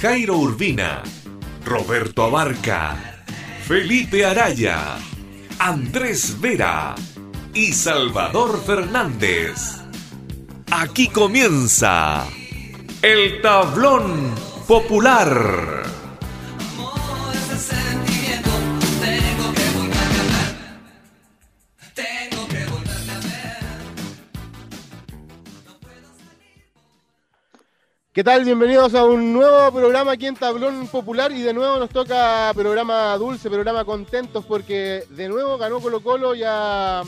Jairo 0.00 0.38
Urbina, 0.38 1.02
Roberto 1.66 2.24
Abarca, 2.24 2.96
Felipe 3.66 4.24
Araya, 4.24 4.96
Andrés 5.58 6.40
Vera 6.40 6.94
y 7.52 7.74
Salvador 7.74 8.62
Fernández. 8.64 9.82
Aquí 10.70 11.08
comienza 11.08 12.26
el 13.02 13.42
tablón 13.42 14.34
popular. 14.66 15.99
¿Qué 28.12 28.24
tal? 28.24 28.44
Bienvenidos 28.44 28.92
a 28.96 29.04
un 29.04 29.32
nuevo 29.32 29.70
programa 29.70 30.10
aquí 30.10 30.26
en 30.26 30.34
Tablón 30.34 30.88
Popular 30.88 31.30
y 31.30 31.42
de 31.42 31.54
nuevo 31.54 31.78
nos 31.78 31.90
toca 31.90 32.50
programa 32.56 33.16
dulce, 33.16 33.48
programa 33.48 33.84
contentos 33.84 34.44
porque 34.44 35.04
de 35.10 35.28
nuevo 35.28 35.56
ganó 35.58 35.78
Colo 35.78 36.02
Colo 36.02 36.34
ya 36.34 37.04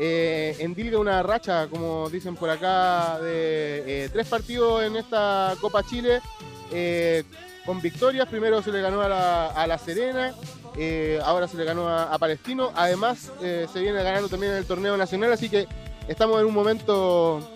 eh, 0.00 0.56
endilga 0.58 0.98
una 0.98 1.22
racha, 1.22 1.68
como 1.68 2.10
dicen 2.10 2.34
por 2.34 2.50
acá, 2.50 3.20
de 3.20 4.06
eh, 4.06 4.08
tres 4.12 4.26
partidos 4.26 4.82
en 4.82 4.96
esta 4.96 5.54
Copa 5.60 5.84
Chile 5.84 6.20
eh, 6.72 7.22
con 7.64 7.80
victorias. 7.80 8.26
Primero 8.26 8.60
se 8.60 8.72
le 8.72 8.82
ganó 8.82 9.02
a 9.02 9.08
la, 9.08 9.78
Serena, 9.78 10.34
eh, 10.76 11.20
ahora 11.24 11.46
se 11.46 11.56
le 11.56 11.64
ganó 11.64 11.88
a, 11.88 12.18
Palestino. 12.18 12.72
Además 12.74 13.30
se 13.38 13.80
viene 13.80 14.02
ganando 14.02 14.28
también 14.28 14.50
en 14.50 14.58
el 14.58 14.66
torneo 14.66 14.96
nacional, 14.96 15.32
así 15.32 15.48
que 15.48 15.68
estamos 16.08 16.40
en 16.40 16.46
un 16.46 16.54
momento 16.54 17.53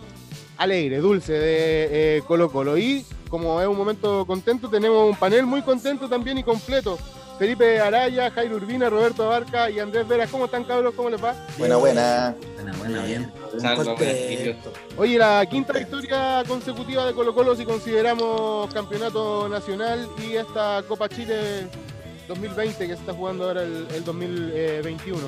alegre, 0.59 0.99
dulce 0.99 1.33
de 1.33 2.17
eh, 2.19 2.23
Colo 2.27 2.51
Colo. 2.51 2.77
Y 2.77 3.07
como 3.31 3.61
es 3.61 3.67
un 3.67 3.77
momento 3.77 4.27
contento, 4.27 4.69
tenemos 4.69 5.11
un 5.11 5.17
panel 5.17 5.47
muy 5.47 5.63
contento 5.63 6.09
también 6.09 6.37
y 6.39 6.43
completo. 6.43 6.99
Felipe 7.39 7.79
Araya, 7.79 8.33
Jairo 8.33 8.57
Urbina, 8.57 8.91
Roberto 8.91 9.23
Abarca 9.23 9.71
y 9.71 9.79
Andrés 9.79 10.09
Veras. 10.09 10.29
¿Cómo 10.29 10.47
están, 10.47 10.65
cabros? 10.65 10.93
¿Cómo 10.95 11.09
les 11.09 11.23
va? 11.23 11.37
Buena, 11.57 11.77
buena. 11.77 12.35
Buena, 12.57 12.77
buena, 12.77 13.05
bien. 13.05 13.33
Oye, 14.97 15.19
la 15.19 15.47
quinta 15.47 15.73
victoria 15.73 16.43
consecutiva 16.49 17.07
de 17.07 17.15
Colo 17.15 17.33
Colo 17.35 17.55
si 17.55 17.65
consideramos 17.65 18.73
campeonato 18.75 19.49
nacional 19.49 20.09
y 20.21 20.35
esta 20.35 20.83
Copa 20.89 21.09
Chile 21.09 21.69
2020 22.27 22.89
que 22.89 22.95
se 22.95 23.01
está 23.01 23.15
jugando 23.15 23.45
ahora 23.45 23.63
el, 23.63 23.87
el 23.95 24.05
2021. 24.05 25.19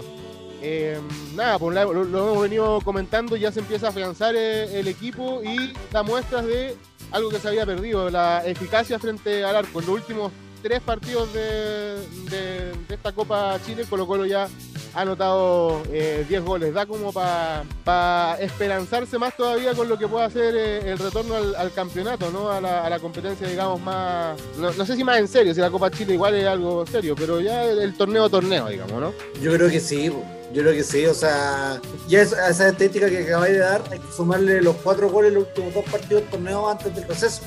Eh, 0.63 1.01
nada, 1.35 1.59
pues 1.59 1.75
lo, 1.75 2.03
hemos 2.03 2.43
venido 2.43 2.81
comentando, 2.83 3.37
ya 3.37 3.51
se 3.51 3.61
empieza 3.61 3.87
a 3.87 3.91
afianzar 3.91 4.35
eh, 4.37 4.79
el, 4.79 4.89
equipo 4.89 5.43
y 5.43 5.73
da 5.91 6.03
muestras 6.03 6.45
de 6.45 6.77
algo 7.11 7.31
que 7.31 7.39
se 7.39 7.49
había 7.49 7.65
perdido, 7.65 8.11
la 8.11 8.45
eficacia 8.47 8.99
frente 8.99 9.45
al 9.45 9.57
arco. 9.57 9.81
En 9.81 9.87
los 9.87 9.95
últimos 9.95 10.33
tres 10.63 10.81
partidos 10.81 11.33
de, 11.33 12.73
esta 12.89 13.13
Copa 13.13 13.59
Chile, 13.65 13.85
Colo 13.89 14.07
Colo 14.07 14.27
ya 14.27 14.49
ha 14.95 15.01
anotado 15.01 15.83
10 15.85 16.31
eh, 16.31 16.41
goles. 16.41 16.75
Da 16.75 16.87
como 16.87 17.13
para 17.13 18.37
esperanzarse 18.41 19.19
más 19.19 19.37
todavía 19.37 19.75
con 19.75 19.89
lo 19.89 19.99
que 19.99 20.09
pueda 20.09 20.27
hacer 20.27 20.55
el 20.55 20.99
retorno 20.99 21.37
al, 21.37 21.73
campeonato, 21.73 22.31
¿no? 22.31 22.51
A 22.51 22.61
la, 22.61 22.99
competencia, 22.99 23.49
digamos, 23.49 23.81
más. 23.81 24.39
No, 24.59 24.85
sé 24.85 24.97
si 24.97 25.05
más 25.05 25.19
en 25.19 25.29
serio, 25.29 25.55
si 25.55 25.61
la 25.61 25.71
Copa 25.71 25.91
Chile 25.91 26.15
igual 26.15 26.35
es 26.35 26.47
algo 26.47 26.85
serio, 26.87 27.15
pero 27.17 27.41
ya 27.41 27.65
el, 27.65 27.95
torneo 27.95 28.29
torneo, 28.29 28.69
digamos, 28.69 29.01
¿no? 29.01 29.13
Yo 29.41 29.53
creo 29.53 29.71
que 29.71 29.81
sí, 29.81 30.11
yo 30.53 30.63
creo 30.63 30.73
que 30.75 30.83
sí, 30.83 31.07
o 31.07 31.15
sea, 31.15 31.81
ya 32.09 32.23
esa, 32.23 32.49
esa 32.49 32.69
estética 32.69 33.09
que 33.09 33.25
acabáis 33.25 33.55
de 33.55 33.61
dar, 33.61 33.85
hay 33.91 33.99
que 33.99 34.13
sumarle 34.13 34.61
los 34.61 34.77
cuatro 34.77 35.09
goles 35.09 35.29
en 35.29 35.35
los 35.37 35.49
últimos 35.49 35.75
dos 35.75 35.85
partidos 35.85 36.23
del 36.23 36.31
torneo 36.31 36.69
antes 36.69 36.95
del 36.95 37.07
proceso. 37.07 37.43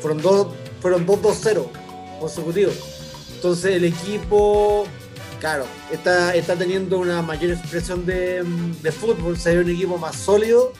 Fueron 0.00 0.20
dos, 0.20 0.48
fueron 0.80 1.06
2-2-0 1.06 1.66
consecutivos. 2.18 2.74
Entonces 3.34 3.76
el 3.76 3.84
equipo, 3.84 4.84
claro, 5.38 5.64
está, 5.92 6.34
está 6.34 6.56
teniendo 6.56 6.98
una 6.98 7.22
mayor 7.22 7.52
expresión 7.52 8.04
de, 8.04 8.42
de 8.82 8.92
fútbol, 8.92 9.38
se 9.38 9.54
ve 9.54 9.62
un 9.62 9.70
equipo 9.70 9.98
más 9.98 10.16
sólido 10.16 10.72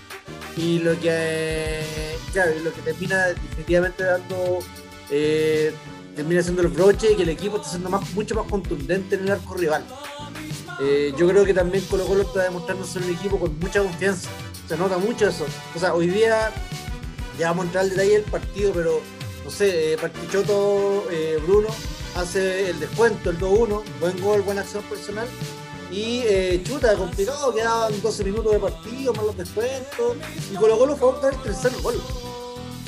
y 0.56 0.78
lo 0.78 0.98
que, 1.00 1.82
claro, 2.32 2.52
lo 2.62 2.72
que 2.72 2.80
termina 2.82 3.26
definitivamente 3.26 4.04
dando, 4.04 4.60
eh, 5.10 5.72
termina 6.14 6.42
siendo 6.42 6.62
el 6.62 6.68
broche 6.68 7.12
y 7.12 7.16
que 7.16 7.24
el 7.24 7.28
equipo 7.28 7.56
está 7.56 7.70
siendo 7.70 7.90
más, 7.90 8.12
mucho 8.14 8.34
más 8.34 8.46
contundente 8.46 9.16
en 9.16 9.22
el 9.22 9.32
arco 9.32 9.54
rival. 9.54 9.84
Eh, 10.80 11.14
yo 11.16 11.28
creo 11.28 11.44
que 11.44 11.54
también 11.54 11.84
Colo 11.84 12.04
Colo 12.04 12.22
está 12.22 12.42
demostrando 12.42 12.84
ser 12.84 13.02
un 13.02 13.10
equipo 13.10 13.38
con 13.38 13.58
mucha 13.58 13.80
confianza. 13.80 14.28
Se 14.68 14.76
nota 14.76 14.98
mucho 14.98 15.28
eso. 15.28 15.46
O 15.74 15.78
sea, 15.78 15.94
hoy 15.94 16.08
día 16.08 16.52
ya 17.38 17.48
vamos 17.48 17.64
a 17.64 17.66
entrar 17.66 17.84
al 17.84 17.90
detalle 17.90 18.12
del 18.12 18.22
partido, 18.22 18.72
pero 18.72 19.00
no 19.44 19.50
sé, 19.50 19.92
eh, 19.92 19.98
Partichoto 19.98 21.04
eh, 21.10 21.38
Bruno 21.44 21.68
hace 22.16 22.70
el 22.70 22.80
descuento, 22.80 23.30
el 23.30 23.38
2-1, 23.38 23.82
buen 24.00 24.20
gol, 24.20 24.42
buena 24.42 24.62
acción 24.62 24.82
personal. 24.84 25.28
Y 25.90 26.22
eh, 26.24 26.62
chuta, 26.64 26.96
complicado, 26.96 27.54
quedaban 27.54 28.00
12 28.00 28.24
minutos 28.24 28.52
de 28.52 28.58
partido, 28.58 29.12
más 29.12 29.26
los 29.26 29.36
descuentos. 29.36 30.16
Y 30.52 30.56
Colo 30.56 30.78
Colo 30.78 30.96
fue 30.96 31.28
a 31.28 31.30
el 31.30 31.42
tercer 31.42 31.72
gol 31.82 32.00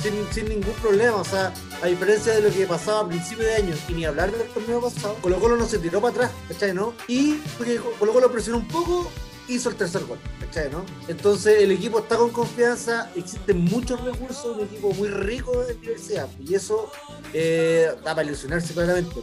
sin, 0.01 0.49
ningún 0.49 0.73
problema. 0.81 1.17
O 1.17 1.25
sea, 1.25 1.53
a 1.81 1.87
diferencia 1.87 2.33
de 2.33 2.41
lo 2.41 2.49
que 2.49 2.65
pasaba 2.65 3.01
a 3.01 3.07
principio 3.07 3.45
de 3.45 3.55
año 3.55 3.75
y 3.87 3.93
ni 3.93 4.05
hablar 4.05 4.31
del 4.31 4.47
torneo 4.49 4.81
pasado, 4.81 5.15
Colo 5.21 5.39
Colo 5.39 5.57
no 5.57 5.65
se 5.65 5.79
tiró 5.79 6.01
para 6.01 6.13
atrás, 6.13 6.31
¿cachai? 6.47 6.73
¿No? 6.73 6.93
Y 7.07 7.33
porque 7.57 7.79
Colo 7.99 8.13
Colo 8.13 8.31
presionó 8.31 8.57
un 8.57 8.67
poco, 8.67 9.09
hizo 9.47 9.69
el 9.69 9.75
tercer 9.75 10.03
gol, 10.05 10.19
¿cachai? 10.39 10.69
¿No? 10.69 10.83
Entonces 11.07 11.61
el 11.61 11.71
equipo 11.71 11.99
está 11.99 12.17
con 12.17 12.29
confianza, 12.29 13.09
existen 13.15 13.63
muchos 13.65 14.03
recursos, 14.03 14.57
un 14.57 14.65
equipo 14.65 14.93
muy 14.93 15.09
rico 15.09 15.63
de 15.63 15.73
diversidad 15.75 16.27
y 16.39 16.55
eso 16.55 16.91
eh, 17.33 17.89
da 18.03 18.15
para 18.15 18.27
ilusionarse 18.27 18.73
claramente. 18.73 19.15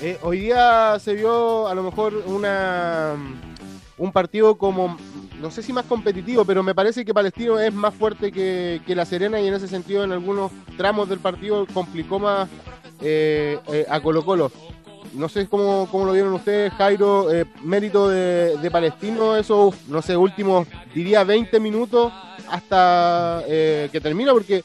Eh, 0.00 0.18
hoy 0.22 0.40
día 0.40 0.98
se 0.98 1.14
vio 1.14 1.68
a 1.68 1.74
lo 1.74 1.84
mejor 1.84 2.14
una 2.26 3.16
un 3.98 4.10
partido 4.10 4.58
como 4.58 4.96
no 5.42 5.50
sé 5.50 5.60
si 5.60 5.72
más 5.72 5.84
competitivo, 5.86 6.44
pero 6.44 6.62
me 6.62 6.72
parece 6.72 7.04
que 7.04 7.12
Palestino 7.12 7.58
es 7.58 7.74
más 7.74 7.92
fuerte 7.92 8.30
que, 8.30 8.80
La 8.86 9.04
Serena 9.04 9.40
y 9.40 9.48
en 9.48 9.54
ese 9.54 9.66
sentido 9.66 10.04
en 10.04 10.12
algunos 10.12 10.52
tramos 10.76 11.08
del 11.08 11.18
partido 11.18 11.66
complicó 11.74 12.20
más 12.20 12.48
eh, 13.00 13.58
eh, 13.72 13.84
a 13.90 14.00
Colo 14.00 14.24
Colo. 14.24 14.52
No 15.14 15.28
sé 15.28 15.48
cómo, 15.48 15.88
lo 15.92 16.12
vieron 16.12 16.32
ustedes, 16.32 16.72
Jairo, 16.74 17.30
eh, 17.30 17.44
mérito 17.64 18.08
de, 18.08 18.70
Palestino, 18.70 19.36
esos, 19.36 19.74
no 19.88 20.00
sé, 20.00 20.16
últimos, 20.16 20.68
diría 20.94 21.24
20 21.24 21.58
minutos 21.58 22.12
hasta 22.48 23.42
que 23.46 24.00
termina, 24.00 24.32
porque 24.32 24.62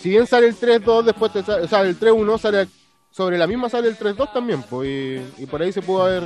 si 0.00 0.10
bien 0.10 0.26
sale 0.26 0.48
el 0.48 0.56
3-2, 0.56 1.04
después 1.04 1.36
o 1.36 1.68
sea, 1.68 1.82
el 1.82 1.98
3-1 1.98 2.38
sale 2.38 2.66
sobre 3.12 3.38
la 3.38 3.46
misma 3.46 3.70
sale 3.70 3.88
el 3.88 3.96
3-2 3.96 4.32
también, 4.32 4.62
pues, 4.68 5.22
y, 5.38 5.46
por 5.46 5.62
ahí 5.62 5.72
se 5.72 5.82
pudo 5.82 6.02
haber 6.02 6.24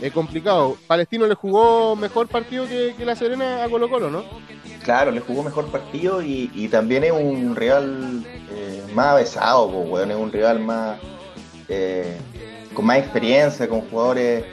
es 0.00 0.12
complicado. 0.12 0.76
Palestino 0.86 1.26
le 1.26 1.34
jugó 1.34 1.96
mejor 1.96 2.28
partido 2.28 2.66
que, 2.66 2.94
La 3.04 3.16
Serena 3.16 3.64
a 3.64 3.68
Colo 3.68 3.88
Colo, 3.88 4.10
¿no? 4.10 4.24
Claro, 4.82 5.10
le 5.10 5.20
jugó 5.20 5.42
mejor 5.42 5.66
partido 5.66 6.22
y, 6.22 6.68
también 6.70 7.04
es 7.04 7.12
un 7.12 7.56
rival 7.56 8.24
eh, 8.50 8.82
más 8.94 9.06
avesado, 9.08 9.70
pues, 9.88 10.08
es 10.08 10.16
un 10.16 10.32
rival 10.32 10.60
más 10.60 10.98
eh, 11.68 12.16
con 12.74 12.84
más 12.84 12.98
experiencia, 12.98 13.68
con 13.68 13.80
jugadores 13.82 14.44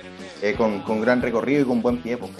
eh, 0.41 0.55
con, 0.55 1.01
gran 1.01 1.21
recorrido 1.21 1.61
y 1.61 1.65
con 1.65 1.81
buen 1.81 1.97
pie. 1.97 2.17
Pues, 2.17 2.31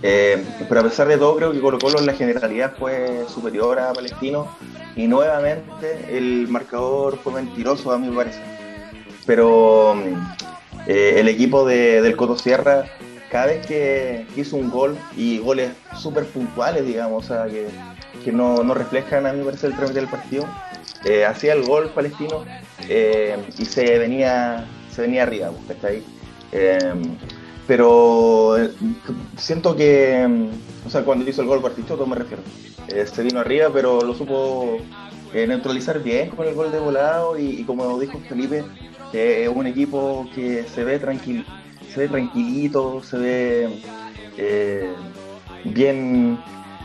pero 0.00 0.80
a 0.80 0.84
pesar 0.84 1.06
de 1.06 1.16
todo, 1.16 1.36
creo 1.36 1.52
que 1.52 1.60
Colo 1.60 1.78
Colo 1.78 2.00
en 2.00 2.06
la 2.06 2.14
generalidad 2.14 2.74
fue 2.76 3.24
superior 3.28 3.78
a 3.78 3.92
Palestino 3.92 4.48
y 4.96 5.06
nuevamente 5.06 6.16
el 6.16 6.48
marcador 6.48 7.18
fue 7.18 7.34
mentiroso 7.34 7.92
a 7.92 7.98
mi 7.98 8.14
parecer. 8.14 8.42
Pero 9.24 9.94
eh, 10.86 11.14
el 11.18 11.28
equipo 11.28 11.64
de, 11.64 12.02
del 12.02 12.16
Coto 12.16 12.36
Sierra, 12.36 12.84
cada 13.30 13.46
vez 13.46 13.66
que 13.66 14.26
hizo 14.36 14.56
un 14.56 14.70
gol 14.70 14.96
y 15.16 15.38
goles 15.38 15.70
súper 15.96 16.26
puntuales, 16.26 16.86
digamos, 16.86 17.24
o 17.24 17.28
sea, 17.28 17.46
que, 17.46 17.68
que 18.24 18.32
no, 18.32 18.62
no, 18.62 18.74
reflejan 18.74 19.26
a 19.26 19.32
mi 19.32 19.44
parecer 19.44 19.70
el 19.70 19.76
trámite 19.76 20.00
del 20.00 20.08
partido, 20.08 20.46
eh, 21.04 21.24
hacía 21.24 21.54
el 21.54 21.64
gol 21.64 21.90
palestino 21.90 22.44
eh, 22.88 23.36
y 23.58 23.64
se 23.64 23.98
venía, 23.98 24.66
se 24.90 25.02
venía 25.02 25.22
arriba, 25.22 25.50
está 25.68 25.88
ahí. 25.88 26.04
pero 27.66 28.56
siento 29.36 29.76
que, 29.76 30.50
o 30.86 30.90
sea, 30.90 31.04
cuando 31.04 31.28
hizo 31.28 31.42
el 31.42 31.48
gol 31.48 31.62
Partichoto 31.62 32.06
me 32.06 32.16
refiero, 32.16 32.42
se 32.88 33.22
vino 33.22 33.40
arriba, 33.40 33.70
pero 33.72 34.02
lo 34.02 34.14
supo 34.14 34.78
neutralizar 35.32 36.02
bien 36.02 36.28
con 36.30 36.46
el 36.46 36.54
gol 36.54 36.70
de 36.70 36.78
volado 36.78 37.38
y, 37.38 37.64
como 37.64 37.98
dijo 37.98 38.20
Felipe, 38.28 38.64
es 39.12 39.48
un 39.48 39.66
equipo 39.66 40.26
que 40.34 40.64
se 40.64 40.84
ve 40.84 40.98
tranquilo, 40.98 41.44
se 41.92 42.00
ve 42.00 42.08
tranquilito, 42.08 43.02
se 43.02 43.18
ve 43.18 43.68
bien 45.64 46.38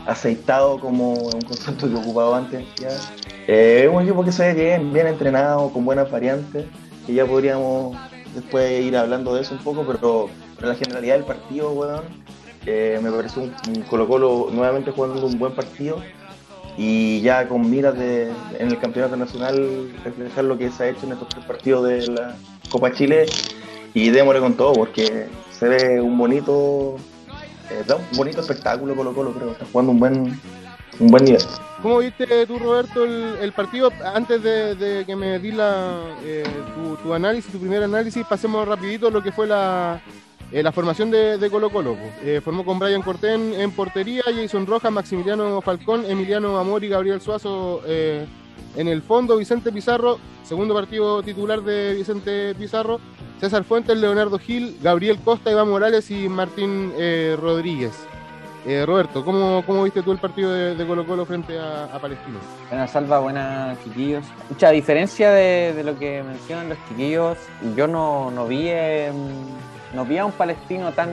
aceitado 0.06 0.78
como 0.80 1.12
un 1.12 1.40
concepto 1.42 1.88
que 1.88 1.94
ocupaba 1.94 2.38
antes. 2.38 2.64
es 3.46 3.88
un 3.88 4.02
equipo 4.02 4.24
que 4.24 4.32
se 4.32 4.52
ve 4.52 4.54
bien, 4.54 4.92
bien 4.92 5.06
entrenado, 5.06 5.70
con 5.70 5.84
buenas 5.84 6.10
variantes, 6.10 6.64
que 7.06 7.14
ya 7.14 7.26
podríamos 7.26 7.96
después 8.34 8.84
ir 8.84 8.96
hablando 8.96 9.34
de 9.34 9.42
eso 9.42 9.54
un 9.54 9.60
poco, 9.60 9.84
pero, 9.86 10.28
pero 10.56 10.68
la 10.68 10.74
generalidad 10.74 11.14
del 11.14 11.24
partido, 11.24 11.72
weón, 11.72 12.04
eh, 12.66 12.98
me 13.02 13.10
pareció 13.10 13.42
un, 13.42 13.82
Colo 13.88 14.06
Colo 14.06 14.48
nuevamente 14.52 14.90
jugando 14.90 15.24
un 15.24 15.38
buen 15.38 15.54
partido 15.54 16.02
y 16.78 17.20
ya 17.22 17.48
con 17.48 17.68
miras 17.68 17.98
de, 17.98 18.30
en 18.58 18.68
el 18.68 18.78
campeonato 18.78 19.16
nacional 19.16 19.90
reflejar 20.04 20.44
lo 20.44 20.56
que 20.56 20.70
se 20.70 20.84
ha 20.84 20.88
hecho 20.88 21.06
en 21.06 21.12
estos 21.12 21.28
tres 21.28 21.44
partidos 21.44 21.88
de 21.88 22.06
la 22.06 22.36
Copa 22.70 22.92
Chile 22.92 23.26
y 23.94 24.10
démosle 24.10 24.40
con 24.40 24.54
todo 24.54 24.74
porque 24.74 25.26
se 25.50 25.68
ve 25.68 26.00
un 26.00 26.16
bonito 26.16 26.94
eh, 27.70 27.92
un 28.12 28.16
bonito 28.16 28.40
espectáculo 28.40 28.94
Colo 28.94 29.12
Colo 29.12 29.32
creo 29.32 29.50
está 29.50 29.66
jugando 29.72 29.90
un 29.90 29.98
buen 29.98 30.40
un 31.00 31.08
buen 31.08 31.24
nivel 31.24 31.42
¿Cómo 31.82 31.98
viste 31.98 32.44
tú, 32.46 32.58
Roberto, 32.58 33.04
el, 33.04 33.52
partido? 33.52 33.92
Antes 34.12 34.42
de, 34.42 35.04
que 35.06 35.14
me 35.14 35.38
di 35.38 35.52
la, 35.52 36.00
eh, 36.24 36.42
tu, 37.04 37.14
análisis, 37.14 37.52
tu 37.52 37.60
primer 37.60 37.84
análisis, 37.84 38.26
pasemos 38.26 38.66
rapidito 38.66 39.08
lo 39.10 39.22
que 39.22 39.30
fue 39.30 39.46
la, 39.46 40.00
eh, 40.52 40.62
la 40.62 40.72
formación 40.72 41.10
de, 41.10 41.48
Colo 41.50 41.70
Colo. 41.70 41.96
Eh, 42.22 42.40
formó 42.42 42.64
con 42.64 42.78
Brian 42.78 43.02
Cortés 43.02 43.38
en, 43.38 43.70
portería, 43.72 44.22
Jason 44.24 44.66
Rojas, 44.66 44.92
Maximiliano 44.92 45.60
Falcón, 45.60 46.04
Emiliano 46.06 46.58
Amor 46.58 46.84
y 46.84 46.88
Gabriel 46.88 47.20
Suazo 47.20 47.82
en 47.86 48.88
el 48.88 49.02
fondo, 49.02 49.36
Vicente 49.36 49.72
Pizarro, 49.72 50.18
segundo 50.44 50.74
partido 50.74 51.22
titular 51.22 51.62
de 51.62 51.94
Vicente 51.94 52.54
Pizarro, 52.54 53.00
César 53.40 53.64
Fuentes, 53.64 53.96
Leonardo 53.96 54.38
Gil, 54.38 54.78
Gabriel 54.82 55.18
Costa, 55.24 55.50
Iván 55.50 55.70
Morales 55.70 56.10
y 56.10 56.28
Martín 56.28 56.92
Rodríguez. 57.40 58.08
Eh, 58.66 58.84
Roberto, 58.84 59.24
¿cómo, 59.24 59.62
¿cómo, 59.64 59.84
viste 59.84 60.02
tú 60.02 60.12
el 60.12 60.18
partido 60.18 60.52
de, 60.52 60.86
Colo 60.86 61.06
Colo 61.06 61.24
frente 61.24 61.58
a, 61.58 61.98
Palestino? 62.02 62.38
Buenas 62.68 62.90
salva, 62.90 63.18
buenas 63.18 63.82
chiquillos. 63.82 64.26
Mucha 64.50 64.70
diferencia 64.70 65.30
de, 65.30 65.82
lo 65.82 65.98
que 65.98 66.22
mencionan 66.22 66.68
los 66.68 66.78
chiquillos, 66.88 67.38
yo 67.74 67.86
no, 67.86 68.30
no 68.30 68.46
vi 68.46 68.68
no 69.94 70.04
vi 70.04 70.18
a 70.18 70.24
un 70.24 70.32
palestino 70.32 70.92
tan 70.92 71.10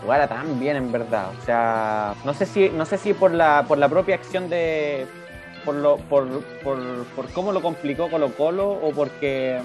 jugara 0.00 0.28
tan 0.28 0.58
bien 0.58 0.76
en 0.76 0.92
verdad. 0.92 1.30
O 1.38 1.44
sea, 1.44 2.14
no 2.24 2.34
sé 2.34 2.46
si, 2.46 2.70
no 2.70 2.84
sé 2.84 2.98
si 2.98 3.14
por 3.14 3.32
la, 3.32 3.64
por 3.66 3.78
la 3.78 3.88
propia 3.88 4.14
acción 4.14 4.48
de 4.48 5.06
por, 5.64 5.74
lo, 5.74 5.96
por, 5.96 6.42
por, 6.62 6.78
por 7.14 7.30
cómo 7.32 7.52
lo 7.52 7.60
complicó 7.60 8.08
Colo 8.08 8.32
Colo 8.32 8.70
o 8.70 8.90
porque, 8.92 9.58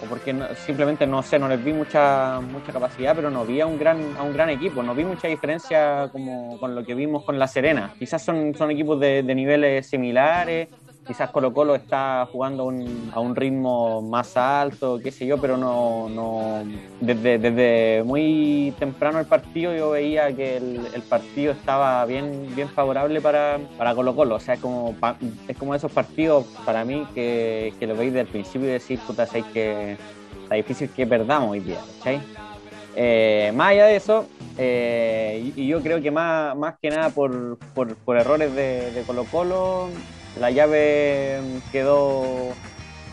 o 0.00 0.06
porque 0.08 0.34
simplemente 0.64 1.06
no 1.06 1.22
sé, 1.22 1.38
no 1.38 1.48
les 1.48 1.62
vi 1.64 1.72
mucha, 1.72 2.40
mucha 2.40 2.72
capacidad, 2.72 3.16
pero 3.16 3.30
no 3.30 3.44
vi 3.44 3.60
a 3.60 3.66
un 3.66 3.78
gran, 3.78 3.98
a 4.16 4.22
un 4.22 4.32
gran 4.32 4.50
equipo, 4.50 4.82
no 4.82 4.94
vi 4.94 5.04
mucha 5.04 5.28
diferencia 5.28 6.08
como 6.12 6.58
con 6.60 6.74
lo 6.74 6.84
que 6.84 6.94
vimos 6.94 7.24
con 7.24 7.38
La 7.38 7.48
Serena. 7.48 7.92
Quizás 7.98 8.22
son, 8.22 8.54
son 8.54 8.70
equipos 8.70 9.00
de, 9.00 9.22
de 9.22 9.34
niveles 9.34 9.88
similares, 9.88 10.68
quizás 11.10 11.30
Colo 11.30 11.52
Colo 11.52 11.74
está 11.74 12.28
jugando 12.30 12.70
a 13.12 13.18
un 13.18 13.34
ritmo 13.34 14.00
más 14.00 14.36
alto, 14.36 15.00
qué 15.02 15.10
sé 15.10 15.26
yo, 15.26 15.38
pero 15.38 15.56
no, 15.56 16.62
desde, 17.00 18.04
muy 18.06 18.72
temprano 18.78 19.18
el 19.18 19.26
partido 19.26 19.74
yo 19.74 19.90
veía 19.90 20.32
que 20.32 20.58
el, 20.58 21.02
partido 21.08 21.50
estaba 21.50 22.06
bien, 22.06 22.54
bien 22.54 22.68
favorable 22.68 23.20
para, 23.20 23.58
para 23.76 23.92
Colo 23.92 24.14
Colo, 24.14 24.36
o 24.36 24.38
sea, 24.38 24.54
es 24.54 24.60
como 24.60 25.74
esos 25.74 25.90
partidos 25.90 26.46
para 26.64 26.84
mí 26.84 27.04
que, 27.12 27.74
lo 27.80 27.96
veis 27.96 28.12
desde 28.12 28.20
el 28.20 28.28
principio 28.28 28.68
y 28.68 28.72
decir, 28.74 29.00
puta, 29.00 29.24
es 29.24 29.44
que 29.46 29.96
está 30.44 30.54
difícil 30.54 30.90
que 30.90 31.08
perdamos 31.08 31.50
hoy 31.50 31.58
día, 31.58 31.80
¿cachai? 31.98 32.20
Eh, 32.94 33.50
más 33.56 33.70
allá 33.72 33.86
de 33.86 33.96
eso, 33.96 34.26
eh, 34.56 35.52
y, 35.56 35.66
yo 35.66 35.82
creo 35.82 36.00
que 36.00 36.12
más, 36.12 36.56
más 36.56 36.78
que 36.80 36.88
nada 36.88 37.10
por, 37.10 37.58
por, 37.74 38.16
errores 38.16 38.54
de 38.54 39.02
Colo 39.08 39.24
Colo, 39.24 39.88
la 40.38 40.50
llave 40.50 41.40
quedó, 41.72 42.52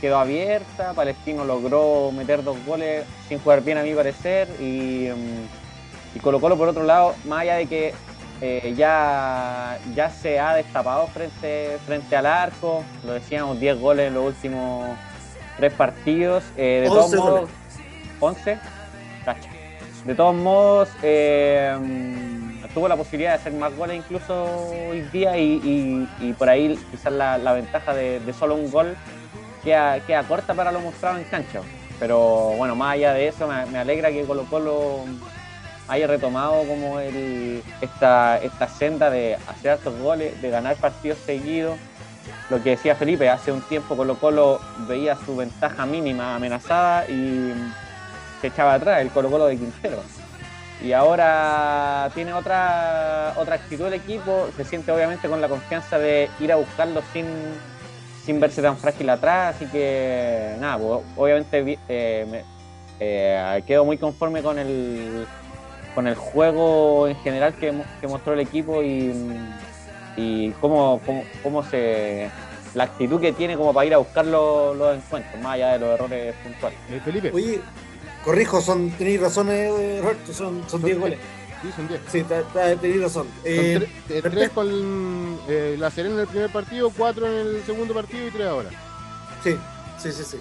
quedó 0.01 0.17
abierta, 0.19 0.93
Palestino 0.93 1.45
logró 1.45 2.11
meter 2.11 2.43
dos 2.43 2.57
goles 2.65 3.05
sin 3.27 3.39
jugar 3.39 3.63
bien 3.63 3.77
a 3.77 3.83
mi 3.83 3.93
parecer 3.93 4.47
y, 4.59 5.09
mm, 5.09 6.17
y 6.17 6.19
Colo 6.19 6.39
Colo 6.39 6.57
por 6.57 6.67
otro 6.67 6.83
lado, 6.83 7.15
más 7.25 7.41
allá 7.41 7.55
de 7.55 7.65
que 7.67 7.93
eh, 8.39 8.73
ya, 8.77 9.79
ya 9.95 10.09
se 10.11 10.39
ha 10.39 10.53
destapado 10.53 11.07
frente, 11.07 11.77
frente 11.87 12.15
al 12.15 12.27
arco, 12.27 12.83
lo 13.03 13.13
decíamos, 13.13 13.59
10 13.59 13.79
goles 13.79 14.07
en 14.09 14.13
los 14.13 14.25
últimos 14.25 14.95
tres 15.57 15.73
partidos, 15.73 16.43
eh, 16.55 16.81
de 16.83 16.87
todos 16.87 17.15
modos, 17.15 17.49
11, 18.19 18.59
De 20.05 20.15
todos 20.15 20.35
modos, 20.35 20.89
eh, 21.01 21.75
tuvo 22.77 22.87
la 22.87 22.95
posibilidad 22.95 23.31
de 23.31 23.37
hacer 23.37 23.53
más 23.53 23.75
goles 23.75 23.97
incluso 23.97 24.45
hoy 24.87 25.01
día 25.11 25.35
y, 25.35 26.07
por 26.37 26.47
ahí 26.47 26.77
quizás 26.91 27.11
la, 27.11 27.53
ventaja 27.53 27.91
de, 27.91 28.21
solo 28.37 28.53
un 28.53 28.69
gol 28.69 28.95
queda, 29.63 29.99
queda, 30.01 30.21
corta 30.21 30.53
para 30.53 30.71
lo 30.71 30.79
mostrado 30.79 31.17
en 31.17 31.23
cancha. 31.23 31.61
Pero 31.99 32.53
bueno, 32.55 32.75
más 32.75 32.93
allá 32.93 33.13
de 33.13 33.29
eso, 33.29 33.47
me, 33.47 33.79
alegra 33.79 34.11
que 34.11 34.25
Colo 34.25 34.43
Colo 34.43 35.05
haya 35.87 36.05
retomado 36.05 36.67
como 36.67 36.99
el, 36.99 37.63
esta, 37.81 38.37
esta 38.37 38.67
senda 38.67 39.09
de 39.09 39.39
hacer 39.47 39.73
estos 39.73 39.99
goles, 39.99 40.39
de 40.39 40.49
ganar 40.51 40.75
partidos 40.75 41.17
seguidos. 41.25 41.79
Lo 42.51 42.61
que 42.61 42.71
decía 42.71 42.93
Felipe, 42.93 43.27
hace 43.27 43.51
un 43.51 43.61
tiempo 43.61 43.97
Colo 43.97 44.19
Colo 44.19 44.61
veía 44.87 45.17
su 45.25 45.35
ventaja 45.35 45.87
mínima 45.87 46.35
amenazada 46.35 47.09
y 47.09 47.55
se 48.39 48.47
echaba 48.47 48.75
atrás 48.75 49.01
el 49.01 49.09
Colo 49.09 49.31
Colo 49.31 49.47
de 49.47 49.57
Quintero 49.57 50.03
y 50.81 50.93
ahora 50.93 52.09
tiene 52.13 52.33
otra, 52.33 53.33
otra 53.37 53.55
actitud 53.55 53.87
el 53.87 53.93
equipo, 53.93 54.49
se 54.55 54.63
siente 54.63 54.91
obviamente 54.91 55.27
con 55.27 55.41
la 55.41 55.47
confianza 55.47 55.97
de 55.97 56.29
ir 56.39 56.51
a 56.51 56.55
buscarlo 56.55 57.01
sin, 57.13 57.25
sin 58.25 58.39
verse 58.39 58.61
tan 58.61 58.77
frágil 58.77 59.09
atrás, 59.09 59.55
así 59.55 59.65
que 59.65 60.55
nada, 60.59 60.77
pues, 60.77 61.01
obviamente 61.15 61.79
eh, 61.89 62.43
eh, 62.99 63.63
quedo 63.65 63.85
muy 63.85 63.97
conforme 63.97 64.43
con 64.43 64.59
el, 64.59 65.25
con 65.95 66.07
el 66.07 66.15
juego 66.15 67.07
en 67.07 67.15
general 67.17 67.55
que, 67.55 67.73
que 67.99 68.07
mostró 68.07 68.33
el 68.33 68.39
equipo 68.39 68.83
y, 68.83 69.11
y 70.15 70.51
cómo, 70.61 71.01
cómo, 71.41 71.63
se 71.63 72.29
la 72.75 72.83
actitud 72.83 73.19
que 73.19 73.33
tiene 73.33 73.55
como 73.57 73.73
para 73.73 73.85
ir 73.85 73.93
a 73.95 73.97
buscar 73.97 74.25
los, 74.25 74.95
encuentros, 74.95 75.41
más 75.41 75.53
allá 75.53 75.73
de 75.73 75.79
los 75.79 75.89
errores 75.89 76.35
puntuales. 76.43 76.77
Eh, 76.91 77.01
Felipe. 77.03 77.31
Oye, 77.33 77.61
Corrijo, 78.27 78.59
son, 78.59 78.91
tenéis 78.91 79.21
razón, 79.21 79.49
eh, 79.49 79.99
Roberto, 80.01 80.33
son, 80.33 80.61
son 80.67 80.83
10 80.83 80.99
goles. 80.99 81.19
Sí, 81.61 81.69
son 81.73 81.87
10. 81.87 82.01
Sí, 82.11 82.25
tenéis 82.81 83.01
razón. 83.01 83.27
Eh, 83.45 83.87
3 84.09 84.21
eh, 84.35 84.49
con 84.53 85.39
eh, 85.47 85.77
la 85.79 85.89
Serena 85.89 86.15
en 86.15 86.19
el 86.19 86.27
primer 86.27 86.51
partido, 86.51 86.91
4 86.97 87.25
en 87.25 87.33
el 87.33 87.65
segundo 87.65 87.93
partido 87.93 88.27
y 88.27 88.31
3 88.31 88.47
ahora. 88.47 88.69
Sí, 89.41 89.55
sí, 89.97 90.11
sí, 90.11 90.23
sí. 90.25 90.37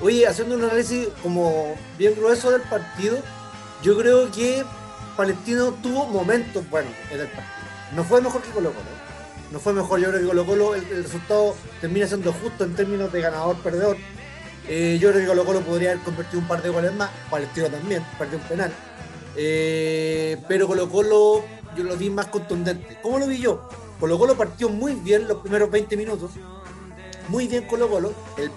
Oye, 0.00 0.24
haciendo 0.24 0.54
un 0.54 0.62
análisis 0.62 1.08
como 1.20 1.74
bien 1.98 2.14
grueso 2.14 2.52
del 2.52 2.62
partido, 2.62 3.18
yo 3.82 3.98
creo 3.98 4.30
que 4.30 4.64
Palestino 5.16 5.72
tuvo 5.82 6.06
momentos 6.06 6.70
buenos 6.70 6.92
en 7.10 7.22
el 7.22 7.26
partido. 7.26 7.66
No 7.96 8.04
fue 8.04 8.20
mejor 8.20 8.40
que 8.40 8.50
Colo 8.50 8.70
Colo. 8.70 8.86
No 9.50 9.58
fue 9.58 9.72
mejor, 9.72 9.98
yo 9.98 10.10
creo 10.10 10.20
que 10.20 10.28
Colo 10.28 10.46
Colo 10.46 10.74
el, 10.76 10.84
el 10.92 11.02
resultado 11.02 11.56
termina 11.80 12.06
siendo 12.06 12.32
justo 12.32 12.62
en 12.62 12.76
términos 12.76 13.12
de 13.12 13.20
ganador-perdedor 13.20 13.96
eh, 14.68 14.98
yo 15.00 15.10
creo 15.10 15.22
que 15.22 15.26
Colo 15.28 15.44
Colo 15.44 15.60
podría 15.60 15.90
haber 15.92 16.02
convertido 16.02 16.40
un 16.40 16.48
par 16.48 16.62
de 16.62 16.70
goles 16.70 16.92
más, 16.92 17.10
Palestino 17.30 17.68
también, 17.68 18.04
perdió 18.18 18.38
un 18.38 18.44
penal. 18.44 18.72
Eh, 19.36 20.38
pero 20.48 20.66
Colo 20.66 20.88
Colo 20.88 21.44
yo 21.76 21.84
lo 21.84 21.96
vi 21.96 22.10
más 22.10 22.26
contundente. 22.26 22.98
¿Cómo 23.02 23.18
lo 23.18 23.26
vi 23.26 23.38
yo? 23.38 23.68
Colo 24.00 24.18
Colo 24.18 24.36
partió 24.36 24.68
muy 24.68 24.94
bien 24.94 25.28
los 25.28 25.38
primeros 25.38 25.70
20 25.70 25.96
minutos. 25.96 26.32
Muy 27.28 27.46
bien 27.46 27.64
Colo 27.66 27.88
Colo. 27.88 28.12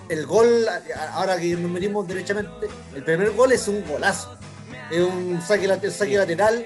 El, 0.09 0.25
gol, 0.25 0.65
ahora 1.13 1.39
que 1.39 1.55
nos 1.55 1.71
medimos 1.71 2.07
derechamente, 2.07 2.67
el 2.95 3.03
primer 3.03 3.31
gol 3.31 3.51
es 3.51 3.67
un 3.67 3.85
golazo. 3.87 4.35
Es 4.89 5.01
un 5.01 5.41
saque, 5.45 5.91
saque 5.91 6.17
lateral 6.17 6.65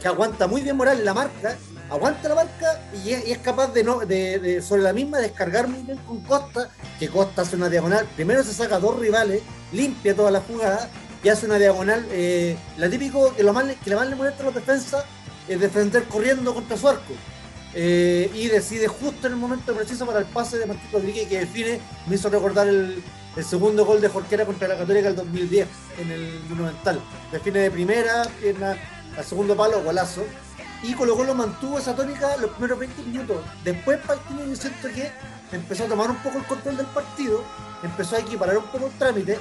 que 0.00 0.08
aguanta 0.08 0.46
muy 0.46 0.62
bien 0.62 0.76
Moral 0.76 1.04
la 1.04 1.12
marca 1.12 1.56
aguanta 1.90 2.28
la 2.28 2.36
marca 2.36 2.80
y 3.04 3.10
es, 3.10 3.38
capaz 3.38 3.72
de, 3.72 3.84
no, 3.84 3.98
de, 3.98 4.62
sobre 4.62 4.82
la 4.82 4.92
misma 4.92 5.18
descargar 5.18 5.68
muy 5.68 5.82
bien 5.82 5.98
con 5.98 6.20
Costa, 6.22 6.70
que 7.00 7.08
Costa 7.08 7.42
hace 7.42 7.56
una 7.56 7.70
diagonal. 7.70 8.06
Primero 8.14 8.44
se 8.44 8.52
saca 8.52 8.78
dos 8.78 9.00
rivales, 9.00 9.42
limpia 9.72 10.14
toda 10.14 10.30
la 10.30 10.42
jugada 10.42 10.90
y 11.24 11.30
hace 11.30 11.46
una 11.46 11.58
diagonal. 11.58 12.06
Eh, 12.10 12.56
la 12.76 12.90
típico 12.90 13.34
que 13.34 13.42
lo 13.42 13.54
más, 13.54 13.64
que 13.82 13.90
le 13.90 13.96
más 13.96 14.08
le 14.08 14.14
molesta 14.14 14.42
a 14.42 14.46
los 14.46 14.54
defensas 14.54 15.04
es 15.48 15.58
defender 15.58 16.04
corriendo 16.04 16.54
contra 16.54 16.76
su 16.76 16.86
arco. 16.86 17.14
Eh, 17.72 18.30
y 18.34 18.48
decide 18.48 18.86
justo 18.86 19.28
en 19.28 19.34
el 19.34 19.38
momento 19.38 19.74
preciso 19.74 20.04
para 20.04 20.18
el 20.18 20.26
pase 20.26 20.58
de 20.58 20.66
Martín 20.66 20.88
Rodríguez 20.92 21.28
que 21.28 21.38
define, 21.38 21.80
me 22.06 22.16
hizo 22.16 22.28
recordar 22.28 22.68
el, 22.68 23.02
segundo 23.48 23.86
gol 23.86 24.00
de 24.00 24.08
Jorquera 24.08 24.44
contra 24.44 24.68
la 24.68 24.76
Católica 24.76 25.06
del 25.06 25.16
2010 25.16 25.68
en 26.00 26.10
el 26.10 26.40
Monumental. 26.50 27.00
Define 27.32 27.60
de 27.60 27.70
primera, 27.70 28.24
pierna 28.40 28.76
al 29.16 29.24
segundo 29.24 29.56
palo, 29.56 29.82
golazo. 29.82 30.22
Y 30.82 30.94
Colo 30.94 31.16
Colo 31.16 31.34
mantuvo 31.34 31.78
esa 31.78 31.94
tónica 31.94 32.36
los 32.38 32.50
primeros 32.50 32.78
20 32.78 33.02
minutos. 33.02 33.36
Después 33.64 33.98
Palestino 34.06 34.44
yo 34.46 34.56
siento 34.56 34.88
que 34.88 35.10
empezó 35.52 35.84
a 35.84 35.88
tomar 35.88 36.10
un 36.10 36.16
poco 36.22 36.38
el 36.38 36.44
control 36.44 36.76
del 36.76 36.86
partido, 36.86 37.42
empezó 37.82 38.16
a 38.16 38.20
equiparar 38.20 38.58
un 38.58 38.64
poco 38.64 38.86
el 38.86 38.92
trámite. 38.98 39.38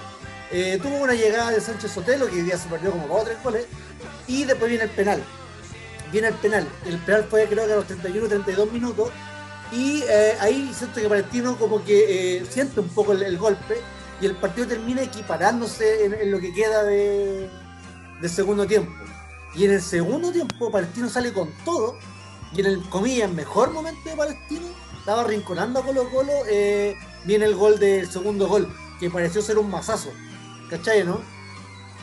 Eh, 0.51 0.79
tuvo 0.81 0.97
una 0.97 1.13
llegada 1.13 1.51
de 1.51 1.61
Sánchez 1.61 1.91
Sotelo, 1.91 2.27
que 2.27 2.37
hoy 2.37 2.41
día 2.41 2.57
se 2.57 2.67
perdió 2.69 2.91
como 2.91 3.07
dos 3.07 3.21
o 3.21 3.25
tres 3.25 3.43
goles, 3.43 3.65
y 4.27 4.45
después 4.45 4.69
viene 4.69 4.85
el 4.85 4.91
penal. 4.91 5.23
Viene 6.11 6.29
el 6.29 6.33
penal. 6.35 6.67
El 6.85 6.97
penal 6.99 7.25
fue 7.29 7.45
creo 7.45 7.67
que 7.67 7.73
a 7.73 7.75
los 7.75 7.85
31, 7.85 8.27
32 8.27 8.71
minutos. 8.71 9.09
Y 9.71 10.01
eh, 10.09 10.35
ahí 10.39 10.71
siento 10.73 10.99
que 10.99 11.07
Palestino 11.07 11.55
como 11.57 11.83
que 11.83 12.37
eh, 12.37 12.45
siente 12.49 12.79
un 12.79 12.89
poco 12.89 13.13
el, 13.13 13.37
golpe 13.37 13.79
y 14.19 14.25
el 14.25 14.35
partido 14.35 14.67
termina 14.67 15.03
equiparándose 15.03 16.05
en, 16.05 16.31
lo 16.31 16.39
que 16.39 16.51
queda 16.51 16.83
de, 16.83 17.49
segundo 18.27 18.65
tiempo. 18.65 18.91
Y 19.55 19.65
en 19.65 19.73
el 19.73 19.81
segundo 19.81 20.31
tiempo 20.31 20.71
Palestino 20.71 21.09
sale 21.09 21.31
con 21.33 21.51
todo. 21.63 21.97
Y 22.51 22.61
en 22.61 22.65
el, 22.65 22.89
comillas, 22.89 23.31
mejor 23.31 23.71
momento 23.71 24.09
de 24.09 24.15
Palestino, 24.15 24.65
estaba 25.09 25.27
rinconando 25.27 25.79
a 25.79 25.83
Colo 25.83 26.07
Colo, 26.11 26.31
eh, 26.47 26.95
viene 27.25 27.45
el 27.45 27.55
gol 27.55 27.79
del 27.79 28.07
segundo 28.07 28.47
gol, 28.47 28.71
que 28.99 29.09
pareció 29.09 29.41
ser 29.41 29.57
un 29.57 29.67
masazo. 29.67 30.11
¿Cachai, 30.69 31.03
no? 31.03 31.19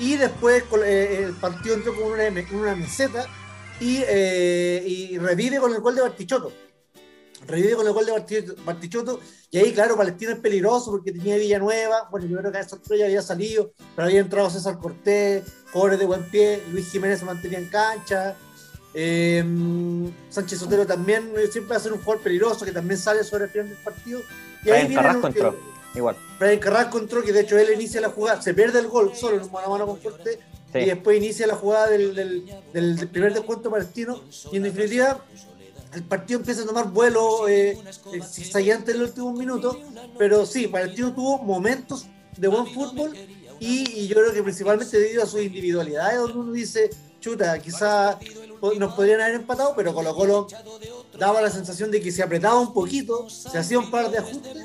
Y 0.00 0.16
después 0.16 0.64
eh, 0.84 1.22
el 1.22 1.32
partido 1.34 1.76
entró 1.76 1.94
con 1.94 2.10
una, 2.10 2.24
una 2.50 2.74
meseta 2.74 3.24
y, 3.78 4.02
eh, 4.08 4.82
y 4.84 5.18
revive 5.18 5.58
con 5.58 5.72
el 5.72 5.80
gol 5.80 5.94
de 5.94 6.02
Bartichotto 6.02 6.52
revive 7.46 7.76
con 7.76 7.86
el 7.86 7.92
gol 7.92 8.06
de 8.06 8.54
Bartichotto 8.64 9.20
y 9.50 9.58
ahí 9.58 9.72
claro 9.72 9.96
Palestino 9.96 10.32
es 10.32 10.38
peligroso 10.38 10.90
porque 10.90 11.12
tenía 11.12 11.36
Villanueva 11.36 12.08
bueno 12.10 12.26
yo 12.26 12.38
creo 12.38 12.50
que 12.50 12.58
a 12.58 12.62
esa 12.62 12.78
ya 12.98 13.04
había 13.04 13.22
salido 13.22 13.72
pero 13.94 14.08
había 14.08 14.20
entrado 14.20 14.48
César 14.50 14.78
Cortés 14.78 15.44
Jorge 15.70 15.98
de 15.98 16.06
buen 16.06 16.24
pie 16.30 16.62
Luis 16.72 16.90
Jiménez 16.90 17.20
se 17.20 17.26
mantenía 17.26 17.58
en 17.58 17.68
cancha 17.68 18.36
em, 18.96 20.10
Sánchez 20.30 20.58
Sotero 20.58 20.86
también 20.86 21.32
eh, 21.36 21.46
siempre 21.52 21.70
va 21.70 21.76
a 21.76 21.80
ser 21.80 21.92
un 21.92 21.98
jugador 22.00 22.22
peligroso 22.22 22.64
que 22.64 22.72
también 22.72 22.98
sale 22.98 23.22
sobre 23.22 23.44
el 23.44 23.50
final 23.50 23.68
del 23.68 23.78
partido. 23.78 24.20
Y 24.64 24.70
ahí 24.70 24.92
Carrasco 24.94 25.26
entró 25.28 25.56
igual. 25.94 26.16
Brian 26.38 26.58
Carrasco 26.58 26.98
entró 26.98 27.22
que 27.22 27.32
de 27.32 27.40
hecho 27.40 27.58
él 27.58 27.72
inicia 27.74 28.00
la 28.00 28.08
jugada 28.08 28.42
se 28.42 28.52
pierde 28.54 28.78
el 28.80 28.88
gol 28.88 29.12
solo 29.14 29.36
en 29.36 29.42
un 29.44 29.52
mano 29.52 29.66
a 29.66 29.70
mano 29.70 29.86
con 29.86 29.98
Cortés 29.98 30.38
y 30.74 30.84
después 30.84 31.16
inicia 31.16 31.46
la 31.46 31.54
jugada 31.54 31.88
del, 31.88 32.14
del, 32.14 32.44
del 32.72 33.08
primer 33.08 33.32
descuento 33.32 33.70
palestino 33.70 34.22
y 34.52 34.56
en 34.56 34.64
definitiva 34.64 35.22
el 35.94 36.02
partido 36.02 36.40
empieza 36.40 36.62
a 36.62 36.66
tomar 36.66 36.90
vuelo 36.90 37.48
eh, 37.48 37.78
en 38.12 38.90
el 38.90 39.02
último 39.02 39.32
minuto, 39.32 39.80
pero 40.18 40.44
sí, 40.44 40.66
Palestino 40.66 41.14
tuvo 41.14 41.38
momentos 41.38 42.06
de 42.36 42.48
buen 42.48 42.66
fútbol 42.66 43.16
y, 43.58 44.06
yo 44.06 44.16
creo 44.16 44.32
que 44.32 44.42
principalmente 44.42 44.98
debido 44.98 45.22
a 45.22 45.26
sus 45.26 45.40
individualidades, 45.40 46.18
donde 46.18 46.38
uno 46.38 46.52
dice, 46.52 46.90
chuta, 47.20 47.58
quizá 47.58 48.18
nos 48.78 48.94
podrían 48.94 49.20
haber 49.20 49.36
empatado, 49.36 49.74
pero 49.76 49.94
Colo 49.94 50.14
Colo 50.14 50.46
daba 51.18 51.40
la 51.40 51.50
sensación 51.50 51.90
de 51.90 52.00
que 52.00 52.12
se 52.12 52.22
apretaba 52.22 52.58
un 52.60 52.72
poquito, 52.72 53.28
se 53.28 53.58
hacía 53.58 53.78
un 53.78 53.90
par 53.90 54.10
de 54.10 54.18
ajustes, 54.18 54.56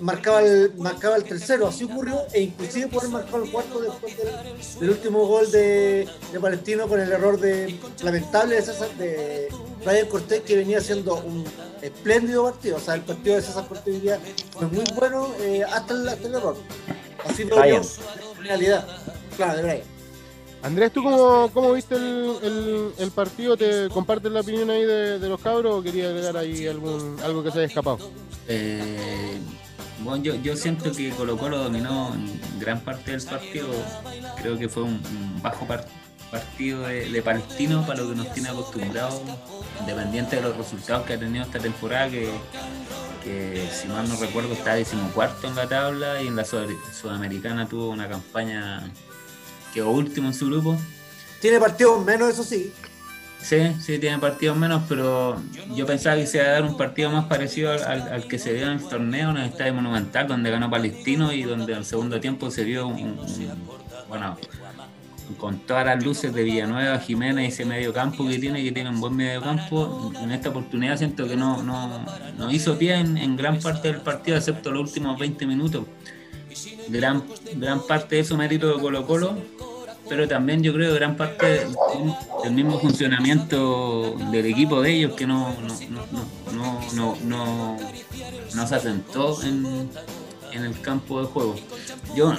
marcaba 0.00 0.42
el, 0.42 0.74
marcaba 0.76 1.16
el 1.16 1.24
tercero, 1.24 1.66
así 1.66 1.84
ocurrió, 1.84 2.20
e 2.32 2.42
inclusive 2.42 2.88
poder 2.88 3.10
marcar 3.10 3.42
el 3.42 3.50
cuarto 3.50 3.80
después 3.80 4.14
del, 4.80 4.90
último 4.90 5.26
gol 5.26 5.50
de, 5.50 6.08
de, 6.32 6.40
Palestino 6.40 6.88
con 6.88 7.00
el 7.00 7.10
error 7.10 7.38
de 7.38 7.78
lamentable 8.02 8.56
de 8.56 8.62
César, 8.62 8.90
de 8.96 9.48
Brian 9.84 10.06
Cortés 10.08 10.42
que 10.42 10.56
venía 10.56 10.78
haciendo 10.78 11.14
un 11.16 11.44
espléndido 11.82 12.44
partido. 12.44 12.76
O 12.76 12.80
sea, 12.80 12.94
el 12.94 13.02
partido 13.02 13.36
de 13.36 13.42
César 13.42 13.66
Cortés 13.68 14.02
fue 14.52 14.66
muy 14.66 14.84
bueno 14.96 15.34
eh, 15.40 15.62
hasta, 15.64 15.94
el, 15.94 16.34
error. 16.34 16.56
Así 17.24 17.44
lo 17.44 17.62
vio 17.62 17.76
en 17.76 18.44
realidad. 18.44 18.86
Claro, 19.36 19.56
de 19.56 19.62
Brian. 19.62 19.93
Andrés, 20.64 20.92
¿tú 20.92 21.02
cómo, 21.02 21.50
cómo 21.52 21.74
viste 21.74 21.94
el, 21.94 22.92
el, 22.98 23.10
partido? 23.10 23.54
¿Te 23.54 23.90
compartes 23.90 24.32
la 24.32 24.40
opinión 24.40 24.70
ahí 24.70 24.82
de, 24.84 25.28
los 25.28 25.38
cabros 25.38 25.74
o 25.74 25.82
quería 25.82 26.08
agregar 26.08 26.38
ahí 26.38 26.66
algún, 26.66 27.18
algo 27.22 27.44
que 27.44 27.50
se 27.50 27.58
haya 27.58 27.66
escapado? 27.66 27.98
Eh, 28.48 29.38
bueno, 30.00 30.24
yo, 30.24 30.34
yo 30.36 30.56
siento 30.56 30.90
que 30.90 31.10
Colo 31.10 31.36
Colo 31.36 31.58
dominó 31.58 32.16
gran 32.58 32.80
parte 32.80 33.10
del 33.10 33.22
partido. 33.22 33.68
Creo 34.38 34.58
que 34.58 34.70
fue 34.70 34.84
un, 34.84 35.02
bajo 35.42 35.66
partido 35.66 36.04
partido 36.30 36.82
de, 36.88 37.22
Palestino 37.22 37.86
para 37.86 38.00
lo 38.00 38.10
que 38.10 38.16
nos 38.16 38.32
tiene 38.32 38.48
acostumbrados, 38.48 39.20
independiente 39.78 40.36
de 40.36 40.42
los 40.42 40.56
resultados 40.56 41.06
que 41.06 41.12
ha 41.12 41.18
tenido 41.18 41.44
esta 41.44 41.60
temporada, 41.60 42.10
que, 42.10 43.68
si 43.70 43.86
mal 43.86 44.08
no 44.08 44.16
recuerdo 44.16 44.52
está 44.52 44.74
decimocuarto 44.74 45.46
en 45.46 45.54
la 45.54 45.68
tabla 45.68 46.22
y 46.22 46.26
en 46.26 46.34
la 46.34 46.44
Sudamericana 46.44 47.68
tuvo 47.68 47.90
una 47.90 48.08
campaña 48.08 48.82
que 49.74 49.82
último 49.82 50.28
en 50.28 50.34
su 50.34 50.46
grupo. 50.46 50.78
Tiene 51.40 51.58
partidos 51.58 52.02
menos, 52.02 52.30
eso 52.30 52.44
sí. 52.44 52.72
Sí, 53.42 53.58
sí, 53.78 53.98
tiene 53.98 54.18
partidos 54.18 54.56
menos, 54.56 54.84
pero 54.88 55.36
yo 55.74 55.84
pensaba 55.84 56.16
que 56.16 56.26
se 56.26 56.38
iba 56.38 56.46
a 56.46 56.52
dar 56.52 56.62
un 56.62 56.78
partido 56.78 57.10
más 57.10 57.26
parecido 57.26 57.72
al, 57.72 58.26
que 58.26 58.38
se 58.38 58.54
dio 58.54 58.64
en 58.64 58.78
el 58.78 58.88
torneo 58.88 59.30
en 59.30 59.36
el 59.36 59.50
Estadio 59.50 59.74
Monumental, 59.74 60.26
donde 60.26 60.50
ganó 60.50 60.70
Palestino 60.70 61.30
y 61.30 61.42
donde 61.42 61.74
al 61.74 61.84
segundo 61.84 62.18
tiempo 62.20 62.50
se 62.50 62.64
vio 62.64 62.86
un 62.86 63.20
bueno, 64.08 64.38
con 65.38 65.58
todas 65.60 65.86
las 65.86 66.04
luces 66.04 66.32
de 66.32 66.42
Villanueva, 66.42 66.98
Jiménez 66.98 67.44
y 67.44 67.48
ese 67.48 67.64
medio 67.64 67.92
campo 67.92 68.26
que 68.26 68.38
tiene, 68.38 68.62
que 68.62 68.72
tiene 68.72 68.90
un 68.90 69.00
buen 69.00 69.16
medio 69.16 69.40
campo, 69.40 70.12
en 70.22 70.30
esta 70.32 70.50
oportunidad 70.50 70.96
siento 70.96 71.26
que 71.26 71.36
no, 71.36 71.62
no, 71.62 72.50
hizo 72.50 72.78
pie 72.78 72.94
en, 72.94 73.36
gran 73.36 73.58
parte 73.58 73.88
del 73.92 74.00
partido, 74.00 74.36
excepto 74.36 74.70
los 74.70 74.88
últimos 74.88 75.18
20 75.18 75.46
minutos. 75.46 75.84
Gran, 76.88 77.24
gran 77.54 77.86
parte 77.86 78.16
de 78.16 78.20
eso 78.22 78.36
mérito 78.36 78.74
de 78.74 78.80
Colo 78.80 79.06
Colo, 79.06 79.36
pero 80.08 80.28
también 80.28 80.62
yo 80.62 80.72
creo 80.72 80.94
gran 80.94 81.16
parte 81.16 81.66
del, 82.42 82.52
mismo 82.52 82.78
funcionamiento 82.78 84.16
del 84.30 84.46
equipo 84.46 84.82
de 84.82 84.92
ellos 84.92 85.14
que 85.14 85.26
no, 85.26 85.54
no, 86.52 86.80
no, 86.94 87.16
no, 87.24 87.76
no 88.54 88.66
se 88.66 88.74
asentó 88.74 89.42
en, 89.42 89.88
en 90.54 90.64
el 90.64 90.80
campo 90.80 91.20
de 91.20 91.26
juego. 91.26 91.56
Yo, 92.14 92.32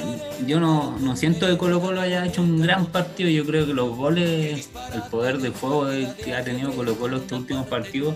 yo 0.48 0.60
no, 0.60 1.16
siento 1.16 1.48
que 1.48 1.58
Colo 1.58 1.82
Colo 1.82 2.02
haya 2.02 2.26
hecho 2.26 2.42
un 2.42 2.62
gran 2.62 2.86
partido, 2.88 3.30
yo 3.30 3.46
creo 3.46 3.66
que 3.66 3.74
los 3.74 3.96
goles, 3.96 4.70
el 4.94 5.02
poder 5.04 5.40
de 5.40 5.52
fuego 5.52 5.88
que 6.24 6.34
ha 6.34 6.44
tenido 6.44 6.72
Colo 6.72 6.96
Colo 6.96 7.18
estos 7.18 7.40
últimos 7.40 7.68
partidos 7.68 8.16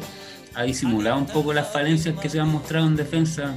ha 0.56 0.64
disimulado 0.64 1.18
un 1.18 1.28
poco 1.28 1.54
las 1.54 1.72
falencias 1.72 2.18
que 2.20 2.30
se 2.30 2.40
han 2.40 2.50
mostrado 2.50 2.88
en 2.88 2.96
defensa, 2.96 3.56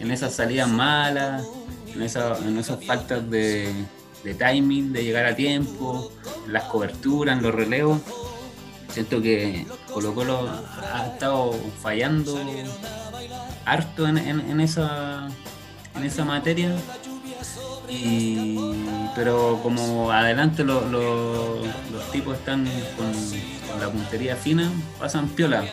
en 0.00 0.10
esas 0.10 0.34
salidas 0.34 0.68
malas, 0.68 1.46
en, 2.02 2.48
en 2.48 2.58
esas 2.58 2.84
faltas 2.84 3.28
de, 3.30 3.72
de 4.24 4.34
timing, 4.34 4.92
de 4.92 5.04
llegar 5.04 5.26
a 5.26 5.34
tiempo, 5.34 6.12
en 6.46 6.52
las 6.52 6.64
coberturas, 6.64 7.36
en 7.36 7.42
los 7.42 7.54
relevos. 7.54 8.00
Siento 8.90 9.20
que 9.20 9.66
Colo 9.92 10.14
Colo 10.14 10.48
ha 10.92 11.06
estado 11.06 11.52
fallando 11.82 12.38
harto 13.66 14.08
en, 14.08 14.16
en 14.18 14.60
esa 14.60 15.28
en 15.96 16.04
esa 16.04 16.24
materia. 16.24 16.74
Y, 17.88 18.58
pero 19.14 19.60
como 19.62 20.10
adelante 20.10 20.64
los 20.64 22.10
tipos 22.12 22.36
están 22.36 22.66
con, 22.96 23.80
la 23.80 23.90
puntería 23.90 24.36
fina, 24.36 24.70
pasan 24.98 25.28
piola. 25.28 25.64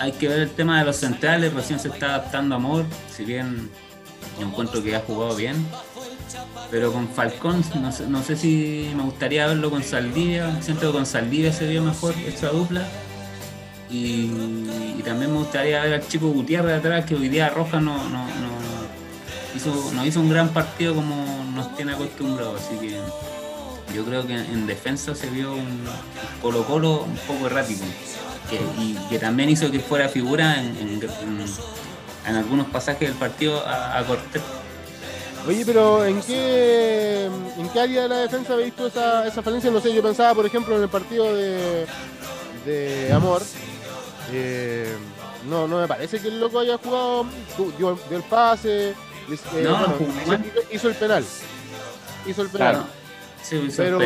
Hay 0.00 0.12
que 0.12 0.26
ver 0.28 0.40
el 0.40 0.50
tema 0.50 0.80
de 0.80 0.84
los 0.84 0.96
centrales, 0.96 1.52
recién 1.52 1.78
se 1.78 1.88
está 1.88 2.06
adaptando 2.06 2.56
a 2.56 2.58
Amor, 2.58 2.84
si 3.08 3.24
bien 3.24 3.70
yo 4.38 4.46
encuentro 4.46 4.82
que 4.82 4.94
ha 4.94 5.00
jugado 5.00 5.34
bien. 5.36 5.66
Pero 6.70 6.92
con 6.92 7.08
Falcón, 7.08 7.62
no 7.80 7.92
sé, 7.92 8.06
no 8.06 8.22
sé 8.22 8.36
si 8.36 8.90
me 8.96 9.02
gustaría 9.02 9.46
verlo 9.46 9.70
con 9.70 9.82
Saldivia. 9.82 10.62
Siento 10.62 10.86
que 10.86 10.92
con 10.92 11.06
Saldivia 11.06 11.52
se 11.52 11.66
vio 11.68 11.82
mejor 11.82 12.14
esta 12.26 12.48
dupla. 12.48 12.86
Y, 13.90 14.28
también 15.04 15.32
me 15.32 15.38
gustaría 15.38 15.82
ver 15.82 15.94
al 15.94 16.08
chico 16.08 16.28
Gutiérrez 16.28 16.78
atrás, 16.78 17.04
que 17.04 17.16
hoy 17.16 17.28
día 17.28 17.50
Roja 17.50 17.80
no, 17.80 17.96
hizo, 19.54 19.90
no 19.92 20.06
hizo 20.06 20.20
un 20.20 20.30
gran 20.30 20.50
partido 20.50 20.94
como 20.94 21.44
nos 21.54 21.76
tiene 21.76 21.92
acostumbrado, 21.92 22.56
así 22.56 22.76
que 22.76 22.96
yo 23.94 24.04
creo 24.04 24.26
que 24.26 24.34
en 24.34 24.66
defensa 24.66 25.14
se 25.14 25.28
vio 25.28 25.52
un 25.52 25.84
Colo 26.40 26.64
Colo 26.64 27.02
un 27.02 27.16
poco 27.26 27.46
errático 27.46 27.84
y 28.78 28.94
que 29.08 29.18
también 29.18 29.50
hizo 29.50 29.70
que 29.70 29.80
fuera 29.80 30.08
figura 30.08 30.60
en, 30.60 31.00
algunos 32.24 32.66
pasajes 32.68 33.08
del 33.08 33.18
partido 33.18 33.62
a, 33.66 34.02
Cortés. 34.06 34.42
Oye, 35.46 35.64
pero 35.66 36.04
¿en 36.04 36.20
qué, 36.22 37.28
¿en 37.58 37.68
qué 37.70 37.80
área 37.80 38.02
de 38.02 38.08
la 38.08 38.16
defensa 38.18 38.52
habéis 38.52 38.68
visto 38.68 38.86
esa, 38.86 39.26
esa 39.26 39.42
falencia? 39.42 39.70
No 39.70 39.80
sé, 39.80 39.92
yo 39.92 40.02
pensaba, 40.02 40.34
por 40.34 40.46
ejemplo, 40.46 40.76
en 40.76 40.82
el 40.82 40.88
partido 40.88 41.34
de, 41.34 41.86
de 42.64 43.12
Amor. 43.12 43.42
Eh, 44.32 44.94
no, 45.48 45.66
no 45.66 45.80
me 45.80 45.88
parece 45.88 46.20
que 46.20 46.28
el 46.28 46.38
loco 46.38 46.60
haya 46.60 46.78
jugado, 46.78 47.26
dio 47.76 47.98
el 48.10 48.22
pase, 48.22 48.94
eh, 49.28 49.62
no, 49.62 49.78
hizo, 50.70 50.88
el 50.88 50.94
penal. 50.94 51.24
Hizo 52.26 52.42
el 52.42 52.48
penal. 52.48 52.86
Pero 53.76 53.98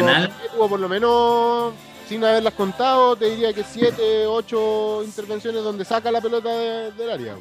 tuvo 0.54 0.68
por 0.68 0.80
lo 0.80 0.88
menos, 0.88 1.74
sin 2.08 2.24
haberlas 2.24 2.54
contado, 2.54 3.16
te 3.16 3.30
diría 3.30 3.52
que 3.52 3.64
7, 3.64 4.26
8 4.26 5.02
intervenciones 5.04 5.62
donde 5.62 5.84
saca 5.84 6.10
la 6.10 6.20
pelota 6.20 6.48
del 6.48 7.10
área. 7.10 7.36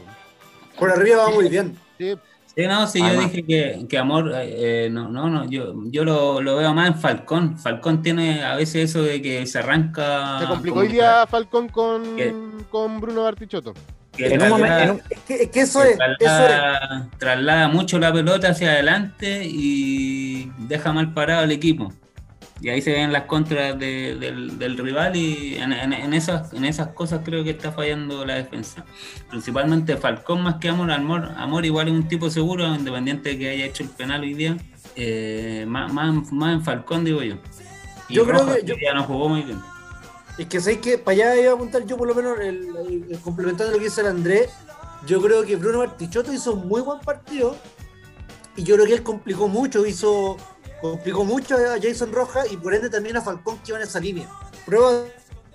Por 0.78 0.92
arriba 0.92 1.24
va 1.24 1.30
muy 1.30 1.50
bien. 1.50 1.78
Sí, 2.56 2.66
no, 2.68 2.88
sí, 2.88 3.00
yo 3.00 3.20
dije 3.20 3.46
que, 3.46 3.86
que 3.90 3.98
Amor, 3.98 4.32
eh, 4.34 4.88
no, 4.90 5.10
no, 5.10 5.30
no, 5.30 5.44
yo, 5.50 5.74
yo 5.88 6.06
lo, 6.06 6.40
lo, 6.40 6.56
veo 6.56 6.74
más 6.74 6.88
en 6.88 6.96
Falcón. 6.96 7.60
Falcón 7.60 8.02
tiene 8.02 8.46
a 8.46 8.56
veces 8.56 8.92
eso 8.92 9.04
de 9.04 9.22
que 9.22 9.46
se 9.46 9.60
arranca. 9.60 10.40
Se 10.40 10.46
complicó 10.46 10.80
hoy 10.80 10.88
día 10.88 11.28
Falcón 11.28 11.68
con, 11.68 12.06
con 12.70 13.02
Bruno 13.02 13.24
Bartichotto. 13.24 13.74
Que 14.14 14.28
en 14.28 14.42
un 14.42 14.48
momento, 14.48 15.02
es, 15.28 15.50
que, 15.50 15.60
eso, 15.60 15.84
es, 15.84 15.98
traslada, 15.98 17.10
traslada 17.18 17.68
mucho 17.68 18.00
la 18.00 18.14
pelota 18.14 18.52
hacia 18.52 18.72
adelante 18.72 19.42
y 19.44 20.50
deja 20.60 20.94
mal 20.94 21.14
parado 21.14 21.42
al 21.42 21.52
equipo 21.52 21.92
y 22.66 22.70
ahí 22.70 22.82
se 22.82 22.94
ven 22.94 23.14
las 23.14 23.26
contras 23.26 23.78
del, 23.78 24.78
rival 24.80 25.16
y 25.16 25.54
en, 25.54 25.72
esas, 26.16 26.52
en 26.52 26.66
esas 26.66 26.88
cosas 26.88 27.22
creo 27.24 27.44
que 27.44 27.52
está 27.52 27.72
fallando 27.72 28.26
la 28.26 28.34
defensa. 28.34 28.84
Principalmente 29.30 29.98
Falcón 29.98 30.42
más 30.42 30.56
que 30.56 30.70
Amor, 30.70 30.90
Amor, 30.90 31.32
Amor 31.38 31.64
igual 31.64 31.90
es 31.90 31.94
un 31.94 32.08
tipo 32.08 32.28
seguro, 32.32 32.66
independiente 32.74 33.30
de 33.30 33.38
que 33.38 33.50
haya 33.52 33.66
hecho 33.66 33.84
el 33.84 33.90
penal 33.90 34.22
hoy 34.22 34.34
día, 34.34 34.58
eh, 34.96 35.66
más, 35.68 35.94
más, 35.94 36.54
en 36.54 36.64
Falcón 36.64 37.06
digo 37.06 37.22
yo. 37.22 37.36
yo 38.10 38.26
creo 38.26 38.56
que 38.56 38.76
ya 38.84 38.96
no 38.96 39.04
jugó 39.04 39.30
muy 39.30 39.44
bien. 39.44 39.60
Es 40.40 40.48
que 40.48 40.60
sé 40.60 40.80
que 40.80 40.98
para 40.98 41.18
allá 41.18 41.42
iba 41.42 41.52
a 41.52 41.54
apuntar 41.54 41.86
yo 41.86 41.98
por 41.98 42.08
lo 42.08 42.16
menos 42.16 42.40
el, 42.40 43.20
complementando 43.24 43.74
lo 43.74 43.78
que 43.78 43.84
dice 43.84 44.02
el 44.02 44.08
Andrés, 44.08 44.50
yo 45.06 45.22
creo 45.22 45.46
que 45.46 45.56
Bruno 45.56 45.78
Martichoto 45.78 46.34
hizo 46.34 46.54
un 46.54 46.68
muy 46.68 46.82
buen 46.82 47.00
partido 47.02 47.56
y 48.56 48.64
yo 48.64 48.74
creo 48.74 48.88
que 48.88 48.94
él 48.96 49.04
complicó 49.04 49.48
mucho, 49.48 49.86
hizo 49.86 50.38
complicó 50.82 51.24
mucho 51.24 51.56
a 51.56 51.80
Jason 51.82 52.12
Rojas 52.12 52.52
y 52.52 52.58
por 52.58 52.74
ende 52.74 52.90
también 52.90 53.18
a 53.18 53.22
Falcón 53.22 53.58
que 53.60 53.72
iba 53.72 53.78
en 53.78 53.84
esa 53.84 54.00
línea. 54.00 54.30
Prueba 54.66 55.04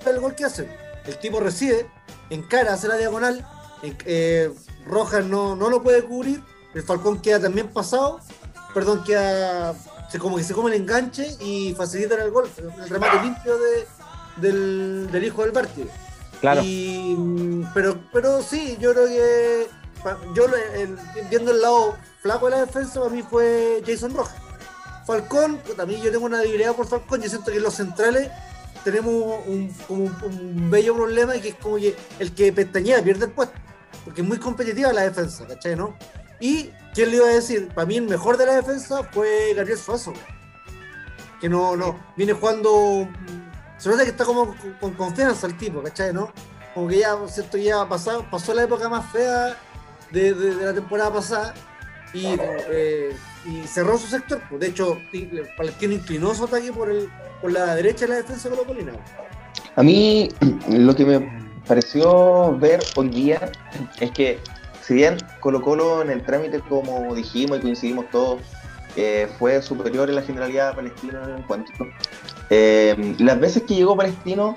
el 0.07 0.21
gol 0.21 0.35
que 0.35 0.45
hace. 0.45 0.69
El 1.05 1.19
tipo 1.19 1.41
recibe, 1.41 1.87
encara, 2.31 2.75
hace 2.75 2.89
la 2.89 2.97
diagonal, 2.97 3.47
eh, 3.83 4.53
Rojas 4.87 5.25
no, 5.25 5.57
no 5.57 5.71
lo 5.71 5.83
puede 5.83 6.05
cubrir, 6.05 6.43
el 6.75 6.83
Falcón 6.83 7.21
queda 7.21 7.41
también 7.41 7.69
pasado, 7.69 8.21
perdón, 8.75 9.03
queda 9.05 9.75
se, 10.11 10.19
como 10.19 10.37
que 10.37 10.45
se 10.45 10.55
come 10.55 10.75
el 10.75 10.83
enganche 10.83 11.37
y 11.41 11.73
facilita 11.75 12.23
el 12.23 12.31
gol, 12.31 12.50
el 12.57 12.89
remate 12.89 13.23
limpio 13.23 13.57
del, 14.37 15.25
hijo 15.25 15.43
del 15.43 15.53
partido. 15.53 15.89
Claro. 16.41 16.62
pero, 17.75 17.99
pero 18.12 18.43
sí, 18.43 18.77
yo 18.81 18.93
creo 18.93 19.07
que 19.07 19.69
yo 20.35 20.47
viendo 21.29 21.53
el 21.53 21.61
lado 21.61 21.97
flaco 22.21 22.47
de 22.47 22.53
la 22.53 22.65
defensa, 22.65 23.00
para 23.00 23.12
mí 23.12 23.23
fue 23.23 23.83
Jason 23.87 24.15
Rojas. 24.15 24.50
Falcón, 25.07 25.61
también 25.76 26.02
yo 26.02 26.11
tengo 26.11 26.26
una 26.26 26.38
debilidad 26.38 26.75
por 26.75 26.87
Falcón, 26.87 27.23
yo 27.23 27.28
siento 27.28 27.50
que 27.50 27.57
en 27.57 27.62
los 27.62 27.75
centrales 27.75 28.30
tenemos 28.85 29.47
un, 29.47 30.71
bello 30.71 30.95
problema 30.95 31.35
que 31.35 31.49
es 31.49 31.54
como 31.57 31.76
que 31.76 31.97
el 32.19 32.35
que 32.35 32.52
pestañea 32.52 33.02
pierde 33.02 33.26
el 33.26 33.33
puesto, 33.33 33.54
porque 34.04 34.23
es 34.23 34.26
muy 34.26 34.38
competitiva 34.38 34.92
la 34.92 35.02
defensa, 35.02 35.47
¿cachai? 35.47 35.76
¿no? 35.76 35.97
Y, 36.40 36.71
¿quién 36.95 37.11
le 37.11 37.16
iba 37.16 37.26
a 37.26 37.30
decir? 37.35 37.69
Para 37.75 37.87
mí 37.87 37.97
el 37.97 38.09
mejor 38.09 38.37
de 38.37 38.47
la 38.47 38.54
defensa 38.54 39.02
fue 39.04 39.52
Gabriel 39.54 39.78
Suazo, 39.78 40.12
que 41.40 41.49
no, 41.49 41.76
no, 41.76 41.99
viene 42.16 42.33
jugando, 42.33 43.09
se 43.78 43.88
nota 43.88 44.04
que 44.04 44.11
está 44.11 44.25
como 44.25 44.54
con, 44.80 44.95
confianza 44.95 45.47
el 45.47 45.57
tipo, 45.57 45.83
¿cachai? 45.83 46.12
¿no? 46.12 46.33
Como 46.75 46.88
que 46.88 46.99
ya, 46.99 47.16
¿cierto? 47.28 47.59
ya 47.59 47.88
pasado, 47.88 48.26
pasó 48.30 48.54
la 48.54 48.62
época 48.62 48.88
más 48.88 49.11
fea 49.11 49.57
de, 50.11 50.33
la 50.33 50.73
temporada 50.73 51.12
pasada 51.12 51.54
y... 52.14 52.26
Eh, 52.38 53.16
y 53.45 53.67
cerró 53.67 53.99
su 53.99 54.07
sector. 54.07 54.41
Pues, 54.49 54.61
de 54.61 54.69
hecho, 54.69 54.99
Palestino 55.57 55.95
inclinó 55.95 56.35
su 56.35 56.45
ataque 56.45 56.73
por, 56.73 56.91
el, 56.91 57.09
por 57.41 57.53
la 57.53 57.75
derecha 57.75 58.07
de 58.07 58.09
la 58.09 58.17
defensa 58.17 58.49
de 58.49 58.57
Colina. 58.57 58.93
A 59.77 59.83
mí 59.83 60.29
lo 60.69 60.95
que 60.95 61.05
me 61.05 61.61
pareció 61.67 62.57
ver 62.59 62.81
hoy 62.97 63.09
día 63.09 63.53
es 64.01 64.11
que 64.13 64.39
si 64.83 64.95
bien 64.95 65.19
Colo 65.41 65.63
Colo 65.63 66.03
en 66.03 66.11
el 66.11 66.23
trámite, 66.25 66.61
como 66.61 67.15
dijimos 67.15 67.59
y 67.59 67.61
coincidimos 67.61 68.11
todos, 68.11 68.41
eh, 68.97 69.29
fue 69.39 69.63
superior 69.63 70.09
en 70.09 70.17
la 70.17 70.23
generalidad 70.23 70.75
palestina 70.75 71.23
en 71.23 71.45
el 71.45 71.93
eh, 72.53 73.15
las 73.21 73.39
veces 73.39 73.63
que 73.63 73.77
llegó 73.77 73.97
Palestino 73.97 74.57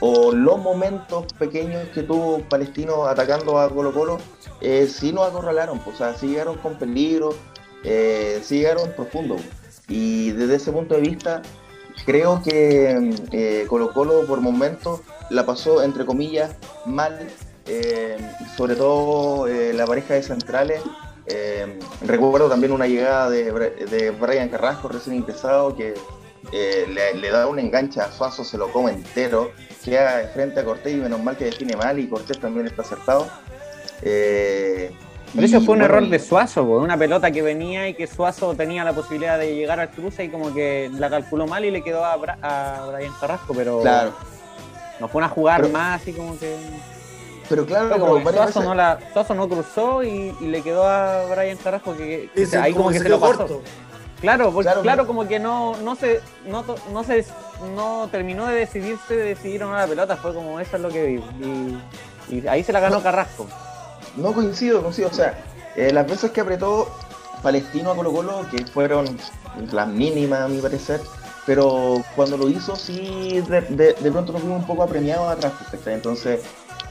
o 0.00 0.32
los 0.32 0.58
momentos 0.58 1.26
pequeños 1.34 1.86
que 1.92 2.02
tuvo 2.02 2.38
Palestino 2.48 3.04
atacando 3.04 3.60
a 3.60 3.68
Colo 3.68 3.92
Colo, 3.92 4.18
eh, 4.62 4.88
sí 4.90 5.12
nos 5.12 5.28
acorralaron, 5.28 5.78
pues, 5.80 5.96
o 5.96 5.98
sea, 5.98 6.14
sí 6.14 6.28
llegaron 6.28 6.56
con 6.56 6.78
peligro, 6.78 7.34
eh, 7.84 8.40
sí 8.42 8.58
llegaron 8.58 8.92
profundo. 8.92 9.36
Y 9.88 10.32
desde 10.32 10.56
ese 10.56 10.72
punto 10.72 10.94
de 10.94 11.02
vista, 11.02 11.42
creo 12.06 12.42
que 12.42 13.14
eh, 13.32 13.66
Colo 13.68 13.92
Colo 13.92 14.26
por 14.26 14.40
momentos 14.40 15.00
la 15.30 15.46
pasó, 15.46 15.82
entre 15.82 16.04
comillas, 16.04 16.56
mal, 16.86 17.28
eh, 17.66 18.16
sobre 18.56 18.76
todo 18.76 19.46
eh, 19.46 19.72
la 19.72 19.86
pareja 19.86 20.14
de 20.14 20.22
centrales. 20.22 20.80
recuerdo 22.02 22.48
también 22.48 22.72
una 22.72 22.86
llegada 22.86 23.30
de, 23.30 23.50
de 23.52 24.10
Brian 24.10 24.48
Carrasco 24.48 24.88
recién 24.88 25.16
empezado 25.16 25.74
que 25.74 25.94
le, 26.52 27.30
da 27.30 27.46
un 27.46 27.58
enganche 27.58 28.00
a 28.00 28.12
Suazo, 28.12 28.44
se 28.44 28.58
lo 28.58 28.70
come 28.70 28.92
entero, 28.92 29.50
queda 29.82 30.30
frente 30.34 30.60
a 30.60 30.64
Cortés 30.64 30.92
y 30.92 30.96
menos 30.96 31.22
mal 31.22 31.36
que 31.36 31.46
define 31.46 31.76
mal 31.76 31.98
y 31.98 32.06
Cortés 32.06 32.38
también 32.38 32.66
está 32.66 32.82
acertado. 32.82 33.28
Pero 35.34 35.46
eso 35.46 35.60
fue 35.62 35.74
un 35.74 35.82
error 35.82 36.08
de 36.08 36.18
Suazo, 36.18 36.62
una 36.62 36.96
pelota 36.96 37.30
que 37.30 37.42
venía 37.42 37.88
y 37.88 37.94
que 37.94 38.06
Suazo 38.06 38.54
tenía 38.54 38.84
la 38.84 38.92
posibilidad 38.92 39.36
de 39.38 39.54
llegar 39.56 39.80
al 39.80 39.90
cruce 39.90 40.24
y 40.24 40.28
como 40.28 40.54
que 40.54 40.90
la 40.92 41.10
calculó 41.10 41.46
mal 41.46 41.64
y 41.64 41.72
le 41.72 41.82
quedó 41.82 42.04
a, 42.04 42.16
Brian 42.16 43.12
Carrasco, 43.20 43.52
pero 43.52 43.80
claro. 43.80 44.12
no 45.00 45.08
fue 45.08 45.18
una 45.18 45.28
jugar 45.28 45.68
más 45.70 46.00
así 46.00 46.12
como 46.12 46.38
que. 46.38 46.56
Pero 47.48 47.66
claro, 47.66 47.98
como 47.98 48.20
Suazo, 48.30 48.62
no 48.62 48.74
la, 48.74 48.98
Suazo 49.12 49.34
no 49.34 49.48
cruzó 49.48 50.04
y, 50.04 50.32
le 50.40 50.62
quedó 50.62 50.86
a 50.86 51.26
Brian 51.26 51.58
Carrasco 51.58 51.96
que, 51.96 52.30
ahí 52.60 52.72
como, 52.72 52.90
que 52.90 53.00
se, 53.00 53.08
lo 53.08 53.18
pasó. 53.18 53.60
Claro, 54.20 54.52
porque, 54.52 54.70
claro, 54.82 55.06
como 55.06 55.26
que 55.26 55.40
no, 55.40 55.76
no 55.78 55.96
se, 55.96 56.20
no, 56.46 56.64
no 56.92 57.04
se 57.04 57.26
no 57.74 58.08
terminó 58.10 58.46
de 58.46 58.54
decidirse 58.54 59.16
de 59.16 59.24
decidir 59.24 59.64
o 59.64 59.68
no 59.68 59.74
la 59.74 59.86
pelota, 59.86 60.16
fue 60.16 60.32
como 60.32 60.60
eso 60.60 60.76
es 60.76 60.82
lo 60.82 60.88
que 60.90 61.04
vi. 61.04 61.22
Y, 62.30 62.46
ahí 62.46 62.62
se 62.62 62.72
la 62.72 62.80
ganó 62.80 63.02
Carrasco 63.02 63.46
no 64.16 64.32
coincido, 64.32 64.82
coincido. 64.82 65.08
O 65.08 65.14
sea, 65.14 65.44
eh, 65.76 65.92
las 65.92 66.08
veces 66.08 66.30
que 66.30 66.40
apretó 66.40 66.88
Palestino 67.42 67.90
a 67.90 67.96
Colo 67.96 68.12
Colo, 68.12 68.46
que 68.50 68.64
fueron 68.66 69.18
las 69.72 69.88
mínimas 69.88 70.40
a 70.40 70.48
mi 70.48 70.58
parecer, 70.60 71.00
pero 71.46 72.02
cuando 72.16 72.36
lo 72.36 72.48
hizo 72.48 72.74
sí 72.74 73.42
de, 73.48 74.10
pronto 74.10 74.32
nos 74.32 74.42
vimos 74.42 74.60
un 74.60 74.66
poco 74.66 74.82
apremiados 74.82 75.30
atrás. 75.30 75.52
Entonces, 75.86 76.40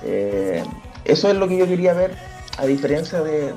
eh, 0.04 0.64
eso 1.06 1.30
es 1.30 1.36
lo 1.36 1.48
que 1.48 1.58
yo 1.58 1.68
quería 1.68 1.94
ver, 1.94 2.16
a 2.58 2.66
diferencia 2.66 3.22
de, 3.22 3.54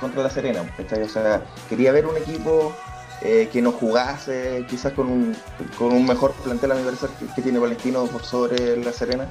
contra 0.00 0.22
la 0.22 0.30
Serena. 0.30 0.62
O 0.78 1.08
sea, 1.08 1.42
quería 1.68 1.92
ver 1.92 2.06
un 2.06 2.16
equipo 2.16 2.74
eh, 3.22 3.48
que 3.50 3.62
no 3.62 3.72
jugase, 3.72 4.66
quizás 4.68 4.92
con 4.92 5.08
un, 5.08 5.36
con 5.78 5.92
un 5.92 6.04
mejor 6.04 6.32
plantel 6.32 6.72
a 6.72 6.74
mi 6.74 6.84
parecer 6.84 7.08
que, 7.34 7.42
tiene 7.42 7.58
Palestino 7.58 8.06
sobre 8.22 8.76
la 8.76 8.92
Serena. 8.92 9.26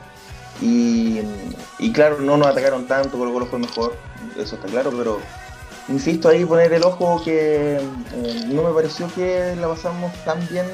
Y, 0.61 1.21
claro, 1.93 2.19
no 2.19 2.37
nos 2.37 2.47
atacaron 2.47 2.87
tanto, 2.87 3.17
Colo 3.17 3.33
Colo 3.33 3.45
fue 3.45 3.59
mejor, 3.59 3.95
eso 4.37 4.55
está 4.55 4.67
claro, 4.67 4.91
pero 4.97 5.19
insisto 5.87 6.29
ahí 6.29 6.45
poner 6.45 6.73
el 6.73 6.83
ojo 6.83 7.21
que 7.23 7.75
eh, 7.77 8.43
no 8.47 8.63
me 8.63 8.73
pareció 8.73 9.07
que 9.13 9.55
la 9.59 9.67
pasamos 9.67 10.11
tan 10.23 10.39
bien 10.47 10.65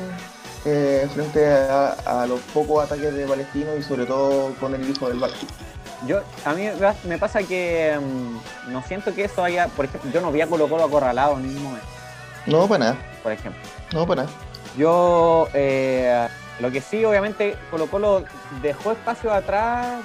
eh, 0.64 1.08
frente 1.14 1.46
a, 1.48 2.26
los 2.28 2.40
pocos 2.54 2.86
ataques 2.86 3.14
de 3.14 3.26
Palestino 3.26 3.76
y 3.76 3.84
sobre 3.84 4.06
todo 4.06 4.54
con 4.60 4.76
el 4.76 4.88
hijo 4.90 5.10
del 5.10 5.20
barco. 5.20 5.38
Yo, 6.08 6.22
a 6.46 6.54
mí 6.54 6.68
me 7.04 7.18
pasa 7.18 7.44
que 7.44 8.00
mm, 8.00 8.72
no 8.72 8.84
siento 8.84 9.14
que 9.14 9.26
eso 9.26 9.44
haya, 9.44 9.68
por 9.68 9.86
ejemplo, 9.86 10.10
yo 10.12 10.22
no 10.22 10.32
vi 10.32 10.42
a 10.42 10.48
Colo 10.48 10.68
Colo 10.68 10.84
acorralado 10.84 11.38
en 11.38 11.48
ningún 11.48 11.64
momento. 11.64 11.88
No, 12.46 12.68
para 12.68 12.86
nada. 12.86 12.98
Por 13.22 13.32
ejemplo. 13.32 13.62
No, 13.94 14.08
para 14.08 14.24
nada. 14.24 14.36
Yo 14.78 15.48
eh, 15.54 16.28
lo 16.60 16.72
que 16.72 16.82
sí, 16.82 17.04
obviamente, 17.06 17.58
Colo 17.70 17.88
Colo 17.88 18.24
dejó 18.62 18.92
espacio 18.92 19.34
atrás, 19.34 20.02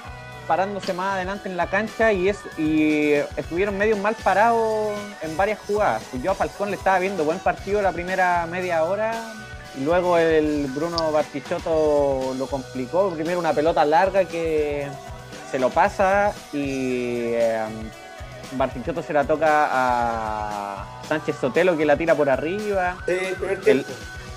parándose 0.46 0.92
más 0.92 1.14
adelante 1.14 1.48
en 1.48 1.56
la 1.56 1.68
cancha 1.68 2.12
y, 2.12 2.28
es, 2.28 2.38
y 2.56 3.12
estuvieron 3.36 3.76
medio 3.76 3.96
mal 3.96 4.14
parados 4.22 4.92
en 5.22 5.36
varias 5.36 5.58
jugadas. 5.60 6.02
Yo 6.22 6.30
a 6.30 6.34
Falcón 6.34 6.70
le 6.70 6.76
estaba 6.76 6.98
viendo 6.98 7.24
buen 7.24 7.38
partido 7.38 7.82
la 7.82 7.92
primera 7.92 8.46
media 8.46 8.84
hora 8.84 9.12
y 9.78 9.84
luego 9.84 10.16
el 10.18 10.66
Bruno 10.68 11.12
Bartichotto 11.12 12.34
lo 12.38 12.46
complicó. 12.46 13.10
Primero 13.10 13.38
una 13.38 13.52
pelota 13.52 13.84
larga 13.84 14.24
que 14.24 14.88
se 15.50 15.58
lo 15.58 15.70
pasa 15.70 16.32
y 16.52 17.32
eh, 17.34 17.64
Bartichotto 18.52 19.02
se 19.02 19.12
la 19.12 19.24
toca 19.24 19.68
a 19.70 21.02
Sánchez 21.08 21.36
Sotelo 21.40 21.76
que 21.76 21.84
la 21.84 21.96
tira 21.96 22.14
por 22.14 22.30
arriba. 22.30 22.96
el, 23.06 23.84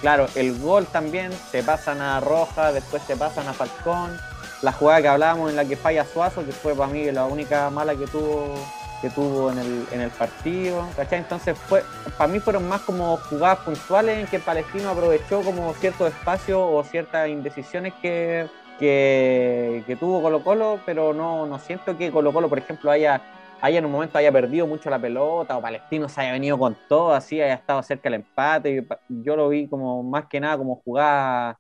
Claro, 0.02 0.28
el 0.36 0.58
gol 0.60 0.86
también, 0.86 1.32
se 1.52 1.62
pasan 1.62 2.02
a 2.02 2.20
Roja, 2.20 2.72
después 2.72 3.04
se 3.04 3.18
pasan 3.18 3.48
a 3.48 3.54
Falcón. 3.54 4.18
La 4.62 4.72
jugada 4.72 5.02
que 5.02 5.08
hablábamos 5.08 5.50
en 5.50 5.56
la 5.56 5.66
que 5.66 5.76
falla 5.76 6.06
Suazo, 6.06 6.46
que 6.46 6.52
fue 6.52 6.74
para 6.74 6.92
mí 6.92 7.12
la 7.12 7.26
única 7.26 7.70
mala 7.70 7.96
que 7.96 8.08
tuvo 8.08 8.56
que 9.02 9.10
tuvo 9.10 9.52
en 9.52 9.60
el, 9.60 9.88
en 9.92 10.02
el 10.02 10.10
partido, 10.10 10.86
¿cachai? 10.96 11.20
Entonces 11.20 11.58
fue, 11.58 11.84
para 12.18 12.32
mí 12.32 12.40
fueron 12.40 12.68
más 12.68 12.82
como 12.82 13.18
jugadas 13.18 13.60
puntuales 13.60 14.20
en 14.20 14.28
que 14.28 14.40
Palestino 14.40 14.90
aprovechó 14.90 15.42
como 15.42 15.74
cierto 15.76 16.06
espacio 16.08 16.62
o 16.62 16.84
ciertas 16.84 17.30
indecisiones 17.30 17.94
que, 18.02 18.48
que, 18.78 19.98
tuvo 20.00 20.22
Colo 20.22 20.44
Colo, 20.44 20.80
pero 20.86 21.14
no, 21.14 21.46
no 21.46 21.60
siento 21.60 21.98
que 21.98 22.12
Colo 22.12 22.34
Colo, 22.34 22.50
por 22.50 22.58
ejemplo, 22.58 22.92
haya 22.92 23.22
haya 23.62 23.80
en 23.80 23.86
un 23.86 23.92
momento 23.92 24.18
haya 24.18 24.32
perdido 24.32 24.68
mucho 24.68 24.90
la 24.90 25.00
pelota 25.00 25.58
o 25.58 25.62
Palestino 25.62 26.08
se 26.08 26.22
haya 26.22 26.34
venido 26.34 26.58
con 26.58 26.78
todo, 26.88 27.14
así 27.14 27.42
haya 27.42 27.56
estado 27.56 27.84
cerca 27.84 28.04
del 28.04 28.16
empate. 28.16 28.86
Yo 29.10 29.36
lo 29.36 29.50
vi 29.50 29.68
como 29.68 30.04
más 30.04 30.26
que 30.26 30.40
nada 30.40 30.58
como 30.58 30.76
jugadas 30.76 31.58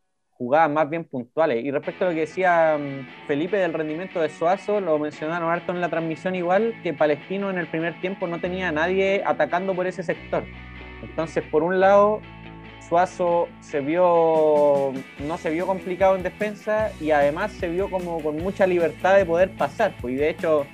más 0.69 0.89
bien 0.89 1.03
puntuales. 1.03 1.63
Y 1.63 1.71
respecto 1.71 2.05
a 2.05 2.09
lo 2.09 2.13
que 2.13 2.21
decía 2.21 2.77
mm, 2.79 3.27
Felipe 3.27 3.57
del 3.57 3.73
rendimiento 3.73 4.21
de 4.21 4.29
Suazo, 4.29 4.79
lo 4.79 4.97
mencionaron 4.97 5.51
harto 5.51 5.71
en 5.73 5.81
la 5.81 5.89
transmisión 5.89 6.35
igual, 6.35 6.73
que 6.81 6.93
Palestino 6.93 7.49
en 7.49 7.57
el 7.57 7.67
primer 7.67 7.99
tiempo 8.01 8.27
no 8.27 8.39
tenía 8.39 8.69
a 8.69 8.71
nadie 8.71 9.21
atacando 9.25 9.75
por 9.75 9.85
ese 9.88 10.03
sector. 10.03 10.43
Entonces, 11.03 11.43
por 11.51 11.63
un 11.63 11.79
lado, 11.79 12.21
Suazo 12.88 13.47
se 13.59 13.81
vio, 13.81 14.93
no 15.19 15.38
se 15.38 15.49
vio 15.49 15.67
complicado 15.67 16.15
en 16.15 16.23
defensa 16.23 16.91
y 16.99 17.12
además 17.12 17.51
se 17.51 17.67
vio 17.67 17.89
como 17.89 18.21
con 18.21 18.38
mucha 18.38 18.65
libertad 18.65 19.15
de 19.17 19.25
poder 19.25 19.51
pasar. 19.51 19.93
Pues, 20.01 20.15
y 20.15 20.17
de 20.17 20.29
hecho, 20.29 20.65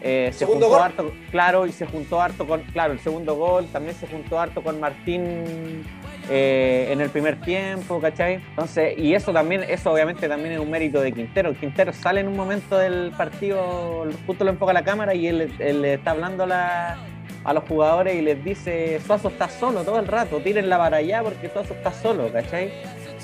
eh, 0.00 0.30
se 0.32 0.46
juntó 0.46 0.80
harto, 0.80 1.12
claro, 1.30 1.66
y 1.66 1.72
se 1.72 1.86
juntó 1.86 2.20
harto 2.20 2.46
con, 2.46 2.62
claro, 2.62 2.92
el 2.92 3.00
segundo 3.00 3.34
gol, 3.34 3.66
también 3.72 3.94
se 3.96 4.06
juntó 4.06 4.38
harto 4.38 4.62
con 4.62 4.78
Martín 4.78 5.84
eh, 6.30 6.88
en 6.90 7.00
el 7.00 7.10
primer 7.10 7.40
tiempo, 7.40 8.00
¿cachai? 8.00 8.34
Entonces, 8.34 8.96
y 8.98 9.14
eso 9.14 9.32
también, 9.32 9.64
eso 9.64 9.92
obviamente 9.92 10.28
también 10.28 10.52
es 10.52 10.60
un 10.60 10.70
mérito 10.70 11.00
de 11.00 11.12
Quintero. 11.12 11.54
Quintero 11.54 11.92
sale 11.92 12.20
en 12.20 12.28
un 12.28 12.36
momento 12.36 12.76
del 12.76 13.12
partido, 13.16 14.06
justo 14.26 14.44
lo 14.44 14.50
enfoca 14.50 14.72
la 14.72 14.84
cámara 14.84 15.14
y 15.14 15.26
él, 15.26 15.52
le 15.58 15.94
está 15.94 16.12
hablando 16.12 16.46
a, 16.50 16.96
a 17.44 17.52
los 17.52 17.64
jugadores 17.64 18.14
y 18.14 18.22
les 18.22 18.44
dice, 18.44 19.00
Suazo 19.06 19.28
está 19.28 19.48
solo 19.48 19.82
todo 19.82 19.98
el 19.98 20.06
rato, 20.06 20.38
tírenla 20.38 20.78
para 20.78 20.98
allá 20.98 21.22
porque 21.22 21.48
Suazo 21.48 21.74
está 21.74 21.92
solo, 21.92 22.30
¿cachai? 22.32 22.72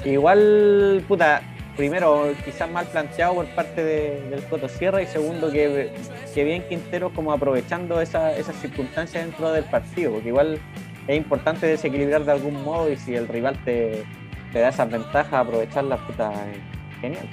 Igual, 0.05 1.05
puta, 1.07 1.42
primero, 1.76 2.32
quizás 2.44 2.70
mal 2.70 2.87
planteado 2.87 3.34
por 3.34 3.46
parte 3.46 3.82
del 3.84 4.42
Coto 4.44 4.68
Sierra 4.68 5.02
y 5.02 5.06
segundo, 5.06 5.50
que, 5.50 5.92
que 6.34 6.44
bien 6.44 6.64
Quintero 6.68 7.12
como 7.12 7.32
aprovechando 7.32 8.00
esas 8.00 8.56
circunstancias 8.60 9.24
dentro 9.24 9.52
del 9.52 9.64
partido, 9.64 10.12
porque 10.12 10.28
igual 10.28 10.58
es 11.06 11.16
importante 11.16 11.66
desequilibrar 11.66 12.24
de 12.24 12.32
algún 12.32 12.62
modo 12.62 12.90
y 12.90 12.96
si 12.96 13.14
el 13.14 13.28
rival 13.28 13.58
te, 13.64 14.04
da 14.52 14.68
esas 14.68 14.90
ventajas, 14.90 15.32
aprovecharlas, 15.32 16.00
puta, 16.00 16.32
genial. 17.00 17.28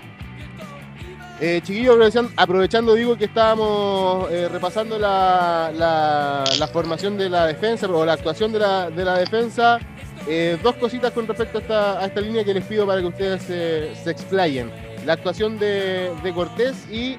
Eh, 1.39 1.59
chiquillos, 1.63 1.97
aprovechando, 2.35 2.93
digo 2.93 3.17
que 3.17 3.25
estábamos 3.25 4.29
eh, 4.31 4.47
repasando 4.47 4.99
la, 4.99 5.71
la, 5.73 6.67
formación 6.67 7.17
de 7.17 7.29
la 7.29 7.47
defensa 7.47 7.87
o 7.87 8.05
la 8.05 8.13
actuación 8.13 8.51
de 8.51 8.59
la, 8.59 8.91
de 8.91 9.03
la 9.03 9.17
defensa. 9.17 9.79
Eh, 10.27 10.57
dos 10.61 10.75
cositas 10.75 11.11
con 11.11 11.27
respecto 11.27 11.57
a 11.57 12.05
esta, 12.05 12.21
línea 12.21 12.43
que 12.43 12.53
les 12.53 12.63
pido 12.65 12.85
para 12.85 13.01
que 13.01 13.07
ustedes 13.07 13.43
se 13.43 14.09
explayen. 14.09 14.71
La 15.05 15.13
actuación 15.13 15.57
de, 15.57 16.11
Cortés 16.35 16.87
y 16.91 17.17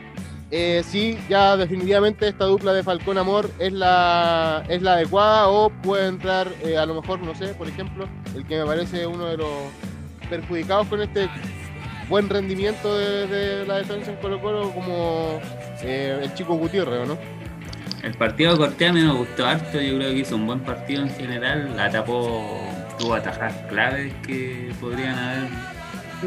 eh, 0.50 0.82
si 0.86 1.18
ya 1.28 1.56
definitivamente 1.56 2.28
esta 2.28 2.44
dupla 2.44 2.72
de 2.72 2.82
Falcón 2.82 3.18
Amor 3.18 3.50
es 3.58 3.72
la, 3.72 4.64
es 4.68 4.82
la 4.82 4.94
adecuada 4.94 5.48
o 5.48 5.70
puede 5.70 6.06
entrar 6.06 6.48
eh, 6.62 6.76
a 6.76 6.86
lo 6.86 7.00
mejor, 7.00 7.20
no 7.20 7.34
sé, 7.34 7.48
por 7.54 7.68
ejemplo, 7.68 8.06
el 8.36 8.46
que 8.46 8.58
me 8.58 8.66
parece 8.66 9.06
uno 9.06 9.26
de 9.26 9.38
los 9.38 9.48
perjudicados 10.30 10.86
con 10.86 11.02
este 11.02 11.28
buen 12.08 12.28
rendimiento 12.28 12.96
de, 12.96 13.64
la 13.66 13.78
defensa 13.78 14.10
en 14.12 14.16
Colo 14.18 14.40
Colo 14.40 14.70
como 14.70 15.40
el 15.82 16.32
chico 16.34 16.54
Gutiérrez, 16.54 17.08
¿no? 17.08 17.18
El 18.02 18.14
partido 18.14 18.52
de 18.52 18.58
Cortés 18.58 18.90
a 18.90 18.92
mí 18.92 19.00
me 19.00 19.12
gustó 19.12 19.46
harto, 19.46 19.80
yo 19.80 19.96
creo 19.96 20.10
que 20.10 20.18
hizo 20.18 20.36
un 20.36 20.46
buen 20.46 20.60
partido 20.60 21.02
en 21.02 21.10
general, 21.10 21.76
la 21.76 21.90
tapó 21.90 22.71
tuvo 23.02 23.14
atajar 23.14 23.66
claves 23.68 24.12
que 24.26 24.72
podrían 24.80 25.18
haber. 25.18 25.48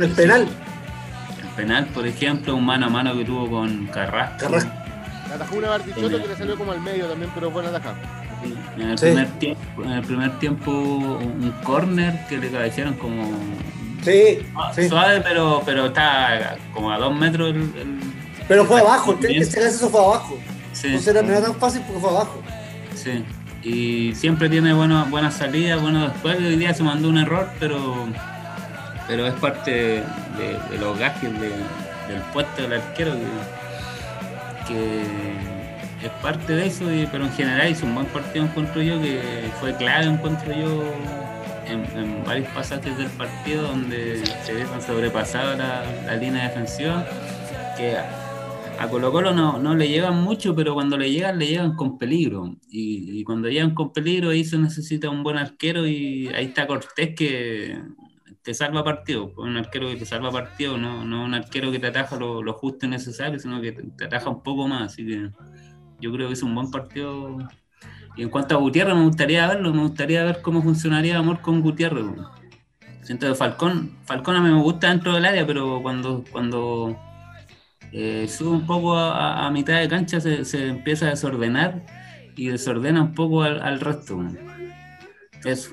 El 0.01 0.11
penal. 0.11 0.47
El 1.41 1.47
penal, 1.55 1.85
por 1.87 2.05
ejemplo, 2.05 2.55
un 2.55 2.65
mano 2.65 2.87
a 2.87 2.89
mano 2.89 3.15
que 3.15 3.23
tuvo 3.23 3.49
con 3.49 3.87
Carrasco. 3.87 4.37
Carrasco. 4.39 4.71
Atajó 5.33 5.55
una 5.55 5.69
Bartichotto 5.69 6.21
que 6.21 6.27
le 6.27 6.35
salió 6.35 6.57
como 6.57 6.71
al 6.73 6.81
medio 6.81 7.07
también, 7.07 7.31
pero 7.33 7.49
buena 7.49 7.69
atajada. 7.69 7.95
En 8.77 8.89
el, 8.89 8.95
primer 8.95 9.27
tiempo, 9.39 9.83
en 9.83 9.91
el 9.91 10.01
primer 10.03 10.39
tiempo 10.39 10.71
un 10.71 11.51
corner 11.63 12.27
que 12.27 12.37
le 12.37 12.51
cabecearon 12.51 12.93
como 12.95 13.31
sí, 14.03 14.45
suave, 14.87 15.21
pero 15.21 15.63
pero 15.65 15.87
está 15.87 16.55
como 16.71 16.91
a 16.91 16.99
dos 16.99 17.15
metros 17.15 17.49
el, 17.49 17.71
pero 18.47 18.65
fue 18.65 18.81
abajo, 18.81 19.17
este 19.19 19.59
caso 19.59 19.89
fue 19.89 19.99
abajo. 19.99 20.37
Sí. 20.73 20.95
No 21.11 21.11
era 21.11 21.41
tan 21.41 21.55
fácil 21.55 21.81
porque 21.87 22.01
fue 22.01 22.09
abajo. 22.11 22.43
Sí 22.93 23.23
y 23.65 24.13
siempre 24.13 24.47
tiene 24.47 24.73
buenas 24.73 25.09
buenas 25.09 25.33
salidas, 25.33 25.81
buenos 25.81 26.13
después. 26.13 26.37
Hoy 26.37 26.55
día 26.55 26.73
se 26.73 26.83
mandó 26.83 27.09
un 27.09 27.17
error, 27.17 27.49
pero 27.59 28.07
pero 29.07 29.27
es 29.27 29.33
parte 29.35 29.71
de, 29.71 30.77
los 30.79 30.97
gajes 30.97 31.31
del 31.33 32.21
puesto 32.33 32.61
del 32.61 32.73
arquero 32.73 33.13
que, 34.67 35.01
es 36.03 36.11
parte 36.21 36.53
de 36.53 36.67
eso, 36.67 36.85
pero 37.11 37.25
en 37.25 37.33
general 37.33 37.69
hizo 37.69 37.85
un 37.85 37.95
buen 37.95 38.07
partido, 38.07 38.45
encuentro 38.45 38.81
yo, 38.81 39.01
que 39.01 39.21
fue 39.59 39.75
clave, 39.75 40.05
encuentro 40.05 40.53
yo, 40.53 40.83
en, 41.67 42.23
varios 42.23 42.47
pasajes 42.49 42.95
del 42.97 43.07
partido 43.07 43.63
donde 43.63 44.23
se 44.43 44.53
ve 44.53 44.65
sobrepasada 44.85 45.55
la, 45.55 45.83
la 46.05 46.15
línea 46.15 46.47
defensiva, 46.47 47.05
que 47.77 47.97
a 48.79 48.89
Colo 48.89 49.11
Colo 49.11 49.33
no, 49.33 49.59
no, 49.59 49.75
le 49.75 49.87
llegan 49.87 50.23
mucho, 50.23 50.55
pero 50.55 50.73
cuando 50.73 50.97
le 50.97 51.11
llegan, 51.11 51.39
le 51.39 51.47
llegan 51.47 51.75
con 51.75 51.97
peligro. 51.97 52.55
Y, 52.69 53.23
cuando 53.23 53.49
llegan 53.49 53.73
con 53.73 53.93
peligro, 53.93 54.29
ahí 54.29 54.43
se 54.43 54.57
necesita 54.57 55.09
un 55.09 55.23
buen 55.23 55.37
arquero 55.37 55.87
y 55.87 56.27
ahí 56.29 56.45
está 56.45 56.67
Cortés 56.67 57.15
que 57.15 57.81
te 58.41 58.53
salva 58.53 58.83
partido. 58.83 59.33
Un 59.37 59.57
arquero 59.57 59.87
que 59.89 59.97
te 59.97 60.05
salva 60.05 60.31
partido, 60.31 60.77
no, 60.77 61.03
no 61.05 61.25
un 61.25 61.33
arquero 61.33 61.71
que 61.71 61.79
te 61.79 61.87
ataja 61.87 62.17
lo, 62.17 62.43
lo 62.43 62.53
justo 62.53 62.85
y 62.85 62.89
necesario, 62.89 63.39
sino 63.39 63.61
que 63.61 63.71
te, 63.71 64.05
ataja 64.05 64.29
un 64.29 64.43
poco 64.43 64.67
más. 64.67 64.93
Así 64.93 65.05
que 65.05 65.31
yo 65.99 66.11
creo 66.11 66.27
que 66.27 66.33
es 66.33 66.43
un 66.43 66.55
buen 66.55 66.71
partido. 66.71 67.37
Y 68.15 68.23
en 68.23 68.29
cuanto 68.29 68.55
a 68.55 68.59
Gutiérrez, 68.59 68.95
me 68.95 69.03
gustaría 69.03 69.47
verlo, 69.47 69.73
me 69.73 69.81
gustaría 69.81 70.23
ver 70.23 70.41
cómo 70.41 70.61
funcionaría 70.61 71.17
Amor 71.17 71.41
con 71.41 71.61
Gutiérrez. 71.61 72.05
Siento 73.01 73.27
que 73.27 73.35
Falcón, 73.35 73.97
Falcón 74.05 74.35
a 74.35 74.41
mí 74.41 74.49
me 74.49 74.61
gusta 74.61 74.89
dentro 74.89 75.13
del 75.13 75.25
área, 75.25 75.45
pero 75.45 75.81
cuando, 75.83 76.23
cuando 76.31 76.97
eh, 77.97 78.27
sube 78.27 78.49
un 78.49 78.65
poco 78.65 78.97
a, 78.97 79.49
mitad 79.51 79.79
de 79.79 79.87
cancha, 79.87 80.19
se, 80.19 80.67
empieza 80.67 81.05
a 81.07 81.09
desordenar 81.11 81.85
y 82.35 82.49
desordena 82.49 83.01
un 83.01 83.13
poco 83.13 83.41
al, 83.43 83.79
resto. 83.79 84.21
Eso. 85.45 85.71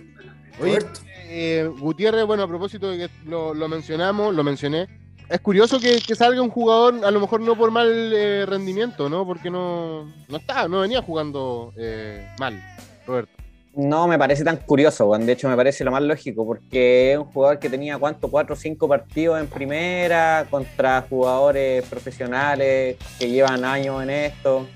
Oye, 0.60 0.78
eh, 1.26 1.68
Gutiérrez, 1.80 2.24
bueno, 2.24 2.44
a 2.44 2.48
propósito 2.48 2.92
de 2.92 2.98
que 2.98 3.10
lo, 3.28 3.54
mencionamos, 3.68 4.32
lo 4.36 4.44
mencioné, 4.44 4.86
es 5.28 5.40
curioso 5.40 5.80
que, 5.80 5.98
salga 6.14 6.40
un 6.42 6.50
jugador, 6.50 7.04
a 7.04 7.10
lo 7.10 7.18
mejor 7.18 7.40
no 7.40 7.56
por 7.56 7.72
mal 7.72 7.90
eh, 7.90 8.46
rendimiento, 8.46 9.08
¿no? 9.08 9.26
Porque 9.26 9.50
no, 9.50 10.04
no 10.28 10.36
está, 10.36 10.68
no 10.68 10.82
venía 10.82 11.02
jugando 11.02 11.72
eh, 11.76 12.24
mal, 12.38 12.62
Roberto. 13.04 13.41
No 13.74 14.06
me 14.06 14.18
parece 14.18 14.44
tan 14.44 14.58
curioso, 14.58 15.10
de 15.16 15.32
hecho 15.32 15.48
me 15.48 15.56
parece 15.56 15.82
lo 15.82 15.90
más 15.90 16.02
lógico, 16.02 16.44
porque 16.44 17.12
es 17.12 17.18
un 17.18 17.24
jugador 17.24 17.58
que 17.58 17.70
tenía 17.70 17.96
cuánto, 17.96 18.28
cuatro 18.30 18.52
o 18.52 18.56
cinco 18.56 18.86
partidos 18.86 19.40
en 19.40 19.46
primera 19.46 20.46
contra 20.50 21.06
jugadores 21.08 21.82
profesionales 21.86 22.98
que 23.18 23.30
llevan 23.30 23.64
años 23.64 24.02
en 24.02 24.10
esto. 24.10 24.66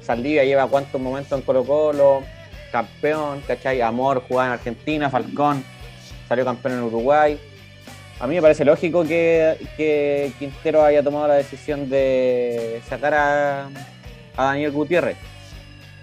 Saldivia 0.00 0.42
lleva 0.44 0.66
cuántos 0.68 0.98
momentos 0.98 1.38
en 1.38 1.44
Colo 1.44 1.64
Colo, 1.64 2.22
campeón, 2.72 3.42
¿cachai? 3.46 3.82
Amor, 3.82 4.22
jugaba 4.26 4.46
en 4.46 4.52
Argentina, 4.54 5.10
Falcón, 5.10 5.62
salió 6.26 6.42
campeón 6.42 6.78
en 6.78 6.84
Uruguay. 6.84 7.38
A 8.20 8.26
mí 8.26 8.36
me 8.36 8.40
parece 8.40 8.64
lógico 8.64 9.04
que, 9.04 10.32
Quintero 10.38 10.82
haya 10.82 11.02
tomado 11.02 11.28
la 11.28 11.34
decisión 11.34 11.90
de 11.90 12.80
sacar 12.88 13.12
a, 13.12 13.68
a 14.34 14.44
Daniel 14.44 14.72
Gutiérrez 14.72 15.29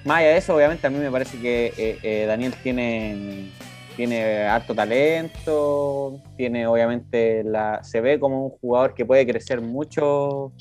más 0.08 0.20
allá 0.20 0.30
de 0.30 0.38
eso, 0.38 0.56
obviamente 0.56 0.88
a 0.88 0.90
mí 0.90 0.98
me 0.98 1.12
parece 1.12 1.38
que 1.38 1.74
eh, 1.78 2.00
eh, 2.02 2.26
Daniel 2.26 2.54
tiene, 2.64 3.52
tiene 3.96 4.46
harto 4.46 4.74
talento, 4.74 6.20
tiene 6.38 6.66
obviamente 6.66 7.44
la. 7.44 7.84
se 7.84 8.00
ve 8.00 8.20
como 8.20 8.46
un 8.46 8.50
jugador 8.52 8.94
que 8.94 9.06
puede 9.06 9.28
crecer 9.28 9.60
mucho. 9.62 10.54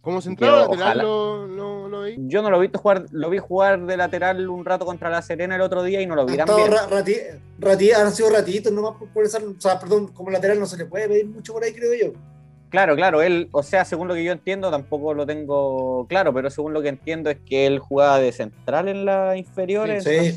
¿Cómo 0.00 0.20
central 0.20 0.68
lateral 0.70 0.98
lo, 0.98 1.88
lo, 1.88 2.02
vi? 2.02 2.14
Yo 2.20 2.40
no 2.40 2.48
lo 2.48 2.58
vi 2.60 2.70
jugar, 2.72 3.06
lo 3.10 3.28
vi 3.28 3.38
jugar 3.38 3.84
de 3.86 3.96
lateral 3.96 4.48
un 4.48 4.64
rato 4.64 4.86
contra 4.86 5.10
la 5.10 5.20
Serena 5.20 5.56
el 5.56 5.60
otro 5.60 5.82
día 5.82 6.00
y 6.00 6.06
no 6.06 6.14
lo 6.14 6.24
vi 6.24 6.36
tan 6.36 6.46
bien. 6.46 7.92
han 7.96 8.12
sido 8.12 8.30
ratitos 8.30 8.72
nomás 8.72 8.94
por, 9.12 9.24
esa, 9.24 9.38
o 9.38 9.60
sea, 9.60 9.78
perdón, 9.78 10.08
como 10.08 10.30
lateral 10.30 10.60
no 10.60 10.66
se 10.66 10.76
le 10.76 10.86
puede 10.86 11.08
pedir 11.08 11.26
mucho 11.26 11.52
por 11.52 11.64
ahí, 11.64 11.72
creo 11.72 11.92
yo. 11.92 12.12
Claro, 12.68 12.96
claro, 12.96 13.22
él, 13.22 13.48
o 13.52 13.62
sea, 13.62 13.84
según 13.84 14.08
lo 14.08 14.14
que 14.14 14.24
yo 14.24 14.32
entiendo, 14.32 14.70
tampoco 14.70 15.14
lo 15.14 15.24
tengo 15.24 16.06
claro, 16.08 16.34
pero 16.34 16.50
según 16.50 16.72
lo 16.72 16.82
que 16.82 16.88
entiendo 16.88 17.30
es 17.30 17.38
que 17.46 17.66
él 17.66 17.78
jugaba 17.78 18.18
de 18.18 18.32
central 18.32 18.88
en 18.88 19.04
las 19.04 19.36
inferiores. 19.36 20.02
Sí, 20.02 20.34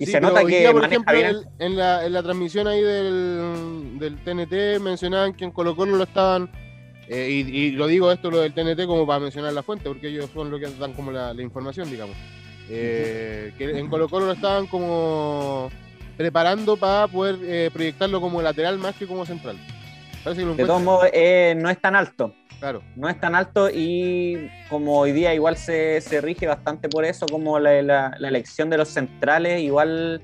y 0.00 0.06
se 0.06 0.20
nota 0.20 0.44
que, 0.44 0.68
por 0.70 0.84
ejemplo, 0.84 1.14
en, 1.58 1.76
la, 1.76 2.04
en 2.04 2.12
la 2.12 2.22
transmisión 2.22 2.68
ahí 2.68 2.80
del, 2.80 3.98
del 3.98 4.16
TNT 4.16 4.80
mencionaban 4.80 5.34
que 5.34 5.44
en 5.44 5.50
Colo 5.50 5.74
Colo 5.74 5.96
lo 5.96 6.04
estaban, 6.04 6.50
eh, 7.08 7.28
y, 7.30 7.70
lo 7.72 7.86
digo 7.86 8.12
esto 8.12 8.30
lo 8.30 8.40
del 8.40 8.52
TNT 8.52 8.86
como 8.86 9.06
para 9.06 9.20
mencionar 9.20 9.52
la 9.52 9.62
fuente, 9.62 9.88
porque 9.88 10.08
ellos 10.08 10.30
son 10.32 10.50
los 10.50 10.60
que 10.60 10.68
dan 10.78 10.92
como 10.92 11.10
la, 11.10 11.32
información, 11.40 11.90
digamos. 11.90 12.16
Eh, 12.70 13.52
que 13.56 13.78
en 13.78 13.88
Colo 13.88 14.08
Colo 14.08 14.26
lo 14.26 14.32
estaban 14.32 14.66
como 14.66 15.70
preparando 16.16 16.76
para 16.76 17.06
poder 17.08 17.38
eh, 17.42 17.70
proyectarlo 17.72 18.20
como 18.20 18.42
lateral 18.42 18.78
más 18.78 18.94
que 18.96 19.06
como 19.06 19.24
central 19.24 19.56
de 20.24 20.64
todos 20.64 20.82
modos, 20.82 21.08
eh, 21.12 21.54
no 21.56 21.70
es 21.70 21.80
tan 21.80 21.96
alto. 21.96 22.34
Claro. 22.58 22.82
No 22.96 23.08
es 23.08 23.20
tan 23.20 23.36
alto 23.36 23.70
y 23.70 24.50
como 24.68 24.98
hoy 24.98 25.12
día 25.12 25.32
igual 25.32 25.56
se, 25.56 26.00
rige 26.20 26.46
bastante 26.48 26.88
por 26.88 27.04
eso, 27.04 27.26
como 27.26 27.58
la, 27.60 28.16
elección 28.18 28.68
de 28.68 28.78
los 28.78 28.88
centrales, 28.88 29.60
igual 29.60 30.22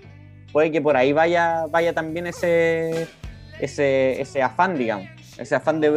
puede 0.53 0.73
que 0.73 0.81
por 0.81 0.97
ahí 0.97 1.13
vaya, 1.13 1.67
vaya 1.71 1.93
también 1.93 2.27
ese, 2.27 3.07
ese, 3.61 4.21
ese 4.21 4.43
afán, 4.43 4.77
digamos, 4.77 5.07
ese 5.39 5.55
afán 5.55 5.81
de, 5.81 5.91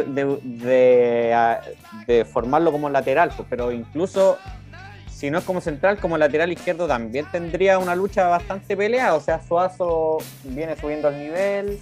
de, 2.06 2.24
formarlo 2.24 2.70
como 2.70 2.88
lateral, 2.88 3.32
pues, 3.36 3.48
pero 3.50 3.72
incluso 3.72 4.38
si 5.10 5.30
no 5.30 5.38
es 5.38 5.44
como 5.44 5.60
central, 5.60 5.98
como 5.98 6.16
lateral 6.16 6.52
izquierdo 6.52 6.86
también 6.86 7.26
tendría 7.32 7.80
una 7.80 7.96
lucha 7.96 8.28
bastante 8.28 8.76
peleada, 8.76 9.14
o 9.14 9.20
sea, 9.20 9.40
Suazo 9.42 10.18
viene 10.44 10.76
subiendo 10.76 11.08
el 11.08 11.18
nivel, 11.18 11.80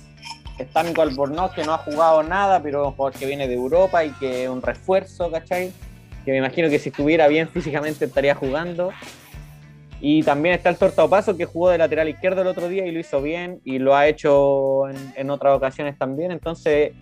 está 0.59 0.83
Nico 0.83 1.03
Albornoz 1.03 1.53
que 1.53 1.65
no 1.65 1.75
ha 1.75 1.79
jugado 1.79 2.23
nada, 2.23 2.63
pero 2.63 2.83
es 2.83 2.89
un 2.89 2.95
jugador 2.95 3.19
que 3.19 3.27
viene 3.27 3.49
de 3.49 3.55
Europa 3.55 4.05
y 4.05 4.11
que 4.13 4.45
es 4.45 4.49
un 4.49 4.63
refuerzo, 4.63 5.31
¿cachai? 5.31 5.73
Que 6.25 6.31
me 6.33 6.39
imagino 6.39 6.69
que 6.69 6.79
si 6.79 6.89
estuviera 6.89 7.29
bien 7.29 7.49
físicamente 7.49 8.07
estaría 8.07 8.35
jugando. 8.35 8.91
Y 10.01 10.23
también 10.23 10.55
está 10.55 10.69
el 10.69 10.77
Torta 10.77 11.09
Paso 11.09 11.37
que 11.37 11.47
jugó 11.47 11.71
de 11.71 11.79
lateral 11.79 12.09
izquierdo 12.09 12.43
el 12.43 12.49
otro 12.49 12.69
día 12.69 12.87
y 12.87 12.93
lo 12.93 13.01
hizo 13.01 13.23
bien 13.23 13.61
y 13.65 13.79
lo 13.79 13.97
ha 13.97 14.07
hecho 14.07 14.89
en, 14.89 15.31
otras 15.31 15.57
ocasiones 15.57 15.97
también. 15.97 16.33
Entonces, 16.33 16.93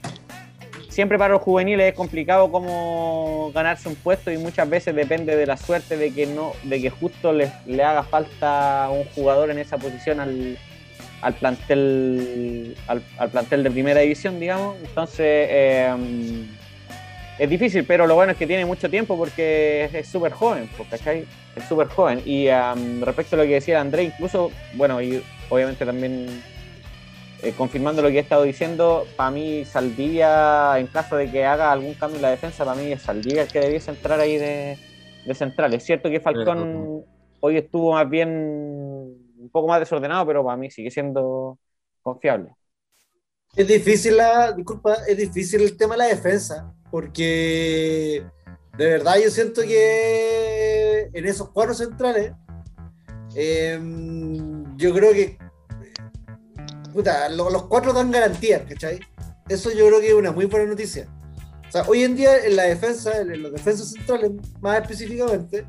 siempre 0.90 1.18
para 1.18 1.34
los 1.34 1.42
juveniles 1.42 1.90
es 1.90 1.94
complicado 1.94 2.52
como 2.52 3.50
ganarse 3.52 3.88
un 3.88 3.96
puesto 3.96 4.30
y 4.30 4.38
muchas 4.38 4.68
veces 4.70 4.94
depende 4.94 5.34
de 5.34 5.46
la 5.46 5.56
suerte 5.56 5.96
de 5.96 6.12
que 6.12 6.26
no, 6.26 6.52
de 6.62 6.80
que 6.80 6.90
justo 6.90 7.32
le, 7.32 7.50
le 7.66 7.82
haga 7.82 8.04
falta 8.04 8.88
un 8.92 9.04
jugador 9.06 9.50
en 9.50 9.58
esa 9.58 9.76
posición 9.76 10.20
al, 10.20 10.56
al 11.24 11.34
plantel 11.34 12.76
al, 12.87 13.30
plantel 13.30 13.64
de 13.64 13.70
primera 13.70 14.00
división, 14.00 14.38
digamos. 14.38 14.76
Entonces 14.82 15.48
em, 15.50 16.46
es 17.38 17.50
difícil, 17.50 17.84
pero 17.84 18.06
lo 18.06 18.14
bueno 18.14 18.32
es 18.32 18.38
que 18.38 18.46
tiene 18.46 18.66
mucho 18.66 18.90
tiempo 18.90 19.16
porque 19.16 19.88
es 19.92 20.06
súper 20.06 20.32
joven, 20.32 20.68
pues, 20.76 20.88
¿cachai? 20.90 21.24
Es 21.56 21.64
súper 21.64 21.88
joven. 21.88 22.20
Y 22.26 22.48
em, 22.48 23.00
respecto 23.00 23.37
a 23.37 23.38
lo 23.38 23.44
que 23.44 23.54
decía 23.54 23.80
André, 23.80 24.04
incluso, 24.04 24.50
bueno, 24.74 25.00
y 25.00 25.22
obviamente 25.48 25.87
también 25.87 26.26
eh, 27.42 27.54
confirmando 27.56 28.02
lo 28.02 28.08
que 28.08 28.16
he 28.16 28.20
estado 28.20 28.42
diciendo, 28.42 29.06
para 29.16 29.30
mí 29.30 29.64
Saldivia, 29.64 30.78
en 30.78 30.88
caso 30.88 31.16
de 31.16 31.30
que 31.30 31.46
haga 31.46 31.72
algún 31.72 31.94
cambio 31.94 32.16
en 32.16 32.22
la 32.22 32.30
defensa, 32.30 32.66
para 32.66 32.80
mí 32.80 32.92
es 32.92 33.00
Saldivia 33.00 33.42
el 33.42 33.48
que 33.48 33.60
debiese 33.60 33.90
entrar 33.90 34.20
ahí 34.20 34.37
de, 34.37 34.76
de 35.24 35.34
central. 35.34 35.72
Es 35.72 35.84
cierto 35.84 36.10
que 36.10 36.20
Falcón 36.20 37.02
hoy 37.40 37.56
estuvo 37.56 37.92
más 37.92 38.08
bien 38.08 38.93
poco 39.54 39.68
más 39.68 39.78
desordenado, 39.78 40.26
pero 40.26 40.44
para 40.44 40.56
mí 40.56 40.68
sigue 40.68 40.90
siendo 40.90 41.56
confiable. 42.02 42.50
Es 43.54 43.68
difícil 43.68 44.16
la, 44.16 44.50
disculpa, 44.50 44.94
es 45.06 45.16
difícil 45.16 45.62
el 45.62 45.76
tema 45.76 45.94
de 45.94 45.98
la 45.98 46.06
defensa, 46.06 46.74
porque 46.90 48.26
de 48.76 48.84
verdad 48.84 49.14
yo 49.22 49.30
siento 49.30 49.62
que 49.62 51.08
en 51.12 51.24
esos 51.24 51.50
cuatro 51.50 51.72
centrales, 51.72 52.32
em, 53.36 54.76
yo 54.76 54.92
creo 54.92 55.12
que 55.12 55.38
puta, 56.92 57.28
los 57.28 57.62
cuatro 57.66 57.92
dan 57.92 58.10
garantías, 58.10 58.62
¿cachai? 58.68 58.98
Eso 59.48 59.70
yo 59.70 59.86
creo 59.86 60.00
que 60.00 60.08
es 60.08 60.14
una 60.14 60.32
muy 60.32 60.46
buena 60.46 60.66
noticia. 60.66 61.06
O 61.68 61.70
sea, 61.70 61.82
hoy 61.86 62.02
en 62.02 62.16
día 62.16 62.44
en 62.44 62.56
la 62.56 62.64
defensa, 62.64 63.20
en 63.20 63.40
los 63.40 63.52
defensas 63.52 63.92
centrales 63.92 64.32
más 64.60 64.82
específicamente, 64.82 65.64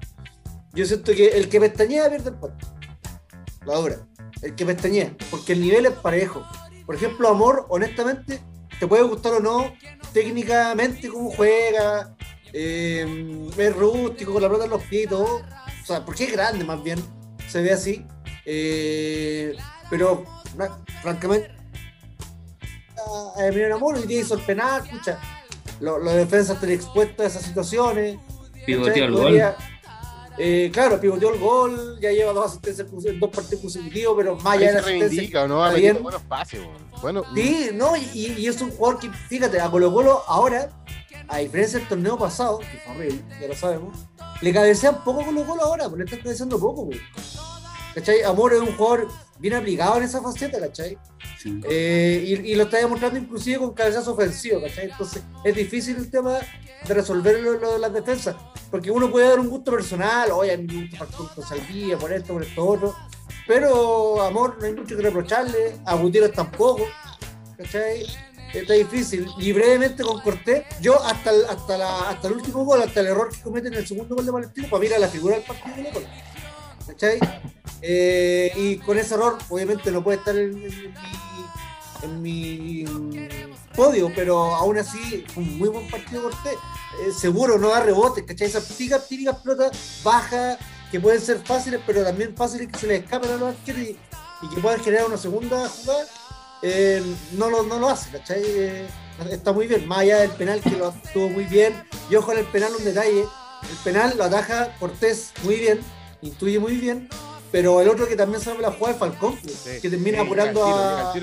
yo 0.74 0.86
siento 0.88 1.14
que 1.14 1.28
el 1.28 1.50
que 1.50 1.60
pestañea 1.60 2.10
pierde 2.10 2.30
el 2.30 2.36
puesto 2.36 2.75
la 3.66 3.80
obra, 3.80 4.08
el 4.42 4.56
que 4.56 4.66
pestañea, 4.66 5.16
porque 5.32 5.54
el 5.54 5.62
nivel 5.62 5.86
es 5.86 5.94
parejo. 5.94 6.46
Por 6.86 6.96
ejemplo, 6.96 7.28
Amor, 7.28 7.66
honestamente, 7.70 8.40
te 8.80 8.88
puede 8.88 9.04
gustar 9.04 9.34
o 9.34 9.40
no 9.40 9.74
técnicamente 10.14 11.10
cómo 11.10 11.32
juega, 11.32 12.16
eh, 12.54 13.50
es 13.58 13.76
rústico, 13.76 14.34
con 14.34 14.42
la 14.42 14.48
pelota 14.48 14.66
en 14.66 14.72
los 14.72 14.84
pies 14.84 15.06
y 15.06 15.08
todo. 15.08 15.42
O 15.84 15.86
sea, 15.86 16.06
porque 16.06 16.26
es 16.26 16.32
grande 16.32 16.64
más 16.64 16.82
bien, 16.84 17.00
se 17.48 17.62
ve 17.62 17.74
así. 17.74 18.06
Eh, 18.46 19.56
pero, 19.90 20.24
francamente, 21.02 21.52
a 22.98 23.76
Amor 23.76 23.98
y 23.98 24.08
tiene 24.08 24.24
hizo 24.24 24.36
el 24.36 24.42
penal, 24.42 24.84
escucha, 24.86 25.20
los, 25.80 26.04
defensas 26.16 26.56
están 26.56 26.72
expuestos 26.72 27.20
a 27.20 27.28
esas 27.28 27.44
situaciones. 27.44 28.18
Pivoteó 28.66 29.06
el 29.06 29.12
gol. 29.12 29.42
Eh, 30.38 30.70
claro, 30.74 31.00
pivoteó 31.00 31.34
el 31.34 31.40
gol, 31.40 32.00
ya 32.02 32.12
lleva 32.12 32.34
dos 32.34 32.48
asistencias 32.48 32.88
en 33.06 33.20
dos 33.20 33.30
partidos 33.30 33.62
consecutivos, 33.62 34.16
pero 34.18 34.36
más 34.38 34.58
allá 34.58 34.68
de 34.68 34.74
la 34.74 34.80
asistencia. 34.80 35.48
¿no? 35.48 35.64
Ha 35.64 35.72
metido 35.72 36.00
buenos 36.00 36.22
pases, 36.24 36.62
bueno. 37.02 37.24
Sí, 37.34 37.70
no, 37.74 37.96
y, 37.96 38.34
y, 38.38 38.48
es 38.48 38.62
un 38.62 38.72
jugador 38.72 39.00
que, 39.00 39.10
fíjate, 39.10 39.60
a 39.60 39.70
Colo 39.70 39.94
Colo 39.94 40.24
ahora, 40.28 40.70
a 41.28 41.38
diferencia 41.38 41.80
del 41.80 41.88
torneo 41.88 42.18
pasado, 42.18 42.60
que 42.60 42.80
fue 42.84 42.96
horrible, 42.96 43.24
ya 43.40 43.48
lo 43.48 43.56
sabemos, 43.56 43.98
le 44.42 44.54
cabecean 44.54 45.04
poco 45.04 45.22
a 45.22 45.26
Colo 45.26 45.46
Colo 45.46 45.62
ahora, 45.64 45.86
porque 45.86 46.00
le 46.00 46.06
están 46.06 46.20
cabeceando 46.20 46.60
poco, 46.60 46.84
güey. 46.84 47.00
¿Cachai? 47.96 48.24
Amor 48.24 48.54
es 48.54 48.60
un 48.60 48.76
jugador 48.76 49.08
bien 49.40 49.54
aplicado 49.54 49.98
en 49.98 50.04
esa 50.04 50.22
faceta, 50.22 50.60
¿cachai? 50.60 50.98
Eh, 51.70 52.24
y, 52.44 52.52
y, 52.52 52.56
lo 52.56 52.64
está 52.64 52.78
demostrando 52.78 53.18
inclusive 53.18 53.60
con 53.60 53.74
cabezazo 53.74 54.14
ofensivo, 54.14 54.62
¿cachai? 54.62 54.90
Entonces 54.90 55.24
es 55.46 55.56
difícil 55.56 55.96
el 55.96 56.12
tema 56.12 56.40
de 56.88 56.94
resolver 56.94 57.40
lo, 57.40 57.74
de 57.74 57.80
las 57.80 57.94
defensas, 57.94 58.36
porque 58.76 58.92
uno 58.92 59.10
puede 59.10 59.30
dar 59.30 59.40
un 59.40 59.48
gusto 59.48 59.72
personal, 59.72 60.32
oye, 60.32 60.52
a 60.52 60.58
mí 60.58 60.68
me 60.68 60.82
gusta 60.82 61.06
con 61.06 61.46
Saldía, 61.48 61.98
por 61.98 62.12
esto, 62.12 62.34
por 62.34 62.44
esto, 62.44 62.66
otro, 62.68 62.96
pero 63.48 64.22
amor, 64.22 64.58
no 64.60 64.66
hay 64.66 64.74
mucho 64.74 64.98
que 64.98 65.02
reprocharle, 65.02 65.78
a 65.86 65.96
Gutiérrez 65.96 66.34
tampoco, 66.34 66.84
¿cachai? 67.56 68.06
Está 68.54 68.74
difícil. 68.74 69.28
Y 69.38 69.54
brevemente 69.54 70.04
con 70.04 70.20
Cortés, 70.20 70.66
yo 70.82 71.02
hasta 71.06 71.30
el, 71.30 71.46
hasta, 71.46 71.78
la, 71.78 72.10
hasta 72.10 72.28
el 72.28 72.34
último 72.34 72.66
gol, 72.66 72.82
hasta 72.82 73.00
el 73.00 73.08
error 73.08 73.30
que 73.34 73.42
comete 73.42 73.70
en 73.70 73.76
el 73.76 73.88
segundo 73.88 74.14
gol 74.14 74.26
de 74.26 74.32
Palestino, 74.34 74.68
para 74.70 74.82
mirar 74.82 75.00
la 75.00 75.08
figura 75.08 75.36
del 75.36 75.46
partido 75.46 75.78
de 75.78 76.08
¿cachai? 76.86 77.20
Eh, 77.82 78.52
y 78.58 78.78
con 78.80 78.98
ese 78.98 79.14
error, 79.14 79.38
obviamente 79.48 79.90
no 79.90 80.04
puede 80.04 80.18
estar 80.18 80.36
en, 80.36 82.22
mi, 82.22 82.84
podio, 83.76 84.12
pero 84.16 84.56
aún 84.56 84.78
así, 84.78 85.26
un 85.36 85.58
muy 85.58 85.70
buen 85.70 85.88
partido 85.90 86.24
Cortés. 86.24 86.54
Eh, 86.54 87.12
seguro 87.12 87.58
no 87.58 87.70
da 87.70 87.82
rebotes, 87.82 88.24
¿cachai? 88.24 88.48
Esas 88.48 88.68
típicas, 88.68 89.08
típicas 89.08 89.38
pelotas 89.38 90.02
bajas 90.04 90.58
que 90.92 91.00
pueden 91.00 91.22
ser 91.22 91.40
fáciles, 91.40 91.82
pero 91.86 92.04
también 92.04 92.36
fáciles 92.36 92.70
que 92.72 92.80
se 92.80 92.88
les 92.88 93.04
escapen 93.04 93.32
a 93.32 93.38
los 93.38 93.56
arqueros 93.56 93.82
y, 93.82 93.98
que 94.54 94.62
puedan 94.62 94.80
generar 94.82 95.08
una 95.08 95.18
segunda 95.18 95.68
jugada. 95.68 96.06
Eh, 96.62 97.04
no, 97.34 97.50
lo, 97.50 97.64
no 97.64 97.80
lo 97.80 97.90
hace, 97.90 98.10
¿cachai? 98.12 98.88
está 99.32 99.54
muy 99.54 99.68
bien, 99.68 99.88
más 99.88 100.00
allá 100.00 100.20
del 100.20 100.32
penal 100.32 100.62
que 100.62 100.72
lo 100.72 100.94
tuvo 101.14 101.30
muy 101.30 101.46
bien. 101.46 101.74
Y 102.10 102.16
ojo 102.16 102.32
en 102.32 102.40
el 102.40 102.46
penal, 102.46 102.72
un 102.78 102.84
detalle: 102.84 103.22
el 103.22 103.78
penal 103.84 104.14
lo 104.18 104.24
ataja 104.24 104.76
Cortés 104.80 105.32
muy 105.44 105.56
bien, 105.56 105.80
intuye 106.22 106.60
muy 106.60 106.78
bien, 106.78 107.10
pero 107.52 107.82
el 107.82 107.90
otro 107.90 108.08
que 108.08 108.16
también 108.16 108.42
sabe 108.42 108.62
la 108.62 108.72
jugada 108.72 108.94
es 108.94 109.00
Falcón, 109.00 109.40
que 109.82 109.90
termina 109.90 110.22
apurando 110.22 110.66
a, 110.66 111.14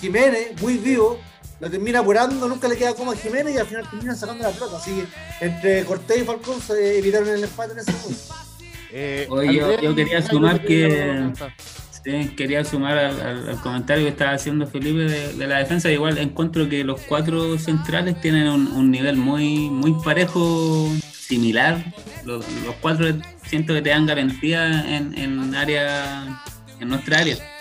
Jiménez, 0.00 0.60
muy 0.60 0.78
vivo, 0.78 1.18
lo 1.62 1.70
termina 1.70 2.00
apurando, 2.00 2.48
nunca 2.48 2.66
le 2.66 2.76
queda 2.76 2.92
como 2.92 3.12
a 3.12 3.16
Jiménez 3.16 3.54
y 3.54 3.58
al 3.58 3.66
final 3.66 3.88
termina 3.88 4.16
sacando 4.16 4.42
la 4.42 4.50
pelota. 4.50 4.78
Así 4.78 4.90
que 4.90 5.46
entre 5.46 5.84
Cortés 5.84 6.18
y 6.18 6.24
Falcón 6.24 6.60
se 6.60 6.98
evitaron 6.98 7.28
el 7.28 7.44
empate 7.44 7.72
en 7.72 7.78
ese 7.78 7.92
momento. 7.92 8.34
Eh, 8.90 9.26
Oye, 9.30 9.78
yo, 9.80 9.94
quería 9.94 10.20
sumar 10.22 10.60
que 10.64 11.32
quería 12.36 12.64
sumar 12.64 12.98
al, 12.98 13.60
comentario 13.62 14.02
que 14.02 14.10
estaba 14.10 14.32
haciendo 14.32 14.66
Felipe 14.66 15.04
de, 15.04 15.46
la 15.46 15.58
defensa. 15.58 15.88
Igual 15.88 16.18
encuentro 16.18 16.68
que 16.68 16.82
los 16.82 17.00
cuatro 17.02 17.56
centrales 17.60 18.20
tienen 18.20 18.48
un, 18.48 18.90
nivel 18.90 19.16
muy, 19.16 19.70
muy 19.70 19.94
parejo, 20.02 20.88
similar. 21.12 21.94
Los, 22.24 22.44
cuatro 22.80 23.06
siento 23.46 23.72
que 23.72 23.82
te 23.82 23.90
dan 23.90 24.04
garantía 24.06 24.96
en, 24.96 25.16
en 25.16 25.54
área, 25.54 26.42
en 26.80 26.88
nuestra 26.88 27.20
área. 27.20 27.51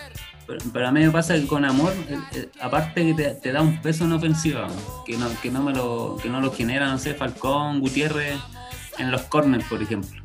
Pero, 0.48 0.88
a 0.88 0.92
mí 0.92 1.02
me 1.02 1.12
pasa 1.12 1.36
que 1.36 1.48
con 1.48 1.64
amor, 1.66 1.94
eh, 2.10 2.20
eh, 2.34 2.50
aparte 2.62 3.16
que 3.16 3.24
te, 3.42 3.52
da 3.52 3.62
un 3.62 3.82
peso 3.82 4.06
en 4.06 4.14
ofensiva, 4.14 4.68
que 5.06 5.18
no, 5.18 5.30
que 5.42 5.52
no 5.52 5.62
me 5.64 5.74
lo, 5.74 6.18
que 6.22 6.30
no 6.30 6.42
lo 6.42 6.52
genera, 6.52 6.88
no 6.88 6.98
sé, 6.98 7.14
Falcón, 7.14 7.80
Gutiérrez 7.80 8.38
en 8.98 9.12
los 9.12 9.22
corners, 9.24 9.66
por 9.66 9.82
ejemplo 9.82 10.22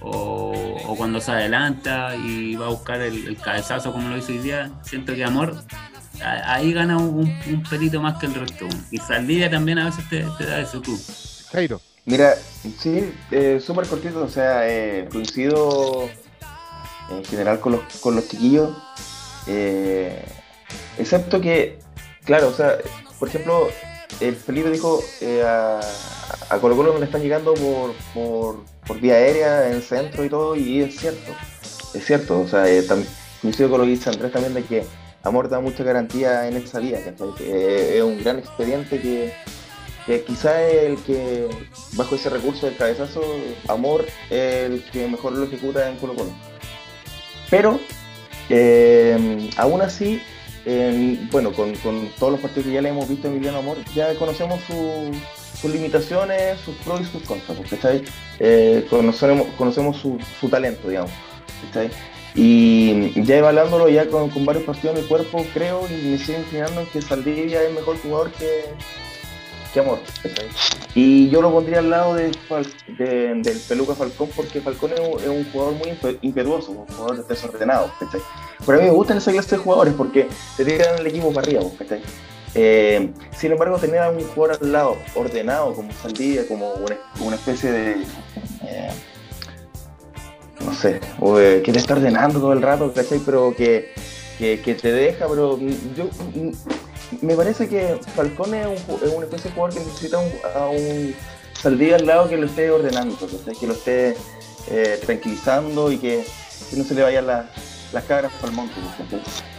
o, 0.00 0.94
cuando 0.96 1.20
se 1.20 1.30
adelanta 1.30 2.14
y 2.16 2.54
va 2.54 2.66
a 2.66 2.70
buscar 2.70 3.00
el, 3.00 3.36
cabezazo 3.38 3.92
como 3.92 4.08
lo 4.08 4.16
hizo 4.16 4.32
hoy 4.32 4.38
día, 4.38 4.70
siento 4.82 5.14
que 5.14 5.24
Amor 5.24 5.56
ahí 6.22 6.72
gana 6.72 6.96
un, 6.96 7.30
un 7.46 7.62
pelito 7.68 8.00
más 8.00 8.18
que 8.18 8.26
el 8.26 8.34
resto. 8.34 8.66
Y 8.90 8.98
Saldivia 8.98 9.50
también 9.50 9.78
a 9.78 9.86
veces 9.86 10.08
te, 10.08 10.22
da 10.44 10.60
eso 10.60 10.80
tú. 10.80 10.98
Jairo. 11.52 11.80
Mira, 12.04 12.34
sí, 12.78 13.12
eh, 13.32 13.60
súper 13.60 13.86
cortito, 13.86 14.22
o 14.22 14.28
sea, 14.28 14.68
eh, 14.68 15.08
coincido 15.10 16.08
en 17.10 17.24
general 17.24 17.58
con 17.58 17.72
los, 17.72 17.80
con 18.00 18.14
los 18.14 18.28
chiquillos, 18.28 18.70
eh, 19.46 20.24
excepto 20.98 21.40
que, 21.40 21.78
claro, 22.24 22.48
o 22.48 22.52
sea, 22.52 22.78
por 23.18 23.28
ejemplo, 23.28 23.68
el 24.20 24.36
Felipe 24.36 24.70
dijo 24.70 25.00
a, 25.44 25.80
a 26.50 26.58
Colo 26.58 26.76
Colo 26.76 26.92
no 26.92 26.98
le 26.98 27.04
están 27.04 27.22
llegando 27.22 27.54
por, 27.54 27.92
por 28.14 28.64
por 28.86 29.00
vía 29.00 29.14
aérea, 29.14 29.68
en 29.68 29.74
el 29.74 29.82
centro 29.82 30.24
y 30.24 30.28
todo, 30.28 30.56
y 30.56 30.80
es 30.80 30.96
cierto, 30.96 31.32
es 31.94 32.04
cierto, 32.04 32.40
o 32.40 32.48
sea, 32.48 32.68
eh, 32.70 32.84
coincido 33.42 33.68
con 33.68 33.80
lo 33.80 33.84
que 33.84 33.90
dice 33.90 34.10
Andrés 34.10 34.32
también 34.32 34.54
de 34.54 34.62
que 34.62 34.84
Amor 35.22 35.48
da 35.48 35.58
mucha 35.58 35.82
garantía 35.82 36.46
en 36.46 36.56
esa 36.56 36.78
vía, 36.78 37.00
que 37.36 37.96
es 37.98 38.02
un 38.02 38.22
gran 38.22 38.38
expediente 38.38 39.00
que, 39.00 39.32
que 40.06 40.22
quizá 40.22 40.62
el 40.62 40.98
que, 40.98 41.48
bajo 41.94 42.14
ese 42.14 42.30
recurso 42.30 42.66
del 42.66 42.76
cabezazo, 42.76 43.22
Amor, 43.66 44.04
el 44.30 44.84
que 44.92 45.08
mejor 45.08 45.32
lo 45.32 45.46
ejecuta 45.46 45.88
en 45.88 45.96
Colo 45.96 46.14
Colo. 46.14 46.30
Pero, 47.50 47.80
eh, 48.48 49.50
aún 49.56 49.82
así, 49.82 50.20
bueno, 51.30 51.52
con, 51.52 51.74
todos 52.18 52.32
los 52.32 52.40
partidos 52.40 52.66
que 52.66 52.72
ya 52.72 52.82
le 52.82 52.88
hemos 52.88 53.08
visto 53.08 53.28
a 53.28 53.30
Emiliano 53.30 53.58
Amor, 53.58 53.78
ya 53.94 54.14
conocemos 54.14 54.60
sus 55.60 55.70
limitaciones, 55.70 56.60
sus 56.60 56.74
pros 56.76 57.00
y 57.00 57.04
sus 57.04 57.22
contras, 57.22 57.56
porque 57.56 58.04
eh, 58.38 58.86
conocemos, 58.90 59.46
conocemos 59.56 59.96
su, 59.96 60.48
talento, 60.48 60.88
digamos. 60.88 61.10
Y 62.34 63.22
ya 63.22 63.38
evaluándolo 63.38 63.88
ya 63.88 64.06
con, 64.08 64.30
varios 64.44 64.64
partidos 64.64 64.96
en 64.96 65.02
el 65.02 65.08
cuerpo, 65.08 65.44
creo 65.54 65.86
y 65.88 66.08
me 66.08 66.18
sigo 66.18 66.38
inclinando 66.38 66.82
en 66.82 66.86
que 66.88 67.00
Saldivia 67.00 67.62
es 67.62 67.72
mejor 67.72 67.96
jugador 67.98 68.30
que, 68.32 68.64
amor. 69.80 69.98
Y 70.94 71.28
yo 71.28 71.42
lo 71.42 71.52
pondría 71.52 71.80
al 71.80 71.90
lado 71.90 72.14
de, 72.14 72.30
del 72.98 73.60
Peluca 73.68 73.94
Falcón 73.94 74.30
porque 74.34 74.60
Falcón 74.60 74.92
es 74.92 75.28
un, 75.28 75.44
jugador 75.52 75.74
muy 75.74 75.98
impetuoso, 76.22 76.72
un 76.72 76.86
jugador 76.86 77.26
desordenado. 77.26 77.90
Pero 78.64 78.78
a 78.78 78.80
mí 78.80 78.88
me 78.88 78.94
gustan 78.94 79.18
esa 79.18 79.32
clase 79.32 79.56
de 79.56 79.62
jugadores 79.62 79.94
porque 79.94 80.28
te 80.56 80.64
tiran 80.64 80.98
el 80.98 81.06
equipo 81.06 81.32
para 81.32 81.46
arriba. 81.46 81.62
Eh, 82.54 83.10
sin 83.36 83.52
embargo, 83.52 83.76
tener 83.78 83.98
a 83.98 84.10
un 84.10 84.22
jugador 84.28 84.58
al 84.62 84.72
lado 84.72 84.96
ordenado 85.14 85.74
como 85.74 85.92
Saldivia, 85.92 86.48
como 86.48 86.72
una, 87.20 87.36
especie 87.36 87.70
de. 87.70 87.90
Eh, 88.64 88.90
no 90.64 90.72
sé, 90.72 91.00
que 91.62 91.72
te 91.72 91.78
está 91.78 91.94
ordenando 91.94 92.40
todo 92.40 92.54
el 92.54 92.62
rato, 92.62 92.92
Pero 93.26 93.54
que, 93.54 93.92
que, 94.38 94.74
te 94.80 94.90
deja, 94.90 95.26
pero 95.28 95.58
yo 95.94 96.08
me 97.20 97.34
parece 97.34 97.68
que 97.68 97.98
Falcón 98.14 98.54
es, 98.54 98.66
un, 98.66 99.10
una 99.14 99.26
especie 99.26 99.50
de 99.50 99.54
jugador 99.54 99.74
que 99.74 99.84
necesita 99.84 100.18
a 100.54 100.68
un 100.68 101.14
al 101.66 102.06
lado 102.06 102.28
que 102.28 102.36
lo 102.36 102.46
esté 102.46 102.70
ordenando, 102.70 103.16
que 103.58 103.66
lo 103.66 103.72
esté 103.72 104.16
eh, 104.68 105.00
tranquilizando 105.04 105.90
y 105.90 105.98
que, 105.98 106.24
no 106.76 106.84
se 106.84 106.94
le 106.94 107.02
vayan 107.02 107.26
las 107.26 108.04
cabras 108.06 108.32
el 108.42 108.52
monte. 108.52 108.74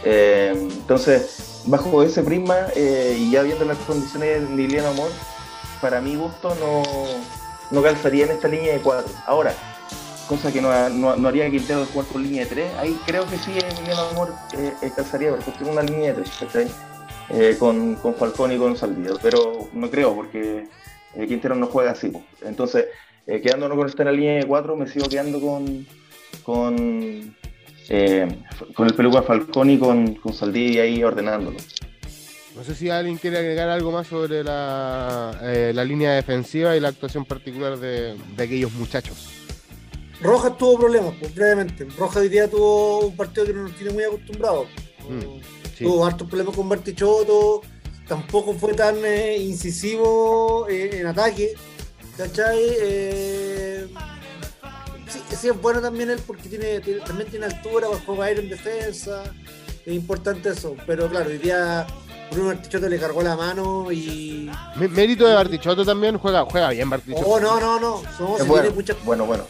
Eh, 0.04 0.52
entonces, 0.54 1.62
bajo 1.66 2.02
ese 2.02 2.22
prisma 2.22 2.56
eh, 2.74 3.16
y 3.18 3.30
ya 3.30 3.42
viendo 3.42 3.64
las 3.64 3.76
condiciones 3.78 4.48
de 4.48 4.56
Liliana 4.56 4.88
Amor, 4.90 5.10
para 5.80 6.00
mi 6.00 6.16
gusto 6.16 6.54
no, 6.60 6.82
no 7.70 7.82
calzaría 7.82 8.24
en 8.24 8.32
esta 8.32 8.48
línea 8.48 8.74
de 8.74 8.80
cuatro. 8.80 9.12
Ahora, 9.26 9.52
cosa 10.28 10.52
que 10.52 10.60
no, 10.60 10.88
no, 10.88 11.28
haría 11.28 11.50
Quintero 11.50 11.80
de 11.80 11.86
jugar 11.86 12.06
línea 12.16 12.44
de 12.44 12.50
tres, 12.50 12.72
ahí 12.78 12.98
creo 13.06 13.26
que 13.26 13.38
sí 13.38 13.52
Liliana 13.52 14.08
Amor 14.10 14.32
calzaría, 14.94 15.30
porque 15.30 15.50
tiene 15.52 15.72
una 15.72 15.82
línea 15.82 16.14
de 16.14 16.24
tres, 16.52 16.70
eh, 17.30 17.56
con, 17.58 17.96
con, 17.96 18.14
Falcón 18.14 18.52
y 18.52 18.58
con 18.58 18.76
Saldivia, 18.76 19.12
pero 19.22 19.68
no 19.72 19.90
creo 19.90 20.14
porque 20.14 20.66
eh, 21.14 21.26
Quintero 21.26 21.54
no 21.54 21.66
juega 21.66 21.92
así. 21.92 22.12
Entonces, 22.42 22.86
eh, 23.26 23.40
quedándonos 23.40 23.76
con 23.76 23.86
esta 23.86 24.02
en 24.02 24.06
la 24.06 24.12
línea 24.12 24.34
de 24.36 24.46
cuatro, 24.46 24.76
me 24.76 24.88
sigo 24.88 25.08
quedando 25.08 25.40
con 25.40 25.86
con, 26.42 27.34
con 28.74 28.86
el 28.86 28.94
peluca 28.94 29.22
Falcón 29.22 29.70
y 29.70 29.78
con, 29.78 30.14
con 30.14 30.32
Saldivia 30.32 30.82
ahí 30.82 31.02
ordenándolo. 31.02 31.58
No 32.56 32.64
sé 32.64 32.74
si 32.74 32.90
alguien 32.90 33.18
quiere 33.18 33.38
agregar 33.38 33.68
algo 33.68 33.92
más 33.92 34.06
sobre 34.06 34.42
la, 34.42 35.38
la 35.72 35.84
línea 35.84 36.12
defensiva 36.12 36.76
y 36.76 36.80
la 36.80 36.88
actuación 36.88 37.24
particular 37.24 37.78
de, 37.78 38.16
de 38.36 38.42
aquellos 38.42 38.72
muchachos. 38.72 39.38
Rojas 40.20 40.56
tuvo 40.58 40.78
problemas, 40.80 41.14
pues, 41.20 41.34
brevemente. 41.34 41.86
Rojas 41.96 42.22
hoy 42.22 42.28
día 42.28 42.48
tuvo 42.48 43.06
un 43.06 43.16
partido 43.16 43.46
que 43.46 43.52
no 43.52 43.62
nos 43.62 43.72
tiene 43.74 43.92
muy 43.92 44.04
acostumbrados. 44.04 44.66
Mm. 45.08 45.67
Tuvo 45.78 46.04
hartos 46.04 46.28
problemas 46.28 46.56
con 46.56 46.68
Bartichotto, 46.68 47.62
tampoco 48.06 48.54
fue 48.54 48.74
tan 48.74 48.96
eh, 49.04 49.36
incisivo 49.38 50.66
eh, 50.68 51.00
en 51.00 51.06
ataque, 51.06 51.54
¿cachai? 52.16 52.58
Eh, 52.60 53.88
sí, 55.08 55.48
es 55.48 55.60
bueno 55.60 55.80
también 55.80 56.10
él 56.10 56.20
porque 56.26 56.48
tiene, 56.48 56.80
también 57.06 57.30
tiene 57.30 57.46
altura, 57.46 57.88
juega 58.04 58.24
aire 58.24 58.42
en 58.42 58.48
defensa, 58.48 59.22
es 59.86 59.94
importante 59.94 60.48
eso, 60.50 60.74
pero 60.86 61.08
claro, 61.08 61.30
hoy 61.30 61.38
día 61.38 61.86
Bruno 62.30 62.48
Bartichotto 62.48 62.88
le 62.88 62.98
cargó 62.98 63.22
la 63.22 63.36
mano 63.36 63.90
y. 63.90 64.50
Mérito 64.76 65.26
de 65.26 65.34
Bartichotto 65.34 65.84
también 65.84 66.18
juega, 66.18 66.44
juega 66.44 66.70
bien 66.70 66.90
Bartichotto. 66.90 67.26
Oh, 67.26 67.40
no, 67.40 67.60
no, 67.60 67.78
no. 67.78 68.02
tiene 68.46 68.70
muchas, 68.70 68.96
bueno, 69.04 69.24
bueno. 69.24 69.44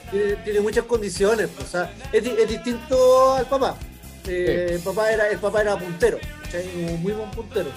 Tiene, 0.45 0.61
muchas 0.61 0.85
condiciones. 0.85 1.49
O 1.61 1.67
sea, 1.67 1.93
es, 2.13 2.25
es 2.25 2.49
distinto 2.49 3.35
al 3.35 3.47
papá. 3.47 3.77
Eh, 4.27 4.73
el, 4.75 4.81
papá 4.81 5.13
era, 5.13 5.29
el 5.29 5.39
papá 5.39 5.63
era 5.63 5.79
puntero, 5.79 6.19
un 6.77 7.03
muy 7.03 7.13
buen 7.13 7.31
puntero. 7.31 7.71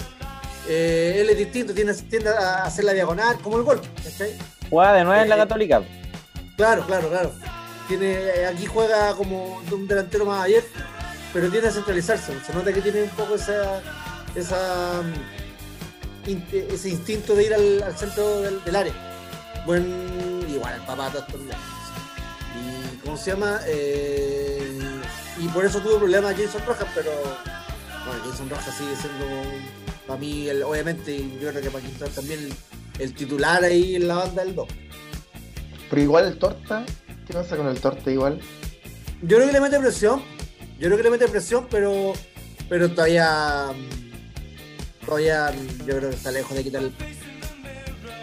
Eh, 0.68 1.18
él 1.20 1.30
es 1.30 1.38
distinto, 1.38 1.74
tiende, 1.74 1.94
tiende, 1.94 2.30
a 2.30 2.64
hacer 2.64 2.84
la 2.84 2.92
diagonal, 2.92 3.38
como 3.42 3.56
el 3.58 3.64
gol. 3.64 3.80
Juega 4.70 4.92
de 4.94 5.04
nueve 5.04 5.22
en 5.22 5.28
la 5.28 5.36
eh, 5.36 5.38
Católica. 5.38 5.82
Claro, 6.56 6.86
claro, 6.86 7.08
claro. 7.08 7.32
Tiene, 7.88 8.46
aquí 8.46 8.66
juega 8.66 9.14
como 9.14 9.60
un 9.70 9.88
delantero 9.88 10.24
más 10.24 10.44
ayer, 10.44 10.64
pero 11.32 11.50
tiene 11.50 11.68
a 11.68 11.70
centralizarse. 11.70 12.32
Se 12.46 12.52
nota 12.52 12.72
que 12.72 12.80
tiene 12.80 13.02
un 13.02 13.10
poco 13.10 13.34
esa, 13.34 13.80
esa 14.34 15.02
ese 16.52 16.88
instinto 16.88 17.34
de 17.34 17.44
ir 17.44 17.54
al, 17.54 17.96
centro 17.96 18.40
del, 18.42 18.76
área. 18.76 18.92
Buen, 19.66 20.44
igual 20.48 20.74
el 20.74 20.80
papá 20.82 21.10
todos 21.10 21.26
Y 22.54 22.96
¿cómo 22.98 23.16
se 23.16 23.32
llama? 23.32 23.60
Eh, 23.66 24.71
y 25.38 25.48
por 25.48 25.64
eso 25.64 25.80
tuvo 25.80 25.98
problemas 25.98 26.36
Jason 26.36 26.62
Rojas, 26.66 26.88
pero 26.94 27.10
bueno, 28.06 28.22
Jason 28.30 28.50
Rojas 28.50 28.74
sigue 28.76 28.94
siendo 28.96 29.26
para 30.06 30.18
mí, 30.18 30.48
el, 30.48 30.62
obviamente, 30.62 31.14
y 31.14 31.38
yo 31.40 31.50
creo 31.50 31.62
que 31.62 31.70
para 31.70 31.84
Quintana 31.84 32.10
también 32.12 32.48
el, 32.98 33.14
titular 33.14 33.62
ahí 33.64 33.96
en 33.96 34.08
la 34.08 34.16
banda 34.16 34.44
del 34.44 34.54
2. 34.54 34.68
Pero 35.90 36.02
igual 36.02 36.26
el 36.26 36.38
Torta, 36.38 36.84
¿qué 37.26 37.32
pasa 37.32 37.56
con 37.56 37.66
el 37.68 37.80
Torta 37.80 38.10
igual? 38.10 38.40
Yo 39.22 39.36
creo 39.36 39.46
que 39.46 39.52
le 39.52 39.60
mete 39.60 39.78
presión, 39.78 40.22
yo 40.78 40.88
creo 40.88 40.96
que 40.96 41.02
le 41.04 41.10
mete 41.10 41.28
presión, 41.28 41.66
pero, 41.70 42.12
pero 42.68 42.90
todavía, 42.90 43.68
todavía 45.06 45.52
yo 45.86 45.96
creo 45.96 46.10
que 46.10 46.16
está 46.16 46.30
lejos 46.30 46.56
de 46.56 46.64
quitar 46.64 46.82
el 46.82 46.92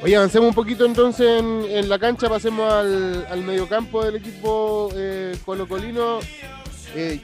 Oye, 0.02 0.16
avancemos 0.16 0.50
un 0.50 0.56
poquito 0.56 0.86
entonces 0.86 1.28
en, 1.28 1.90
la 1.90 2.00
cancha, 2.00 2.30
pasemos 2.30 2.72
al, 2.72 3.26
al 3.30 3.44
mediocampo 3.44 4.04
del 4.06 4.16
equipo 4.16 4.90
eh, 4.96 5.38
colocolino 5.46 6.20
eh, 6.96 7.22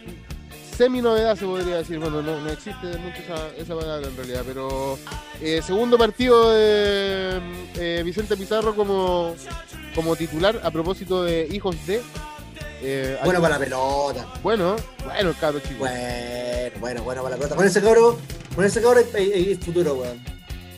semi 0.76 1.02
novedad 1.02 1.38
se 1.38 1.46
podría 1.46 1.78
decir, 1.78 2.00
bueno, 2.00 2.22
no, 2.22 2.50
existe 2.50 2.98
mucho 2.98 3.22
esa, 3.58 3.76
palabra 3.76 4.08
en 4.08 4.18
realidad, 4.18 4.44
pero 4.46 5.00
eh, 5.42 5.62
segundo 5.66 5.98
partido 5.98 6.52
de 6.52 7.40
eh, 7.76 8.02
Vicente 8.04 8.36
Pizarro 8.36 8.76
como, 8.76 9.36
como 9.94 10.16
titular 10.16 10.60
a 10.64 10.72
propósito 10.72 11.24
de 11.24 11.48
hijos 11.52 11.76
de... 11.88 12.02
Eh, 12.82 13.18
bueno 13.24 13.42
para 13.42 13.56
la 13.56 13.60
pelota. 13.60 14.28
Bueno, 14.44 14.76
bueno 15.04 15.30
el 15.30 15.38
cabro 15.38 15.60
chico. 15.60 15.80
Bueno, 15.80 16.76
bueno, 16.80 17.04
bueno 17.04 17.24
para 17.24 17.36
la 17.36 17.38
pelota. 17.38 17.56
Con 17.56 17.66
ese 17.66 17.82
cabro, 17.82 18.20
con 18.54 18.66
ese 18.66 18.82
cabro 18.82 19.02
hay, 19.16 19.56
futuro, 19.56 19.94
weón. 19.96 20.22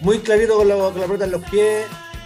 Muy 0.02 0.19
clarito 0.19 0.58
con 0.58 0.67
la, 0.67 0.76
con 0.76 1.00
la 1.00 1.08
pelota 1.08 1.26
en 1.26 1.32
los 1.32 1.43
pies. 1.50 1.86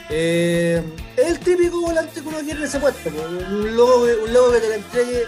es 0.10 0.84
el 1.26 1.40
típico 1.40 1.82
volante 1.82 2.22
que 2.22 2.28
uno 2.28 2.40
quiere 2.40 2.60
en 2.60 2.66
ese 2.66 2.80
puesto, 2.80 3.10
un 3.10 3.76
logo, 3.78 4.06
un 4.26 4.34
logo 4.34 4.52
que 4.52 4.60
te 4.60 4.68
lo 4.68 4.74
entregue 4.76 5.26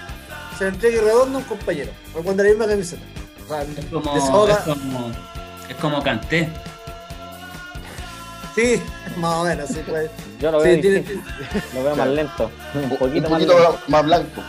se 0.63 0.69
le 0.69 0.75
entregue 0.75 1.01
redondo 1.01 1.37
a 1.37 1.41
un 1.41 1.47
compañero, 1.47 1.91
o 2.15 2.21
cuando 2.21 2.43
la 2.43 2.49
misma 2.49 2.67
camiseta. 2.67 3.01
es, 3.03 3.85
como, 3.85 4.15
es, 4.15 4.23
como, 4.63 5.11
es 5.69 5.75
como 5.75 6.03
canté. 6.03 6.49
Sí, 8.55 8.81
más 9.17 9.35
o 9.35 9.43
menos, 9.43 9.69
sí, 9.69 9.81
pues. 9.87 10.09
Yo 10.39 10.51
lo 10.51 10.61
veo, 10.61 10.77
lo 11.73 11.83
veo 11.83 11.95
más 11.95 12.07
lento, 12.07 12.51
un 12.75 12.97
poquito, 12.97 13.29
más, 13.87 14.05
blanco. 14.05 14.41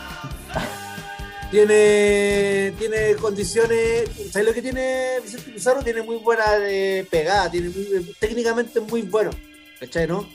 Tiene, 1.51 2.73
tiene 2.77 3.15
condiciones, 3.15 4.09
¿sabes 4.31 4.47
lo 4.47 4.53
que 4.53 4.61
tiene 4.61 5.19
Vicente 5.23 5.51
Pizarro? 5.51 5.81
Tiene 5.83 6.01
muy 6.01 6.17
buena 6.17 6.43
eh, 6.61 7.05
pegada, 7.09 7.49
tiene 7.49 7.69
muy, 7.69 8.15
técnicamente 8.19 8.79
muy 8.79 9.03
bueno, 9.03 9.31
¿cachai? 9.79 10.07
¿No? 10.07 10.27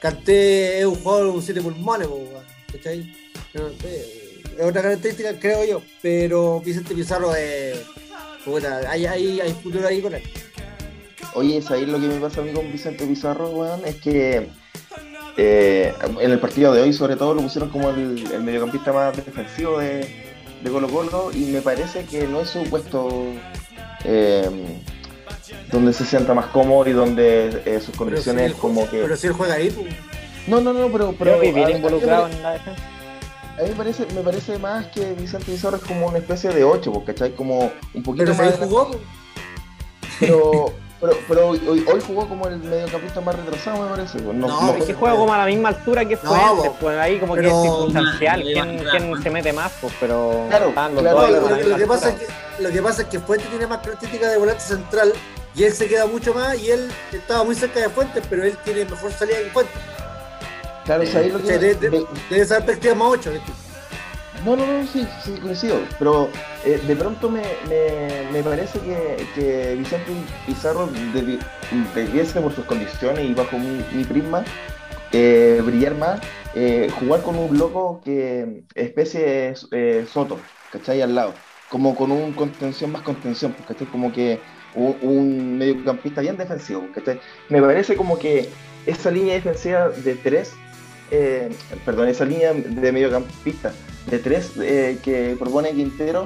Canté 0.00 0.80
es 0.80 0.86
un 0.86 0.96
jugador 0.96 1.32
con 1.32 1.42
siete 1.42 1.62
pulmones, 1.62 2.08
¿cachai? 2.72 3.10
No, 3.54 3.70
es 4.58 4.64
otra 4.64 4.82
característica, 4.82 5.38
creo 5.38 5.64
yo. 5.64 5.82
Pero 6.02 6.60
Vicente 6.60 6.94
Pizarro 6.94 7.34
es. 7.34 7.78
hay, 8.88 9.06
hay, 9.06 9.40
hay 9.40 9.52
futuro 9.62 9.86
ahí 9.86 10.00
con 10.00 10.14
él. 10.14 10.22
Oye, 11.34 11.60
¿sabéis 11.60 11.88
lo 11.88 12.00
que 12.00 12.06
me 12.06 12.18
pasa 12.18 12.40
a 12.40 12.44
mí 12.44 12.52
con 12.52 12.70
Vicente 12.72 13.06
Pizarro, 13.06 13.50
weón? 13.50 13.84
Es 13.84 13.96
que 13.96 14.48
eh, 15.36 15.92
en 16.20 16.30
el 16.30 16.38
partido 16.38 16.72
de 16.72 16.82
hoy, 16.82 16.92
sobre 16.92 17.16
todo, 17.16 17.34
lo 17.34 17.42
pusieron 17.42 17.68
como 17.68 17.90
el, 17.90 18.40
mediocampista 18.40 18.92
más 18.92 19.14
defensivo 19.16 19.78
de, 19.78 20.08
de, 20.62 20.70
Colo 20.70 20.88
Colo 20.88 21.30
y 21.34 21.46
me 21.46 21.60
parece 21.60 22.04
que 22.04 22.26
no 22.26 22.40
es 22.40 22.50
su 22.50 22.62
puesto 22.64 23.26
eh, 24.04 24.48
donde 25.70 25.92
se 25.92 26.06
sienta 26.06 26.32
más 26.32 26.46
cómodo 26.46 26.88
y 26.88 26.92
donde 26.92 27.62
eh, 27.66 27.80
sus 27.80 27.94
condiciones 27.94 28.54
como 28.54 28.88
que. 28.88 29.02
Pero 29.02 29.16
si 29.16 29.26
él 29.26 29.34
juega 29.34 29.54
ahí, 29.54 29.70
pues. 29.70 29.94
No, 30.46 30.60
no, 30.60 30.72
no, 30.72 30.90
pero. 30.90 31.14
pero 31.18 31.38
viene 31.38 31.72
involucrado 31.72 32.28
en 32.28 32.42
la 32.42 32.52
defensa 32.52 32.95
a 33.58 33.62
mí 33.62 33.68
me 33.70 33.74
parece, 33.74 34.06
me 34.14 34.20
parece 34.20 34.58
más 34.58 34.86
que 34.86 35.12
Vicente 35.14 35.46
Pizarro 35.46 35.76
es 35.76 35.82
como 35.82 36.08
una 36.08 36.18
especie 36.18 36.50
de 36.50 36.64
8, 36.64 37.04
¿cachai? 37.06 37.34
Como 37.34 37.72
un 37.94 38.02
poquito 38.02 38.24
¿Pero 38.24 38.34
más. 38.34 38.58
jugó? 38.58 38.90
Pero, 40.20 40.72
Pero, 41.00 41.12
pero 41.28 41.48
hoy, 41.48 41.60
hoy, 41.68 42.00
jugó 42.06 42.26
como 42.26 42.48
el 42.48 42.58
mediocampista 42.58 43.20
más 43.20 43.36
retrasado, 43.36 43.82
me 43.82 43.90
parece. 43.90 44.18
Pues, 44.18 44.34
no, 44.34 44.48
no, 44.48 44.74
es 44.76 44.84
que 44.84 44.94
juega 44.94 45.14
como 45.14 45.32
a 45.34 45.38
la 45.38 45.46
misma 45.46 45.68
altura 45.68 46.06
que 46.06 46.16
fue 46.16 46.38
antes, 46.38 46.70
pues 46.80 46.98
ahí 46.98 47.18
como 47.18 47.34
que 47.34 47.46
es 47.46 47.52
circunstancial, 47.52 48.42
¿quién, 48.42 48.84
quién 48.90 49.22
se 49.22 49.30
mete 49.30 49.52
más? 49.52 49.72
Pues, 49.80 49.92
pero 50.00 50.46
claro, 50.48 50.72
claro, 50.72 51.26
lo, 51.68 51.76
que 51.76 51.86
pasa 51.86 52.08
es 52.08 52.14
que, 52.14 52.26
lo 52.62 52.70
que 52.70 52.82
pasa 52.82 53.02
es 53.02 53.08
que 53.08 53.20
Fuente 53.20 53.46
tiene 53.50 53.66
más 53.66 53.78
características 53.78 54.30
de 54.32 54.38
volante 54.38 54.62
central 54.62 55.12
y 55.54 55.64
él 55.64 55.72
se 55.72 55.86
queda 55.86 56.06
mucho 56.06 56.32
más 56.32 56.58
y 56.58 56.70
él 56.70 56.90
estaba 57.12 57.44
muy 57.44 57.54
cerca 57.54 57.80
de 57.80 57.90
Fuentes, 57.90 58.24
pero 58.30 58.44
él 58.44 58.56
tiene 58.64 58.86
mejor 58.86 59.12
salida 59.12 59.36
que 59.36 59.50
Fuentes. 59.50 59.76
Claro, 60.86 61.02
o 61.02 61.06
sea, 61.06 61.20
ahí 61.20 61.30
lo 61.30 61.42
que... 61.42 61.58
Debe, 61.58 61.74
de, 61.74 61.90
de, 62.30 62.40
esa 62.40 62.56
perspectiva 62.56 62.94
más 62.94 63.08
8, 63.08 63.32
no, 64.46 64.54
no, 64.54 64.64
no, 64.64 64.86
sí, 64.86 65.04
sí, 65.24 65.32
coincido. 65.42 65.80
Pero 65.98 66.28
eh, 66.64 66.80
de 66.86 66.94
pronto 66.94 67.28
me, 67.28 67.42
me, 68.32 68.42
parece 68.44 68.78
que, 68.78 69.26
que, 69.34 69.74
Vicente 69.76 70.12
Pizarro 70.46 70.88
debiese, 71.94 72.40
por 72.40 72.54
sus 72.54 72.64
condiciones 72.64 73.24
y 73.24 73.34
bajo 73.34 73.58
mi, 73.58 74.04
prisma, 74.04 74.44
eh, 75.10 75.60
brillar 75.64 75.96
más, 75.96 76.20
eh, 76.54 76.88
jugar 77.00 77.22
con 77.22 77.36
un 77.36 77.58
loco 77.58 78.00
que 78.04 78.62
especie 78.76 79.54
Soto, 80.06 80.38
¿cachai? 80.70 81.02
Al 81.02 81.16
lado. 81.16 81.34
Como 81.68 81.96
con 81.96 82.12
un 82.12 82.32
contención 82.32 82.92
más 82.92 83.02
contención, 83.02 83.52
¿cachai? 83.66 83.88
Como 83.88 84.12
que 84.12 84.38
un, 84.76 84.96
un 85.02 85.58
mediocampista 85.58 86.20
bien 86.20 86.36
defensivo, 86.36 86.86
¿cachai? 86.94 87.20
Me 87.48 87.60
parece 87.60 87.96
como 87.96 88.16
que 88.16 88.48
esa 88.86 89.10
línea 89.10 89.34
defensiva 89.34 89.88
de 89.88 90.14
tres, 90.14 90.52
perdón, 91.84 92.08
esa 92.08 92.24
línea 92.24 92.52
de 92.52 92.92
mediocampista 92.92 93.72
de 94.10 94.18
tres 94.18 94.52
eh, 94.58 94.98
que 95.02 95.36
propone 95.38 95.72
Quintero, 95.72 96.24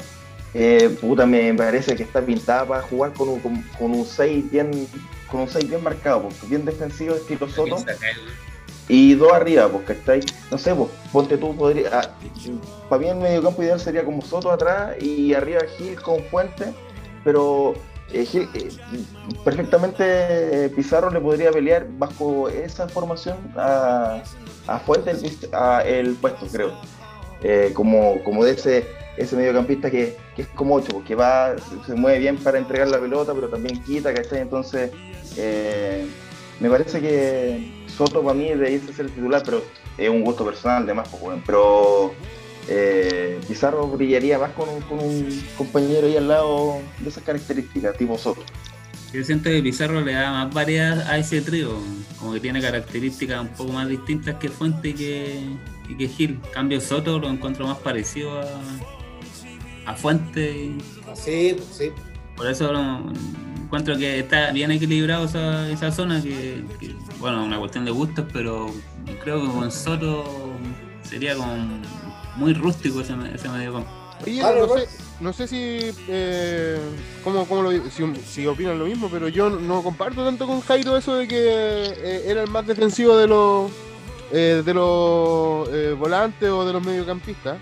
eh, 0.52 0.96
puta, 1.00 1.26
me 1.26 1.54
parece 1.54 1.94
que 1.94 2.02
está 2.02 2.20
pintada 2.20 2.66
para 2.66 2.82
jugar 2.82 3.12
con 3.12 3.28
un, 3.28 3.40
con, 3.40 3.90
un 3.92 4.04
6 4.04 4.50
bien, 4.50 4.88
con 5.30 5.40
un 5.40 5.48
6 5.48 5.68
bien 5.68 5.82
marcado, 5.82 6.22
pues, 6.22 6.48
bien 6.48 6.64
defensivo, 6.64 7.14
estilo 7.14 7.48
Soto. 7.48 7.76
Y 8.88 9.14
dos 9.14 9.32
arriba, 9.32 9.68
porque 9.68 9.92
estáis, 9.92 10.26
no 10.50 10.58
sé, 10.58 10.74
pues, 10.74 10.90
ponte 11.12 11.38
tú, 11.38 11.56
podría, 11.56 11.90
ah, 11.92 12.10
para 12.88 13.00
mí 13.00 13.08
el 13.08 13.16
medio 13.16 13.42
campo 13.42 13.62
ideal 13.62 13.78
sería 13.78 14.04
como 14.04 14.20
Soto 14.22 14.50
atrás 14.50 15.00
y 15.00 15.32
arriba 15.32 15.60
Gil 15.78 16.00
con 16.02 16.24
Fuente, 16.24 16.74
pero 17.22 17.74
eh, 18.12 18.24
Gil, 18.24 18.48
perfectamente 19.44 20.70
Pizarro 20.74 21.10
le 21.10 21.20
podría 21.20 21.50
pelear 21.50 21.86
bajo 21.98 22.48
esa 22.48 22.88
formación 22.88 23.36
a, 23.56 24.22
a 24.66 24.78
Fuente 24.80 25.10
el, 25.10 25.38
a 25.52 25.82
el 25.82 26.14
puesto, 26.14 26.46
creo. 26.46 26.72
Eh, 27.42 27.70
como, 27.72 28.22
como 28.22 28.44
de 28.44 28.52
ese, 28.52 28.86
ese 29.16 29.34
mediocampista 29.34 29.90
que, 29.90 30.16
es 30.36 30.46
como 30.48 30.74
ocho, 30.74 31.02
que 31.06 31.14
va, 31.14 31.54
se 31.86 31.94
mueve 31.94 32.18
bien 32.18 32.36
para 32.36 32.58
entregar 32.58 32.88
la 32.88 32.98
pelota, 33.00 33.32
pero 33.34 33.48
también 33.48 33.82
quita, 33.82 34.12
¿cachai? 34.12 34.40
Entonces, 34.40 34.90
eh, 35.36 36.06
me 36.60 36.68
parece 36.68 37.00
que 37.00 37.84
Soto 37.86 38.22
para 38.22 38.34
mí 38.34 38.48
debería 38.48 38.80
ser 38.80 39.06
el 39.06 39.12
titular, 39.12 39.42
pero 39.44 39.62
es 39.96 40.08
un 40.08 40.22
gusto 40.22 40.44
personal, 40.44 40.82
además, 40.84 41.08
pues, 41.08 41.38
pero 41.46 42.12
eh, 42.68 43.40
Pizarro 43.48 43.86
brillaría 43.88 44.38
más 44.38 44.50
con 44.52 44.68
un, 44.68 44.80
con 44.82 44.98
un 44.98 45.42
compañero 45.56 46.06
ahí 46.06 46.16
al 46.16 46.28
lado 46.28 46.78
de 46.98 47.08
esas 47.08 47.22
características, 47.24 47.96
tipo 47.96 48.16
Soto. 48.16 48.42
Yo 49.12 49.24
siento 49.24 49.50
que 49.50 49.60
Pizarro 49.62 50.00
le 50.00 50.12
da 50.12 50.30
más 50.30 50.54
variedad 50.54 51.00
a 51.08 51.18
ese 51.18 51.40
trío, 51.40 51.78
como 52.18 52.32
que 52.32 52.40
tiene 52.40 52.60
características 52.60 53.40
un 53.40 53.48
poco 53.48 53.72
más 53.72 53.88
distintas 53.88 54.36
que 54.36 54.48
Fuente 54.48 54.90
y 54.90 54.94
que, 54.94 55.40
y 55.88 55.96
que 55.96 56.08
Gil. 56.08 56.40
Cambio 56.52 56.80
Soto 56.80 57.18
lo 57.18 57.28
encuentro 57.28 57.66
más 57.66 57.78
parecido 57.78 58.40
a, 58.40 58.44
a 59.86 59.94
Fuente. 59.94 60.70
Sí, 61.14 61.56
sí. 61.72 61.90
Por 62.36 62.48
eso 62.48 62.72
encuentro 63.64 63.96
que 63.96 64.20
está 64.20 64.50
bien 64.52 64.70
equilibrado 64.70 65.26
esa, 65.26 65.68
esa 65.70 65.92
zona, 65.92 66.22
que, 66.22 66.62
bueno, 67.18 67.44
una 67.44 67.58
cuestión 67.58 67.84
de 67.84 67.90
gustos, 67.90 68.26
pero 68.32 68.68
creo 69.22 69.42
que 69.42 69.48
con 69.48 69.70
Soto 69.70 70.24
sería 71.02 71.34
como 71.34 71.52
muy 72.36 72.54
rústico 72.54 73.00
ese, 73.00 73.14
ese 73.34 73.48
medio 73.48 73.72
campo. 73.74 73.90
no, 75.20 75.32
sé, 75.32 75.46
si, 75.46 75.92
eh, 76.08 76.78
cómo, 77.22 77.62
lo, 77.62 77.70
si, 77.90 78.46
opinan 78.46 78.78
lo 78.78 78.86
mismo, 78.86 79.08
pero 79.10 79.28
yo 79.28 79.50
no 79.50 79.82
comparto 79.82 80.24
tanto 80.24 80.46
con 80.46 80.60
Jairo 80.60 80.96
eso 80.96 81.14
de 81.14 81.28
que 81.28 81.36
eh, 81.38 82.24
era 82.26 82.42
el 82.42 82.50
más 82.50 82.66
defensivo 82.66 83.16
de 83.16 83.26
los 83.26 83.70
eh, 84.32 84.62
de 84.64 84.74
los 84.74 85.68
eh, 85.72 85.96
volantes 85.98 86.48
o 86.50 86.64
de 86.64 86.72
los 86.72 86.84
mediocampistas. 86.84 87.58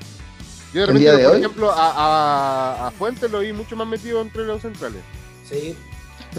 Yo 0.75 0.83
de 0.83 0.87
repente, 0.87 1.25
por 1.25 1.37
ejemplo, 1.37 1.71
a, 1.71 2.89
a, 2.89 2.91
Fuentes 2.91 3.31
lo 3.31 3.41
vi 3.41 3.55
mucho 3.55 3.75
más 3.75 3.87
metido 3.89 4.21
entre 4.21 4.45
los 4.45 4.61
centrales. 4.61 5.01
Sí. 5.49 5.75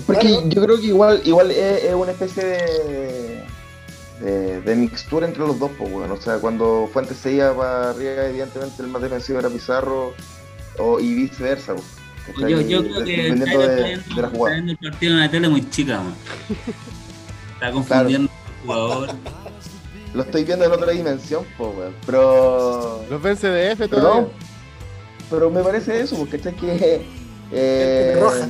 Porque 0.06 0.44
yo 0.46 0.62
creo 0.62 0.80
que 0.80 0.86
igual, 0.86 1.22
igual 1.26 1.50
es, 1.50 1.94
una 1.96 2.12
especie 2.12 2.44
de, 2.44 3.44
de, 4.20 4.76
mixtura 4.76 5.26
entre 5.28 5.46
los 5.46 5.58
dos, 5.60 5.72
pues, 5.78 5.92
bueno. 5.92 6.14
O 6.14 6.22
sea, 6.22 6.40
cuando 6.40 6.90
Fuentes 6.92 7.18
se 7.18 7.34
iba 7.34 7.56
para 7.56 7.92
arriba, 7.92 8.26
evidentemente 8.26 8.82
el 8.82 8.90
más 8.90 9.02
defensivo 9.02 9.40
era 9.40 9.50
Pizarro 9.50 10.14
o, 10.78 11.00
y 11.00 11.14
viceversa, 11.14 11.74
pues. 11.76 12.00
Yo, 12.38 12.62
yo 12.62 12.84
creo 12.84 13.04
que 13.04 13.30
está 13.30 13.48
viendo, 14.28 14.72
el 14.72 14.78
partido 14.78 15.14
en 15.14 15.20
la 15.20 15.32
tele 15.32 15.50
muy 15.50 15.68
chica, 15.70 16.02
Está 17.56 17.72
confundiendo 17.72 18.30
el 18.32 18.68
jugador. 18.68 19.10
Lo 20.14 20.24
estoy 20.24 20.44
viendo 20.44 20.66
en 20.66 20.72
otra 20.72 20.92
dimensión, 20.92 21.46
pues, 21.58 21.76
weón. 21.76 21.96
Pero. 22.06 23.04
Los 23.10 23.22
ven 23.22 23.36
CDF 23.36 23.90
todo. 23.90 24.32
Pero, 25.30 25.50
me 25.50 25.62
parece 25.62 26.02
eso, 26.02 26.18
porque 26.18 26.38
este 26.38 26.54
que. 26.54 27.06
Eh, 27.52 28.18
Roja. 28.20 28.48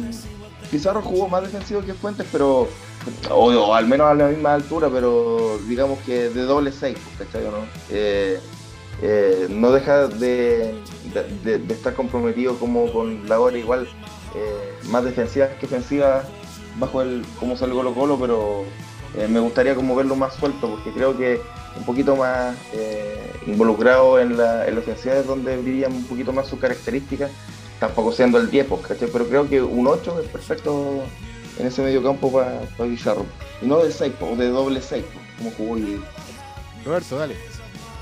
Pizarro 0.69 1.01
jugó 1.01 1.29
más 1.29 1.41
defensivo 1.43 1.81
que 1.81 1.93
Fuentes, 1.93 2.27
pero. 2.31 2.67
O, 3.29 3.73
al 3.73 3.87
menos 3.87 4.07
a 4.07 4.13
la 4.13 4.27
misma 4.27 4.53
altura, 4.53 4.89
pero 4.91 5.59
digamos 5.67 5.99
que 5.99 6.29
de 6.29 6.43
doble 6.43 6.71
6, 6.71 6.97
¿cachai? 7.17 7.43
¿no? 7.43 7.65
Eh, 7.89 8.39
eh, 9.01 9.47
no 9.49 9.71
deja 9.71 10.07
de, 10.07 10.75
estar 11.69 11.93
comprometido 11.93 12.57
como 12.57 12.91
con 12.91 13.27
la 13.27 13.39
hora 13.39 13.57
igual, 13.57 13.87
eh, 14.35 14.73
más 14.89 15.03
defensiva 15.03 15.47
que 15.59 15.65
ofensiva 15.65 16.23
bajo 16.77 17.01
el 17.01 17.25
cómo 17.39 17.55
sale 17.55 17.73
Colo 17.73 17.93
Colo, 17.93 18.17
pero 18.19 18.63
me 19.27 19.39
gustaría 19.39 19.73
como 19.73 19.95
verlo 19.95 20.15
más 20.15 20.35
suelto, 20.35 20.69
porque 20.69 20.91
creo 20.91 21.17
que 21.17 21.41
un 21.75 21.83
poquito 21.83 22.15
más 22.15 22.55
involucrado 23.47 24.19
en 24.19 24.37
la, 24.37 24.67
en 24.67 24.77
ofensiva 24.77 25.15
es 25.15 25.25
donde 25.25 25.57
brillan 25.57 25.93
un 25.93 26.05
poquito 26.05 26.31
más 26.31 26.47
sus 26.47 26.59
características, 26.59 27.31
tampoco 27.79 28.11
siendo 28.11 28.37
el 28.37 28.51
10, 28.51 28.67
pues, 28.67 28.81
pero 29.11 29.27
creo 29.27 29.49
que 29.49 29.61
un 29.61 29.87
8 29.87 30.21
es 30.21 30.29
perfecto 30.29 31.03
en 31.59 31.67
ese 31.67 31.81
medio 31.81 32.01
campo 32.01 32.31
para 32.31 32.61
pa 32.77 32.85
Bizarro. 32.85 33.25
Y 33.61 33.67
no 33.67 33.83
de 33.83 33.91
6, 33.91 34.13
o 34.21 34.35
de 34.35 34.49
doble 34.49 34.81
6, 34.81 35.03
como 35.37 35.51
jugó 35.51 35.77
y... 35.77 36.01
Roberto, 36.85 37.17
dale. 37.17 37.35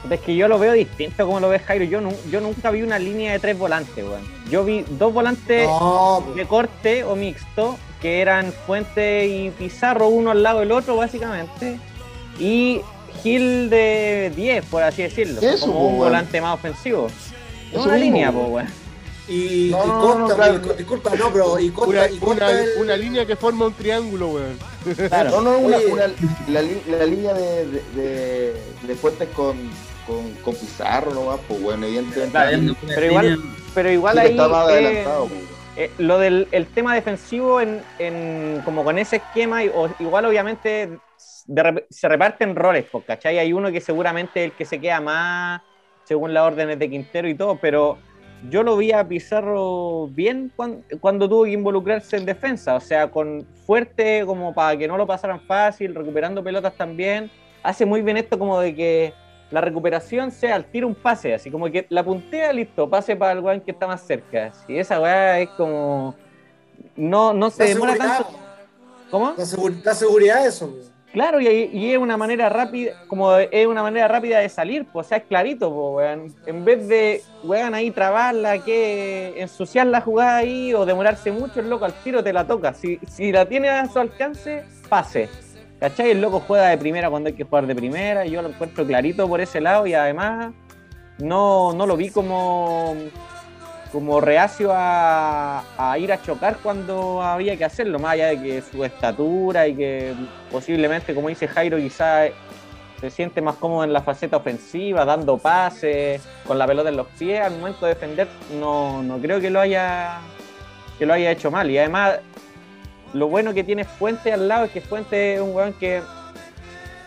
Es 0.09 0.19
que 0.21 0.35
yo 0.35 0.47
lo 0.47 0.59
veo 0.59 0.73
distinto 0.73 1.25
como 1.25 1.39
lo 1.39 1.49
ves 1.49 1.63
Jairo. 1.63 1.83
Yo, 1.83 1.99
yo 2.29 2.39
nunca 2.39 2.71
vi 2.71 2.83
una 2.83 2.99
línea 2.99 3.33
de 3.33 3.39
tres 3.39 3.57
volantes, 3.57 4.05
weón. 4.05 4.21
Yo 4.49 4.63
vi 4.63 4.85
dos 4.91 5.11
volantes 5.11 5.67
de 6.35 6.45
corte 6.45 7.03
o 7.03 7.15
mixto 7.15 7.77
que 8.01 8.21
eran 8.21 8.53
Fuente 8.65 9.27
y 9.27 9.49
Pizarro, 9.49 10.07
uno 10.07 10.31
al 10.31 10.43
lado 10.43 10.59
del 10.59 10.71
otro, 10.71 10.95
básicamente. 10.95 11.79
Y 12.39 12.81
Gil 13.21 13.69
de 13.69 14.31
10, 14.35 14.65
por 14.65 14.83
así 14.83 15.01
decirlo. 15.01 15.41
como 15.59 15.87
un 15.89 15.97
volante 15.97 16.39
más 16.39 16.53
ofensivo. 16.53 17.07
Es 17.73 17.77
una 17.77 17.97
línea, 17.97 18.31
pues, 18.31 18.47
weón. 18.47 18.86
Y, 19.27 19.71
Costa, 19.71 20.57
disculpa, 20.77 21.15
no, 21.15 21.31
pero 21.31 21.59
y 21.59 21.69
Costa, 21.69 22.07
una, 22.77 22.95
línea 22.95 23.25
que 23.25 23.35
forma 23.35 23.65
un 23.65 23.73
triángulo, 23.73 24.29
weón. 24.29 24.57
No, 25.29 25.41
no, 25.41 25.57
una, 25.57 25.77
la, 26.47 26.61
la, 26.61 27.05
línea 27.05 27.33
de, 27.33 27.65
de, 27.95 28.53
de, 28.83 28.95
Fuentes 28.95 29.27
con, 29.29 29.57
con, 30.05 30.31
con 30.35 30.55
Pizarro 30.55 31.13
nomás, 31.13 31.39
pues, 31.47 31.61
bueno, 31.61 31.85
evidentemente. 31.85 32.73
pero, 32.87 33.05
igual, 33.05 33.39
pero 33.75 33.91
igual 33.91 34.17
ahí. 34.17 34.31
Está 34.31 34.47
más 34.47 34.67
adelantado, 34.67 35.27
pues. 35.27 35.57
Eh, 35.75 35.91
lo 35.99 36.17
del 36.17 36.47
el 36.51 36.65
tema 36.65 36.95
defensivo, 36.95 37.61
en, 37.61 37.83
en, 37.99 38.61
como 38.65 38.83
con 38.83 38.97
ese 38.97 39.17
esquema, 39.17 39.61
o, 39.75 39.89
igual 39.99 40.25
obviamente 40.25 40.99
se 41.89 42.07
reparten 42.07 42.55
roles, 42.55 42.85
¿cachai? 43.05 43.39
Hay 43.39 43.53
uno 43.53 43.71
que 43.71 43.79
seguramente 43.81 44.43
es 44.43 44.51
el 44.51 44.57
que 44.57 44.65
se 44.65 44.79
queda 44.79 45.01
más 45.01 45.61
según 46.03 46.33
las 46.33 46.43
órdenes 46.43 46.79
de 46.79 46.89
Quintero 46.89 47.27
y 47.27 47.35
todo, 47.35 47.57
pero 47.61 47.97
yo 48.49 48.63
lo 48.63 48.77
vi 48.77 48.91
a 48.91 49.07
Pizarro 49.07 50.07
bien 50.07 50.51
cuando, 50.55 50.83
cuando, 50.99 51.29
tuvo 51.29 51.43
que 51.45 51.51
involucrarse 51.51 52.17
en 52.17 52.25
defensa, 52.25 52.75
o 52.75 52.79
sea, 52.79 53.09
con 53.09 53.45
fuerte 53.65 54.23
como 54.25 54.53
para 54.53 54.77
que 54.77 54.87
no 54.87 54.97
lo 54.97 55.07
pasaran 55.07 55.41
fácil, 55.41 55.95
recuperando 55.95 56.43
pelotas 56.43 56.75
también. 56.75 57.29
Hace 57.63 57.85
muy 57.85 58.01
bien 58.01 58.17
esto 58.17 58.37
como 58.37 58.59
de 58.59 58.75
que 58.75 59.13
la 59.49 59.61
recuperación 59.61 60.31
sea 60.31 60.55
al 60.55 60.65
tiro 60.65 60.87
un 60.87 60.95
pase, 60.95 61.33
así 61.33 61.49
como 61.49 61.69
que 61.71 61.85
la 61.89 62.03
puntea, 62.03 62.51
listo, 62.53 62.89
pase 62.89 63.15
para 63.15 63.31
el 63.31 63.39
weón 63.39 63.61
que 63.61 63.71
está 63.71 63.87
más 63.87 64.01
cerca. 64.01 64.51
Y 64.67 64.77
esa 64.77 64.99
weá 64.99 65.39
es 65.39 65.49
como. 65.51 66.15
No, 66.95 67.33
no 67.33 67.49
se 67.49 67.63
demora 67.65 67.95
tanto. 67.95 68.29
¿Cómo? 69.09 69.33
La, 69.37 69.93
seguridad 69.95 70.45
eso. 70.45 70.75
Claro, 71.17 71.41
y, 71.41 71.47
es 71.47 71.97
una 71.97 72.15
manera 72.15 72.47
rápida, 72.47 72.91
como 73.07 73.35
es 73.37 73.65
una 73.65 73.81
manera 73.81 74.07
rápida 74.07 74.37
de 74.37 74.49
salir, 74.49 74.85
pues, 74.85 75.07
o 75.07 75.09
sea, 75.09 75.17
es 75.17 75.23
clarito, 75.23 75.73
pues, 75.73 76.35
En 76.45 76.63
vez 76.63 76.87
de, 76.87 77.23
weón, 77.43 77.73
ahí 77.73 77.89
trabarla, 77.89 78.59
que 78.59 79.33
ensuciar 79.41 79.87
la 79.87 79.99
jugada 79.99 80.37
ahí 80.37 80.75
o 80.75 80.85
demorarse 80.85 81.31
mucho, 81.31 81.59
el 81.59 81.71
loco 81.71 81.85
al 81.85 81.93
tiro 82.03 82.23
te 82.23 82.31
la 82.31 82.45
toca. 82.45 82.71
Si, 82.75 82.99
si 83.07 83.31
la 83.31 83.47
tiene 83.47 83.67
a 83.67 83.87
su 83.87 83.97
alcance, 83.97 84.63
pase. 84.89 85.27
¿Cachai? 85.79 86.11
El 86.11 86.21
loco 86.21 86.39
juega 86.45 86.67
de 86.67 86.77
primera 86.77 87.09
cuando 87.09 87.29
hay 87.29 87.33
que 87.33 87.45
jugar 87.45 87.65
de 87.65 87.73
primera, 87.73 88.23
y 88.23 88.29
yo 88.29 88.43
lo 88.43 88.49
encuentro 88.49 88.85
clarito 88.85 89.27
por 89.27 89.41
ese 89.41 89.59
lado 89.59 89.87
y 89.87 89.95
además 89.95 90.53
no, 91.17 91.73
no 91.73 91.87
lo 91.87 91.97
vi 91.97 92.11
como 92.11 92.95
como 93.91 94.19
reacio 94.21 94.71
a, 94.73 95.63
ir 95.99 96.11
a 96.11 96.21
chocar 96.21 96.57
cuando 96.61 97.21
había 97.21 97.55
que 97.57 97.65
hacerlo, 97.65 97.99
más 97.99 98.13
allá 98.13 98.27
de 98.27 98.41
que 98.41 98.61
su 98.61 98.83
estatura 98.83 99.67
y 99.67 99.75
que 99.75 100.13
posiblemente, 100.51 101.15
como 101.15 101.29
dice 101.29 101.47
Jairo, 101.47 101.77
quizá 101.77 102.25
se 102.99 103.09
siente 103.09 103.41
más 103.41 103.55
cómodo 103.55 103.83
en 103.83 103.93
la 103.93 104.01
faceta 104.01 104.37
ofensiva, 104.37 105.05
dando 105.05 105.37
pases, 105.37 106.21
con 106.45 106.57
la 106.57 106.65
pelota 106.65 106.89
en 106.89 106.97
los 106.97 107.07
pies, 107.07 107.41
al 107.41 107.57
momento 107.57 107.85
de 107.85 107.93
defender, 107.93 108.27
no, 108.59 109.03
no 109.03 109.19
creo 109.19 109.39
que 109.39 109.49
lo 109.49 109.59
haya 109.59 110.19
que 110.97 111.05
lo 111.05 111.13
haya 111.13 111.31
hecho 111.31 111.51
mal. 111.51 111.69
Y 111.69 111.77
además, 111.77 112.19
lo 113.13 113.27
bueno 113.27 113.53
que 113.53 113.63
tiene 113.63 113.83
Fuente 113.83 114.33
al 114.33 114.47
lado 114.47 114.65
es 114.65 114.71
que 114.71 114.81
Fuente 114.81 115.35
es 115.35 115.41
un 115.41 115.55
weón 115.55 115.73
que 115.73 116.01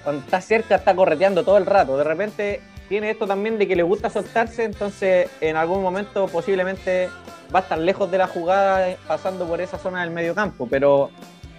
cuando 0.04 0.22
está 0.22 0.40
cerca 0.40 0.76
está 0.76 0.94
correteando 0.94 1.44
todo 1.44 1.58
el 1.58 1.66
rato. 1.66 1.96
De 1.96 2.04
repente 2.04 2.60
tiene 2.90 3.10
esto 3.12 3.24
también 3.24 3.56
de 3.56 3.68
que 3.68 3.76
le 3.76 3.84
gusta 3.84 4.10
soltarse, 4.10 4.64
entonces 4.64 5.30
en 5.40 5.54
algún 5.54 5.80
momento 5.80 6.26
posiblemente 6.26 7.08
va 7.54 7.60
a 7.60 7.62
estar 7.62 7.78
lejos 7.78 8.10
de 8.10 8.18
la 8.18 8.26
jugada 8.26 8.90
eh, 8.90 8.98
pasando 9.06 9.46
por 9.46 9.60
esa 9.60 9.78
zona 9.78 10.00
del 10.00 10.10
medio 10.10 10.34
campo, 10.34 10.66
pero 10.68 11.08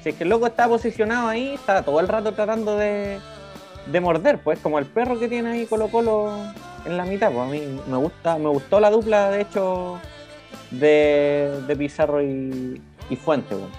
si 0.03 0.09
es 0.09 0.15
que 0.15 0.25
el 0.25 0.29
loco 0.29 0.45
está 0.45 0.67
posicionado 0.67 1.29
ahí, 1.29 1.53
está 1.53 1.84
todo 1.84 2.01
el 2.01 2.09
rato 2.09 2.34
tratando 2.34 2.75
de, 2.75 3.21
morder, 4.01 4.39
pues 4.43 4.59
como 4.59 4.77
el 4.77 4.86
perro 4.86 5.17
que 5.19 5.29
tiene 5.29 5.51
ahí 5.51 5.65
Colo 5.67 5.88
Colo 5.88 6.34
en 6.86 6.97
la 6.97 7.05
mitad, 7.05 7.32
pues 7.32 7.47
a 7.47 7.49
mí 7.49 7.79
me 7.88 7.97
gusta, 7.97 8.38
me 8.38 8.49
gustó 8.49 8.82
la 8.82 8.89
dupla 8.89 9.29
de 9.29 9.41
hecho 9.41 10.01
de, 10.69 11.75
Pizarro 11.79 12.21
y, 12.21 12.82
Fuente. 13.23 13.55
Pues. 13.55 13.71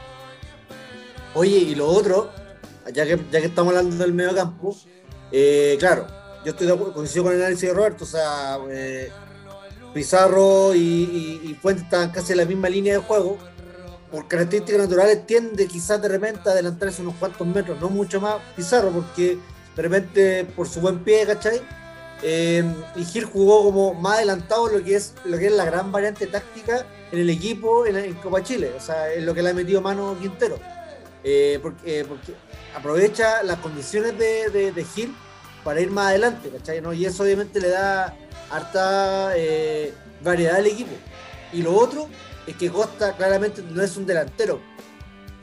Oye, 1.35 1.59
y 1.59 1.75
lo 1.75 1.87
otro, 1.87 2.31
ya 2.95 3.05
que, 3.05 3.19
ya 3.31 3.41
que 3.41 3.47
estamos 3.47 3.77
hablando 3.77 4.03
del 4.03 4.15
medio 4.15 4.35
campo, 4.35 4.75
eh, 5.31 5.77
claro, 5.79 6.22
yo 6.45 6.51
estoy 6.51 6.67
de 6.67 6.73
acuerdo, 6.73 6.93
coincido 6.95 7.25
con 7.25 7.35
el 7.35 7.41
análisis 7.41 7.69
de 7.69 7.75
Roberto, 7.75 8.05
o 8.05 8.07
sea, 8.07 8.59
eh, 8.71 9.11
Pizarro 9.95 10.75
y, 10.75 11.57
Fuente 11.61 11.83
están 11.83 12.11
casi 12.11 12.33
en 12.33 12.39
la 12.39 12.45
misma 12.45 12.69
línea 12.69 12.95
de 12.95 13.01
juego. 13.01 13.39
Por 14.11 14.29
características 14.29 14.83
naturales 14.83 15.27
tiende 15.27 15.67
quizás 15.67 16.01
de 16.03 16.09
repente 16.09 16.49
a 16.49 16.53
adelantarse 16.53 17.03
unos 17.03 17.15
cuantos 17.15 17.47
metros, 17.47 17.81
no 17.81 17.89
mucho 17.89 18.21
más 18.21 18.37
Pizarro, 18.57 18.91
porque 18.91 19.39
de 19.75 19.83
repente 19.83 20.45
por 20.45 20.69
su 20.69 20.81
buen 20.81 20.99
pie, 20.99 21.25
¿cachai? 21.27 21.63
Eh, 22.23 22.65
y 22.95 23.05
Gil 23.05 23.25
jugó 23.25 23.65
como 23.65 23.95
más 23.95 24.19
adelantado 24.19 24.69
lo 24.69 24.85
que 24.85 24.95
es 24.95 25.15
lo 25.25 25.39
que 25.39 25.47
es 25.47 25.53
la 25.53 25.65
gran 25.65 25.91
variante 25.91 26.27
táctica 26.29 26.87
en 27.11 27.19
el 27.19 27.31
equipo 27.31 27.85
en, 27.85 28.15
Copa 28.15 28.43
Chile, 28.43 28.73
o 28.77 28.81
sea, 28.81 29.13
es 29.13 29.25
lo 29.25 29.35
que 29.35 29.43
le 29.43 29.51
ha 29.51 29.55
metido 29.55 29.81
mano 29.81 30.17
Quintero. 30.21 30.59
Eh, 31.25 31.59
porque, 31.63 32.05
aprovecha 32.75 33.43
las 33.43 33.59
condiciones 33.59 34.19
de, 34.19 34.73
de 34.73 34.85
Gil 34.85 35.15
para 35.65 35.81
ir 35.81 35.91
más 35.91 36.09
adelante, 36.09 36.51
¿cachai? 36.51 36.81
¿no? 36.81 36.93
Y 36.93 37.07
eso 37.07 37.23
obviamente 37.23 37.61
le 37.61 37.69
da 37.69 38.17
harta 38.51 39.33
eh, 39.37 39.93
variedad 40.23 40.57
al 40.57 40.67
equipo. 40.67 40.93
Y 41.53 41.63
lo 41.63 41.75
otro 41.75 42.09
es 42.47 42.57
que 42.57 42.71
Costa 42.71 43.17
claramente 43.17 43.63
no 43.63 43.83
es 43.83 43.97
un 43.97 44.07
delantero. 44.07 44.61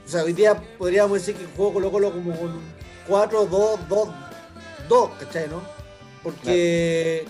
O 0.05 0.09
sea, 0.09 0.23
hoy 0.23 0.33
día 0.33 0.55
podríamos 0.77 1.13
decir 1.19 1.35
que 1.35 1.45
jugó 1.55 1.73
Colo 1.73 1.91
Colo 1.91 2.11
como 2.11 2.35
con 2.37 2.59
4, 3.07 3.45
2, 3.45 3.79
2, 3.87 4.09
2, 4.87 5.09
¿cachai? 5.19 5.47
¿no? 5.49 5.61
Porque 6.23 7.25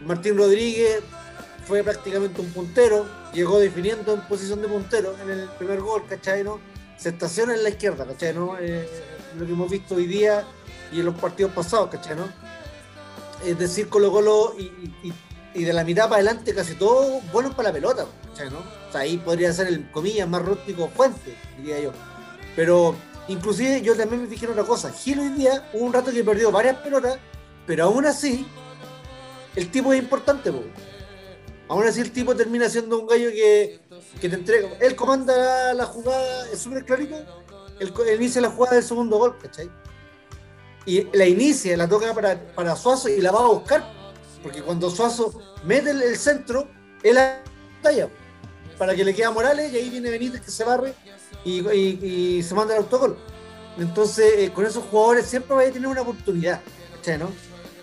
Martín 0.00 0.36
Rodríguez 0.36 1.00
fue 1.66 1.82
prácticamente 1.82 2.40
un 2.40 2.50
puntero, 2.50 3.06
llegó 3.32 3.58
definiendo 3.58 4.14
en 4.14 4.20
posición 4.22 4.60
de 4.60 4.68
puntero 4.68 5.14
en 5.22 5.30
el 5.30 5.48
primer 5.50 5.80
gol, 5.80 6.04
¿cachai? 6.08 6.44
¿no? 6.44 6.60
Se 6.96 7.10
estaciona 7.10 7.54
en 7.54 7.62
la 7.62 7.70
izquierda, 7.70 8.06
¿cachai? 8.06 8.34
¿no? 8.34 8.58
Eh, 8.58 8.88
lo 9.38 9.46
que 9.46 9.52
hemos 9.52 9.70
visto 9.70 9.94
hoy 9.94 10.06
día 10.06 10.44
y 10.92 11.00
en 11.00 11.06
los 11.06 11.14
partidos 11.14 11.52
pasados, 11.52 11.90
¿cachai? 11.90 12.16
No? 12.16 12.28
Es 13.44 13.58
decir, 13.58 13.88
Colo 13.88 14.10
Colo 14.10 14.54
y, 14.58 15.12
y, 15.54 15.64
de 15.64 15.72
la 15.72 15.84
mitad 15.84 16.04
para 16.04 16.16
adelante 16.16 16.54
casi 16.54 16.74
todos 16.74 17.22
buenos 17.32 17.54
para 17.54 17.68
la 17.68 17.74
pelota, 17.74 18.06
¿cachai? 18.28 18.50
¿no? 18.50 18.58
O 18.58 18.92
sea, 18.92 19.02
ahí 19.02 19.18
podría 19.18 19.52
ser 19.52 19.68
el 19.68 19.90
comillas 19.90 20.28
más 20.28 20.42
rústico 20.42 20.88
fuente, 20.88 21.36
diría 21.58 21.80
yo. 21.80 21.92
Pero 22.56 22.94
inclusive 23.28 23.82
yo 23.82 23.96
también 23.96 24.22
me 24.22 24.28
fijé 24.28 24.46
en 24.46 24.52
otra 24.52 24.64
cosa. 24.64 24.92
Gil 24.92 25.20
hoy 25.20 25.28
día 25.30 25.68
hubo 25.72 25.84
un 25.84 25.92
rato 25.92 26.10
que 26.10 26.24
perdió 26.24 26.50
varias 26.50 26.76
pelotas, 26.78 27.18
pero 27.66 27.84
aún 27.84 28.06
así 28.06 28.46
el 29.56 29.70
tipo 29.70 29.92
es 29.92 30.02
importante, 30.02 30.50
po. 30.50 30.62
Aún 31.68 31.86
así 31.86 32.00
el 32.00 32.12
tipo 32.12 32.34
termina 32.34 32.68
siendo 32.68 32.98
un 32.98 33.06
gallo 33.06 33.30
que, 33.30 33.80
que 34.20 34.28
te 34.28 34.34
entrega. 34.34 34.70
Él 34.80 34.94
comanda 34.94 35.72
la, 35.72 35.86
jugada, 35.86 36.48
es 36.50 36.58
súper 36.58 36.84
clarito. 36.84 37.16
Él, 37.80 37.92
él, 38.06 38.16
inicia 38.16 38.40
la 38.40 38.50
jugada 38.50 38.76
del 38.76 38.84
segundo 38.84 39.16
gol, 39.16 39.36
¿cachai? 39.40 39.70
Y 40.86 41.04
la 41.16 41.26
inicia, 41.26 41.76
la 41.76 41.88
toca 41.88 42.12
para, 42.14 42.38
para 42.54 42.76
Suazo 42.76 43.08
y 43.08 43.20
la 43.20 43.32
va 43.32 43.40
a 43.40 43.48
buscar, 43.48 43.84
porque 44.42 44.62
cuando 44.62 44.90
Suazo 44.90 45.40
mete 45.64 45.90
el, 45.90 46.16
centro, 46.16 46.68
él 47.02 47.14
la 47.14 47.42
talla 47.82 48.08
para 48.78 48.94
que 48.94 49.04
le 49.04 49.14
quede 49.14 49.26
a 49.26 49.30
Morales 49.30 49.72
y 49.72 49.76
ahí 49.76 49.90
viene 49.90 50.10
Benítez 50.10 50.40
que 50.40 50.50
se 50.50 50.64
barre 50.64 50.94
y, 51.44 52.42
se 52.42 52.54
manda 52.54 52.74
el 52.74 52.82
autogol. 52.82 53.16
Entonces, 53.78 54.34
eh, 54.38 54.52
con 54.52 54.66
esos 54.66 54.84
jugadores 54.84 55.26
siempre 55.26 55.54
va 55.54 55.62
a 55.62 55.70
tener 55.70 55.88
una 55.88 56.02
oportunidad, 56.02 56.60
¿cachai? 56.96 57.20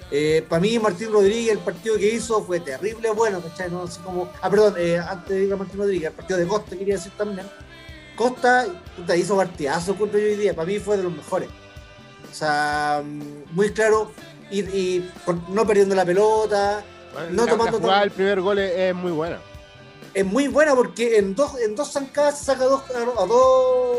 Eh, 0.09 0.45
para 0.47 0.61
mí, 0.61 0.77
Martín 0.77 1.11
Rodríguez, 1.11 1.53
el 1.53 1.59
partido 1.59 1.95
que 1.97 2.13
hizo 2.13 2.43
fue 2.43 2.59
terrible 2.59 3.09
bueno, 3.11 3.41
¿cachai? 3.41 3.71
Así 3.83 3.99
como, 4.01 4.31
ah, 4.41 4.49
perdón, 4.49 4.75
eh, 4.77 4.97
antes 4.97 5.29
de 5.29 5.43
ir 5.45 5.53
a 5.53 5.57
Martín 5.57 5.79
Rodríguez, 5.79 6.09
el 6.09 6.13
partido 6.13 6.39
de 6.39 6.47
Costa, 6.47 6.77
quería 6.77 6.95
decir 6.95 7.11
también. 7.17 7.47
Costa 8.15 8.67
hizo 9.17 9.35
partidazo 9.35 9.95
contra 9.95 10.19
yo 10.19 10.25
hoy 10.25 10.35
día, 10.35 10.53
para 10.53 10.67
mí 10.67 10.79
fue 10.79 10.97
de 10.97 11.03
los 11.03 11.13
mejores. 11.13 11.49
O 12.31 12.33
sea, 12.33 13.03
muy 13.51 13.71
claro, 13.71 14.11
y, 14.49 15.03
no 15.49 15.67
perdiendo 15.67 15.95
la 15.95 16.05
pelota, 16.05 16.83
no 17.31 17.45
tomando. 17.45 17.93
el 18.03 18.11
primer 18.11 18.41
gol 18.41 18.59
es, 18.59 18.95
muy 18.95 19.11
buena. 19.11 19.39
Es 20.13 20.25
muy 20.25 20.47
buena 20.47 20.75
porque 20.75 21.17
en 21.17 21.35
dos, 21.35 21.59
en 21.59 21.75
dos 21.75 21.91
zancadas 21.91 22.39
saca 22.39 22.65
dos, 22.65 22.83
a, 22.91 23.25
dos 23.25 23.97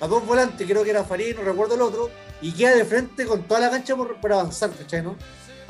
a 0.00 0.06
dos 0.06 0.26
volantes, 0.26 0.66
creo 0.66 0.84
que 0.84 0.90
era 0.90 1.04
Farid, 1.04 1.36
no 1.36 1.42
recuerdo 1.42 1.74
el 1.74 1.82
otro, 1.82 2.10
y 2.40 2.52
queda 2.52 2.74
de 2.74 2.84
frente 2.84 3.24
con 3.24 3.42
toda 3.44 3.60
la 3.60 3.70
cancha 3.70 3.94
por, 3.96 4.16
avanzar, 4.32 4.70
¿cachai? 4.70 5.02
¿no? 5.02 5.16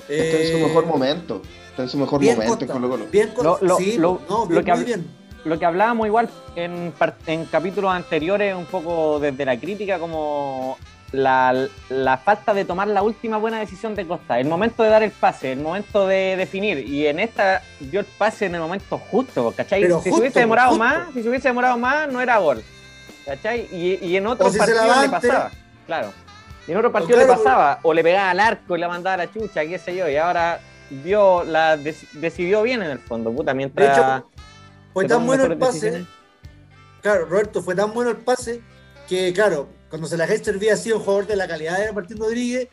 Está 0.09 0.39
en 0.39 0.51
su 0.51 0.57
eh, 0.57 0.67
mejor 0.67 0.87
momento. 0.87 1.43
Está 1.71 1.83
en 1.83 1.89
su 1.89 1.99
mejor 1.99 2.23
momento 2.23 2.67
con 2.67 2.83
Colo 2.83 3.07
Bien 3.11 3.29
con 3.29 3.45
lo, 3.45 3.59
lo, 3.61 3.77
sí, 3.77 3.97
lo, 3.99 4.21
no, 4.29 4.47
bien, 4.47 4.65
que, 4.65 4.75
muy 4.75 4.85
bien. 4.85 5.07
Lo 5.45 5.59
que 5.59 5.65
hablábamos 5.65 6.07
igual 6.07 6.29
en, 6.57 6.93
en 7.27 7.45
capítulos 7.47 7.91
anteriores, 7.91 8.55
un 8.55 8.67
poco 8.67 9.19
desde 9.21 9.45
la 9.45 9.59
crítica, 9.59 9.99
como 9.99 10.77
la, 11.13 12.21
falta 12.25 12.55
de 12.55 12.65
tomar 12.65 12.89
la 12.89 13.03
última 13.03 13.37
buena 13.37 13.59
decisión 13.59 13.95
de 13.95 14.07
Costa, 14.07 14.41
el 14.41 14.49
momento 14.49 14.83
de 14.83 14.89
dar 14.89 15.03
el 15.03 15.11
pase, 15.11 15.53
el 15.53 15.61
momento 15.61 16.07
de 16.07 16.37
definir, 16.37 16.79
y 16.79 17.07
en 17.07 17.21
esta 17.21 17.63
dio 17.81 18.01
el 18.01 18.07
pase 18.07 18.47
en 18.47 18.55
el 18.55 18.61
momento 18.61 18.99
justo, 18.99 19.53
¿cachai? 19.57 19.85
si 20.03 20.11
se 20.11 20.19
hubiese 20.19 20.41
demorado 20.41 20.77
más, 20.77 21.13
si 21.13 21.23
se 21.23 21.29
hubiese 21.29 21.49
demorado 21.49 21.77
más, 21.79 22.11
no 22.11 22.21
era 22.21 22.39
gol. 22.39 22.63
¿Cachai? 23.27 23.69
Y, 23.71 24.17
en 24.17 24.27
otros 24.27 24.57
partidos 24.57 25.03
le 25.03 25.09
pasaba, 25.09 25.51
claro. 25.87 26.13
Y 26.67 26.73
en 26.73 26.77
otros 26.77 26.93
partidos 26.93 27.21
le 27.21 27.27
pasaba, 27.27 27.79
o 27.83 27.93
le 27.93 28.03
pegaba 28.03 28.31
al 28.31 28.41
arco 28.41 28.77
y 28.77 28.81
la 28.81 28.89
mandaba 28.89 29.15
a 29.15 29.17
la 29.19 29.33
chucha, 29.33 29.65
qué 29.65 29.79
sé 29.79 29.95
yo, 29.95 30.09
y 30.09 30.17
ahora 30.17 30.61
dio, 31.05 31.45
la 31.45 31.77
decidió 31.77 32.63
bien 32.63 32.83
en 32.83 32.91
el 32.91 32.99
fondo, 32.99 33.33
puta, 33.33 33.55
mientras. 33.55 33.97
De 33.97 34.03
hecho, 34.03 34.29
fue 34.93 35.07
tan 35.07 35.27
bueno 35.27 35.45
el 35.45 35.57
pase. 35.57 36.05
Claro, 37.01 37.27
Roberto, 37.27 37.63
fue 37.63 37.75
tan 37.75 37.93
bueno 37.93 38.11
el 38.11 38.17
pase 38.19 38.63
que, 39.09 39.33
claro, 39.33 39.69
cuando 39.93 40.09
se 40.09 40.17
la 40.17 40.25
Hester 40.25 40.55
había 40.55 40.75
sido 40.75 40.97
un 40.97 41.03
jugador 41.03 41.27
de 41.27 41.37
la 41.37 41.47
calidad 41.47 41.79
de 41.79 41.93
Martín 41.93 42.17
Rodríguez, 42.17 42.67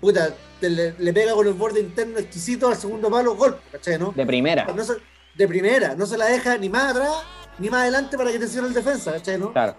puta, 0.00 0.34
le, 0.62 1.12
pega 1.12 1.34
con 1.34 1.46
el 1.46 1.52
borde 1.52 1.80
interno 1.80 2.18
exquisito 2.18 2.66
al 2.66 2.76
segundo 2.76 3.10
palo, 3.10 3.36
gol, 3.36 3.60
¿cachai? 3.70 3.98
¿no? 3.98 4.12
De 4.12 4.24
primera. 4.24 4.66
de 5.36 5.48
primera, 5.48 5.94
no 5.94 6.06
se 6.06 6.16
la 6.16 6.24
deja 6.24 6.56
ni 6.56 6.70
más 6.70 6.92
atrás 6.92 7.12
ni 7.58 7.68
más 7.68 7.82
adelante 7.82 8.16
para 8.16 8.32
que 8.32 8.38
te 8.38 8.48
cierre 8.48 8.68
el 8.68 8.72
defensa, 8.72 9.12
¿cachai? 9.12 9.38
¿no? 9.38 9.52
Claro. 9.52 9.76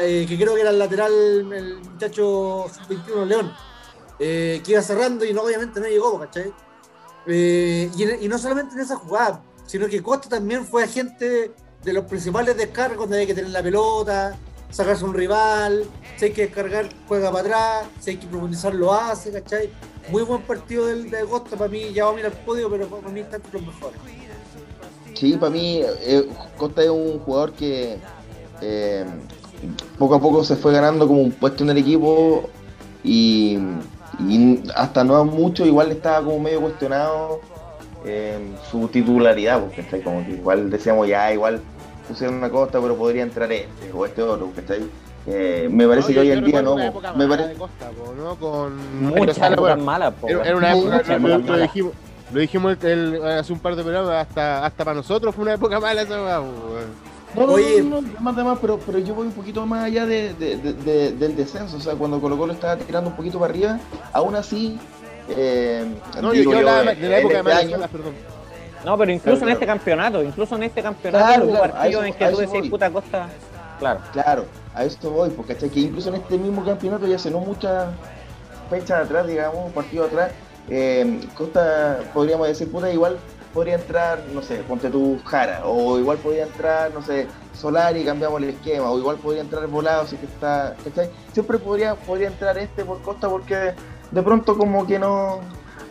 Eh, 0.00 0.26
que 0.28 0.36
creo 0.36 0.54
que 0.54 0.60
era 0.60 0.70
el 0.70 0.78
lateral, 0.78 1.12
el 1.12 1.78
muchacho 1.78 2.66
21 2.88 3.24
León, 3.24 3.52
eh, 4.20 4.62
que 4.64 4.70
iba 4.70 4.80
cerrando 4.82 5.24
y 5.24 5.32
no, 5.32 5.42
obviamente 5.42 5.80
no 5.80 5.88
llegó, 5.88 6.20
¿cachai? 6.20 6.52
Eh, 7.26 7.90
y, 7.96 8.24
y, 8.26 8.28
no 8.28 8.38
solamente 8.38 8.76
en 8.76 8.82
esa 8.82 8.94
jugada, 8.94 9.42
sino 9.66 9.88
que 9.88 10.00
Costa 10.04 10.28
también 10.28 10.64
fue 10.64 10.84
agente 10.84 11.50
de 11.82 11.92
los 11.92 12.04
principales 12.04 12.56
descargos 12.56 13.08
donde 13.08 13.18
hay 13.18 13.26
que 13.26 13.34
tener 13.34 13.50
la 13.50 13.60
pelota, 13.60 14.38
sacarse 14.70 15.04
un 15.04 15.14
rival, 15.14 15.84
si 16.16 16.26
hay 16.26 16.32
que 16.32 16.42
descargar, 16.42 16.88
juega 17.06 17.30
para 17.30 17.44
atrás, 17.44 17.86
si 18.00 18.10
hay 18.10 18.16
que 18.16 18.26
profundizar, 18.26 18.74
lo 18.74 18.92
hace, 18.92 19.32
¿cachai? 19.32 19.70
Muy 20.10 20.22
buen 20.22 20.42
partido 20.42 20.86
del 20.86 21.10
de 21.10 21.24
Costa, 21.24 21.56
para 21.56 21.70
mí, 21.70 21.92
ya 21.92 22.04
va 22.04 22.10
a 22.10 22.14
mirar 22.14 22.32
el 22.32 22.38
podio, 22.38 22.70
pero 22.70 22.86
para 22.86 23.08
mí 23.08 23.20
está 23.20 23.38
los 23.52 23.62
mejores. 23.62 23.98
Sí, 25.14 25.36
para 25.36 25.50
mí, 25.50 25.82
eh, 25.82 26.28
Costa 26.56 26.82
es 26.82 26.90
un 26.90 27.18
jugador 27.20 27.52
que 27.52 27.98
eh, 28.60 29.04
poco 29.98 30.14
a 30.14 30.20
poco 30.20 30.44
se 30.44 30.56
fue 30.56 30.72
ganando 30.72 31.06
como 31.06 31.20
un 31.22 31.32
puesto 31.32 31.64
en 31.64 31.70
el 31.70 31.78
equipo 31.78 32.48
y, 33.02 33.58
hasta 34.74 35.04
no 35.04 35.24
mucho 35.24 35.64
igual 35.64 35.92
estaba 35.92 36.24
como 36.24 36.40
medio 36.40 36.60
cuestionado 36.60 37.40
eh, 38.04 38.38
su 38.68 38.88
titularidad, 38.88 39.60
porque 39.60 40.02
como 40.02 40.24
que 40.24 40.32
igual 40.32 40.70
decíamos 40.70 41.06
ya, 41.06 41.32
igual 41.32 41.62
pusieron 42.08 42.36
una 42.36 42.50
costa, 42.50 42.80
pero 42.80 42.96
podría 42.96 43.22
entrar 43.22 43.50
este 43.52 43.92
o 43.92 44.04
este 44.04 44.22
otro, 44.22 44.50
¿cachai? 44.54 44.88
Eh, 45.26 45.68
me 45.70 45.86
parece 45.86 46.14
que 46.14 46.20
hoy 46.20 46.30
en 46.30 46.44
día 46.44 46.62
no. 46.62 46.74
Me 46.76 47.28
parece. 47.28 47.54
Costa, 47.54 47.90
¿no? 48.16 48.36
Con 48.36 49.02
muchas 49.02 49.78
malas, 49.78 50.14
Era 50.26 50.56
una 50.56 50.72
época, 50.74 51.18
lo, 51.18 51.58
dijimos, 51.58 51.92
lo 52.32 52.40
dijimos 52.40 52.76
hace 52.76 53.52
un 53.52 53.60
par 53.60 53.76
de 53.76 53.82
programas, 53.82 54.26
hasta, 54.26 54.64
hasta 54.64 54.84
para 54.84 54.96
nosotros 54.96 55.34
fue 55.34 55.42
una 55.42 55.54
época 55.54 55.78
mala 55.80 56.02
esa, 56.02 56.16
no, 56.16 57.46
no, 57.46 57.52
Oye, 57.52 57.82
no, 57.82 58.00
más 58.20 58.34
de 58.36 58.42
más, 58.42 58.58
pero, 58.58 58.78
pero 58.78 58.98
yo 58.98 59.14
voy 59.14 59.26
un 59.26 59.32
poquito 59.32 59.64
más 59.66 59.84
allá 59.84 60.06
de, 60.06 60.32
de, 60.34 60.56
de, 60.56 61.12
del 61.12 61.36
descenso. 61.36 61.76
O 61.76 61.80
sea, 61.80 61.94
cuando 61.94 62.20
Colo 62.20 62.38
Colo 62.38 62.54
estaba 62.54 62.76
tirando 62.76 63.10
un 63.10 63.16
poquito 63.16 63.38
para 63.38 63.52
arriba, 63.52 63.78
aún 64.12 64.34
así. 64.34 64.78
Eh, 65.28 65.84
no, 66.22 66.32
yo, 66.32 66.44
yo 66.44 66.56
hablaba 66.56 66.94
de 66.94 67.08
la 67.08 67.18
época 67.18 67.42
de 67.42 67.52
este 67.52 67.88
perdón. 67.88 68.14
No, 68.84 68.96
pero 68.96 69.12
incluso 69.12 69.44
en 69.44 69.50
este 69.50 69.66
campeonato, 69.66 70.22
incluso 70.22 70.56
en 70.56 70.62
este 70.64 70.82
campeonato, 70.82 71.24
claro, 71.24 71.44
hubo 71.44 71.52
claro, 71.52 71.72
partidos 71.72 72.04
en 72.06 72.14
que 72.14 72.26
tú 72.28 72.36
decís, 72.38 72.70
puta 72.70 72.90
costa. 72.90 73.28
Claro. 73.78 74.00
Claro, 74.12 74.44
a 74.74 74.84
esto 74.84 75.10
voy, 75.10 75.30
porque 75.30 75.54
que 75.54 75.80
incluso 75.80 76.08
en 76.08 76.16
este 76.16 76.36
mismo 76.36 76.64
campeonato 76.64 77.06
ya 77.06 77.18
se 77.18 77.30
no 77.30 77.40
muchas 77.40 77.88
fechas 78.70 79.04
atrás, 79.04 79.26
digamos, 79.26 79.72
partidos 79.72 80.08
atrás, 80.08 80.32
eh, 80.68 81.20
Costa, 81.34 82.00
podríamos 82.12 82.48
decir, 82.48 82.70
puta, 82.70 82.90
igual 82.90 83.18
podría 83.54 83.76
entrar, 83.76 84.20
no 84.32 84.42
sé, 84.42 84.56
ponte 84.68 84.90
tu 84.90 85.18
Jara, 85.24 85.62
o 85.64 85.98
igual 85.98 86.18
podría 86.18 86.44
entrar, 86.44 86.92
no 86.92 87.02
sé, 87.02 87.26
Solar 87.54 87.96
y 87.96 88.04
cambiamos 88.04 88.40
el 88.42 88.50
esquema, 88.50 88.90
o 88.90 88.98
igual 88.98 89.16
podría 89.16 89.42
entrar 89.42 89.66
Volado, 89.66 90.06
si 90.06 90.16
que 90.16 90.26
está, 90.26 90.76
¿cachai? 90.84 91.10
Siempre 91.32 91.58
podría, 91.58 91.94
podría 91.94 92.28
entrar 92.28 92.56
este 92.58 92.84
por 92.84 93.00
Costa 93.02 93.28
porque 93.28 93.74
de 94.10 94.22
pronto 94.22 94.56
como 94.56 94.86
que 94.86 94.98
no, 94.98 95.40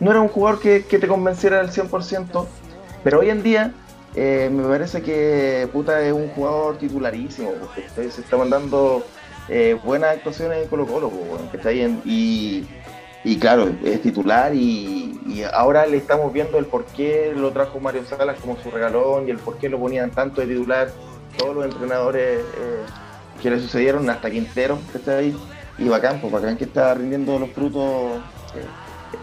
no 0.00 0.10
era 0.10 0.20
un 0.20 0.28
jugador 0.28 0.60
que, 0.60 0.80
te 0.80 1.08
convenciera 1.08 1.60
al 1.60 1.70
100%, 1.70 2.46
pero 3.08 3.20
hoy 3.20 3.30
en 3.30 3.42
día 3.42 3.72
eh, 4.14 4.50
me 4.52 4.64
parece 4.64 5.00
que 5.00 5.66
puta 5.72 6.02
es 6.02 6.12
un 6.12 6.28
jugador 6.28 6.76
titularísimo, 6.76 7.52
porque 7.52 7.88
se 8.10 8.20
está 8.20 8.36
mandando 8.36 9.02
eh, 9.48 9.78
buenas 9.82 10.16
actuaciones 10.16 10.64
en 10.64 10.68
Colo 10.68 10.86
Colo, 10.86 11.10
que 11.50 11.56
está 11.56 11.70
ahí 11.70 12.00
y 12.04 12.66
y 13.24 13.38
claro, 13.38 13.70
es 13.82 14.02
titular 14.02 14.54
y, 14.54 15.42
ahora 15.54 15.86
le 15.86 15.96
estamos 15.96 16.30
viendo 16.34 16.58
el 16.58 16.66
por 16.66 16.84
qué 16.84 17.32
lo 17.34 17.50
trajo 17.50 17.80
Mario 17.80 18.04
Salas 18.04 18.38
como 18.40 18.58
su 18.58 18.70
regalón 18.70 19.26
y 19.26 19.30
el 19.30 19.38
por 19.38 19.56
qué 19.56 19.70
lo 19.70 19.78
ponían 19.78 20.10
tanto 20.10 20.42
de 20.42 20.48
titular 20.48 20.90
todos 21.38 21.56
los 21.56 21.64
entrenadores 21.64 22.40
eh, 22.40 22.82
que 23.42 23.48
le 23.48 23.58
sucedieron, 23.58 24.10
hasta 24.10 24.30
Quintero 24.30 24.78
que 24.92 24.98
está 24.98 25.16
ahí, 25.16 25.34
y 25.78 25.88
Bacán, 25.88 26.20
pues 26.20 26.56
que 26.58 26.64
está 26.64 26.92
rindiendo 26.92 27.38
los 27.38 27.48
frutos 27.52 28.20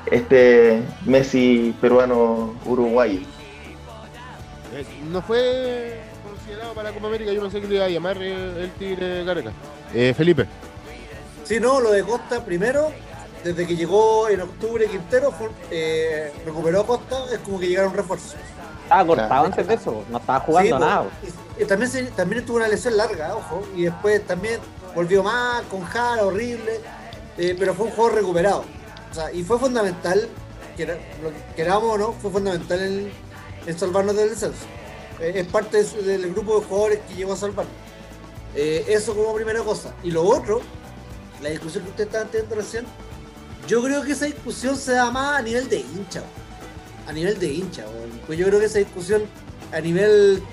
este 0.08 0.82
Messi 1.06 1.76
peruano 1.80 2.56
uruguayo. 2.66 3.35
Eh, 4.76 4.86
no 5.10 5.22
fue 5.22 6.02
considerado 6.22 6.74
para 6.74 6.92
Copa 6.92 7.08
América, 7.08 7.32
yo 7.32 7.42
no 7.42 7.50
sé 7.50 7.62
qué 7.62 7.68
le 7.68 7.76
iba 7.76 7.86
a 7.86 7.90
llamar 7.90 8.18
el, 8.22 8.70
Tigre 8.78 9.24
Gareca. 9.24 9.52
Felipe. 10.16 10.46
Sí, 11.46 11.60
no, 11.62 11.80
lo 11.80 11.92
de 11.92 12.04
Costa 12.04 12.44
primero, 12.44 12.92
desde 13.42 13.66
que 13.66 13.78
llegó 13.78 14.28
en 14.28 14.42
octubre 14.42 14.88
Quintero, 14.88 15.34
eh, 15.72 16.34
recuperó 16.46 16.86
Costa, 16.86 17.16
es 17.32 17.40
como 17.40 17.58
que 17.58 17.68
llegaron 17.68 17.94
refuerzos. 17.94 18.36
Estaba 18.84 19.06
cortado 19.06 19.46
antes 19.46 19.66
de 19.66 19.74
eso, 19.76 20.04
no 20.10 20.18
estaba 20.18 20.42
jugando 20.42 20.80
nada. 20.80 21.06
Y, 21.58 21.64
también, 21.64 22.10
también 22.16 22.46
tuvo 22.46 22.58
una 22.58 22.68
lesión 22.68 22.98
larga, 22.98 23.34
ojo, 23.36 23.66
y 23.76 23.84
después 23.84 24.26
también 24.28 24.60
volvió 24.94 25.24
mal, 25.24 25.64
con 25.66 25.84
Jara, 25.84 26.26
horrible, 26.26 26.82
eh, 27.38 27.56
pero 27.58 27.74
fue 27.74 27.86
un 27.86 27.92
juego 27.94 28.10
recuperado. 28.10 28.66
O 29.10 29.14
sea, 29.14 29.32
y 29.32 29.44
fue 29.44 29.58
fundamental, 29.58 30.28
queramos 31.56 31.94
o 31.94 31.98
no, 31.98 32.12
fue 32.12 32.32
fundamental 32.32 32.82
en, 32.82 33.12
salvarnos 33.74 34.16
del 34.16 34.30
descenso. 34.30 34.66
Eh, 35.20 35.34
es 35.36 35.48
parte 35.48 35.84
del 35.84 36.32
grupo 36.32 36.60
de 36.60 36.66
jugadores 36.66 37.00
que 37.08 37.16
llegó 37.16 37.34
a 37.34 37.38
salvarnos. 37.38 37.74
eso 38.56 39.16
como 39.16 39.34
primera 39.34 39.62
cosa. 39.62 39.94
Y 40.04 40.12
lo 40.12 40.24
otro, 40.24 40.62
la 41.42 41.50
discusión 41.50 41.84
que 41.84 41.90
usted 41.92 42.04
estaba 42.06 42.26
teniendo 42.26 42.56
recién, 42.56 42.86
yo 43.68 43.82
creo 43.82 44.04
que 44.04 44.12
esa 44.12 44.26
discusión 44.26 44.78
se 44.78 44.94
da 44.94 45.10
más 45.12 45.40
a 45.40 45.42
nivel 45.42 45.68
de 45.68 45.80
hincha, 45.80 46.24
a 47.08 47.14
nivel 47.14 47.40
de 47.40 47.48
hincha. 47.48 47.86
Pues 48.28 48.38
yo 48.38 48.46
creo 48.48 48.60
que 48.60 48.66
esa 48.66 48.80
discusión 48.80 49.24
a 49.72 49.80
nivel 49.82 50.44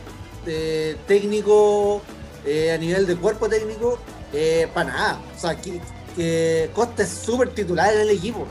técnico, 1.07 2.03
eh, 2.45 2.73
a 2.73 2.79
nivel 2.79 3.07
de 3.07 3.17
cuerpo 3.17 3.49
técnico, 3.49 3.99
eh, 4.33 4.69
para 4.73 4.93
nada. 4.93 5.21
O 5.37 5.39
sea, 5.39 5.57
que, 5.57 5.81
Costa 6.75 7.03
es 7.05 7.09
súper 7.09 7.51
titular 7.55 7.95
en 7.95 8.01
el 8.01 8.11
equipo, 8.11 8.47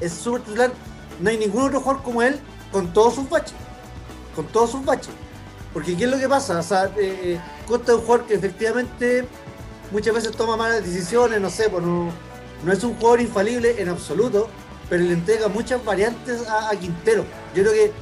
es 0.00 0.12
súper 0.12 0.42
titular. 0.42 0.72
No 1.20 1.30
hay 1.30 1.38
ningún 1.38 1.62
otro 1.62 1.80
jugador 1.80 2.02
como 2.02 2.22
él 2.22 2.40
con 2.72 2.92
todos 2.92 3.14
sus 3.14 3.28
baches. 3.28 3.54
Con 4.34 4.46
todos 4.46 4.70
sus 4.70 4.84
baches. 4.84 5.14
Porque 5.72 5.96
¿qué 5.96 6.04
es 6.04 6.10
lo 6.10 6.18
que 6.18 6.28
pasa? 6.28 6.58
O 6.58 6.62
sea, 6.62 6.90
eh, 6.96 7.40
Costa 7.66 7.92
es 7.92 7.98
un 7.98 8.04
jugador 8.04 8.26
que 8.26 8.34
efectivamente 8.34 9.26
muchas 9.90 10.14
veces 10.14 10.32
toma 10.32 10.56
malas 10.56 10.84
decisiones, 10.84 11.40
no 11.40 11.50
sé, 11.50 11.68
por 11.68 11.82
no 11.82 12.12
no 12.64 12.72
es 12.72 12.82
un 12.82 12.94
jugador 12.94 13.20
infalible 13.20 13.80
en 13.80 13.88
absoluto, 13.88 14.48
pero 14.88 15.04
le 15.04 15.12
entrega 15.12 15.48
muchas 15.48 15.84
variantes 15.84 16.42
a, 16.48 16.70
Quintero. 16.76 17.24
Yo 17.54 17.62
creo 17.62 17.72
que 17.72 17.92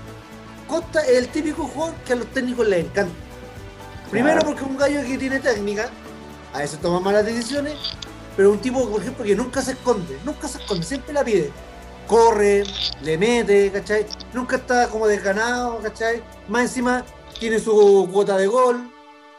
Costa 0.69 1.01
es 1.01 1.19
el 1.19 1.29
típico 1.29 1.65
jugador 1.65 1.95
que 2.07 2.13
a 2.13 2.17
los 2.17 2.27
técnicos 2.29 2.69
les 2.69 2.85
encanta. 2.85 3.13
Primero 4.11 4.41
porque 4.43 4.61
es 4.61 4.67
un 4.67 4.77
gallo 4.77 5.03
que 5.03 5.19
tiene 5.19 5.41
técnica, 5.41 5.91
a 6.53 6.59
veces 6.59 6.79
toma 6.81 7.01
malas 7.01 7.25
decisiones, 7.25 7.75
pero 8.37 8.53
un 8.53 8.59
tipo, 8.59 8.89
por 8.89 9.01
ejemplo, 9.01 9.25
que 9.25 9.35
nunca 9.35 9.63
se 9.63 9.73
esconde, 9.73 10.19
nunca 10.25 10.47
se 10.47 10.59
esconde, 10.59 10.85
siempre 10.85 11.13
la 11.13 11.25
pide. 11.25 11.51
Corre, 12.07 12.65
le 13.03 13.17
mete, 13.17 13.71
¿cachai? 13.71 14.07
Nunca 14.33 14.57
está 14.57 14.89
como 14.89 15.07
desganado, 15.07 15.79
¿cachai? 15.81 16.23
Más 16.49 16.63
encima 16.63 17.05
tiene 17.39 17.59
su 17.59 18.09
cuota 18.13 18.37
de 18.37 18.47
gol, 18.47 18.91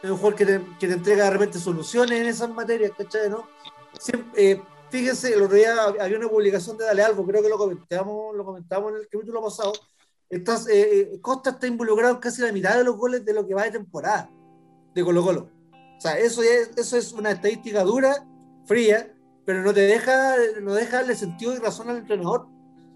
es 0.02 0.10
un 0.10 0.16
jugador 0.16 0.34
que 0.34 0.44
te, 0.44 0.92
entrega 0.92 1.24
de 1.24 1.30
repente 1.30 1.58
soluciones 1.58 2.20
en 2.20 2.26
esas 2.26 2.50
materias, 2.50 2.92
¿cachai? 2.96 3.30
¿no? 3.30 3.48
Eh, 4.36 4.60
fíjense, 4.90 5.32
el 5.32 5.42
otro 5.42 5.56
día 5.56 5.74
había 6.00 6.18
una 6.18 6.28
publicación 6.28 6.76
de 6.76 6.84
Dale 6.84 7.02
Algo, 7.02 7.26
creo 7.26 7.42
que 7.42 7.48
lo 7.48 7.56
comentamos, 7.56 8.36
lo 8.36 8.44
comentamos 8.44 8.92
en 8.92 8.98
el 8.98 9.08
capítulo 9.08 9.42
pasado. 9.42 9.72
Eh, 10.28 10.42
eh, 10.68 11.18
Costa 11.20 11.50
está 11.50 11.66
involucrado 11.66 12.14
en 12.14 12.20
casi 12.20 12.42
la 12.42 12.52
mitad 12.52 12.76
de 12.76 12.84
los 12.84 12.96
goles 12.96 13.24
de 13.24 13.32
lo 13.32 13.46
que 13.46 13.54
va 13.54 13.64
de 13.64 13.70
temporada 13.70 14.28
de 14.94 15.04
Colo 15.04 15.22
Colo. 15.22 15.48
O 15.96 16.00
sea, 16.00 16.18
eso 16.18 16.42
es, 16.42 16.70
eso 16.76 16.96
es 16.96 17.12
una 17.12 17.30
estadística 17.30 17.82
dura, 17.84 18.26
fría, 18.66 19.14
pero 19.44 19.62
no 19.62 19.72
te 19.72 19.80
deja, 19.80 20.34
no 20.60 20.74
deja 20.74 20.98
darle 20.98 21.14
sentido 21.14 21.54
y 21.54 21.58
razón 21.58 21.88
al 21.88 21.98
entrenador. 21.98 22.53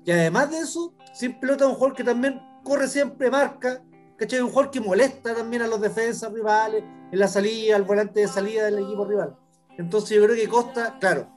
Y 0.08 0.10
además 0.10 0.50
de 0.50 0.60
eso, 0.60 0.94
sin 1.12 1.38
pelota 1.38 1.66
un 1.66 1.74
jugador 1.74 1.94
que 1.94 2.02
también 2.02 2.40
corre 2.64 2.88
siempre, 2.88 3.30
marca, 3.30 3.82
¿cachai? 4.16 4.40
Un 4.40 4.48
jugador 4.48 4.70
que 4.70 4.80
molesta 4.80 5.34
también 5.34 5.60
a 5.60 5.66
los 5.66 5.82
defensas 5.82 6.32
rivales, 6.32 6.82
en 7.12 7.18
la 7.18 7.28
salida, 7.28 7.76
al 7.76 7.82
volante 7.82 8.20
de 8.20 8.26
salida 8.26 8.64
del 8.64 8.78
equipo 8.78 9.04
rival. 9.04 9.36
Entonces 9.76 10.16
yo 10.16 10.24
creo 10.24 10.34
que 10.34 10.48
Costa, 10.48 10.96
claro, 10.98 11.28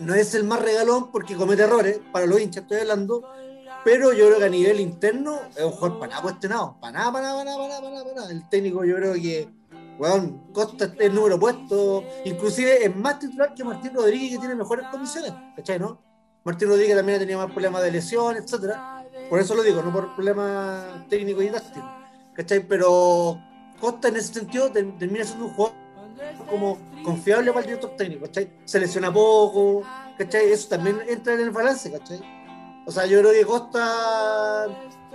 no 0.00 0.12
es 0.12 0.34
el 0.34 0.42
más 0.42 0.60
regalón 0.60 1.12
porque 1.12 1.36
comete 1.36 1.62
errores, 1.62 2.00
para 2.12 2.26
los 2.26 2.40
hinchas 2.40 2.64
estoy 2.64 2.78
hablando, 2.78 3.22
pero 3.84 4.12
yo 4.12 4.26
creo 4.26 4.38
que 4.40 4.46
a 4.46 4.48
nivel 4.48 4.80
interno 4.80 5.38
es 5.54 5.62
un 5.62 5.70
jugador 5.70 6.00
para 6.00 6.10
nada 6.10 6.22
cuestionado, 6.22 6.76
para 6.80 6.98
nada, 6.98 7.12
para 7.12 7.26
nada, 7.26 7.44
para 7.44 7.54
nada, 7.54 7.80
para 7.80 7.90
nada, 7.92 8.02
para 8.02 8.14
nada. 8.16 8.32
El 8.32 8.48
técnico 8.48 8.84
yo 8.84 8.96
creo 8.96 9.12
que, 9.14 9.48
weón, 10.00 10.52
Costa 10.52 10.86
es 10.86 10.94
el 10.98 11.14
número 11.14 11.38
puesto, 11.38 12.02
inclusive 12.24 12.84
es 12.84 12.96
más 12.96 13.20
titular 13.20 13.54
que 13.54 13.62
Martín 13.62 13.94
Rodríguez 13.94 14.32
que 14.32 14.38
tiene 14.38 14.56
mejores 14.56 14.84
condiciones, 14.88 15.32
¿cachai, 15.54 15.78
no? 15.78 16.07
Martín 16.44 16.68
Rodríguez 16.68 16.96
también 16.96 17.16
ha 17.16 17.20
tenido 17.20 17.38
más 17.38 17.50
problemas 17.50 17.82
de 17.82 17.92
lesión, 17.92 18.36
etcétera. 18.36 19.04
Por 19.28 19.40
eso 19.40 19.54
lo 19.54 19.62
digo, 19.62 19.82
no 19.82 19.92
por 19.92 20.14
problemas 20.14 21.08
técnicos 21.08 21.44
y 21.44 21.50
tácticos, 21.50 21.90
¿cachai? 22.34 22.66
Pero 22.66 23.38
Costa 23.80 24.08
en 24.08 24.16
ese 24.16 24.32
sentido 24.34 24.70
termina 24.70 25.24
siendo 25.24 25.46
un 25.46 25.54
jugador 25.54 25.76
como 26.48 26.78
confiable 27.04 27.52
para 27.52 27.60
el 27.60 27.66
director 27.66 27.96
técnico, 27.96 28.26
¿cachai? 28.26 28.50
Se 28.64 28.80
lesiona 28.80 29.12
poco, 29.12 29.82
¿cachai? 30.16 30.50
Eso 30.50 30.68
también 30.68 31.00
entra 31.06 31.34
en 31.34 31.40
el 31.40 31.50
balance, 31.50 31.92
¿cachai? 31.92 32.20
O 32.86 32.90
sea, 32.90 33.04
yo 33.06 33.20
creo 33.20 33.32
que 33.32 33.44
Costa 33.44 34.66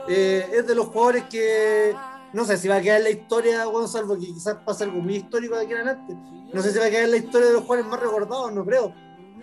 eh, 0.08 0.48
es 0.54 0.68
de 0.68 0.76
los 0.76 0.88
jugadores 0.88 1.24
que 1.24 1.96
no 2.34 2.46
sé 2.46 2.58
si 2.58 2.68
va 2.68 2.76
a 2.76 2.82
quedar 2.82 2.98
en 2.98 3.04
la 3.04 3.10
historia, 3.12 3.66
bueno, 3.68 3.88
salvo 3.88 4.16
que 4.16 4.26
quizás 4.26 4.56
pase 4.66 4.84
algo 4.84 5.00
muy 5.00 5.18
histórico 5.18 5.56
de 5.56 5.64
aquí 5.64 5.72
en 5.74 5.78
adelante. 5.80 6.18
No 6.52 6.62
sé 6.62 6.72
si 6.72 6.80
va 6.80 6.86
a 6.86 6.90
quedar 6.90 7.06
en 7.06 7.12
la 7.12 7.18
historia 7.18 7.48
de 7.48 7.54
los 7.54 7.64
jugadores 7.64 7.90
más 7.90 8.00
recordados, 8.00 8.52
no 8.54 8.66
creo. 8.66 8.94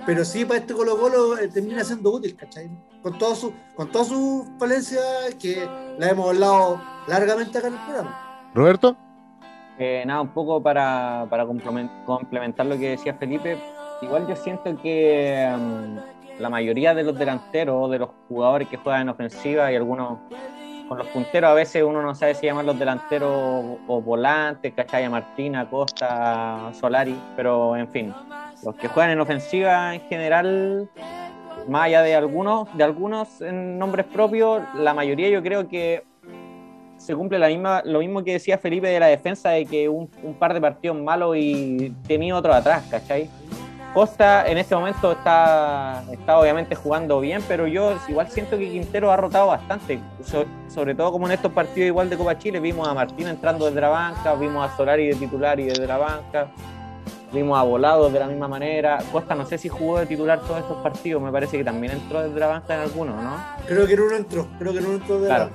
Pero 0.07 0.25
sí, 0.25 0.45
para 0.45 0.61
este 0.61 0.75
Colo 0.75 0.99
Colo 0.99 1.39
eh, 1.39 1.49
termina 1.49 1.85
siendo 1.85 2.11
útil, 2.11 2.35
¿cachai? 2.37 2.71
Con, 3.03 3.19
todo 3.19 3.35
su, 3.35 3.53
con 3.75 3.91
todas 3.91 4.09
sus 4.09 4.45
falencias 4.59 5.35
que 5.41 5.69
la 5.99 6.11
hemos 6.11 6.31
hablado 6.31 6.81
largamente 7.07 7.59
acá 7.59 7.69
en 7.69 7.75
el 7.75 7.81
programa. 7.81 8.51
Roberto. 8.55 8.97
Eh, 9.79 10.03
nada, 10.07 10.21
un 10.21 10.29
poco 10.29 10.63
para, 10.63 11.27
complementar 12.05 12.67
lo 12.67 12.79
que 12.79 12.91
decía 12.91 13.15
Felipe, 13.15 13.59
igual 14.03 14.27
yo 14.27 14.37
siento 14.37 14.77
que 14.83 15.51
mm, 15.57 16.41
la 16.41 16.51
mayoría 16.51 16.95
de 16.95 17.03
los 17.03 17.19
delanteros, 17.19 17.91
de 17.91 18.01
los 18.01 18.11
jugadores 18.29 18.69
que 18.69 18.77
juegan 18.77 19.03
en 19.03 19.09
ofensiva 19.11 19.73
y 19.73 19.77
algunos 19.77 20.19
con 20.91 20.99
los 20.99 21.07
punteros 21.07 21.51
a 21.51 21.55
veces 21.55 21.85
uno 21.85 22.03
no 22.03 22.17
sabe 22.17 22.35
si 22.35 22.47
llaman 22.47 22.67
los 22.67 22.77
delanteros 22.77 23.31
o, 23.87 24.03
volantes, 24.03 24.75
¿cachai? 24.75 25.09
Martina, 25.09 25.71
Costa, 25.71 26.73
Solari, 26.73 27.17
pero 27.37 27.77
en 27.77 27.89
fin. 27.89 28.13
Los 28.63 28.75
que 28.77 28.89
juegan 28.89 29.13
en 29.13 29.21
ofensiva 29.21 29.95
en 29.95 30.01
general, 30.03 30.91
más 31.69 31.85
allá 31.85 32.03
de 32.03 32.15
algunos, 32.15 32.69
de 32.77 32.85
algunos 32.85 33.41
en 33.41 33.79
nombres 33.79 34.07
propios, 34.07 34.63
la 34.75 34.93
mayoría 34.93 35.29
yo 35.31 35.43
creo 35.43 35.69
que 35.69 36.05
se 37.01 37.17
cumple 37.17 37.39
la 37.39 37.49
misma, 37.49 37.83
lo 37.85 38.01
mismo 38.01 38.23
que 38.23 38.35
decía 38.35 38.59
Felipe 38.59 38.89
de 38.89 39.01
la 39.01 39.07
defensa, 39.07 39.51
de 39.51 39.65
que 39.65 39.89
un, 39.89 40.09
par 40.39 40.53
de 40.53 40.61
partidos 40.61 40.99
malos 40.99 41.35
y 41.39 41.95
tenía 42.07 42.37
otro 42.37 42.53
atrás, 42.53 42.85
¿cachai? 42.91 43.31
Costa 43.95 44.47
en 44.47 44.59
este 44.59 44.75
momento 44.77 45.13
está, 45.13 46.05
está 46.13 46.39
obviamente 46.39 46.77
jugando 46.77 47.19
bien, 47.19 47.43
pero 47.49 47.67
yo 47.67 47.95
igual 48.07 48.29
siento 48.29 48.57
que 48.57 48.71
Quintero 48.71 49.11
ha 49.11 49.17
rotado 49.17 49.49
bastante, 49.49 49.99
sobre 50.69 50.95
todo 50.95 51.11
como 51.11 51.27
en 51.27 51.33
estos 51.33 51.51
partidos 51.53 51.87
igual 51.89 52.09
de 52.11 52.17
Copa 52.17 52.39
Chile, 52.39 52.61
vimos 52.61 52.87
a 52.87 52.95
Martín 52.95 53.27
entrando 53.27 53.67
desde 53.67 53.81
la 53.81 53.89
banca, 53.89 54.35
vimos 54.35 54.71
a 54.71 54.77
Solari 54.77 55.09
de 55.09 55.15
titular 55.15 55.59
y 55.59 55.65
desde 55.65 55.87
la 55.87 55.97
banca, 55.97 56.53
vimos 57.33 57.59
a 57.59 57.63
Volados 57.63 58.13
de 58.13 58.19
la 58.19 58.27
misma 58.27 58.49
manera, 58.49 58.99
Costa 59.13 59.35
no 59.35 59.47
sé 59.47 59.59
si 59.59 59.69
jugó 59.69 59.99
de 59.99 60.07
titular 60.07 60.41
todos 60.41 60.59
estos 60.59 60.77
partidos, 60.79 61.23
me 61.23 61.31
parece 61.31 61.57
que 61.59 61.65
también 61.65 61.93
entró 61.93 62.23
desde 62.23 62.39
la 62.39 62.47
banca 62.49 62.75
en 62.75 62.81
algunos, 62.81 63.23
¿no? 63.23 63.37
Creo 63.67 63.87
que 63.87 63.95
en 63.95 64.01
uno 64.01 64.17
entró, 64.17 64.47
creo 64.59 64.73
que 64.73 64.79
en 64.79 64.87
uno 64.87 64.95
entró 64.97 65.21
de 65.21 65.27
claro. 65.29 65.51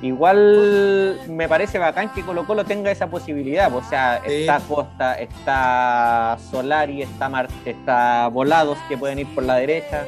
Igual 0.00 1.20
me 1.28 1.48
parece 1.48 1.78
bacán 1.78 2.12
que 2.12 2.22
Colo 2.22 2.46
Colo 2.46 2.64
tenga 2.64 2.90
esa 2.90 3.08
posibilidad. 3.08 3.74
O 3.74 3.82
sea, 3.82 4.18
está 4.24 4.60
Costa, 4.60 5.14
está 5.14 6.38
Solari, 6.50 7.02
está, 7.02 7.48
está 7.64 8.28
Volados 8.28 8.78
que 8.88 8.96
pueden 8.96 9.18
ir 9.18 9.34
por 9.34 9.42
la 9.42 9.56
derecha. 9.56 10.04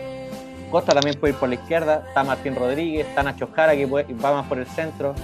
Costa 0.70 0.94
también 0.94 1.18
puede 1.18 1.32
ir 1.32 1.40
por 1.40 1.48
la 1.48 1.56
izquierda. 1.56 2.04
Está 2.06 2.22
Martín 2.22 2.54
Rodríguez, 2.54 3.08
está 3.08 3.24
Nacho 3.24 3.48
Jara 3.52 3.74
que 3.74 3.86
va 3.86 4.32
más 4.32 4.46
por 4.46 4.58
el 4.58 4.66
centro. 4.66 5.14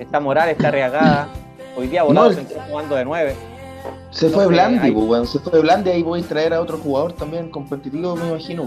Está 0.00 0.18
Morales, 0.18 0.56
está 0.56 0.72
Reagada. 0.72 1.28
Hoy 1.76 1.86
día 1.86 2.02
Volados 2.02 2.34
se 2.34 2.40
está 2.40 2.64
jugando 2.64 2.96
de 2.96 3.04
nueve. 3.04 3.36
Se 4.10 4.30
fue 4.30 4.46
Blandi, 4.46 4.90
pues, 4.90 5.30
se 5.30 5.38
fue 5.38 5.60
Blandi, 5.60 5.90
ahí 5.90 6.02
voy 6.02 6.22
a 6.22 6.26
traer 6.26 6.54
a 6.54 6.60
otro 6.60 6.78
jugador 6.78 7.12
también 7.12 7.50
competitivo, 7.50 8.16
me 8.16 8.28
imagino. 8.28 8.64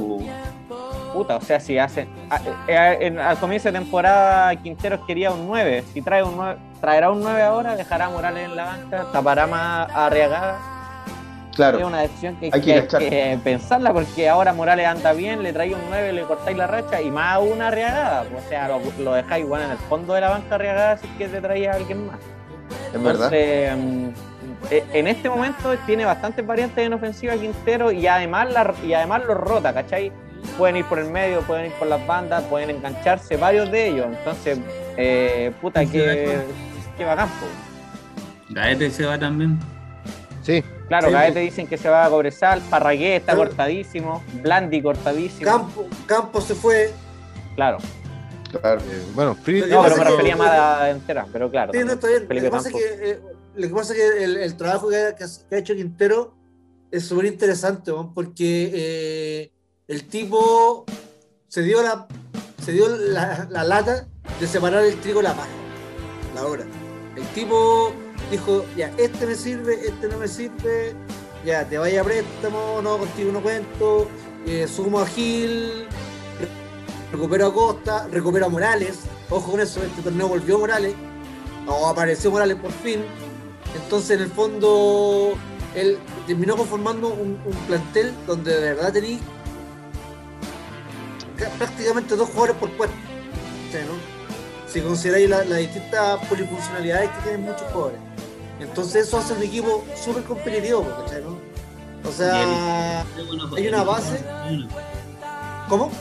Puta, 1.14 1.38
o 1.38 1.42
sea, 1.42 1.60
si 1.60 1.78
hacen. 1.78 2.08
Eh, 2.68 3.18
al 3.20 3.38
comienzo 3.38 3.70
de 3.70 3.80
temporada 3.80 4.56
Quinteros 4.56 5.02
quería 5.06 5.32
un 5.32 5.48
9. 5.48 5.84
Si 5.94 6.02
trae 6.02 6.24
un 6.24 6.38
9, 6.38 6.60
traerá 6.80 7.12
un 7.12 7.22
9 7.22 7.42
ahora, 7.42 7.76
dejará 7.76 8.06
a 8.06 8.10
Morales 8.10 8.46
en 8.46 8.56
la 8.56 8.66
banca, 8.66 9.08
tapará 9.12 9.48
más 9.48 9.90
Arriagada. 9.94 10.60
Claro. 11.54 11.80
Es 11.80 11.84
una 11.84 12.02
decisión 12.02 12.38
que 12.38 12.50
hay 12.54 12.62
que, 12.62 13.40
pensarla 13.44 13.92
porque 13.92 14.30
ahora 14.30 14.54
Morales 14.54 14.88
anda 14.88 15.12
bien, 15.12 15.44
le 15.44 15.52
trae 15.52 15.74
un 15.74 15.82
9, 15.90 16.14
le 16.14 16.22
cortáis 16.24 16.56
la 16.56 16.66
racha 16.66 17.02
y 17.02 17.12
más 17.12 17.40
una 17.42 17.68
Arriagada. 17.68 18.24
O 18.38 18.50
sea, 18.50 18.70
lo, 19.00 19.14
dejáis 19.14 19.44
igual 19.44 19.64
en 19.64 19.72
el 19.72 19.78
fondo 19.78 20.14
de 20.14 20.22
la 20.22 20.30
banca 20.30 20.56
Arriagada 20.56 20.98
si 20.98 21.08
es 21.08 21.14
que 21.18 21.28
te 21.28 21.42
traía 21.42 21.74
a 21.74 21.76
alguien 21.76 22.08
más. 22.08 22.20
Es 22.94 23.04
verdad. 23.04 23.30
Eh, 24.70 24.86
en 24.94 25.08
este 25.08 25.30
momento 25.30 25.76
tiene 25.86 26.06
bastantes 26.06 26.46
variantes 26.46 26.86
en 26.86 26.94
ofensiva 26.94 27.36
Quintero 27.36 27.92
y 27.92 28.08
además, 28.08 28.52
la, 28.52 28.74
y 28.86 28.94
además 28.94 29.24
lo 29.26 29.34
rota, 29.34 29.74
¿cachai? 29.74 30.12
pueden 30.58 30.78
ir 30.78 30.86
por 30.86 31.00
el 31.00 31.10
medio, 31.10 31.42
pueden 31.42 31.68
ir 31.68 31.72
por 31.74 31.88
las 31.88 32.06
bandas, 32.06 32.44
pueden 32.46 32.70
engancharse 32.70 33.38
varios 33.38 33.72
de 33.72 33.88
ellos. 33.88 34.08
Entonces, 34.08 34.60
eh, 34.98 35.52
puta, 35.62 35.86
que, 35.86 36.40
que 36.98 37.06
bacán. 37.06 37.30
Gaete 38.50 38.92
se 38.92 39.06
va 39.06 39.18
también. 39.18 39.60
Sí. 40.44 40.64
Claro, 40.88 41.12
Gaete 41.12 41.40
dicen 41.40 41.68
que 41.68 41.78
se 41.78 41.90
va 41.90 42.06
a 42.06 42.10
Cobresal, 42.10 42.62
Parragué 42.70 43.16
está 43.16 43.36
cortadísimo, 43.36 44.24
Blandi 44.42 44.82
cortadísimo. 44.82 45.50
Campo, 45.50 45.88
Campo 46.06 46.42
se 46.42 46.56
fue. 46.56 46.92
Claro. 47.56 47.78
Claro. 48.50 48.82
Eh, 48.82 49.04
bueno, 49.14 49.36
Free, 49.36 49.62
no, 49.62 49.82
pero 49.84 49.96
me 49.96 50.04
refería 50.04 50.36
más 50.36 50.50
a 50.50 50.90
entera, 50.90 51.26
pero 51.32 51.50
claro. 51.50 51.72
Sí, 51.72 51.80
no, 51.86 51.94
está 51.94 52.08
bien. 52.08 52.24
Lo 52.28 52.42
que, 52.42 52.50
pasa 52.50 52.70
es 52.70 52.76
que, 52.76 53.12
eh, 53.12 53.20
lo 53.56 53.68
que 53.68 53.74
pasa 53.74 53.94
es 53.94 54.00
que 54.00 54.24
el, 54.24 54.58
trabajo 54.58 54.90
que 54.90 54.96
ha, 54.98 55.58
hecho 55.58 55.76
Quintero 55.76 56.34
es 56.90 57.06
súper 57.06 57.26
interesante, 57.26 57.92
porque 58.14 58.72
eh, 58.74 59.52
el 59.88 60.08
tipo 60.08 60.86
se 61.48 61.62
dio 61.62 61.82
la, 61.82 62.08
se 62.64 62.72
dio 62.72 62.88
la, 62.88 63.48
lata 63.50 64.08
de 64.40 64.48
separar 64.48 64.86
el 64.86 65.00
trigo 65.02 65.20
de 65.20 65.24
la 65.24 65.36
paja, 65.36 65.50
la 66.34 66.46
hora. 66.46 66.66
El 67.16 67.26
tipo 67.34 67.92
dijo, 68.30 68.66
ya, 68.78 68.94
este 68.98 69.26
me 69.26 69.36
sirve, 69.36 69.86
este 69.86 70.08
no 70.08 70.18
me 70.18 70.28
sirve, 70.28 70.96
ya, 71.46 71.68
te 71.68 71.78
vaya 71.78 72.02
a 72.02 72.04
préstamo, 72.04 72.82
no, 72.82 72.98
contigo 72.98 73.32
no 73.32 73.42
cuento, 73.42 74.08
eh, 74.46 74.68
sumo 74.68 75.00
a 75.02 75.08
Gil, 75.08 75.88
recupero 77.12 77.48
a 77.48 77.54
Costa, 77.54 78.08
recupero 78.10 78.46
a 78.46 78.50
Morales, 78.50 79.00
ojo 79.30 79.52
con 79.52 79.60
eso, 79.60 79.84
este 79.84 80.02
torneo 80.02 80.30
volvió 80.30 80.58
Morales, 80.58 80.94
o 81.68 81.88
apareció 81.88 82.32
Morales 82.32 82.58
por 82.58 82.72
fin, 82.72 83.02
entonces 83.76 84.12
en 84.12 84.22
el 84.24 84.32
fondo 84.32 85.34
él 85.76 85.98
terminó 86.28 86.56
conformando 86.58 87.10
un, 87.10 87.38
plantel 87.68 88.14
donde 88.28 88.54
de 88.54 88.74
verdad 88.74 88.94
tenía 88.94 89.20
prácticamente 91.58 92.16
dos 92.16 92.30
jugadores 92.30 92.56
por 92.58 92.70
puesto. 92.72 92.96
Si 94.68 94.80
consideráis 94.82 95.30
las 95.30 95.58
distintas 95.58 96.26
polifuncionalidades 96.28 97.10
que 97.10 97.22
tienen 97.24 97.42
muchos 97.42 97.64
jugadores. 97.74 98.00
Entonces 98.60 99.08
eso 99.08 99.18
hace 99.18 99.34
un 99.34 99.44
equipo 99.44 99.84
súper 99.96 100.24
competitivo, 100.24 100.88
O 102.06 102.12
sea, 102.12 103.04
hay 103.56 103.68
una 103.68 103.84
base. 103.84 104.24
¿Cómo? 105.68 105.92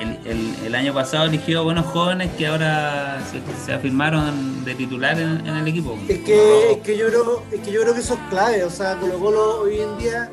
El, 0.00 0.74
año 0.74 0.92
pasado 0.92 1.26
eligió 1.26 1.62
buenos 1.64 1.86
jóvenes 1.86 2.30
que 2.36 2.46
ahora 2.46 3.22
se, 3.64 3.72
afirmaron 3.72 4.64
de 4.64 4.74
titular 4.74 5.18
en, 5.18 5.46
el 5.46 5.68
equipo. 5.68 5.96
Es 6.08 6.18
que, 6.20 6.80
que 6.82 6.96
yo 6.96 7.06
creo, 7.06 7.42
es 7.52 7.60
que 7.60 7.70
yo 7.70 7.80
creo 7.82 7.94
que 7.94 8.00
eso 8.00 8.14
es 8.14 8.20
clave. 8.28 8.64
O 8.64 8.70
sea, 8.70 8.96
Colo 8.96 9.18
Colo 9.18 9.60
hoy 9.60 9.80
en 9.80 9.96
día 9.98 10.30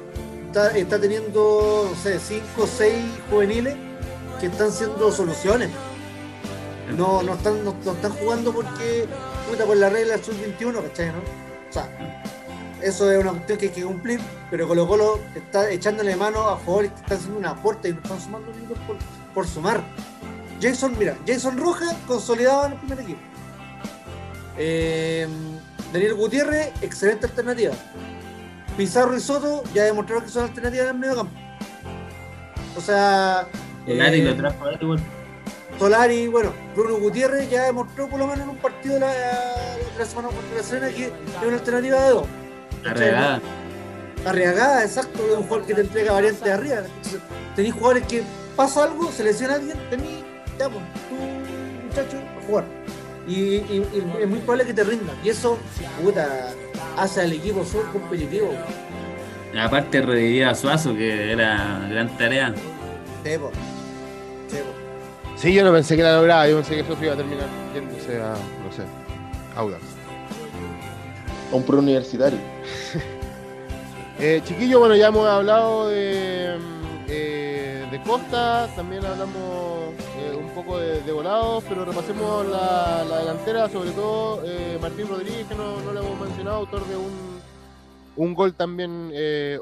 está, 0.47 0.75
está 0.75 0.99
teniendo, 0.99 1.89
no 1.89 1.95
sé, 1.95 2.19
cinco 2.19 2.63
o 2.63 2.67
seis 2.67 3.05
juveniles 3.29 3.75
que 4.39 4.47
están 4.47 4.71
siendo 4.71 5.11
soluciones. 5.11 5.69
No, 6.97 7.21
no, 7.21 7.35
están, 7.35 7.63
no, 7.63 7.71
están 7.71 8.11
jugando 8.13 8.51
porque, 8.51 9.07
puta, 9.49 9.65
por 9.65 9.77
la 9.77 9.89
regla 9.89 10.17
del 10.17 10.25
sub-21, 10.25 10.81
¿cachai? 10.81 11.07
¿no? 11.07 11.19
O 11.69 11.73
sea, 11.73 11.87
eso 12.81 13.11
es 13.11 13.21
una 13.21 13.31
cuestión 13.31 13.59
que 13.59 13.65
hay 13.67 13.71
que 13.71 13.83
cumplir, 13.83 14.19
pero 14.49 14.67
Colo 14.67 14.87
Colo 14.87 15.19
está 15.35 15.69
echándole 15.69 16.15
mano 16.15 16.49
a 16.49 16.57
jugadores 16.57 16.91
que 16.91 17.01
están 17.01 17.17
haciendo 17.17 17.39
un 17.39 17.45
aporte 17.45 17.89
y 17.89 17.93
no 17.93 18.01
están 18.01 18.19
sumando 18.19 18.51
minutos 18.51 18.77
por, 18.87 18.97
por 19.33 19.47
sumar. 19.47 19.81
Jason, 20.61 20.95
mira, 20.97 21.17
Jason 21.27 21.57
Rojas 21.57 21.95
consolidado 22.07 22.67
en 22.67 22.71
el 22.73 22.77
primer 22.79 22.99
equipo. 22.99 23.19
Eh, 24.57 25.27
Daniel 25.91 26.13
Gutiérrez, 26.13 26.71
excelente 26.81 27.25
alternativa. 27.25 27.73
Pizarro 28.77 29.15
y 29.17 29.19
Soto 29.19 29.63
ya 29.73 29.83
demostraron 29.83 30.23
que 30.23 30.29
son 30.29 30.43
alternativas 30.43 30.85
en 30.85 30.95
el 30.95 30.99
medio 30.99 31.15
campo. 31.15 31.33
O 32.77 32.81
sea, 32.81 33.47
Solari 33.85 34.21
lo 34.21 34.35
trajo 34.35 34.65
a 34.65 34.73
igual. 34.73 34.99
Solari, 35.79 36.27
bueno, 36.27 36.53
Bruno 36.75 36.99
Gutiérrez 36.99 37.49
ya 37.49 37.63
demostró 37.63 38.07
por 38.07 38.19
lo 38.19 38.27
menos 38.27 38.43
en 38.43 38.49
un 38.49 38.57
partido 38.57 38.95
de 38.95 38.99
la, 39.01 39.13
la 39.97 40.05
semana 40.05 40.27
contra 40.27 40.57
la 40.57 40.63
Serena 40.63 40.89
que 40.89 41.05
es 41.05 41.11
una 41.45 41.57
alternativa 41.57 42.01
de 42.03 42.09
dos. 42.09 42.27
Arriagada. 42.85 43.41
Arriagada, 44.25 44.83
exacto, 44.83 45.19
es 45.25 45.37
un 45.37 45.43
jugador 45.43 45.65
que 45.65 45.73
te 45.73 45.81
entrega 45.81 46.13
variantes 46.13 46.43
de 46.43 46.51
arriba. 46.51 46.83
Tenéis 47.55 47.73
jugadores 47.73 48.07
que 48.07 48.23
pasa 48.55 48.83
algo, 48.83 49.11
se 49.11 49.23
lesiona 49.23 49.55
alguien, 49.55 49.77
tenéis, 49.89 50.23
ya, 50.57 50.69
pues, 50.69 50.83
tú, 51.09 51.15
muchacho, 51.87 52.17
a 52.17 52.45
jugar. 52.45 52.65
Y, 53.27 53.57
es 53.57 54.27
muy 54.27 54.39
probable 54.39 54.65
que 54.65 54.73
te 54.73 54.83
rinda. 54.83 55.13
Y 55.23 55.29
eso, 55.29 55.57
puta, 56.01 56.53
hace 56.97 57.21
al 57.21 57.33
equipo 57.33 57.63
súper 57.63 57.85
competitivo. 57.91 58.51
Aparte 59.59 60.01
revivía 60.01 60.51
a 60.51 60.55
Suazo, 60.55 60.93
que 60.95 61.31
era 61.31 61.87
gran 61.89 62.17
tarea. 62.17 62.53
Sí, 65.35 65.53
yo 65.53 65.63
no 65.63 65.71
pensé 65.71 65.95
que 65.95 66.03
la 66.03 66.17
lograba, 66.17 66.47
yo 66.47 66.57
pensé 66.57 66.75
que 66.75 66.81
eso 66.81 66.97
iba 67.01 67.13
a 67.13 67.17
terminar 67.17 67.47
yéndose 67.73 68.21
a, 68.21 68.33
no 68.33 68.71
sé, 68.71 68.83
Audax. 69.55 69.81
A 71.51 71.55
un 71.55 71.63
pro 71.63 71.79
universitario. 71.79 72.39
eh, 74.19 74.41
chiquillo, 74.43 74.79
bueno, 74.79 74.95
ya 74.95 75.07
hemos 75.07 75.27
hablado 75.27 75.89
de, 75.89 76.57
eh, 77.07 77.87
de 77.91 78.01
Costa, 78.03 78.69
también 78.75 79.05
hablamos 79.05 79.93
eh, 80.19 80.35
un 80.37 80.49
poco 80.49 80.77
de, 80.77 81.11
volados, 81.11 81.63
pero 81.67 81.85
repasemos 81.85 82.47
la, 82.47 83.03
delantera, 83.19 83.69
sobre 83.69 83.91
todo 83.91 84.41
eh, 84.45 84.77
Martín 84.81 85.07
Rodríguez, 85.07 85.47
que 85.47 85.55
no, 85.55 85.79
no 85.81 85.93
lo 85.93 86.01
hemos 86.01 86.19
mencionado, 86.19 86.57
autor 86.57 86.85
de 86.87 86.97
un, 86.97 87.41
un 88.15 88.33
gol 88.33 88.53
también 88.53 89.11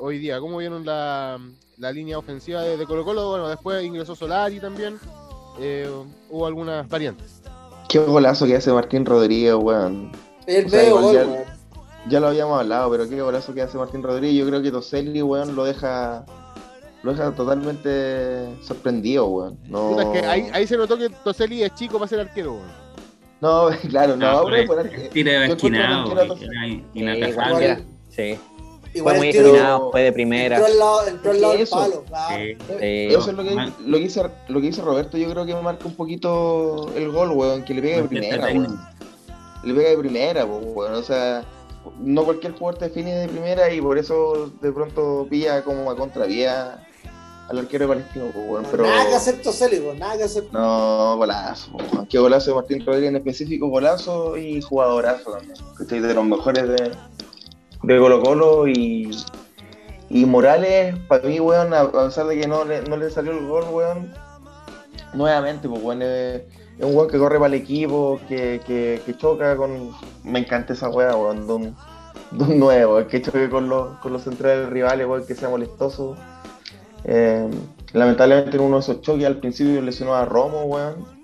hoy 0.01 0.19
día. 0.19 0.39
¿Cómo 0.39 0.57
vieron 0.57 0.85
la, 0.85 1.39
la 1.79 1.91
línea 1.91 2.17
ofensiva 2.17 2.61
de, 2.61 2.85
Colo 2.85 3.03
Colo. 3.03 3.29
Bueno, 3.29 3.47
después 3.47 3.83
ingresó 3.83 4.15
Solari 4.15 4.59
también. 4.59 4.99
Eh, 5.59 5.89
hubo 6.29 6.45
algunas 6.45 6.87
variantes. 6.87 7.41
Qué 7.87 7.99
golazo 7.99 8.45
que 8.45 8.55
hace 8.55 8.71
Martín 8.71 9.05
Rodríguez, 9.05 9.55
weón. 9.55 10.11
El 10.45 10.69
ya, 12.09 12.19
lo 12.19 12.27
habíamos 12.27 12.59
hablado, 12.59 12.89
pero 12.91 13.09
qué 13.09 13.21
golazo 13.21 13.53
que 13.53 13.61
hace 13.61 13.77
Martín 13.77 14.03
Rodríguez. 14.03 14.37
Yo 14.37 14.47
creo 14.47 14.61
que 14.61 14.71
Toselli, 14.71 15.21
weón, 15.21 15.55
lo 15.55 15.65
deja 15.65 16.25
lo 17.03 17.11
deja 17.11 17.31
totalmente 17.31 18.47
sorprendido, 18.61 19.27
weón. 19.27 19.57
No... 19.67 19.99
Es 19.99 20.07
que 20.07 20.27
ahí, 20.27 20.67
se 20.67 20.77
notó 20.77 20.97
que 20.97 21.09
Toselli 21.09 21.63
es 21.63 21.73
chico 21.75 21.97
para 21.97 22.09
ser 22.09 22.19
arquero, 22.19 22.53
weón. 22.53 22.89
No, 23.41 23.69
claro, 23.89 24.17
no, 24.17 24.49
no 24.49 24.55
ah, 24.55 24.83
Tira 25.13 25.41
de 25.41 25.47
esquinado, 25.47 26.35
Sí, 28.09 28.37
fue 29.01 29.13
muy 29.13 29.27
discriminado, 29.27 29.91
fue 29.91 30.01
de 30.03 30.11
primera. 30.11 30.57
Entró 30.57 30.71
al 30.71 30.79
lado, 30.79 31.07
entró 31.07 31.31
al 31.31 31.41
lado 31.41 31.53
del 31.53 31.67
palo, 31.67 32.03
claro. 32.05 32.35
Eso 32.79 33.29
es 33.29 33.37
lo 33.37 33.43
que, 33.43 33.71
lo, 33.85 33.97
que 33.97 34.03
dice, 34.03 34.23
lo 34.47 34.59
que 34.59 34.67
dice 34.67 34.81
Roberto, 34.81 35.17
yo 35.17 35.29
creo 35.29 35.45
que 35.45 35.55
marca 35.55 35.85
un 35.85 35.95
poquito 35.95 36.91
el 36.95 37.11
gol, 37.11 37.31
weón, 37.31 37.63
que 37.63 37.75
le 37.75 37.81
pega 37.81 38.01
de 38.01 38.07
primera, 38.07 38.45
weón. 38.45 38.79
Le 39.63 39.73
pega 39.73 39.89
de 39.89 39.97
primera, 39.97 40.45
weón, 40.45 40.93
o 40.95 41.03
sea, 41.03 41.45
no 41.99 42.25
cualquier 42.25 42.53
jugador 42.53 42.79
te 42.79 42.85
define 42.85 43.15
de 43.15 43.27
primera 43.27 43.71
y 43.71 43.79
por 43.79 43.97
eso 43.97 44.51
de 44.61 44.71
pronto 44.71 45.27
pilla 45.29 45.63
como 45.63 45.89
a 45.89 45.95
contravía 45.95 46.87
al 47.49 47.57
arquero 47.57 47.87
de 47.87 47.95
Palestino, 47.95 48.25
pues, 48.31 48.47
bueno, 48.47 48.67
pero... 48.69 48.83
Nada 48.83 49.07
que 49.07 49.15
hacer 49.15 49.41
Toseli, 49.41 49.81
nada 49.97 50.17
que 50.17 50.23
hacer. 50.23 50.43
No, 50.51 51.17
golazo, 51.17 51.71
qué 52.07 52.19
golazo 52.19 52.51
de 52.51 52.55
Martín 52.55 52.85
Rodríguez 52.85 53.09
en 53.09 53.15
específico, 53.15 53.67
golazo 53.67 54.37
y 54.37 54.61
jugadorazo 54.61 55.31
también. 55.31 55.53
Estoy 55.79 55.99
de 55.99 56.13
los 56.13 56.25
mejores 56.25 56.67
de, 56.67 56.91
de 57.83 57.99
Colo 57.99 58.21
Colo 58.21 58.67
y, 58.67 59.09
y 60.09 60.25
Morales, 60.25 60.95
para 61.07 61.27
mí, 61.27 61.39
weón, 61.39 61.73
a 61.73 61.91
pesar 61.91 62.27
de 62.27 62.39
que 62.39 62.47
no 62.47 62.65
le, 62.65 62.83
no 62.83 62.97
le 62.97 63.09
salió 63.09 63.31
el 63.31 63.47
gol, 63.47 63.65
weón, 63.71 64.13
nuevamente, 65.13 65.67
pues, 65.67 65.81
weón, 65.81 66.03
es, 66.03 66.43
un 66.79 66.95
weón 66.95 67.09
que 67.09 67.17
corre 67.17 67.39
para 67.39 67.47
el 67.47 67.61
equipo, 67.61 68.19
que, 68.29 68.61
que, 68.65 69.01
que 69.03 69.17
choca 69.17 69.57
con... 69.57 69.91
Me 70.23 70.39
encanta 70.39 70.73
esa 70.73 70.89
weá, 70.89 71.15
weón, 71.15 71.47
de 71.47 71.53
un, 71.53 71.75
de 72.29 72.43
un 72.43 72.59
nuevo, 72.59 73.07
que 73.07 73.23
choque 73.23 73.49
con 73.49 73.69
los, 73.69 73.97
con 73.97 74.13
los 74.13 74.21
centrales 74.21 74.69
rivales, 74.69 75.07
weón, 75.07 75.25
que 75.25 75.33
sea 75.33 75.49
molestoso 75.49 76.15
eh, 77.03 77.49
lamentablemente 77.93 78.57
en 78.57 78.63
uno 78.63 78.77
de 78.77 78.81
esos 78.81 79.01
choques 79.01 79.25
al 79.25 79.37
principio 79.37 79.81
lesionó 79.81 80.15
a 80.15 80.25
Romo, 80.25 80.63
weón. 80.63 81.19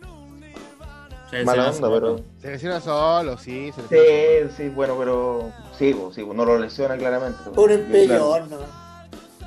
Mala 1.44 1.72
onda, 1.72 1.92
pero. 1.92 2.20
Se 2.40 2.52
lesiona 2.52 2.80
solo, 2.80 3.38
sí. 3.38 3.72
Se 3.74 4.48
sí, 4.48 4.54
sí, 4.56 4.70
bueno, 4.70 4.96
pero. 4.98 5.52
Sí, 5.78 5.96
sí, 6.14 6.26
no 6.34 6.46
lo 6.46 6.58
lesiona 6.58 6.96
claramente. 6.96 7.40
Un 7.56 7.72
empeñador, 7.72 8.48
¿no? 8.48 8.58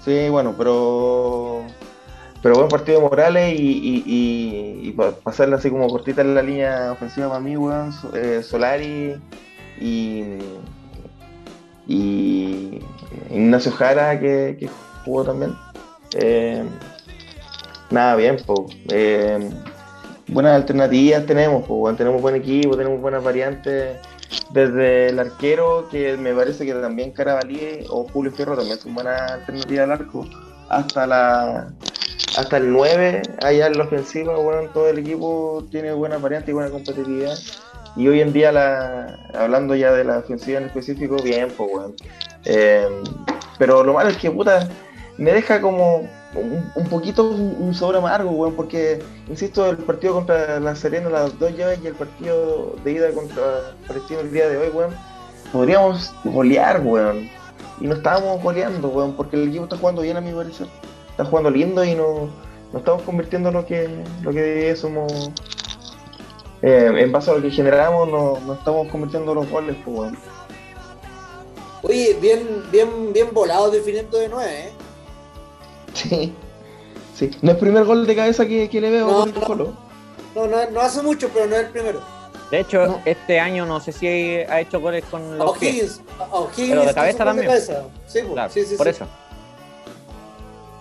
Sí, 0.05 0.29
bueno, 0.29 0.55
pero. 0.59 1.63
Pero 2.43 2.55
buen 2.55 2.69
partido 2.69 3.01
de 3.01 3.09
Morales 3.09 3.59
y, 3.59 3.63
y, 3.63 4.03
y, 4.07 4.89
y 4.89 4.93
pasarle 4.93 5.57
así 5.57 5.71
como 5.71 5.89
cortita 5.89 6.21
en 6.21 6.37
la 6.37 6.43
línea 6.43 6.93
ofensiva 6.93 7.29
para 7.29 7.41
mí, 7.41 7.57
weón. 7.57 7.93
Eh, 8.15 8.43
Solari 8.43 9.17
y. 9.81 10.25
Y. 11.87 12.81
Ignacio 13.31 13.73
Jara, 13.73 14.21
que, 14.21 14.57
que 14.61 14.69
jugó 15.05 15.25
también. 15.25 15.55
Eh, 16.17 16.63
nada, 17.91 18.17
bien, 18.17 18.37
pues. 18.47 18.61
buenas 20.29 20.55
alternativas 20.55 21.27
tenemos, 21.27 21.65
pues, 21.67 21.97
tenemos 21.97 22.21
buen 22.21 22.37
equipo, 22.37 22.77
tenemos 22.77 23.01
buenas 23.01 23.23
variantes. 23.23 23.97
Desde 24.51 25.09
el 25.09 25.19
arquero, 25.19 25.89
que 25.91 26.17
me 26.17 26.35
parece 26.35 26.67
que 26.67 26.75
también 26.75 27.13
Carabalí 27.13 27.85
o 27.91 28.07
Julio 28.09 28.33
Fierro 28.33 28.57
también 28.57 28.79
son 28.79 28.95
buenas 28.95 29.21
alternativas 29.33 29.85
al 29.85 29.93
arco, 29.93 30.27
hasta 30.69 31.07
la 31.07 31.69
hasta 32.37 32.59
el 32.59 32.71
9, 32.73 33.23
allá 33.43 33.67
en 33.67 33.79
la 33.79 33.85
ofensiva, 33.85 34.37
bueno, 34.37 34.69
todo 34.73 34.89
el 34.89 34.99
equipo 34.99 35.67
tiene 35.71 35.93
buenas 35.93 36.21
variantes 36.21 36.51
y 36.51 36.53
buena 36.53 36.71
competitividad. 36.71 37.37
Y 37.97 38.07
hoy 38.07 38.21
en 38.21 38.33
día, 38.33 38.53
la, 38.53 39.19
hablando 39.35 39.75
ya 39.75 39.93
de 39.93 40.05
la 40.05 40.19
ofensiva 40.19 40.59
en 40.59 40.67
específico, 40.67 41.17
bien, 41.23 41.49
pues, 41.57 41.71
bueno. 41.71 41.95
pero 43.59 43.83
lo 43.83 43.95
malo 43.95 44.11
es 44.11 44.17
que, 44.19 44.31
puta, 44.31 44.69
me 45.19 45.33
deja 45.33 45.61
como 45.61 46.09
un, 46.35 46.89
poquito 46.89 47.29
un, 47.29 47.75
sabor 47.75 47.97
amargo, 47.97 48.31
weón, 48.31 48.55
porque, 48.55 49.01
insisto, 49.29 49.69
el 49.69 49.79
partido 49.79 50.15
contra 50.15 50.61
la 50.61 50.77
Serena, 50.77 51.11
las 51.11 51.37
dos 51.39 51.57
llaves, 51.57 51.81
y 51.83 51.89
el 51.89 51.95
partido 51.95 52.77
de 52.85 52.93
ida 52.93 53.11
contra 53.13 53.75
Palestino 53.87 54.21
el 54.21 54.33
día 54.33 54.49
de 54.49 54.57
hoy, 54.57 54.69
weón, 54.69 54.95
podríamos 55.53 56.15
golear, 56.25 56.81
weón. 56.83 57.29
Y 57.81 57.87
no 57.87 57.95
estábamos 57.95 58.43
goleando, 58.43 58.89
weón, 58.89 59.15
porque 59.15 59.37
el 59.37 59.49
equipo 59.49 59.65
está 59.65 59.77
jugando 59.77 60.03
bien 60.03 60.17
a 60.17 60.21
mi 60.21 60.33
parecer. 60.33 60.69
Está 61.11 61.25
jugando 61.25 61.51
lindo 61.51 61.85
y 61.85 61.97
no, 61.97 62.29
no 62.73 62.79
estamos 62.79 63.03
convirtiendo 63.03 63.51
lo 63.51 63.67
que, 63.67 63.89
lo 64.23 64.31
que 64.31 64.75
somos. 64.77 65.33
Eh, 66.63 66.93
en 66.97 67.13
base 67.13 67.31
a 67.31 67.35
lo 67.35 67.43
que 67.43 67.51
generamos, 67.51 68.09
no, 68.09 68.39
no 68.47 68.55
estamos 68.55 68.89
convirtiendo 68.89 69.35
los 69.35 69.51
goles, 69.51 69.77
pues, 69.85 69.99
weón. 69.99 70.19
Oye, 71.83 72.17
bien, 72.21 72.65
bien, 72.71 73.13
bien 73.13 73.29
volado 73.33 73.71
definiendo 73.71 74.19
de 74.19 74.29
nueve, 74.29 74.61
¿eh? 74.67 74.78
Sí, 75.99 76.33
sí. 77.17 77.31
No 77.43 77.51
es 77.51 77.55
el 77.57 77.61
primer 77.61 77.85
gol 77.85 78.07
de 78.07 78.15
cabeza 78.15 78.47
que, 78.47 78.69
le 78.73 78.91
veo 78.91 79.09
no, 79.09 79.27
no, 79.27 80.47
no, 80.47 80.71
no, 80.71 80.81
hace 80.81 81.03
mucho, 81.03 81.29
pero 81.33 81.47
no 81.47 81.57
es 81.57 81.65
el 81.65 81.71
primero. 81.71 82.01
De 82.51 82.61
hecho, 82.61 83.01
este 83.05 83.41
año 83.41 83.67
no 83.67 83.81
sé 83.81 83.93
si 83.93 84.07
ha 84.07 84.61
hecho 84.61 84.81
goles 84.81 85.05
con 85.11 85.37
los 85.37 85.51
O'Higgins, 85.51 86.01
pero 86.57 86.85
de 86.85 86.95
cabeza 86.95 87.25
también. 87.25 87.51
Sí, 88.07 88.21
sí, 88.51 88.65
sí, 88.65 88.77
por 88.77 88.89
eso. 88.89 89.07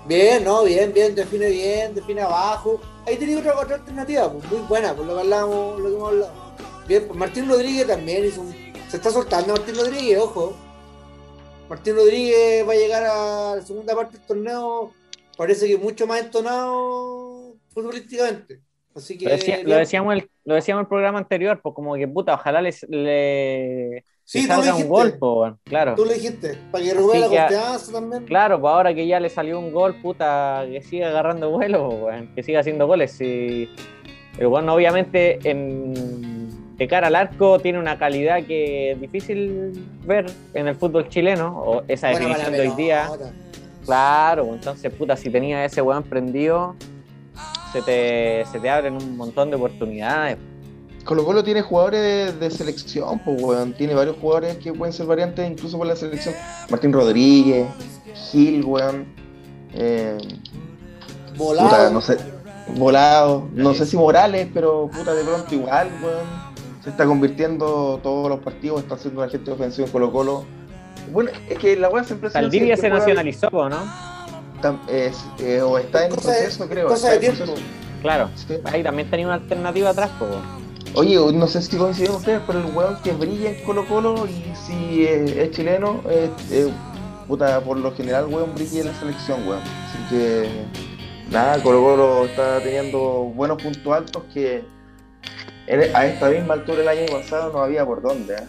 Bien, 0.07 0.43
no, 0.43 0.63
bien, 0.63 0.93
bien, 0.93 1.13
define 1.15 1.49
bien, 1.49 1.93
define 1.93 2.21
abajo. 2.21 2.79
Ahí 3.05 3.17
tenía 3.17 3.39
otra, 3.39 3.59
otra 3.59 3.75
alternativa, 3.75 4.31
pues, 4.31 4.49
muy 4.49 4.61
buena, 4.61 4.93
por 4.93 5.05
lo 5.05 5.15
que 5.15 5.21
hablamos, 5.21 5.79
lo 5.79 5.89
que 5.89 5.95
hemos 5.95 6.09
hablado. 6.09 6.33
Bien, 6.87 7.05
pues 7.07 7.19
Martín 7.19 7.49
Rodríguez 7.49 7.87
también 7.87 8.25
hizo 8.25 8.41
un... 8.41 8.55
Se 8.89 8.97
está 8.97 9.11
soltando 9.11 9.53
Martín 9.53 9.75
Rodríguez, 9.75 10.19
ojo. 10.19 10.55
Martín 11.67 11.95
Rodríguez 11.95 12.65
va 12.65 12.71
a 12.71 12.75
llegar 12.75 13.03
a 13.03 13.55
la 13.55 13.61
segunda 13.61 13.93
parte 13.93 14.17
del 14.17 14.25
torneo, 14.25 14.93
parece 15.37 15.67
que 15.67 15.77
mucho 15.77 16.07
más 16.07 16.21
entonado 16.21 17.55
futbolísticamente. 17.69 18.61
Así 18.95 19.15
que, 19.15 19.63
lo, 19.63 19.75
decíamos 19.75 20.15
el, 20.15 20.29
lo 20.43 20.55
decíamos 20.55 20.81
el 20.81 20.87
programa 20.87 21.19
anterior, 21.19 21.59
pues 21.61 21.75
como 21.75 21.93
que 21.93 22.07
puta, 22.07 22.33
ojalá 22.33 22.63
les, 22.63 22.81
le, 22.89 24.03
sí, 24.23 24.41
salga 24.41 24.75
un 24.75 24.87
gol, 24.87 25.17
pues, 25.19 25.53
claro. 25.65 25.93
Tú 25.93 26.03
le 26.03 26.15
dijiste, 26.15 26.57
para 26.71 26.83
que 26.83 26.93
robe 26.95 27.19
la 27.19 27.27
confianza 27.27 27.91
también. 27.91 28.25
Claro, 28.25 28.59
pues 28.59 28.71
ahora 28.73 28.95
que 28.95 29.05
ya 29.05 29.19
le 29.19 29.29
salió 29.29 29.59
un 29.59 29.71
gol, 29.71 30.01
puta, 30.01 30.65
que 30.67 30.81
siga 30.81 31.09
agarrando 31.09 31.51
vuelo, 31.51 32.07
que 32.33 32.41
siga 32.41 32.61
haciendo 32.61 32.87
goles. 32.87 33.21
Y, 33.21 33.69
pero 34.35 34.49
bueno, 34.49 34.73
obviamente 34.73 35.37
en 35.43 36.37
de 36.77 36.87
cara 36.87 37.07
al 37.07 37.15
arco 37.15 37.59
tiene 37.59 37.79
una 37.79 37.97
calidad 37.97 38.43
que 38.45 38.91
es 38.91 39.01
difícil 39.01 39.73
ver 40.05 40.27
en 40.53 40.67
el 40.67 40.75
fútbol 40.75 41.09
chileno, 41.09 41.59
o 41.59 41.83
esa 41.87 42.09
definición 42.09 42.51
de 42.51 42.61
hoy 42.61 42.75
día. 42.75 43.09
Claro, 43.87 44.53
entonces, 44.53 44.93
puta, 44.93 45.17
si 45.17 45.31
tenía 45.31 45.65
ese 45.65 45.81
weón 45.81 46.03
prendido, 46.03 46.75
se 47.73 47.81
te, 47.81 48.45
se 48.51 48.59
te 48.59 48.69
abren 48.69 48.93
un 48.93 49.17
montón 49.17 49.49
de 49.49 49.55
oportunidades. 49.55 50.37
Colo 51.03 51.25
Colo 51.25 51.43
tiene 51.43 51.63
jugadores 51.63 52.39
de, 52.39 52.51
selección, 52.51 53.19
pues 53.19 53.41
weón, 53.41 53.73
tiene 53.73 53.95
varios 53.95 54.17
jugadores 54.17 54.57
que 54.57 54.71
pueden 54.73 54.93
ser 54.93 55.07
variantes 55.07 55.49
incluso 55.49 55.77
por 55.79 55.87
la 55.87 55.95
selección. 55.95 56.35
Martín 56.69 56.93
Rodríguez, 56.93 57.65
Gil, 58.29 58.63
weón. 58.63 59.05
Eh, 59.73 60.17
volado. 61.35 61.91
no 61.91 62.01
sé, 62.01 62.17
volado. 62.75 63.47
No 63.53 63.73
sé 63.73 63.85
si 63.85 63.97
Morales, 63.97 64.47
pero 64.53 64.89
puta, 64.93 65.15
de 65.15 65.23
pronto 65.23 65.55
igual, 65.55 65.89
weón 66.03 66.47
se 66.87 66.91
está 66.91 67.05
convirtiendo 67.05 67.99
todos 68.01 68.29
los 68.29 68.39
partidos, 68.39 68.79
está 68.79 68.95
haciendo 68.95 69.19
una 69.19 69.29
gente 69.29 69.51
ofensiva 69.51 69.85
en 69.87 69.91
Colo 69.91 70.09
Colo. 70.09 70.45
Bueno, 71.11 71.31
es 71.49 71.57
que 71.57 71.75
la 71.75 71.89
weá 71.89 72.03
siempre 72.03 72.29
Saldivia 72.29 72.77
se 72.77 72.89
nacionalizó, 72.89 73.49
¿no? 73.69 73.77
Es, 74.87 75.23
eh, 75.39 75.61
o 75.61 75.77
está 75.77 76.05
en 76.05 76.11
proceso, 76.11 76.67
creo. 76.67 76.87
Cosa 76.87 77.11
de 77.11 77.19
tiempo. 77.19 77.43
Claro, 78.01 78.29
ahí 78.65 78.83
también 78.83 79.09
tenía 79.09 79.25
una 79.25 79.35
alternativa 79.35 79.89
atrás, 79.89 80.09
po. 80.19 80.27
Oye, 80.93 81.15
no 81.33 81.47
sé 81.47 81.61
si 81.61 81.77
coinciden 81.77 82.11
ustedes, 82.11 82.41
pero 82.47 82.59
el 82.59 82.73
weón 82.73 82.97
que 83.03 83.11
brilla 83.11 83.51
en 83.51 83.63
Colo 83.63 83.85
Colo 83.87 84.25
y 84.25 84.53
si 84.55 85.05
es 85.05 85.51
chileno, 85.51 86.01
puta, 87.27 87.59
por 87.61 87.77
lo 87.77 87.93
general, 87.95 88.25
weón, 88.27 88.55
brilla 88.55 88.81
en 88.81 88.87
la 88.87 88.99
selección, 88.99 89.47
weón. 89.47 89.61
Así 89.61 89.97
que, 90.09 90.49
nada, 91.29 91.61
Colo 91.61 91.81
Colo 91.83 92.25
está 92.25 92.59
teniendo 92.61 93.31
buenos 93.35 93.61
puntos 93.61 93.93
altos 93.93 94.23
que 94.33 94.63
a 95.93 96.05
esta 96.05 96.29
misma 96.29 96.53
altura 96.53 96.81
el 96.81 96.87
año 96.87 97.05
pasado 97.11 97.51
no 97.51 97.59
había 97.59 97.85
por 97.85 98.01
dónde. 98.01 98.35
¿eh? 98.35 98.47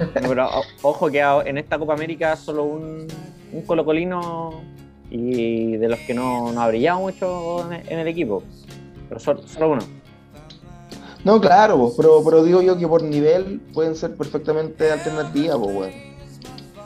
Pero 0.14 0.48
ojo 0.82 1.10
que 1.10 1.20
en 1.20 1.58
esta 1.58 1.78
Copa 1.78 1.94
América 1.94 2.36
solo 2.36 2.64
un, 2.64 3.06
un 3.52 3.62
colocolino 3.62 4.62
y 5.10 5.76
de 5.76 5.88
los 5.88 5.98
que 6.00 6.14
no, 6.14 6.52
no 6.52 6.62
ha 6.62 6.68
brillado 6.68 7.00
mucho 7.00 7.70
en 7.72 7.98
el 7.98 8.08
equipo. 8.08 8.42
Pero 9.08 9.20
solo, 9.20 9.42
uno. 9.60 9.82
No, 11.24 11.40
claro, 11.40 11.92
pero, 11.96 12.22
pero 12.24 12.44
digo 12.44 12.62
yo 12.62 12.78
que 12.78 12.86
por 12.86 13.02
nivel 13.02 13.60
pueden 13.74 13.94
ser 13.94 14.14
perfectamente 14.14 14.90
alternativas, 14.90 15.58
pues, 15.58 15.94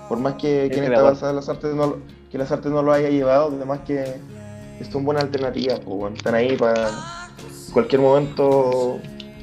Por 0.09 0.19
más 0.19 0.35
que, 0.35 0.71
que 0.73 0.79
en 0.79 0.85
esta 0.85 1.03
base 1.03 1.33
las 1.33 1.49
artes 1.49 1.75
no, 1.75 1.97
que 2.33 2.39
las 2.39 2.51
artes 2.51 2.73
no 2.73 2.83
lo 2.83 2.93
haya 2.93 3.11
llevado, 3.11 3.53
además 3.55 3.81
que, 3.87 4.17
son 4.91 5.05
buenas 5.05 5.25
alternativas, 5.25 5.79
pues, 5.81 6.15
Están 6.15 6.35
ahí 6.35 6.57
para 6.57 6.91
cualquier 7.73 8.01
momento 8.01 8.99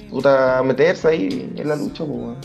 puta, 0.10 0.62
meterse 0.64 1.08
ahí 1.08 1.54
en 1.56 1.70
la 1.70 1.76
lucha, 1.78 2.04
pues, 2.04 2.38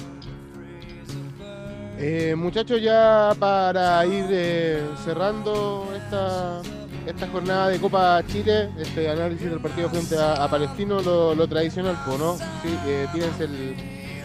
eh, 1.99 2.34
muchachos, 2.36 2.80
ya 2.80 3.32
para 3.38 4.05
ir 4.07 4.26
eh, 4.30 4.82
cerrando 5.05 5.88
esta, 5.97 6.62
esta 7.07 7.28
jornada 7.28 7.68
de 7.68 7.78
Copa 7.78 8.22
Chile, 8.26 8.70
este 8.78 9.09
análisis 9.09 9.49
del 9.51 9.61
partido 9.61 9.88
frente 9.88 10.16
a, 10.18 10.49
Palestino, 10.49 11.01
lo, 11.01 11.49
tradicional, 11.49 11.97
¿no? 12.18 12.36
Sí, 12.36 12.78
eh, 12.86 13.07
el, 13.40 13.76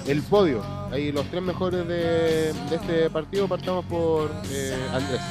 el 0.08 0.22
podio. 0.24 0.64
Ahí 0.92 1.12
los 1.12 1.26
tres 1.28 1.42
mejores 1.42 1.88
de, 1.88 2.50
este 2.50 3.10
partido 3.10 3.48
partamos 3.48 3.86
por 3.86 4.30
Andrés. 4.32 5.22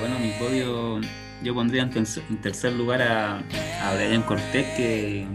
Bueno, 0.00 0.18
mi 0.18 0.30
podio 0.38 1.00
yo 1.42 1.54
pondría 1.54 1.82
en, 1.82 2.40
tercer 2.42 2.72
lugar 2.72 3.02
a, 3.02 3.38
a 3.38 3.94
Brian 3.94 4.22
Cortés 4.22 4.66
que 4.76 5.26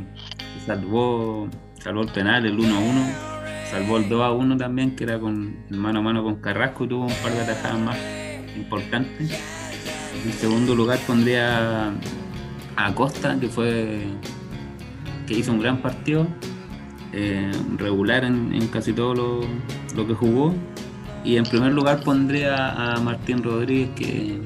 salvó, 0.65 1.47
salvó 1.79 2.01
el 2.01 2.11
penal, 2.11 2.45
el 2.45 2.57
1-1, 2.57 3.34
salvó 3.69 3.97
el 3.97 4.09
2-1 4.09 4.57
también, 4.57 4.95
que 4.95 5.03
era 5.03 5.19
con 5.19 5.57
mano 5.69 5.99
a 5.99 6.01
mano 6.01 6.23
con 6.23 6.35
Carrasco 6.35 6.85
y 6.85 6.87
tuvo 6.87 7.05
un 7.05 7.13
par 7.23 7.33
de 7.33 7.41
atajadas 7.41 7.79
más 7.79 7.97
importantes. 8.55 9.31
En 10.25 10.31
segundo 10.33 10.75
lugar 10.75 10.99
pondría 11.05 11.91
a 12.75 12.93
Costa, 12.93 13.37
que 13.39 13.47
fue 13.47 14.07
que 15.27 15.33
hizo 15.33 15.51
un 15.51 15.59
gran 15.59 15.81
partido, 15.81 16.27
eh, 17.11 17.51
regular 17.77 18.23
en, 18.23 18.67
casi 18.67 18.93
todo 18.93 19.13
lo, 19.95 20.07
que 20.07 20.13
jugó. 20.13 20.53
Y 21.23 21.37
en 21.37 21.43
primer 21.43 21.73
lugar 21.73 22.01
pondría 22.01 22.93
a 22.93 22.99
Martín 22.99 23.41
Rodríguez, 23.43 23.89
que, 23.95 24.39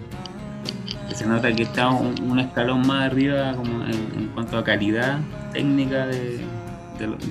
se 1.13 1.25
nota 1.25 1.53
que 1.53 1.63
está 1.63 1.89
un, 1.89 2.39
escalón 2.39 2.87
más 2.87 3.11
arriba 3.11 3.53
como 3.53 3.83
en, 3.83 4.29
cuanto 4.33 4.57
a 4.57 4.63
calidad 4.63 5.19
técnica 5.51 6.07
de, 6.07 6.39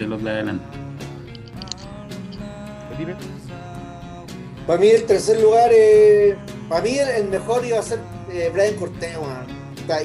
los 0.07 0.23
de 0.23 0.31
adelante. 0.31 0.88
Para 4.67 4.79
mí 4.79 4.89
el 4.89 5.05
tercer 5.05 5.41
lugar, 5.41 5.71
eh, 5.73 6.37
para 6.69 6.83
mí 6.83 6.99
el, 6.99 7.29
mejor 7.29 7.65
iba 7.65 7.79
a 7.79 7.83
ser 7.83 8.01
eh, 8.31 8.51
Brian 8.53 8.75
Cortés, 8.75 9.17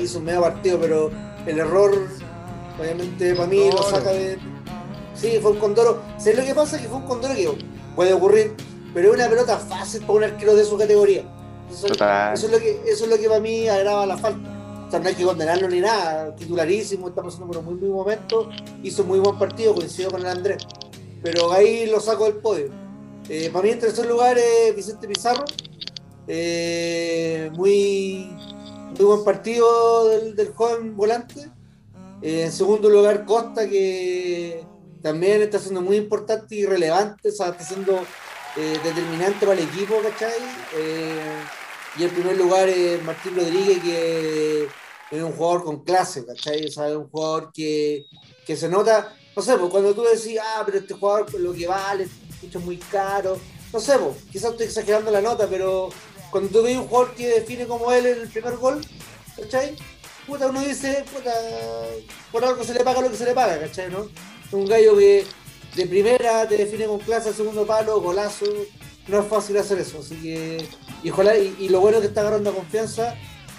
hizo 0.01 0.19
un 0.19 0.25
medio 0.25 0.41
partido, 0.41 0.79
pero 0.79 1.11
el 1.45 1.59
error 1.59 1.91
Obviamente 2.79 3.35
para 3.35 3.47
mí 3.47 3.69
lo 3.71 3.83
saca 3.83 4.11
de. 4.11 4.37
Sí, 5.15 5.37
fue 5.41 5.51
un 5.51 5.59
condoro. 5.59 6.01
¿Sabes 6.17 6.39
lo 6.39 6.45
que 6.45 6.55
pasa? 6.55 6.79
Que 6.79 6.87
fue 6.87 6.97
un 6.97 7.05
condoro 7.05 7.35
que 7.35 7.49
puede 7.95 8.13
ocurrir, 8.13 8.55
pero 8.93 9.09
es 9.09 9.15
una 9.15 9.29
pelota 9.29 9.57
fácil 9.57 10.01
para 10.01 10.13
un 10.13 10.23
arquero 10.23 10.55
de 10.55 10.63
su 10.63 10.77
categoría. 10.77 11.23
Eso, 11.71 11.87
es 11.87 12.51
lo 12.51 12.59
que, 12.59 12.81
eso 12.85 13.05
es 13.05 13.09
lo 13.09 13.17
que 13.17 13.27
para 13.27 13.39
mí 13.39 13.67
agrava 13.67 14.05
la 14.05 14.17
falta. 14.17 14.49
O 14.87 14.91
sea, 14.91 14.99
no 14.99 15.07
hay 15.07 15.15
que 15.15 15.23
condenarlo 15.23 15.67
ni 15.69 15.79
nada. 15.79 16.35
Titularísimo, 16.35 17.09
está 17.09 17.21
pasando 17.21 17.47
por 17.47 17.57
un 17.57 17.65
muy 17.65 17.75
buen 17.75 17.91
momento. 17.91 18.49
Hizo 18.83 19.03
muy 19.03 19.19
buen 19.19 19.37
partido, 19.37 19.73
coincidió 19.73 20.09
con 20.11 20.21
el 20.21 20.27
Andrés. 20.27 20.65
Pero 21.21 21.51
ahí 21.51 21.87
lo 21.87 21.99
saco 21.99 22.25
del 22.25 22.35
podio. 22.35 22.69
Eh, 23.29 23.49
para 23.51 23.63
mí 23.63 23.71
en 23.71 23.79
tercer 23.79 24.05
lugar 24.05 24.37
es 24.37 24.75
Vicente 24.75 25.07
Pizarro. 25.07 25.45
Eh, 26.27 27.49
muy, 27.53 28.29
muy 28.97 29.05
buen 29.05 29.23
partido 29.23 30.09
del, 30.09 30.35
del 30.35 30.53
joven 30.53 30.95
volante. 30.95 31.49
Eh, 32.21 32.43
en 32.43 32.51
segundo 32.51 32.89
lugar, 32.89 33.25
Costa, 33.25 33.67
que 33.67 34.65
también 35.01 35.41
está 35.41 35.59
siendo 35.59 35.81
muy 35.81 35.97
importante 35.97 36.55
y 36.55 36.65
relevante, 36.65 37.29
está 37.29 37.57
siendo 37.59 37.99
determinante 38.55 39.47
para 39.47 39.59
el 39.59 39.67
equipo, 39.67 39.95
¿cachai? 40.03 40.37
Y 41.97 42.03
en 42.03 42.09
primer 42.11 42.37
lugar, 42.37 42.69
Martín 43.03 43.35
Rodríguez, 43.35 43.81
que 43.81 44.67
es 45.11 45.23
un 45.23 45.31
jugador 45.31 45.63
con 45.63 45.83
clase, 45.83 46.25
¿cachai? 46.25 46.65
O 46.65 46.71
sea, 46.71 46.87
es 46.87 46.95
un 46.95 47.09
jugador 47.09 47.51
que, 47.51 48.05
se 48.45 48.69
nota, 48.69 49.15
no 49.35 49.41
sé, 49.41 49.57
pues 49.57 49.71
cuando 49.71 49.93
tú 49.93 50.03
decís, 50.03 50.39
ah, 50.41 50.61
pero 50.65 50.77
este 50.77 50.93
jugador 50.93 51.33
lo 51.39 51.51
que 51.51 51.67
vale, 51.67 52.07
es 52.47 52.55
muy 52.63 52.77
caro, 52.77 53.37
no 53.71 53.79
sé, 53.79 53.97
pues, 53.97 54.17
quizás 54.31 54.51
estoy 54.51 54.67
exagerando 54.67 55.11
la 55.11 55.21
nota, 55.21 55.47
pero 55.49 55.89
cuando 56.29 56.49
tú 56.49 56.63
ves 56.63 56.77
un 56.77 56.87
jugador 56.87 57.15
que 57.15 57.27
define 57.27 57.65
como 57.67 57.91
él 57.91 58.05
el 58.05 58.29
primer 58.29 58.57
gol, 58.57 58.81
¿cachai? 59.35 59.75
puta, 60.25 60.47
uno 60.47 60.61
dice, 60.61 61.03
puta, 61.13 61.33
por 62.31 62.43
algo 62.43 62.63
se 62.63 62.73
le 62.73 62.83
paga 62.83 63.01
lo 63.01 63.11
que 63.11 63.17
se 63.17 63.25
le 63.25 63.33
paga, 63.33 63.59
¿cachai? 63.59 63.89
¿no? 63.91 64.07
Un 64.51 64.65
gallo 64.65 64.97
que 64.97 65.25
de 65.75 65.87
primera 65.87 66.47
te 66.47 66.57
define 66.57 66.85
con 66.85 66.99
clase 66.99 67.33
segundo 67.33 67.65
palo, 67.65 67.99
golazo, 68.01 68.45
no 69.07 69.19
es 69.19 69.27
fácil 69.27 69.57
hacer 69.57 69.79
eso, 69.79 69.99
así 69.99 70.15
que, 70.15 70.65
y, 71.03 71.69
lo 71.69 71.79
bueno 71.81 71.97
es 71.97 72.01
que 72.01 72.07
está 72.07 72.21
agarrando 72.21 72.53
confianza 72.53 73.15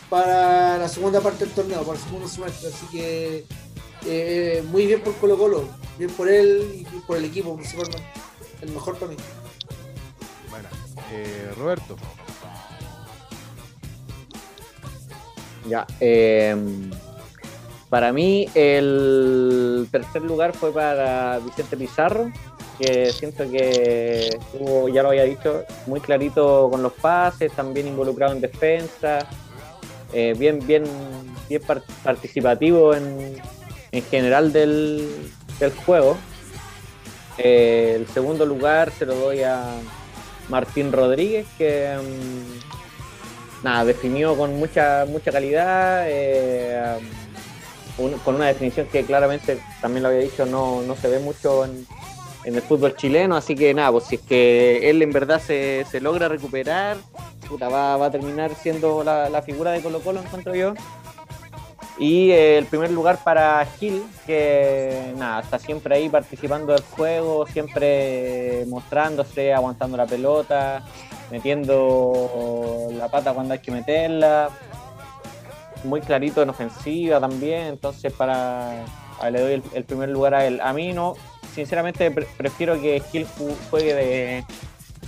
para 0.09 0.79
la 0.79 0.89
segunda 0.89 1.21
parte 1.21 1.45
del 1.45 1.55
torneo, 1.55 1.83
para 1.83 1.99
el 1.99 2.05
segundo 2.05 2.29
semestre, 2.29 2.69
así 2.69 2.87
que 2.93 3.47
eh, 4.07 4.63
muy 4.71 4.87
bien 4.87 5.03
por 5.03 5.17
Colo 5.17 5.37
Colo, 5.37 5.69
bien 5.99 6.11
por 6.11 6.29
él 6.29 6.87
y 6.91 6.99
por 7.01 7.17
el 7.17 7.25
equipo 7.25 7.57
principalmente, 7.57 8.03
el 8.65 8.73
mejor 8.73 8.97
para 8.97 9.13
mí. 9.13 9.17
Bueno, 10.51 10.69
eh, 11.13 11.53
Roberto. 11.57 11.97
Ya, 15.67 15.87
em, 16.01 16.91
para 17.89 18.13
mí 18.13 18.49
el 18.55 19.89
tercer 19.91 20.23
lugar 20.23 20.53
fue 20.55 20.73
para 20.73 21.39
Vicente 21.39 21.77
Pizarro, 21.77 22.31
que 22.79 23.13
siento 23.13 23.49
que 23.51 24.29
estuvo, 24.29 24.89
ya 24.89 25.03
lo 25.03 25.11
había 25.11 25.25
dicho, 25.25 25.65
muy 25.87 26.01
clarito 26.01 26.69
con 26.71 26.83
los 26.83 26.93
pases, 26.93 27.53
también 27.53 27.87
involucrado 27.87 28.35
en 28.35 28.41
defensa, 28.41 29.27
eh, 30.13 30.35
bien, 30.37 30.65
bien, 30.67 30.85
bien 31.49 31.63
participativo 32.03 32.95
en, 32.95 33.41
en 33.95 34.03
general 34.05 34.53
del, 34.53 35.09
juego. 35.87 36.17
Eh, 37.39 37.95
el 37.97 38.07
segundo 38.09 38.47
lugar 38.47 38.91
se 38.93 39.07
lo 39.07 39.15
doy 39.15 39.43
a 39.43 39.65
Martín 40.49 40.93
Rodríguez, 40.93 41.47
que 41.59 41.93
em, 41.93 42.01
nada, 43.63 43.85
definió 43.85 44.37
con 44.37 44.57
mucha, 44.57 45.05
mucha 45.09 45.33
calidad, 45.33 46.05
eh, 46.07 46.99
con 48.25 48.35
una 48.35 48.47
definición 48.47 48.87
que 48.91 49.05
claramente, 49.05 49.59
también 49.81 50.03
lo 50.03 50.09
había 50.09 50.21
dicho, 50.21 50.47
no, 50.47 50.83
no 50.83 50.97
se 50.97 51.09
ve 51.09 51.19
mucho 51.19 51.65
en, 51.65 51.87
el 52.45 52.61
fútbol 52.61 52.95
chileno, 52.95 53.37
así 53.37 53.55
que 53.55 53.73
nada, 53.73 53.91
pues 53.91 54.05
si 54.05 54.17
es 54.17 54.21
que 54.21 54.91
él 54.91 55.01
en 55.01 55.11
verdad 55.13 55.41
se, 55.41 55.87
se 55.91 55.99
logra 55.99 56.29
recuperar, 56.29 56.99
puta, 57.49 57.71
va, 57.71 57.97
va, 57.97 58.07
a 58.07 58.11
terminar 58.11 58.55
siendo 58.55 59.03
la, 59.03 59.43
figura 59.43 59.73
de 59.73 59.81
Colo 59.81 60.01
Colo, 60.01 60.21
encuentro 60.21 60.55
yo. 60.55 60.75
Y 61.99 62.33
el 62.33 62.67
primer 62.67 62.91
lugar 62.91 63.23
para 63.23 63.65
Gil, 63.79 64.03
que 64.27 65.13
nada, 65.17 65.41
está 65.43 65.59
siempre 65.59 65.95
ahí 65.95 66.09
participando 66.09 66.73
del 66.73 66.83
juego, 66.83 67.47
siempre 67.47 68.65
mostrándose, 68.67 69.53
aguantando 69.53 69.97
la 69.97 70.07
pelota, 70.07 70.83
metiendo 71.31 72.89
la 72.93 73.09
pata 73.09 73.33
cuando 73.33 73.55
hay 73.55 73.61
que 73.61 73.71
meterla, 73.71 74.51
muy 75.85 76.01
clarito 76.01 76.43
en 76.43 76.51
ofensiva 76.51 77.21
también, 77.21 77.67
entonces 77.67 78.13
para 78.13 78.85
le 79.31 79.41
doy 79.41 79.63
el, 79.73 79.85
primer 79.85 80.09
lugar 80.09 80.35
a 80.35 80.47
él. 80.47 80.61
A 80.61 80.73
mí 80.73 80.93
no, 80.93 81.15
sinceramente 81.55 82.11
prefiero 82.11 82.81
que 82.81 83.01
Gil 83.13 83.27
juegue 83.71 83.95
de, 83.95 84.45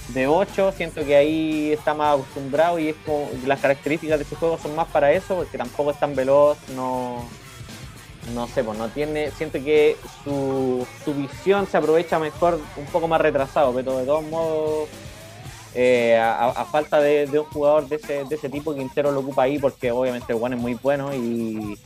de 0.09 0.27
8, 0.27 0.73
siento 0.77 1.05
que 1.05 1.17
ahí 1.17 1.73
está 1.73 1.95
más 1.95 2.15
acostumbrado 2.15 2.79
y 2.79 2.89
es 2.91 2.97
como, 3.05 3.29
las 3.47 3.61
características 3.61 4.19
de 4.19 4.25
su 4.25 4.37
juego 4.37 4.59
son 4.59 4.75
más 4.75 4.89
para 4.89 5.13
eso, 5.13 5.37
porque 5.37 5.59
tampoco 5.59 5.91
es 5.91 5.99
tan 5.99 6.15
veloz, 6.15 6.59
no 6.75 7.25
no 8.35 8.49
sé, 8.49 8.65
pues 8.65 8.77
no 8.77 8.89
tiene, 8.89 9.31
siento 9.31 9.63
que 9.63 9.97
su, 10.25 10.85
su 11.05 11.15
visión 11.15 11.67
se 11.67 11.77
aprovecha 11.77 12.19
mejor 12.19 12.61
un 12.77 12.87
poco 12.87 13.07
más 13.07 13.21
retrasado, 13.21 13.73
pero 13.73 13.99
de 13.99 14.05
todos 14.05 14.25
modos 14.25 14.89
eh, 15.75 16.17
a, 16.19 16.65
falta 16.65 17.01
de, 17.01 17.29
un 17.39 17.45
jugador 17.45 17.87
de 17.87 17.97
ese, 17.97 18.25
de 18.25 18.35
ese 18.35 18.49
tipo, 18.49 18.75
Quintero 18.75 19.13
lo 19.13 19.21
ocupa 19.21 19.43
ahí 19.43 19.59
porque 19.59 19.91
obviamente 19.91 20.33
el 20.33 20.39
Juan 20.39 20.55
es 20.55 20.59
muy 20.59 20.75
bueno 20.75 21.15
y, 21.15 21.79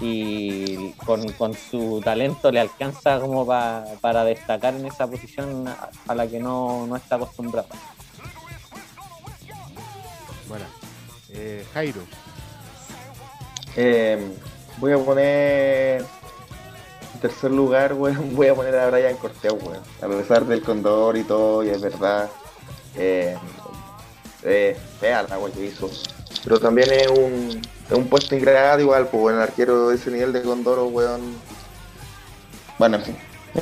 y 0.00 0.92
con, 1.04 1.54
su 1.54 2.00
talento 2.04 2.50
le 2.50 2.60
alcanza 2.60 3.20
como 3.20 3.46
para 3.46 4.24
destacar 4.24 4.74
en 4.74 4.86
esa 4.86 5.06
posición 5.06 5.66
a, 5.66 6.14
la 6.14 6.26
que 6.26 6.38
no, 6.38 6.94
está 6.96 7.16
acostumbrado. 7.16 7.68
Bueno, 10.48 10.64
eh, 11.30 11.66
Jairo. 11.74 12.00
Eh, 13.76 14.18
voy 14.78 14.92
a 14.92 14.98
poner 14.98 16.04
en 17.18 17.20
tercer 17.20 17.50
lugar, 17.50 17.94
voy 17.94 18.46
a 18.46 18.54
poner 18.54 18.76
a 18.76 18.90
Brian 18.90 19.16
Cortés, 19.16 19.52
A 20.00 20.06
pesar 20.06 20.44
del 20.44 20.62
condor 20.62 21.16
y 21.16 21.24
todo, 21.24 21.64
y 21.64 21.70
es 21.70 21.80
verdad, 21.80 22.30
eh, 22.96 23.36
eh, 24.44 24.76
fea 25.00 25.22
la 25.24 25.34
agua 25.34 25.50
que 25.50 25.66
hizo. 25.66 25.90
Pero 26.48 26.60
también 26.60 26.90
es 26.90 27.08
un, 27.08 27.60
es 27.90 27.94
un 27.94 28.06
puesto 28.06 28.34
ingregado 28.34 28.80
igual, 28.80 29.06
pues 29.08 29.36
el 29.36 29.42
arquero 29.42 29.90
de 29.90 29.96
ese 29.96 30.10
nivel 30.10 30.32
de 30.32 30.40
Condoro, 30.40 30.86
weón. 30.86 31.20
Bueno, 32.78 32.96
en 32.96 33.02
fin. 33.02 33.16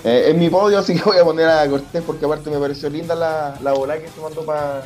Eh, 0.05 0.27
en 0.29 0.39
mi 0.39 0.49
podio 0.49 0.81
sí 0.85 0.95
que 0.95 1.03
voy 1.03 1.19
a 1.19 1.25
poner 1.25 1.49
a 1.49 1.69
Cortés 1.69 2.05
porque 2.07 2.27
aparte 2.27 2.49
me 2.49 2.61
pareció 2.61 2.89
linda 2.89 3.17
la, 3.17 3.59
la 3.61 3.73
bola 3.73 3.99
que 3.99 4.07
se 4.07 4.21
mandó 4.21 4.47
para 4.47 4.85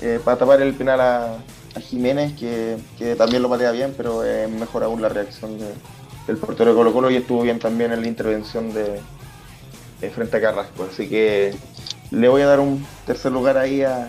eh, 0.00 0.20
tapar 0.24 0.62
el 0.62 0.74
penal 0.74 1.00
a, 1.00 1.38
Jiménez, 1.80 2.34
que, 2.38 2.78
también 3.16 3.42
lo 3.42 3.48
patea 3.48 3.72
bien, 3.72 3.94
pero 3.96 4.22
es 4.22 4.48
mejor 4.48 4.84
aún 4.84 5.02
la 5.02 5.08
reacción 5.08 5.58
del 5.58 6.36
portero 6.36 6.70
de 6.70 6.76
Colo 6.76 6.92
Colo 6.92 7.10
y 7.10 7.16
estuvo 7.16 7.42
bien 7.42 7.58
también 7.58 7.90
en 7.90 8.00
la 8.00 8.06
intervención 8.06 8.72
de, 8.72 9.00
de 10.00 10.10
frente 10.10 10.36
a 10.36 10.40
Carrasco. 10.40 10.86
Así 10.88 11.08
que 11.08 11.52
le 12.12 12.28
voy 12.28 12.42
a 12.42 12.46
dar 12.46 12.60
un 12.60 12.86
tercer 13.06 13.32
lugar 13.32 13.58
ahí 13.58 13.82
a, 13.82 14.08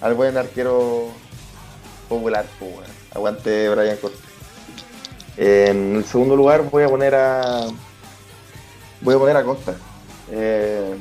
al 0.00 0.14
buen 0.14 0.36
arquero 0.36 1.25
popular, 2.06 2.46
pues, 2.58 2.88
aguante 3.14 3.68
Brian 3.68 3.96
Cortés. 3.96 4.20
En 5.36 5.96
el 5.96 6.04
segundo 6.04 6.34
lugar 6.34 6.62
voy 6.70 6.84
a 6.84 6.88
poner 6.88 7.14
a 7.14 7.66
voy 9.00 9.14
a 9.14 9.18
poner 9.18 9.36
a 9.36 9.44
Costa. 9.44 9.74
Eh, 10.30 10.96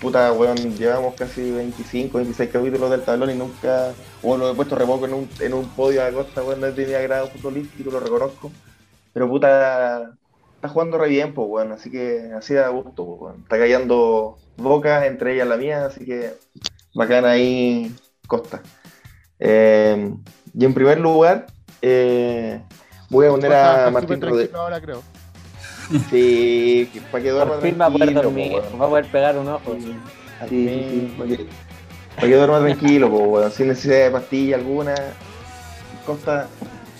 puta, 0.00 0.32
weón, 0.32 0.56
llevamos 0.76 1.14
casi 1.14 1.50
25, 1.50 2.18
26 2.18 2.50
capítulos 2.50 2.90
del 2.90 3.02
tablón 3.02 3.30
y 3.30 3.34
nunca, 3.34 3.92
bueno, 4.22 4.44
lo 4.44 4.52
he 4.52 4.54
puesto 4.54 4.76
remoco 4.76 5.06
en 5.06 5.14
un, 5.14 5.28
en 5.40 5.54
un 5.54 5.68
podio 5.70 6.04
a 6.04 6.10
Costa, 6.10 6.42
weón, 6.42 6.60
no 6.60 6.66
es 6.68 6.76
de 6.76 6.86
mi 6.86 6.94
agrado 6.94 7.28
futbolístico, 7.28 7.90
lo 7.90 8.00
reconozco. 8.00 8.50
Pero 9.12 9.28
puta, 9.28 10.12
está 10.56 10.68
jugando 10.68 10.98
re 10.98 11.08
bien, 11.08 11.34
pues, 11.34 11.48
weón, 11.48 11.72
así 11.72 11.90
que 11.90 12.32
así 12.36 12.54
da 12.54 12.68
gusto, 12.68 13.04
pues, 13.06 13.20
weón. 13.20 13.42
Está 13.42 13.58
callando 13.58 14.38
Boca, 14.56 15.06
entre 15.06 15.34
ellas 15.34 15.48
la 15.48 15.56
mía, 15.56 15.86
así 15.86 16.04
que 16.04 16.34
bacana 16.94 17.30
ahí 17.30 17.94
Costa. 18.26 18.62
Eh, 19.40 20.12
y 20.56 20.64
en 20.64 20.74
primer 20.74 20.98
lugar, 20.98 21.46
eh, 21.82 22.60
voy 23.08 23.26
a 23.26 23.30
poner 23.30 23.52
a 23.52 23.90
Martín 23.90 24.20
Rodríguez. 24.20 24.54
ahora 24.54 24.80
creo. 24.80 25.02
Sí, 26.10 26.90
para 27.10 27.24
que 27.24 27.30
duerma 27.30 27.56
fin 27.58 27.78
va 27.80 27.86
a 27.86 27.90
poder 27.90 28.12
tranquilo, 28.12 28.22
dormir, 28.22 28.80
va 28.80 28.84
a 28.84 28.88
poder 28.88 29.06
pegar 29.06 29.38
un 29.38 29.48
ojo. 29.48 29.76
Sí, 29.80 29.94
sí, 30.48 31.14
para 31.16 31.30
que, 31.30 31.46
para 32.14 32.28
que 32.28 32.34
duerma 32.34 32.60
tranquilo, 32.60 33.10
po, 33.10 33.50
sin 33.50 33.68
necesidad 33.68 34.04
de 34.04 34.10
pastilla 34.10 34.56
alguna. 34.56 34.94
Costa, 36.04 36.46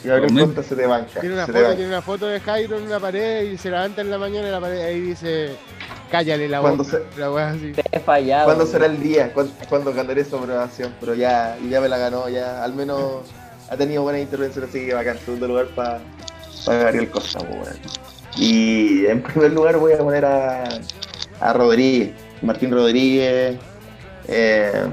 y 0.05 0.09
Hombre. 0.11 0.45
Costa 0.47 0.63
se 0.63 0.77
te 0.77 0.87
banca. 0.87 1.21
Tiene 1.21 1.35
una, 1.35 1.47
foto, 1.47 1.59
banca. 1.63 1.75
tiene 1.77 1.89
una 1.89 2.03
foto 2.03 2.27
de 2.27 2.41
Jairo 2.41 2.77
en 2.79 2.85
una 2.85 3.01
pared 3.01 3.43
y 3.51 3.59
se 3.59 3.71
levanta 3.71 4.01
en 4.01 4.11
la 4.11 4.19
mañana 4.19 4.49
y 4.49 4.51
la 4.51 4.61
pared 4.61 4.81
ahí 4.81 5.01
dice, 5.01 5.57
cállale 6.11 6.49
la 6.49 6.61
Cuando 6.61 6.85
boca. 6.85 6.99
se- 7.15 7.21
La 7.21 7.31
weá 7.33 7.49
así. 7.51 7.73
Te 7.73 7.83
he 7.91 8.01
fallado. 8.01 8.45
¿Cuándo 8.45 8.67
será 8.67 8.87
el 8.87 9.01
día? 9.03 9.33
¿Cuándo, 9.33 9.53
cuándo 9.69 9.93
ganaré 9.93 10.25
su 10.25 10.37
aprobación? 10.37 10.95
Pero 11.01 11.15
ya, 11.15 11.57
ya 11.69 11.81
me 11.81 11.89
la 11.89 11.99
ganó, 11.99 12.29
ya 12.29 12.63
al 12.63 12.75
menos 12.75 13.23
ha 13.69 13.77
tenido 13.77 14.03
buenas 14.03 14.23
intervenciones, 14.23 14.71
así 14.71 14.87
que 14.87 14.95
va 14.95 15.03
en 15.03 15.19
segundo 15.19 15.49
lugar 15.49 15.67
para 15.75 16.01
Gabriel 16.67 17.11
Costa. 17.11 17.41
Y 18.37 19.05
en 19.07 19.23
primer 19.23 19.53
lugar 19.53 19.79
voy 19.79 19.93
a 19.95 19.99
poner 19.99 20.25
a, 20.25 20.65
a 21.41 21.53
Rodríguez, 21.53 22.13
Martín 22.43 22.71
Rodríguez. 22.71 23.57
Eh, 24.29 24.85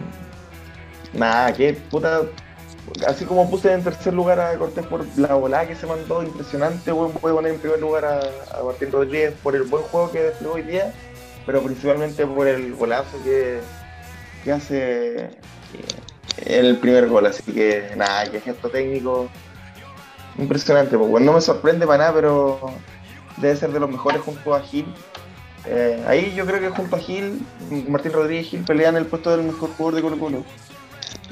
nada, 1.13 1.53
qué 1.53 1.73
puta. 1.91 2.21
Así 3.07 3.25
como 3.25 3.49
puse 3.49 3.71
en 3.73 3.83
tercer 3.83 4.13
lugar 4.13 4.39
a 4.39 4.57
Cortés 4.57 4.85
por 4.85 5.05
la 5.17 5.33
volada 5.33 5.67
que 5.67 5.75
se 5.75 5.87
mandó, 5.87 6.23
impresionante, 6.23 6.91
weón, 6.91 7.13
voy 7.21 7.31
a 7.31 7.35
poner 7.35 7.53
en 7.53 7.59
primer 7.59 7.79
lugar 7.79 8.05
a, 8.05 8.19
a 8.57 8.63
Martín 8.63 8.91
Rodríguez 8.91 9.33
por 9.41 9.55
el 9.55 9.63
buen 9.63 9.83
juego 9.85 10.11
que 10.11 10.21
desplegó 10.21 10.53
hoy 10.53 10.63
día 10.63 10.93
pero 11.45 11.61
principalmente 11.61 12.25
por 12.25 12.47
el 12.47 12.73
golazo 12.73 13.17
que, 13.23 13.59
que 14.43 14.51
hace 14.51 15.15
eh, 15.15 15.29
el 16.45 16.77
primer 16.77 17.07
gol. 17.07 17.25
Así 17.25 17.51
que 17.51 17.91
nada, 17.95 18.29
que 18.29 18.41
gesto 18.41 18.69
técnico 18.69 19.29
impresionante. 20.37 20.97
Pues, 20.97 21.09
bueno, 21.09 21.27
no 21.27 21.33
me 21.33 21.41
sorprende 21.41 21.85
para 21.85 21.99
nada, 21.99 22.13
pero 22.13 22.59
debe 23.37 23.55
ser 23.55 23.71
de 23.71 23.79
los 23.79 23.89
mejores 23.89 24.21
junto 24.21 24.55
a 24.55 24.61
Gil. 24.61 24.85
Eh, 25.67 26.03
ahí 26.07 26.33
yo 26.35 26.45
creo 26.45 26.59
que 26.59 26.69
junto 26.69 26.95
a 26.95 26.99
Gil, 26.99 27.45
Martín 27.87 28.13
Rodríguez 28.13 28.47
y 28.47 28.49
Gil 28.49 28.63
pelean 28.63 28.95
el 28.95 29.05
puesto 29.05 29.31
del 29.31 29.45
mejor 29.45 29.69
jugador 29.75 29.95
de 29.95 30.01
Colo 30.01 30.19
Colo. 30.19 30.43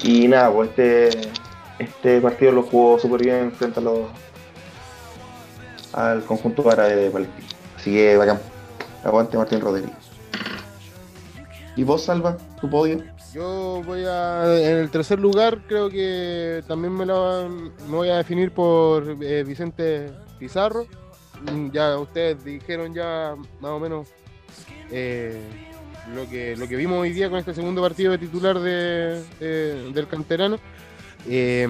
Y 0.02 0.28
nada, 0.28 0.50
pues 0.52 0.70
este, 0.70 1.10
este 1.78 2.20
partido 2.20 2.52
lo 2.52 2.62
jugó 2.62 2.98
súper 2.98 3.22
bien 3.22 3.52
frente 3.52 3.80
a 3.80 3.82
los 3.82 4.00
al 5.92 6.24
conjunto 6.24 6.68
árabe 6.70 6.96
de 6.96 7.10
Palestina. 7.10 7.46
Así 7.76 7.92
que 7.92 8.16
bacán. 8.16 8.40
Aguante 9.04 9.36
Martín 9.36 9.60
Rodríguez. 9.60 9.92
¿Y 11.76 11.84
vos, 11.84 12.04
Salva, 12.04 12.36
tu 12.60 12.68
podio? 12.70 13.02
Yo 13.32 13.82
voy 13.84 14.04
a, 14.06 14.44
en 14.46 14.78
el 14.78 14.90
tercer 14.90 15.18
lugar, 15.18 15.60
creo 15.66 15.90
que 15.90 16.62
también 16.68 16.94
me, 16.94 17.04
lo, 17.04 17.48
me 17.48 17.96
voy 17.96 18.08
a 18.08 18.16
definir 18.18 18.52
por 18.52 19.16
eh, 19.22 19.42
Vicente 19.44 20.10
Pizarro. 20.38 20.86
Ya 21.72 21.98
ustedes 21.98 22.42
dijeron 22.44 22.94
ya 22.94 23.34
más 23.60 23.70
o 23.72 23.80
menos 23.80 24.08
eh, 24.90 25.38
lo, 26.14 26.28
que, 26.30 26.56
lo 26.56 26.66
que 26.68 26.76
vimos 26.76 26.98
hoy 27.00 27.10
día 27.12 27.28
con 27.28 27.38
este 27.40 27.52
segundo 27.54 27.82
partido 27.82 28.12
de 28.12 28.18
titular 28.18 28.58
de- 28.60 29.22
del 29.92 30.06
canterano. 30.08 30.58
Eh, 31.26 31.66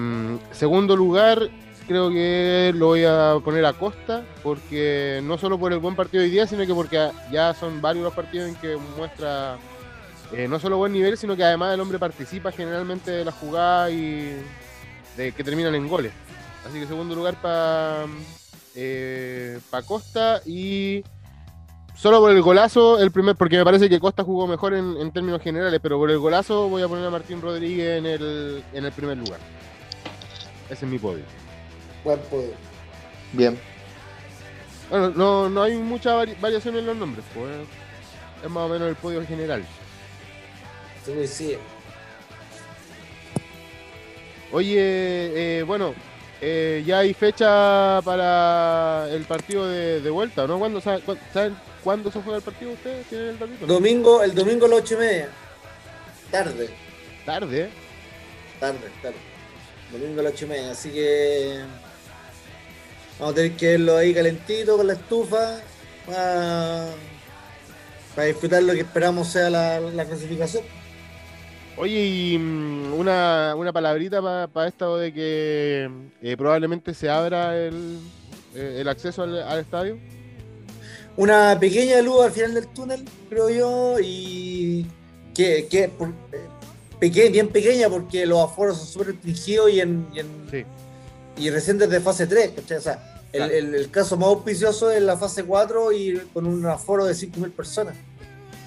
segundo 0.51 0.95
lugar, 0.95 1.49
creo 1.87 2.09
que 2.09 2.71
lo 2.75 2.87
voy 2.87 3.05
a 3.05 3.35
poner 3.43 3.65
a 3.65 3.73
Costa, 3.73 4.23
porque 4.43 5.21
no 5.23 5.37
solo 5.37 5.57
por 5.59 5.71
el 5.73 5.79
buen 5.79 5.95
partido 5.95 6.21
de 6.21 6.27
hoy 6.27 6.31
día, 6.31 6.47
sino 6.47 6.65
que 6.65 6.73
porque 6.73 7.09
ya 7.31 7.53
son 7.53 7.81
varios 7.81 8.03
los 8.03 8.13
partidos 8.13 8.49
en 8.49 8.55
que 8.55 8.77
muestra 8.97 9.57
eh, 10.33 10.47
no 10.47 10.59
solo 10.59 10.77
buen 10.77 10.93
nivel, 10.93 11.17
sino 11.17 11.35
que 11.35 11.43
además 11.43 11.73
el 11.73 11.79
hombre 11.79 11.99
participa 11.99 12.51
generalmente 12.51 13.11
de 13.11 13.25
la 13.25 13.31
jugada 13.31 13.91
y 13.91 14.35
de 15.15 15.31
que 15.31 15.43
terminan 15.43 15.75
en 15.75 15.87
goles. 15.87 16.11
Así 16.67 16.79
que 16.79 16.87
segundo 16.87 17.15
lugar 17.15 17.35
para 17.41 18.07
Costa 19.85 20.41
y 20.45 21.03
solo 21.95 22.19
por 22.19 22.31
el 22.31 22.41
golazo, 22.41 22.99
el 22.99 23.11
primer, 23.11 23.35
porque 23.35 23.57
me 23.57 23.63
parece 23.65 23.89
que 23.89 23.99
Costa 23.99 24.23
jugó 24.23 24.45
mejor 24.47 24.73
en, 24.73 24.97
en 24.97 25.11
términos 25.11 25.41
generales, 25.41 25.79
pero 25.81 25.97
por 25.97 26.11
el 26.11 26.19
golazo 26.19 26.69
voy 26.69 26.81
a 26.83 26.87
poner 26.87 27.05
a 27.05 27.09
Martín 27.09 27.41
Rodríguez 27.41 27.97
en 27.99 28.05
el, 28.05 28.63
en 28.73 28.85
el 28.85 28.91
primer 28.91 29.17
lugar. 29.17 29.39
Ese 30.69 30.85
es 30.85 30.91
mi 30.91 30.99
podio. 30.99 31.23
Buen 32.03 32.19
poder. 32.21 32.53
Bien. 33.33 33.59
Bueno, 34.89 35.09
no, 35.15 35.49
no 35.49 35.63
hay 35.63 35.75
mucha 35.77 36.15
vari- 36.15 36.39
variación 36.39 36.75
en 36.77 36.85
los 36.85 36.95
nombres, 36.95 37.25
pues. 37.33 37.49
Es 38.43 38.49
más 38.51 38.63
o 38.65 38.69
menos 38.69 38.87
el 38.89 38.95
podio 38.95 39.25
general. 39.25 39.63
Sí, 41.05 41.27
sí. 41.27 41.57
Oye, 44.51 44.77
eh, 45.59 45.63
bueno, 45.63 45.93
eh, 46.41 46.83
ya 46.85 46.99
hay 46.99 47.13
fecha 47.13 48.01
para 48.03 49.07
el 49.11 49.23
partido 49.25 49.67
de, 49.67 50.01
de 50.01 50.09
vuelta, 50.09 50.45
¿no? 50.47 50.59
¿Cuándo, 50.59 50.81
sa- 50.81 50.99
cu- 50.99 51.17
¿Saben 51.33 51.55
cuándo 51.83 52.11
se 52.11 52.21
juega 52.21 52.37
el 52.37 52.43
partido 52.43 52.71
ustedes? 52.71 53.05
¿Tienen 53.07 53.27
el 53.29 53.39
datito? 53.39 53.65
Domingo, 53.67 54.21
el 54.23 54.33
domingo 54.35 54.65
a 54.65 54.69
las 54.69 54.79
ocho 54.79 54.95
y 54.95 54.97
media. 54.97 55.29
Tarde, 56.31 56.69
Tarde, 57.25 57.61
¿eh? 57.61 57.69
tarde, 58.59 58.91
tarde. 59.01 59.17
Domingo 59.91 60.19
a 60.19 60.23
las 60.23 60.33
ocho 60.33 60.45
y 60.45 60.49
media. 60.49 60.71
Así 60.71 60.89
que 60.89 61.59
vamos 63.19 63.33
a 63.33 63.35
tener 63.35 63.51
que 63.53 63.67
verlo 63.69 63.97
ahí 63.97 64.13
calentito 64.13 64.77
con 64.77 64.87
la 64.87 64.93
estufa. 64.93 65.59
Para, 66.05 66.85
para 68.15 68.27
disfrutar 68.27 68.61
lo 68.63 68.73
que 68.73 68.81
esperamos 68.81 69.27
sea 69.27 69.49
la, 69.49 69.79
la 69.79 70.05
clasificación. 70.05 70.63
Oye, 71.77 72.05
y 72.05 72.37
mm, 72.37 72.93
una, 72.93 73.53
una 73.57 73.73
palabrita 73.73 74.21
para 74.47 74.67
esto 74.67 74.97
de 74.97 75.13
que 75.13 75.89
eh, 76.21 76.37
probablemente 76.37 76.93
se 76.93 77.09
abra 77.09 77.57
el, 77.57 77.99
eh, 78.55 78.77
el 78.79 78.87
acceso 78.87 79.23
al, 79.23 79.41
al 79.43 79.59
estadio. 79.59 79.97
Una 81.17 81.57
pequeña 81.59 82.01
luz 82.01 82.23
al 82.25 82.31
final 82.31 82.53
del 82.53 82.67
túnel, 82.67 83.03
creo 83.29 83.49
yo, 83.49 83.95
y 84.01 84.85
que, 85.33 85.67
que 85.69 85.89
por- 85.89 86.09
eh, 86.31 86.47
peque- 86.99 87.29
bien 87.29 87.49
pequeña 87.49 87.89
porque 87.89 88.25
los 88.25 88.39
aforos 88.39 88.77
son 88.77 88.87
súper 88.87 89.07
restringidos 89.07 89.71
y, 89.71 89.79
en, 89.81 90.07
y, 90.13 90.19
en- 90.19 90.47
Sí. 90.51 90.63
y 91.37 91.49
recién 91.49 91.77
desde 91.77 91.99
fase 91.99 92.25
3, 92.27 92.51
¿cachai? 92.55 92.77
O 92.77 92.81
sea, 92.81 93.21
el, 93.33 93.39
Claro. 93.39 93.53
el- 93.53 93.75
el 93.75 93.91
caso 93.91 94.15
más 94.17 94.27
auspicioso 94.29 94.91
es 94.91 95.01
la 95.01 95.17
fase 95.17 95.43
4 95.43 95.91
y 95.91 96.21
con 96.33 96.45
un 96.45 96.65
aforo 96.65 97.03
de 97.05 97.13
5.000 97.15 97.51
personas. 97.51 97.95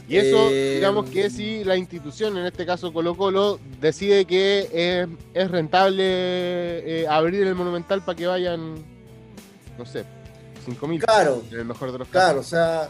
Y 0.08 0.16
eso, 0.16 0.48
Eh, 0.50 0.76
digamos 0.76 1.10
que 1.10 1.28
si 1.28 1.64
la 1.64 1.76
institución, 1.76 2.36
en 2.38 2.46
este 2.46 2.64
caso 2.64 2.92
Colo 2.92 3.14
Colo, 3.14 3.60
decide 3.80 4.24
que 4.24 4.68
es, 4.72 5.08
es 5.34 5.50
rentable 5.50 6.02
eh, 6.02 7.06
abrir 7.08 7.42
el 7.46 7.54
Monumental 7.54 8.02
para 8.02 8.16
que 8.16 8.26
vayan, 8.26 8.76
no 9.76 9.84
sé, 9.84 10.04
5.000. 10.66 11.00
Claro, 11.04 11.42
En 11.52 11.58
el 11.60 11.64
mejor 11.66 11.92
de 11.92 11.98
los 11.98 12.08
claro, 12.08 12.38
o 12.38 12.40
casos. 12.40 12.46
sea, 12.50 12.88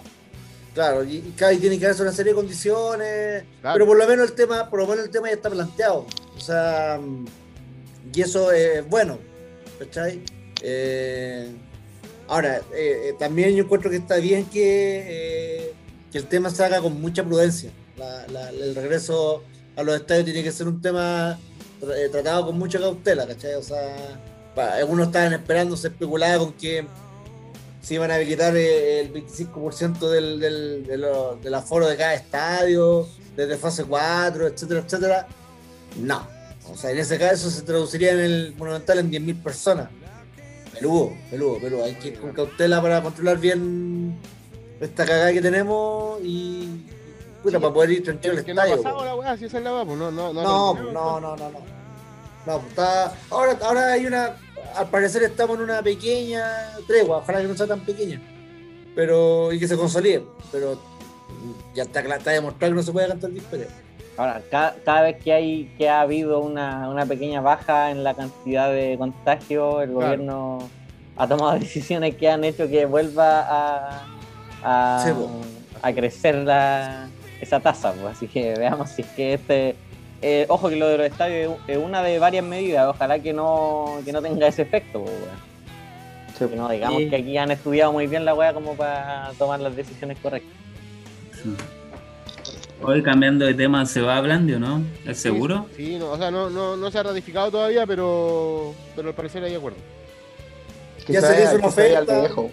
claro, 0.74 1.02
y, 1.02 1.16
y 1.16 1.56
tiene 1.58 1.78
que 1.78 1.86
haberse 1.86 2.02
una 2.02 2.12
serie 2.12 2.32
de 2.32 2.36
condiciones, 2.36 3.44
Claro. 3.60 3.74
pero 3.74 3.86
por 3.86 3.98
lo 3.98 4.06
menos 4.06 4.30
el 4.30 4.36
tema, 4.36 4.70
por 4.70 4.78
lo 4.80 4.86
menos 4.86 5.04
el 5.06 5.10
tema 5.10 5.26
ya 5.28 5.34
está 5.34 5.50
planteado. 5.50 6.06
O 6.36 6.40
sea, 6.40 7.00
y 8.14 8.20
eso 8.22 8.52
es 8.52 8.88
bueno, 8.88 9.18
¿cachai? 9.80 10.20
Eh, 10.62 11.48
ahora, 12.28 12.60
eh, 12.74 13.14
también 13.18 13.56
yo 13.56 13.64
encuentro 13.64 13.90
que 13.90 13.96
está 13.96 14.16
bien 14.18 14.44
que, 14.46 15.72
que 16.12 16.18
el 16.18 16.24
tema 16.26 16.50
se 16.50 16.64
haga 16.64 16.80
con 16.80 17.00
mucha 17.00 17.22
prudencia. 17.24 17.70
El 18.60 18.74
regreso 18.74 19.42
a 19.76 19.82
los 19.82 19.96
estadios 19.96 20.24
tiene 20.24 20.42
que 20.42 20.52
ser 20.52 20.68
un 20.68 20.80
tema 20.80 21.38
eh, 21.82 22.08
tratado 22.10 22.46
con 22.46 22.58
mucha 22.58 22.78
cautela, 22.78 23.26
¿cachai? 23.26 23.54
O 23.54 23.62
sea, 23.62 23.96
algunos 24.76 25.08
estaban 25.08 25.32
esperando, 25.32 25.76
se 25.76 25.88
especulaba 25.88 26.38
con 26.38 26.52
que 26.54 26.86
se 27.80 27.94
iban 27.94 28.10
a 28.10 28.16
habilitar 28.16 28.56
eh, 28.56 29.00
el 29.00 29.12
25% 29.12 30.10
del, 30.10 30.40
del, 30.40 30.86
de 30.86 30.96
lo- 30.98 31.36
del 31.36 31.54
aforo 31.54 31.86
de 31.88 31.96
cada 31.96 32.14
estadio, 32.14 33.06
desde 33.36 33.56
fase 33.56 33.84
4, 33.84 34.46
etcétera, 34.48 34.80
etcétera. 34.84 35.26
No. 36.00 36.26
O 36.70 36.76
sea, 36.76 36.90
en 36.90 36.98
ese 36.98 37.18
caso 37.18 37.50
se 37.50 37.62
traduciría 37.62 38.12
en 38.12 38.20
el 38.20 38.54
Monumental 38.58 38.98
en 38.98 39.10
10.000 39.10 39.42
personas. 39.42 39.88
Peludo, 40.74 41.12
peludo, 41.30 41.58
peludo. 41.60 41.84
Hay 41.84 41.94
que 41.94 42.08
ir 42.08 42.20
con 42.20 42.32
cautela 42.32 42.82
para 42.82 43.02
controlar 43.02 43.38
bien 43.38 44.16
esta 44.80 45.04
cagada 45.04 45.32
que 45.32 45.42
tenemos 45.42 46.20
y. 46.22 46.84
Puta, 47.42 47.60
para 47.60 47.72
poder 47.72 47.90
ir 47.92 48.04
tranquilo 48.04 48.34
al 48.34 48.44
no 48.44 48.50
estadio. 48.50 48.82
pasado 48.82 48.98
po. 48.98 49.04
la 49.04 49.14
weá, 49.14 49.36
si 49.36 49.44
esa 49.44 49.58
es 49.58 49.64
la 49.64 49.74
weá, 49.74 49.84
pues 49.84 49.98
no, 49.98 50.10
no, 50.10 50.32
no. 50.32 50.42
No, 50.42 50.74
no, 50.74 51.20
no, 51.20 51.36
no, 51.36 51.50
no. 51.50 51.78
No, 52.46 52.58
pues 52.60 52.70
está, 52.70 53.12
ahora, 53.30 53.58
ahora 53.62 53.92
hay 53.92 54.06
una, 54.06 54.36
al 54.74 54.88
parecer 54.88 55.22
estamos 55.22 55.56
en 55.58 55.64
una 55.64 55.82
pequeña 55.82 56.44
tregua, 56.86 57.18
ojalá 57.18 57.40
que 57.40 57.48
no 57.48 57.56
sea 57.56 57.66
tan 57.66 57.80
pequeña. 57.80 58.20
pero 58.94 59.52
y 59.52 59.58
que 59.58 59.68
se 59.68 59.76
consolide. 59.76 60.24
Pero 60.50 60.80
ya 61.74 61.82
está, 61.84 62.00
está 62.00 62.30
demostrado 62.30 62.72
que 62.72 62.76
no 62.76 62.82
se 62.82 62.92
puede 62.92 63.08
cantar 63.08 63.30
Pereira. 63.30 63.70
Ahora, 64.16 64.42
cada, 64.50 65.02
vez 65.02 65.22
que 65.22 65.32
hay 65.32 65.72
que 65.78 65.88
ha 65.88 66.00
habido 66.00 66.40
una, 66.40 66.88
una, 66.88 67.06
pequeña 67.06 67.40
baja 67.40 67.92
en 67.92 68.02
la 68.02 68.14
cantidad 68.14 68.68
de 68.68 68.96
contagios, 68.98 69.82
el 69.84 69.92
gobierno 69.92 70.68
ha 71.16 71.28
tomado 71.28 71.58
decisiones 71.60 72.16
que 72.16 72.28
han 72.28 72.42
hecho 72.42 72.68
que 72.68 72.84
vuelva 72.84 73.46
a, 73.48 74.17
a, 74.62 75.92
crecer 75.94 76.36
la, 76.36 77.08
esa 77.40 77.60
tasa. 77.60 77.92
Pues. 77.92 78.16
Así 78.16 78.28
que 78.28 78.54
veamos 78.54 78.90
si 78.90 79.02
es 79.02 79.08
que 79.08 79.34
este. 79.34 79.76
Eh, 80.20 80.46
ojo 80.48 80.68
que 80.68 80.74
lo 80.74 80.88
de 80.88 80.98
los 80.98 81.06
estadios 81.06 81.54
es 81.68 81.78
una 81.78 82.02
de 82.02 82.18
varias 82.18 82.44
medidas. 82.44 82.86
Ojalá 82.88 83.20
que 83.20 83.32
no, 83.32 84.00
que 84.04 84.12
no 84.12 84.20
tenga 84.20 84.48
ese 84.48 84.62
efecto. 84.62 85.04
Pues, 85.04 86.50
no 86.54 86.68
digamos 86.68 87.02
que 87.10 87.16
aquí 87.16 87.36
han 87.36 87.50
estudiado 87.50 87.92
muy 87.92 88.06
bien 88.06 88.24
la 88.24 88.34
weá 88.34 88.52
como 88.52 88.74
para 88.74 89.32
tomar 89.38 89.60
las 89.60 89.74
decisiones 89.74 90.18
correctas. 90.18 90.52
Hoy 92.80 93.02
cambiando 93.02 93.44
de 93.44 93.54
tema, 93.54 93.84
¿se 93.86 94.00
va 94.00 94.16
hablando 94.16 94.56
o 94.56 94.58
no? 94.60 94.84
¿Es 95.04 95.18
seguro? 95.18 95.66
Sí, 95.76 95.98
no, 95.98 96.12
o 96.12 96.16
sea, 96.16 96.30
no, 96.30 96.48
no, 96.48 96.76
no, 96.76 96.90
se 96.92 96.98
ha 96.98 97.02
ratificado 97.02 97.50
todavía, 97.50 97.86
pero, 97.86 98.72
pero 98.94 99.08
al 99.08 99.14
parecer 99.14 99.42
hay 99.42 99.54
acuerdo. 99.54 99.78
ya 101.08 101.20
sería 101.20 101.50
una 101.54 101.66
oferta. 101.66 102.22
Lejos. 102.22 102.46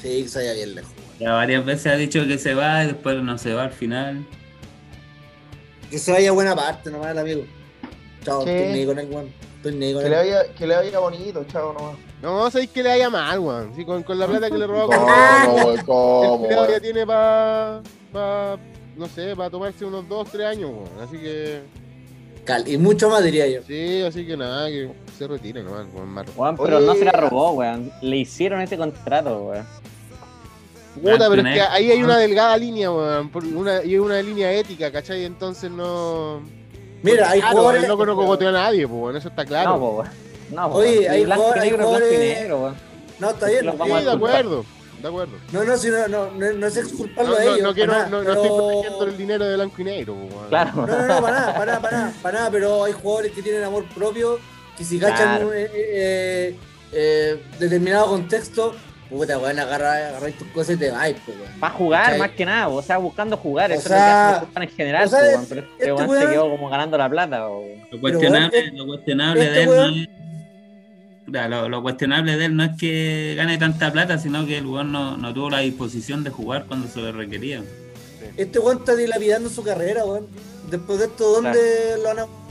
Sí, 0.00 0.22
que 0.22 0.28
se 0.28 0.38
vaya 0.38 0.54
bien 0.54 0.74
lejos. 0.74 0.92
Ya 1.18 1.32
varias 1.32 1.64
veces 1.64 1.92
ha 1.92 1.96
dicho 1.96 2.26
que 2.26 2.38
se 2.38 2.54
va 2.54 2.84
y 2.84 2.88
después 2.88 3.22
no 3.22 3.38
se 3.38 3.54
va 3.54 3.64
al 3.64 3.72
final. 3.72 4.26
Que 5.90 5.98
se 5.98 6.12
vaya 6.12 6.32
buena 6.32 6.56
parte 6.56 6.90
nomás 6.90 7.12
el 7.12 7.18
amigo. 7.18 7.44
Chao, 8.24 8.40
estoy 8.40 8.72
negro 8.72 8.94
con 8.94 8.98
el 8.98 9.12
Juan. 9.12 9.26
Estoy 9.56 9.74
negro 9.76 10.00
que, 10.00 10.08
le 10.08 10.16
vaya, 10.16 10.54
que 10.54 10.66
le 10.66 10.74
vaya 10.74 10.98
bonito, 10.98 11.44
chao 11.44 11.72
nomás. 11.72 11.96
No, 12.20 12.50
sabéis 12.50 12.70
que 12.70 12.82
le 12.82 12.88
vaya 12.88 13.10
mal, 13.10 13.38
weón. 13.38 13.74
Sí, 13.76 13.84
con, 13.84 14.02
con 14.02 14.18
la 14.18 14.26
plata 14.26 14.50
que 14.50 14.58
le 14.58 14.66
robó. 14.66 14.86
¿Cómo, 14.86 15.74
¿Cómo? 15.84 16.46
El 16.48 16.70
ya 16.70 16.80
tiene 16.80 17.06
para. 17.06 17.82
Pa, 18.12 18.56
no 18.96 19.06
sé, 19.06 19.36
para 19.36 19.50
tomarse 19.50 19.84
unos 19.84 20.08
2, 20.08 20.28
3 20.32 20.46
años, 20.46 20.70
weón. 20.70 21.06
Así 21.06 21.18
que. 21.18 21.60
Cal 22.44 22.66
y 22.66 22.76
mucho 22.76 23.08
más 23.08 23.22
diría 23.22 23.46
yo. 23.46 23.62
Sí, 23.66 24.02
así 24.02 24.26
que 24.26 24.36
nada, 24.36 24.68
que 24.68 24.90
se 25.16 25.26
retire 25.26 25.62
nomás, 25.62 25.86
weón. 25.94 26.26
Juan, 26.34 26.56
pero 26.56 26.80
no 26.80 26.94
se 26.94 27.04
la 27.04 27.12
robó, 27.12 27.52
weón. 27.52 27.92
Le 28.00 28.16
hicieron 28.16 28.60
ese 28.62 28.76
contrato, 28.76 29.44
weón. 29.44 29.66
Puta, 30.94 31.28
pero 31.28 31.46
es 31.46 31.54
que 31.54 31.60
ahí 31.60 31.90
hay 31.90 32.02
una 32.02 32.18
delgada 32.18 32.56
línea, 32.56 32.90
weón. 32.90 33.30
Una, 33.54 33.84
y 33.84 33.98
una 33.98 34.22
línea 34.22 34.52
ética, 34.52 34.90
¿cachai? 34.92 35.24
Entonces 35.24 35.70
no. 35.70 36.42
Mira, 37.02 37.30
hay 37.30 37.40
claro, 37.40 37.56
jugadores. 37.56 37.88
No 37.88 37.96
conozco 37.96 38.48
a 38.48 38.52
nadie, 38.52 38.86
pues, 38.86 39.00
bueno, 39.00 39.18
eso 39.18 39.28
está 39.28 39.44
claro. 39.44 39.70
No, 39.70 39.96
pues, 39.96 40.10
no, 40.50 40.66
Oye, 40.68 41.08
hay 41.08 41.24
blanco 41.24 41.42
jugadores. 41.42 41.70
Negro, 41.70 41.90
blanco 41.90 42.06
y 42.06 42.18
negro, 42.18 42.58
weón. 42.60 42.74
No, 43.18 43.30
está 43.30 43.46
bien. 43.46 43.60
Sí, 43.60 44.04
de 44.04 44.10
acuerdo. 44.10 44.64
De 45.02 45.08
acuerdo. 45.08 45.32
No, 45.52 45.64
no, 45.64 45.76
si 45.76 45.90
no, 45.90 46.08
no, 46.08 46.30
no, 46.30 46.66
es 46.66 46.76
exculpable 46.78 47.30
no, 47.30 47.36
a 47.36 47.44
ellos. 47.44 47.60
No, 47.60 47.74
quiero, 47.74 47.92
nada, 47.92 48.08
no, 48.08 48.20
pero... 48.20 48.32
estoy 48.32 48.48
protegiendo 48.48 49.04
el 49.04 49.16
dinero 49.18 49.44
de 49.44 49.54
blanco 49.56 49.74
y 49.82 49.84
negro. 49.84 50.14
Weón. 50.14 50.48
Claro. 50.48 50.72
No, 50.74 50.86
no, 50.86 51.06
no, 51.06 51.20
para 51.20 51.40
nada, 51.40 51.54
para 51.54 51.66
nada, 51.66 51.80
para 51.80 51.96
nada, 51.96 52.14
para 52.22 52.38
nada, 52.38 52.50
pero 52.50 52.84
hay 52.84 52.92
jugadores 52.92 53.32
que 53.32 53.42
tienen 53.42 53.64
amor 53.64 53.84
propio, 53.94 54.38
que 54.78 54.84
si 54.84 54.98
cachan 54.98 55.16
claro. 55.18 55.52
eh, 55.52 55.70
eh, 55.74 56.56
eh, 56.92 57.42
determinado 57.58 58.06
contexto, 58.06 58.74
puta, 59.08 59.38
weón, 59.38 59.58
agarra, 59.58 60.08
agarra 60.08 60.30
tus 60.32 60.48
cosas 60.48 60.76
y 60.76 60.78
te 60.78 60.90
vas, 60.90 61.12
pues, 61.24 61.38
weón. 61.38 61.60
Para 61.60 61.74
jugar, 61.74 62.04
¿cachai? 62.04 62.18
más 62.18 62.30
que 62.30 62.44
nada, 62.44 62.68
o 62.68 62.82
sea, 62.82 62.98
buscando 62.98 63.36
jugar, 63.36 63.70
o 63.70 63.74
eso 63.74 63.88
sea, 63.88 64.36
es 64.36 64.42
lo 64.42 64.52
que 64.52 64.62
en 64.62 64.70
general, 64.70 65.06
o 65.06 65.08
sea, 65.08 65.20
pues, 65.20 65.46
pero 65.48 65.60
este, 65.60 65.92
weón, 65.92 66.08
weón 66.08 66.22
se 66.22 66.28
quedó 66.30 66.50
como 66.50 66.68
ganando 66.68 66.98
la 66.98 67.08
plata. 67.08 67.48
O... 67.48 67.64
Lo 67.90 68.00
cuestionable, 68.00 68.60
weón, 68.62 68.76
lo 68.76 68.86
cuestionable 68.86 69.44
este 69.44 69.54
de 69.54 69.62
él 69.62 69.70
no 69.70 69.86
es 69.86 70.08
lo, 71.50 71.68
lo, 71.68 71.82
cuestionable 71.82 72.36
de 72.36 72.44
él 72.44 72.56
no 72.56 72.64
es 72.64 72.76
que 72.78 73.34
gane 73.36 73.58
tanta 73.58 73.92
plata, 73.92 74.18
sino 74.18 74.46
que 74.46 74.58
el 74.58 74.66
weón 74.66 74.92
no, 74.92 75.16
no 75.16 75.32
tuvo 75.32 75.50
la 75.50 75.60
disposición 75.60 76.22
de 76.22 76.30
jugar 76.30 76.66
cuando 76.66 76.86
se 76.88 77.00
le 77.00 77.12
requería. 77.12 77.62
Este 78.36 78.58
weón 78.58 78.78
está 78.78 78.94
dilapidando 78.94 79.48
su 79.48 79.62
carrera, 79.62 80.04
weón. 80.04 80.26
Después 80.70 80.98
de 80.98 81.06
esto, 81.06 81.30
¿dónde 81.30 81.60
claro. 81.96 82.02
lo 82.02 82.08
van 82.08 82.18
a 82.18 82.43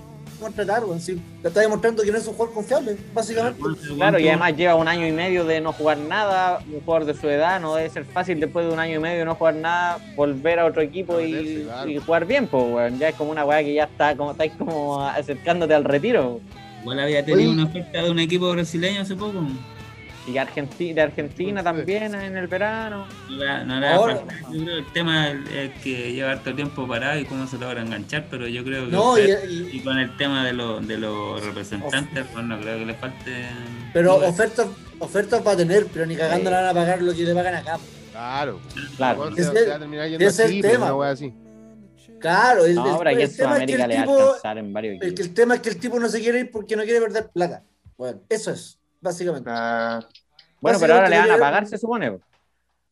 contratar, 0.44 0.86
weón? 0.86 1.02
Sí, 1.02 1.20
está 1.44 1.61
demostrando 1.61 2.03
que 2.03 2.11
no 2.11 2.18
es 2.18 2.28
un 2.28 2.34
jugador 2.34 2.53
confiable, 2.53 2.98
básicamente. 3.14 3.60
Claro, 3.95 4.20
y 4.20 4.28
además 4.28 4.56
lleva 4.56 4.76
un 4.76 4.88
año 4.88 5.07
y 5.07 5.11
medio 5.11 5.45
de 5.45 5.60
no 5.61 5.74
jugar 5.74 5.98
nada, 5.98 6.60
un 6.72 6.82
jugador 6.82 7.06
de 7.06 7.14
su 7.15 7.28
edad, 7.30 7.60
no 7.60 7.76
debe 7.76 7.90
ser 7.90 8.06
fácil 8.06 8.40
después 8.40 8.65
de 8.68 8.74
un 8.74 8.80
año 8.80 8.98
y 8.98 8.99
medio 8.99 9.20
de 9.20 9.26
no 9.26 9.36
jugar 9.36 9.56
nada, 9.56 9.98
volver 10.15 10.60
a 10.60 10.65
otro 10.65 10.82
equipo 10.82 11.20
y, 11.20 11.64
claro. 11.65 11.90
y 11.90 11.98
jugar 11.98 12.26
bien, 12.26 12.48
pues, 12.48 12.64
weón. 12.64 12.99
Ya 12.99 13.10
es 13.10 13.15
como 13.15 13.32
una 13.32 13.45
weá 13.45 13.64
que 13.64 13.74
ya 13.74 13.86
está 13.86 14.15
como, 14.15 14.32
estáis 14.32 14.53
como 14.53 15.03
acercándote 15.03 15.74
al 15.74 15.84
retiro. 15.84 16.40
Igual 16.82 16.99
había 16.99 17.24
tenido 17.24 17.52
Oye. 17.52 17.61
una 17.61 17.70
oferta 17.70 18.03
de 18.03 18.11
un 18.11 18.20
equipo 18.20 18.52
brasileño 18.52 19.02
hace 19.02 19.15
poco. 19.15 19.41
Y 20.26 20.38
Argentina, 20.38 20.95
de 20.95 21.02
Argentina 21.02 21.64
también 21.64 22.16
en 22.16 22.38
el 22.38 22.48
verano. 22.48 23.06
No 23.30 23.78
era 23.78 23.95
Ahora, 23.95 24.24
yo 24.52 24.64
creo 24.64 24.78
el 24.78 24.94
tema 24.94 25.32
es 25.32 25.72
que 25.82 26.14
lleva 26.14 26.32
harto 26.32 26.56
tiempo 26.56 26.88
parado 26.88 27.20
y 27.20 27.26
cómo 27.26 27.45
se 27.45 27.58
logra 27.58 27.82
enganchar, 27.82 28.28
pero 28.30 28.48
yo 28.48 28.64
creo 28.64 28.86
que 28.86 28.91
no, 28.91 29.12
usted, 29.12 29.50
y, 29.50 29.78
y, 29.78 29.80
con 29.82 30.00
el 30.00 30.16
tema 30.16 30.45
de, 30.45 30.54
lo, 30.54 30.80
de 30.80 30.98
los 30.98 31.45
representantes, 31.45 32.26
pues 32.32 32.45
no 32.45 32.60
creo 32.60 32.80
que 32.80 32.86
le 32.86 32.94
falte. 32.94 33.32
Pero 33.91 34.16
ofertas 34.16 34.68
ofertas 35.00 35.45
va 35.45 35.52
a 35.52 35.58
tener, 35.58 35.86
pero 35.88 36.06
ni 36.06 36.16
cagando 36.16 36.50
sí. 36.50 36.56
le 36.56 36.62
van 36.62 36.66
a 36.66 36.74
pagar 36.74 37.02
lo 37.02 37.14
que 37.14 37.24
le 37.24 37.36
pagan 37.36 37.56
acá. 37.56 37.80
Claro, 38.12 38.60
claro. 38.95 39.36
Se 39.36 39.44
terminar 39.44 40.08
yendo 40.08 40.26
es 40.26 40.40
el 40.40 40.62
tema. 40.62 40.94
Una 40.94 41.10
así. 41.10 41.34
Claro, 42.20 42.66
el, 42.66 42.76
no, 42.76 42.84
ahora 42.84 43.12
el, 43.12 43.18
que 43.18 43.24
el 43.24 43.30
en 43.32 43.36
tema 43.36 43.58
es 43.58 43.66
que 43.66 43.74
el 43.74 43.78
le 43.80 43.88
va 43.88 44.02
a 44.02 44.06
tipo, 44.06 44.22
alcanzar 44.22 44.58
en 44.58 44.74
varios 44.74 45.02
el, 45.02 45.14
que 45.14 45.22
el 45.24 45.34
tema 45.34 45.56
es 45.56 45.62
que 45.62 45.70
el 45.70 45.78
tipo 45.78 46.00
no 46.00 46.08
se 46.08 46.22
quiere 46.22 46.40
ir 46.40 46.52
porque 46.52 46.78
no 46.78 46.84
quiere 46.84 47.02
perder 47.02 47.30
plata. 47.32 47.64
Bueno, 47.98 48.22
eso 48.30 48.52
es, 48.52 48.80
básicamente. 49.03 49.49
Ah, 49.53 49.99
Bueno, 50.61 50.80
pero 50.80 50.95
ahora 50.95 51.09
le 51.09 51.17
van 51.19 51.31
a 51.31 51.38
pagar, 51.38 51.67
se 51.67 51.77
supone. 51.77 52.17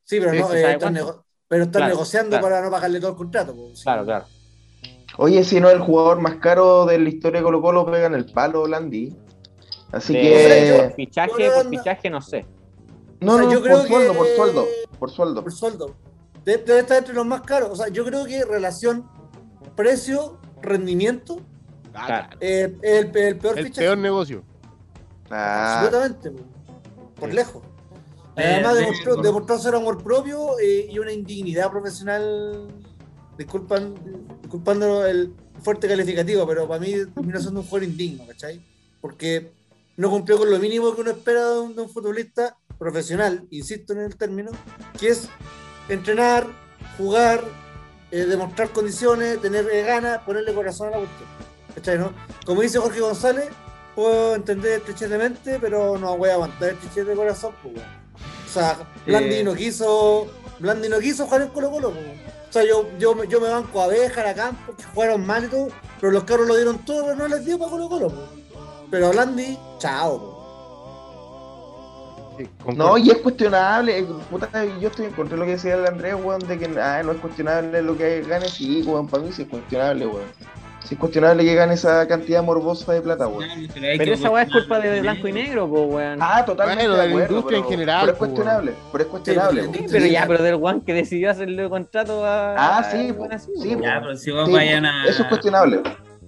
Sí, 0.03 0.19
pero, 0.19 0.31
Sí, 0.31 0.39
no, 0.39 0.47
¿se 0.49 0.61
eh, 0.61 0.71
están, 0.73 0.93
pero 1.47 1.63
están 1.63 1.79
Claro, 1.79 1.93
negociando 1.93 2.29
claro. 2.31 2.43
para 2.43 2.61
no 2.61 2.69
pagarle 2.71 2.99
todo 2.99 3.11
el 3.11 3.17
contrato. 3.17 3.55
pues. 3.55 3.81
Claro, 3.83 4.03
claro. 4.03 4.25
Oye, 5.17 5.43
si 5.43 5.59
no 5.59 5.69
el 5.69 5.79
jugador 5.79 6.19
más 6.21 6.35
caro 6.35 6.85
de 6.85 6.97
la 6.99 7.09
historia 7.09 7.39
de 7.39 7.43
Colo 7.45 7.61
Colo 7.61 7.85
pega 7.85 8.07
en 8.07 8.15
el 8.15 8.25
palo, 8.31 8.67
Landy. 8.67 9.15
Así 9.91 10.13
De- 10.13 10.21
que. 10.21 10.93
fichaje 10.95 11.49
por 11.51 11.65
no- 11.65 11.69
fichaje, 11.69 12.09
no 12.09 12.21
sé. 12.21 12.45
No, 13.19 13.33
o 13.33 13.38
sea, 13.38 13.45
no, 13.45 13.51
yo 13.53 13.59
por 13.61 13.88
sueldo, 13.88 14.13
por 14.13 14.27
sueldo. 14.27 14.67
Por 14.99 15.11
sueldo. 15.11 15.43
Por 15.43 15.51
sueldo. 15.51 15.95
De- 16.45 16.57
Debe 16.57 16.79
estar 16.79 16.97
entre 16.97 17.13
los 17.13 17.25
más 17.25 17.41
caros. 17.41 17.69
O 17.71 17.75
sea, 17.75 17.89
yo 17.89 18.03
creo 18.05 18.25
que 18.25 18.43
relación 18.45 19.05
precio-rendimiento 19.75 21.38
Claro. 21.91 22.29
eh, 22.39 22.77
es 22.81 23.05
el, 23.05 23.17
el 23.17 23.38
peor 23.38 23.57
El 23.59 23.65
fichaje. 23.65 23.88
peor 23.88 23.97
negocio. 23.97 24.43
Ah, 25.32 25.80
Absolutamente, 25.82 26.32
po. 26.32 26.44
por 27.20 27.30
Sí. 27.30 27.36
lejos. 27.36 27.64
Eh, 28.38 28.53
Además, 28.56 28.76
de- 28.76 28.82
demostró, 28.82 29.16
demostró 29.18 29.60
ser 29.60 29.76
amor 29.76 30.03
propio 30.03 30.58
eh, 30.60 30.88
y 30.90 30.99
una 30.99 31.12
indignidad 31.12 31.70
profesional. 31.70 32.68
Disculpan, 33.38 33.95
disculpando 34.41 35.06
el 35.06 35.34
fuerte 35.64 35.88
calificativo, 35.88 36.45
pero 36.48 36.68
para 36.68 36.80
mí 36.80 36.94
terminó 37.14 37.40
siendo 37.40 37.62
un 37.62 37.66
jugador 37.66 37.90
indigno, 37.90 38.26
¿cachai? 38.28 38.62
Porque 38.99 39.52
no 39.98 40.10
cumplió 40.10 40.38
con 40.38 40.49
lo 40.49 40.60
mínimo 40.60 40.94
que 40.95 41.02
uno 41.02 41.12
espera 41.12 41.49
de 41.49 41.60
un, 41.60 41.76
de 41.76 41.82
un 41.82 41.90
futbolista 41.90 42.58
profesional, 42.78 43.45
insisto 43.52 43.94
en 43.94 43.99
el 44.02 44.16
término, 44.16 44.52
que 44.99 45.10
es 45.10 45.30
entrenar, 45.90 46.48
jugar, 46.98 47.44
eh, 48.12 48.26
demostrar 48.26 48.70
condiciones, 48.70 49.41
tener 49.41 49.68
eh, 49.72 49.84
ganas, 49.84 50.20
ponerle 50.24 50.53
corazón 50.53 50.88
a 50.90 50.91
la 50.91 50.98
cuestión. 50.98 51.30
¿Cachai, 51.76 51.98
no? 51.98 52.12
Como 52.45 52.62
dice 52.62 52.80
Jorge 52.80 52.99
González, 52.99 53.49
puedo 53.95 54.35
entender 54.35 54.81
de 54.84 55.18
mente, 55.18 55.57
pero 55.59 55.97
no 55.97 56.18
voy 56.18 56.30
a 56.30 56.34
aguantar 56.34 56.69
estrechez 56.69 57.07
de 57.07 57.15
corazón, 57.15 57.53
pues, 57.61 57.76
weón. 57.76 57.88
O 58.47 58.53
sea, 58.53 58.77
Blandi 59.05 59.35
Eh. 59.35 59.43
no 59.43 59.53
quiso, 59.55 60.27
Blandi 60.59 60.89
no 60.89 60.99
quiso 60.99 61.26
jugar 61.26 61.43
en 61.43 61.47
Colo 61.49 61.72
Colo, 61.72 61.91
pues. 61.91 62.05
O 62.49 62.53
sea, 62.53 62.63
yo, 62.65 62.85
yo, 62.99 63.15
me- 63.15 63.27
yo 63.27 63.39
me 63.39 63.47
banco 63.49 63.81
a 63.81 63.85
Abeja, 63.85 64.30
a 64.30 64.34
Campo, 64.34 64.76
que 64.76 64.84
jugaron 64.84 65.26
mal 65.26 65.45
y 65.45 65.47
todo, 65.47 65.69
pero 66.01 66.11
los 66.11 66.23
carros 66.26 66.47
lo 66.47 66.55
dieron 66.55 66.80
todo, 66.80 67.03
pero 67.05 67.15
no 67.15 67.27
les 67.30 67.45
dio 67.45 67.57
para 67.57 67.72
Colo 67.72 67.88
Colo, 67.89 68.07
pues. 68.09 68.22
Pero 68.91 69.07
a 69.07 69.11
Blandi, 69.11 69.57
chao, 69.80 70.38
Sí, 72.38 72.47
No, 72.76 72.97
y 72.97 73.09
es 73.11 73.18
cuestionable. 73.18 73.99
eh, 73.99 74.05
Puta, 74.30 74.49
yo 74.80 74.88
estoy 74.89 75.05
en 75.07 75.11
contra 75.13 75.35
de 75.35 75.39
lo 75.41 75.45
que 75.45 75.51
decía 75.51 75.76
el 75.76 75.85
Andrés, 75.85 76.15
weón, 76.22 76.39
de 76.39 76.57
que 76.57 76.65
ah, 76.80 77.01
no 77.03 77.11
es 77.11 77.19
cuestionable 77.19 77.81
lo 77.81 77.95
que 77.97 78.22
gane. 78.22 78.47
Sí, 78.49 78.81
weón, 78.84 79.07
para 79.07 79.23
mí 79.23 79.31
sí 79.31 79.43
es 79.43 79.47
cuestionable, 79.49 80.07
weón. 80.07 80.26
Sí 80.91 80.95
es 80.95 80.99
cuestionable 80.99 81.45
que 81.45 81.55
gane 81.55 81.76
esa 81.76 82.05
cantidad 82.05 82.43
morbosa 82.43 82.91
de 82.91 83.01
plata, 83.01 83.26
weón. 83.26 83.47
Pero 83.73 84.13
esa 84.13 84.30
weá 84.30 84.43
es 84.43 84.51
culpa 84.51 84.77
de 84.77 84.99
blanco 84.99 85.26
y 85.26 85.31
negro, 85.31 85.69
po, 85.69 85.84
weón. 85.84 86.19
Ah, 86.22 86.43
totalmente. 86.43 86.85
Bueno, 86.85 87.01
de 87.01 87.07
la 87.07 87.09
acuerdo, 87.09 87.34
industria 87.34 87.57
en 87.59 87.63
general, 87.63 87.99
Pero 88.01 88.11
es 88.11 88.18
pues, 88.18 88.30
cuestionable, 88.31 88.73
pero 88.91 89.03
es 89.05 89.09
cuestionable, 89.09 89.61
Sí, 89.61 89.68
weón. 89.69 89.80
Sí, 89.80 89.85
pero 89.89 90.05
ya, 90.07 90.27
pero 90.27 90.43
del 90.43 90.55
weón 90.55 90.81
que 90.81 90.93
decidió 90.93 91.31
hacerle 91.31 91.69
contrato 91.69 92.26
a. 92.26 92.80
Ah, 92.80 92.84
sí, 92.84 93.07
a- 93.07 93.13
po, 93.13 93.26
así, 93.31 93.51
sí, 93.61 93.73
po. 93.77 93.84
Ya, 93.84 94.01
pero 94.01 94.18
si 94.18 94.31
vos 94.31 94.47
Sí, 94.47 94.51
vayan 94.51 94.85
a. 94.85 95.05
Eso 95.05 95.22
es 95.23 95.30
cuestionable. 95.30 95.81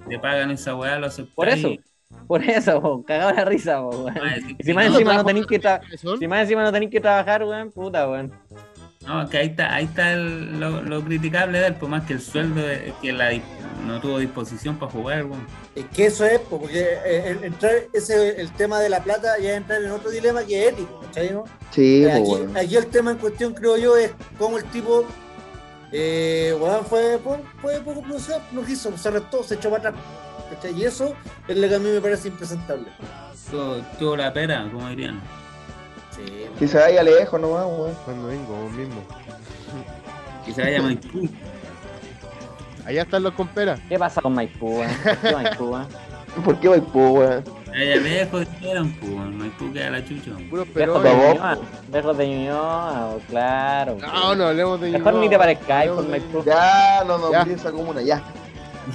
Te 0.08 0.18
pagan 0.18 0.52
esa 0.52 0.76
weá, 0.76 0.98
lo 0.98 1.08
aceptáis. 1.08 1.36
Por 1.36 1.50
eso, 1.50 1.70
por 2.26 2.44
eso, 2.46 2.82
po, 2.82 3.04
cagado 3.04 3.34
la 3.34 3.44
risa, 3.44 3.82
weón. 3.82 4.14
Si 4.62 4.74
más 4.74 4.86
encima 4.86 5.16
no 5.16 5.26
tenéis 5.26 5.46
que, 5.46 5.60
si 6.18 6.26
más 6.26 6.44
encima 6.44 6.64
no 6.64 6.72
tenéis 6.72 6.90
que 6.90 7.02
trabajar, 7.02 7.44
weón, 7.44 7.70
puta, 7.70 8.10
weón. 8.10 8.32
No, 9.06 9.28
que 9.28 9.40
ahí 9.40 9.48
está, 9.48 9.74
ahí 9.74 9.84
está 9.84 10.16
lo, 10.16 11.04
criticable 11.04 11.60
de 11.60 11.68
él, 11.68 11.74
por 11.76 11.90
más 11.90 12.06
que 12.06 12.14
el 12.14 12.22
sueldo, 12.22 12.62
que 13.02 13.12
la, 13.12 13.34
no 13.86 14.00
tuvo 14.00 14.20
disposición 14.20 14.78
para 14.78 14.92
jugar. 14.92 15.26
Es 15.76 15.86
que 15.94 16.06
eso 16.08 16.26
es, 16.26 16.40
porque 16.40 17.00
eh, 17.06 17.38
entrar 17.42 17.74
ese, 17.94 18.42
el 18.42 18.52
tema 18.54 18.80
de 18.80 18.90
la 18.90 19.04
plata 19.04 19.38
ya 19.40 19.56
entrar 19.56 19.82
en 19.84 19.92
otro 19.92 20.10
dilema 20.10 20.44
que 20.44 20.68
es 20.68 20.74
ético, 20.74 21.02
¿cachai? 21.02 21.36
Sí, 21.72 22.06
aquí, 22.06 22.32
aquí, 22.56 22.76
el 22.76 22.88
tema 22.88 23.12
en 23.12 23.18
cuestión, 23.18 23.54
creo 23.54 23.78
yo, 23.78 23.98
es 23.98 24.12
cómo 24.38 24.58
el 24.58 24.64
tipo, 24.66 25.06
eh, 25.92 26.56
fue, 26.90 27.20
fue, 27.62 27.80
poco 27.82 28.02
producido, 28.02 28.42
no 28.52 28.64
quiso, 28.64 28.98
se 28.98 29.08
arrestó, 29.08 29.44
se 29.44 29.56
echó 29.56 29.70
para 29.70 29.90
atrás. 29.90 30.04
¿cachai? 30.52 30.80
Y 30.80 30.86
eso 30.86 31.14
es 31.48 31.58
lo 31.58 31.68
que 31.68 31.76
a 31.76 31.80
mí 31.80 31.90
me 31.90 32.02
parece 32.02 32.30
impresentable. 32.30 32.88
Tuvo, 34.00 34.16
la 34.16 34.34
pera, 34.34 34.68
como 34.72 34.90
dirían. 34.90 35.22
Sí. 36.16 36.46
Que 36.58 36.68
se 36.68 36.78
vaya 36.78 37.04
lejos 37.04 37.40
nomás, 37.40 37.66
weón. 37.66 37.96
Cuando 38.06 38.28
vengo, 38.28 38.56
vos 38.56 38.72
mismo. 38.72 39.04
Que 40.46 40.54
se 40.54 40.62
vaya 40.62 40.80
a 40.80 40.82
Maipú. 40.82 41.30
Allá 42.86 43.04
están 43.04 43.24
los 43.24 43.34
comperas. 43.34 43.80
¿Qué 43.88 43.98
pasa 43.98 44.22
con 44.22 44.34
Maipú, 44.34 44.80
weón? 44.80 44.92
¿Por 45.04 45.20
qué 45.20 45.34
Maipú, 45.34 45.66
weón? 45.66 45.88
¿Por 46.44 46.60
qué 46.60 46.70
Maipú, 46.70 47.00
weón? 47.00 47.44
Allá 47.74 47.96
lejos 47.96 48.48
dijeron, 48.52 48.96
pues, 49.00 49.12
Maipú 49.12 49.74
queda 49.74 49.90
la 49.90 50.06
chucha. 50.06 50.32
Puros 50.50 50.68
perones. 50.68 51.60
Lejos 51.92 52.18
de 52.18 52.28
Ñuñoa, 52.28 53.18
claro. 53.30 53.98
No, 54.00 54.36
no 54.36 54.48
hablemos 54.48 54.82
de 54.82 54.88
Ñuñoa. 54.88 55.06
Mejor 55.06 55.22
ni 55.22 55.30
te 55.30 55.38
parezcáis 55.38 55.92
por 55.92 56.08
Maipú. 56.08 56.44
Ya, 56.46 57.04
no, 57.08 57.18
no, 57.18 57.32
ya. 57.32 57.42
esa 57.44 57.72
comuna, 57.72 58.02
ya. 58.02 58.22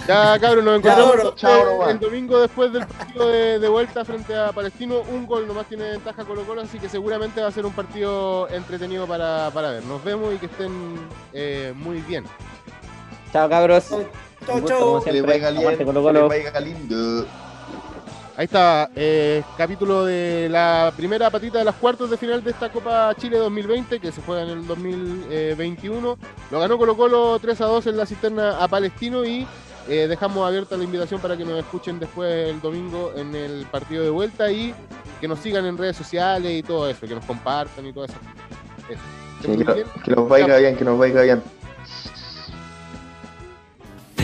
Ya, 0.07 0.39
cabrón, 0.39 0.65
nos 0.67 0.79
encontramos 0.85 1.89
el, 1.89 1.99
domingo 1.99 2.41
después 2.41 2.73
del 2.73 2.87
partido 2.87 3.29
de, 3.29 3.69
vuelta 3.69 4.05
frente 4.05 4.37
a 4.37 4.53
Palestino. 4.53 5.01
Un 5.11 5.27
gol 5.27 5.47
nomás 5.47 5.67
tiene 5.67 5.91
ventaja 5.91 6.25
Colo 6.25 6.43
Colo, 6.45 6.61
así 6.61 6.79
que 6.79 6.89
seguramente 6.89 7.41
va 7.41 7.49
a 7.49 7.53
ser 7.53 7.65
un 7.65 7.73
partido 7.73 8.49
entretenido 8.51 9.07
para, 9.07 9.51
para 9.51 9.71
ver. 9.71 9.85
Nos 9.85 10.05
vemos 10.05 10.35
y 10.35 10.39
que 10.39 10.47
estén 10.47 10.73
eh, 11.33 11.73
muy 11.75 12.01
bien. 12.03 12.25
Chao, 13.33 13.49
cabros. 13.49 13.89
Chao, 14.47 14.61
chao. 14.65 15.03
Que 15.03 15.13
le 15.13 15.23
vaya 15.23 15.51
lindo. 16.61 17.27
Ahí 18.39 18.45
está, 18.45 18.89
eh, 18.95 19.43
capítulo 19.57 20.05
de 20.05 20.49
la 20.49 20.93
primera 20.97 21.29
patita 21.29 21.59
de 21.59 21.65
las 21.65 21.75
cuartos 21.75 22.09
de 22.09 22.17
final 22.17 22.43
de 22.45 22.53
esta 22.53 22.71
Copa 22.71 23.13
Chile 23.17 23.37
2020, 23.37 23.99
que 23.99 24.13
se 24.13 24.23
juega 24.23 24.43
en 24.43 24.51
el 24.51 24.65
2021. 24.65 26.17
Lo 26.53 26.61
ganó 26.61 26.79
Colo 26.79 26.97
Colo 26.97 27.37
3 27.41 27.61
a 27.63 27.65
2 27.65 27.87
en 27.89 27.97
la 27.97 28.07
cisterna 28.07 28.63
a 28.63 28.69
Palestino 28.69 29.25
y 29.25 29.45
eh, 29.89 30.07
dejamos 30.07 30.47
abierta 30.47 30.77
la 30.77 30.85
invitación 30.85 31.21
para 31.21 31.37
que 31.37 31.45
nos 31.45 31.59
escuchen 31.59 31.99
después 31.99 32.51
el 32.51 32.61
domingo 32.61 33.13
en 33.17 33.35
el 33.35 33.67
partido 33.73 34.05
de 34.05 34.11
vuelta 34.11 34.53
y 34.53 34.73
que 35.21 35.27
nos 35.27 35.41
sigan 35.41 35.67
en 35.67 35.77
redes 35.77 35.97
sociales 35.97 36.53
y 36.53 36.63
todo 36.63 36.89
eso, 36.89 37.09
que 37.09 37.17
nos 37.17 37.25
compartan 37.25 37.87
y 37.87 37.93
todo 37.93 38.05
eso. 38.05 38.15
que, 39.43 39.85
que, 40.05 40.11
nos 40.13 40.29
vaya 40.29 40.59
bien, 40.59 40.77
que 40.77 40.85
nos 40.85 40.97
vaya 40.97 41.23
bien. 41.23 41.43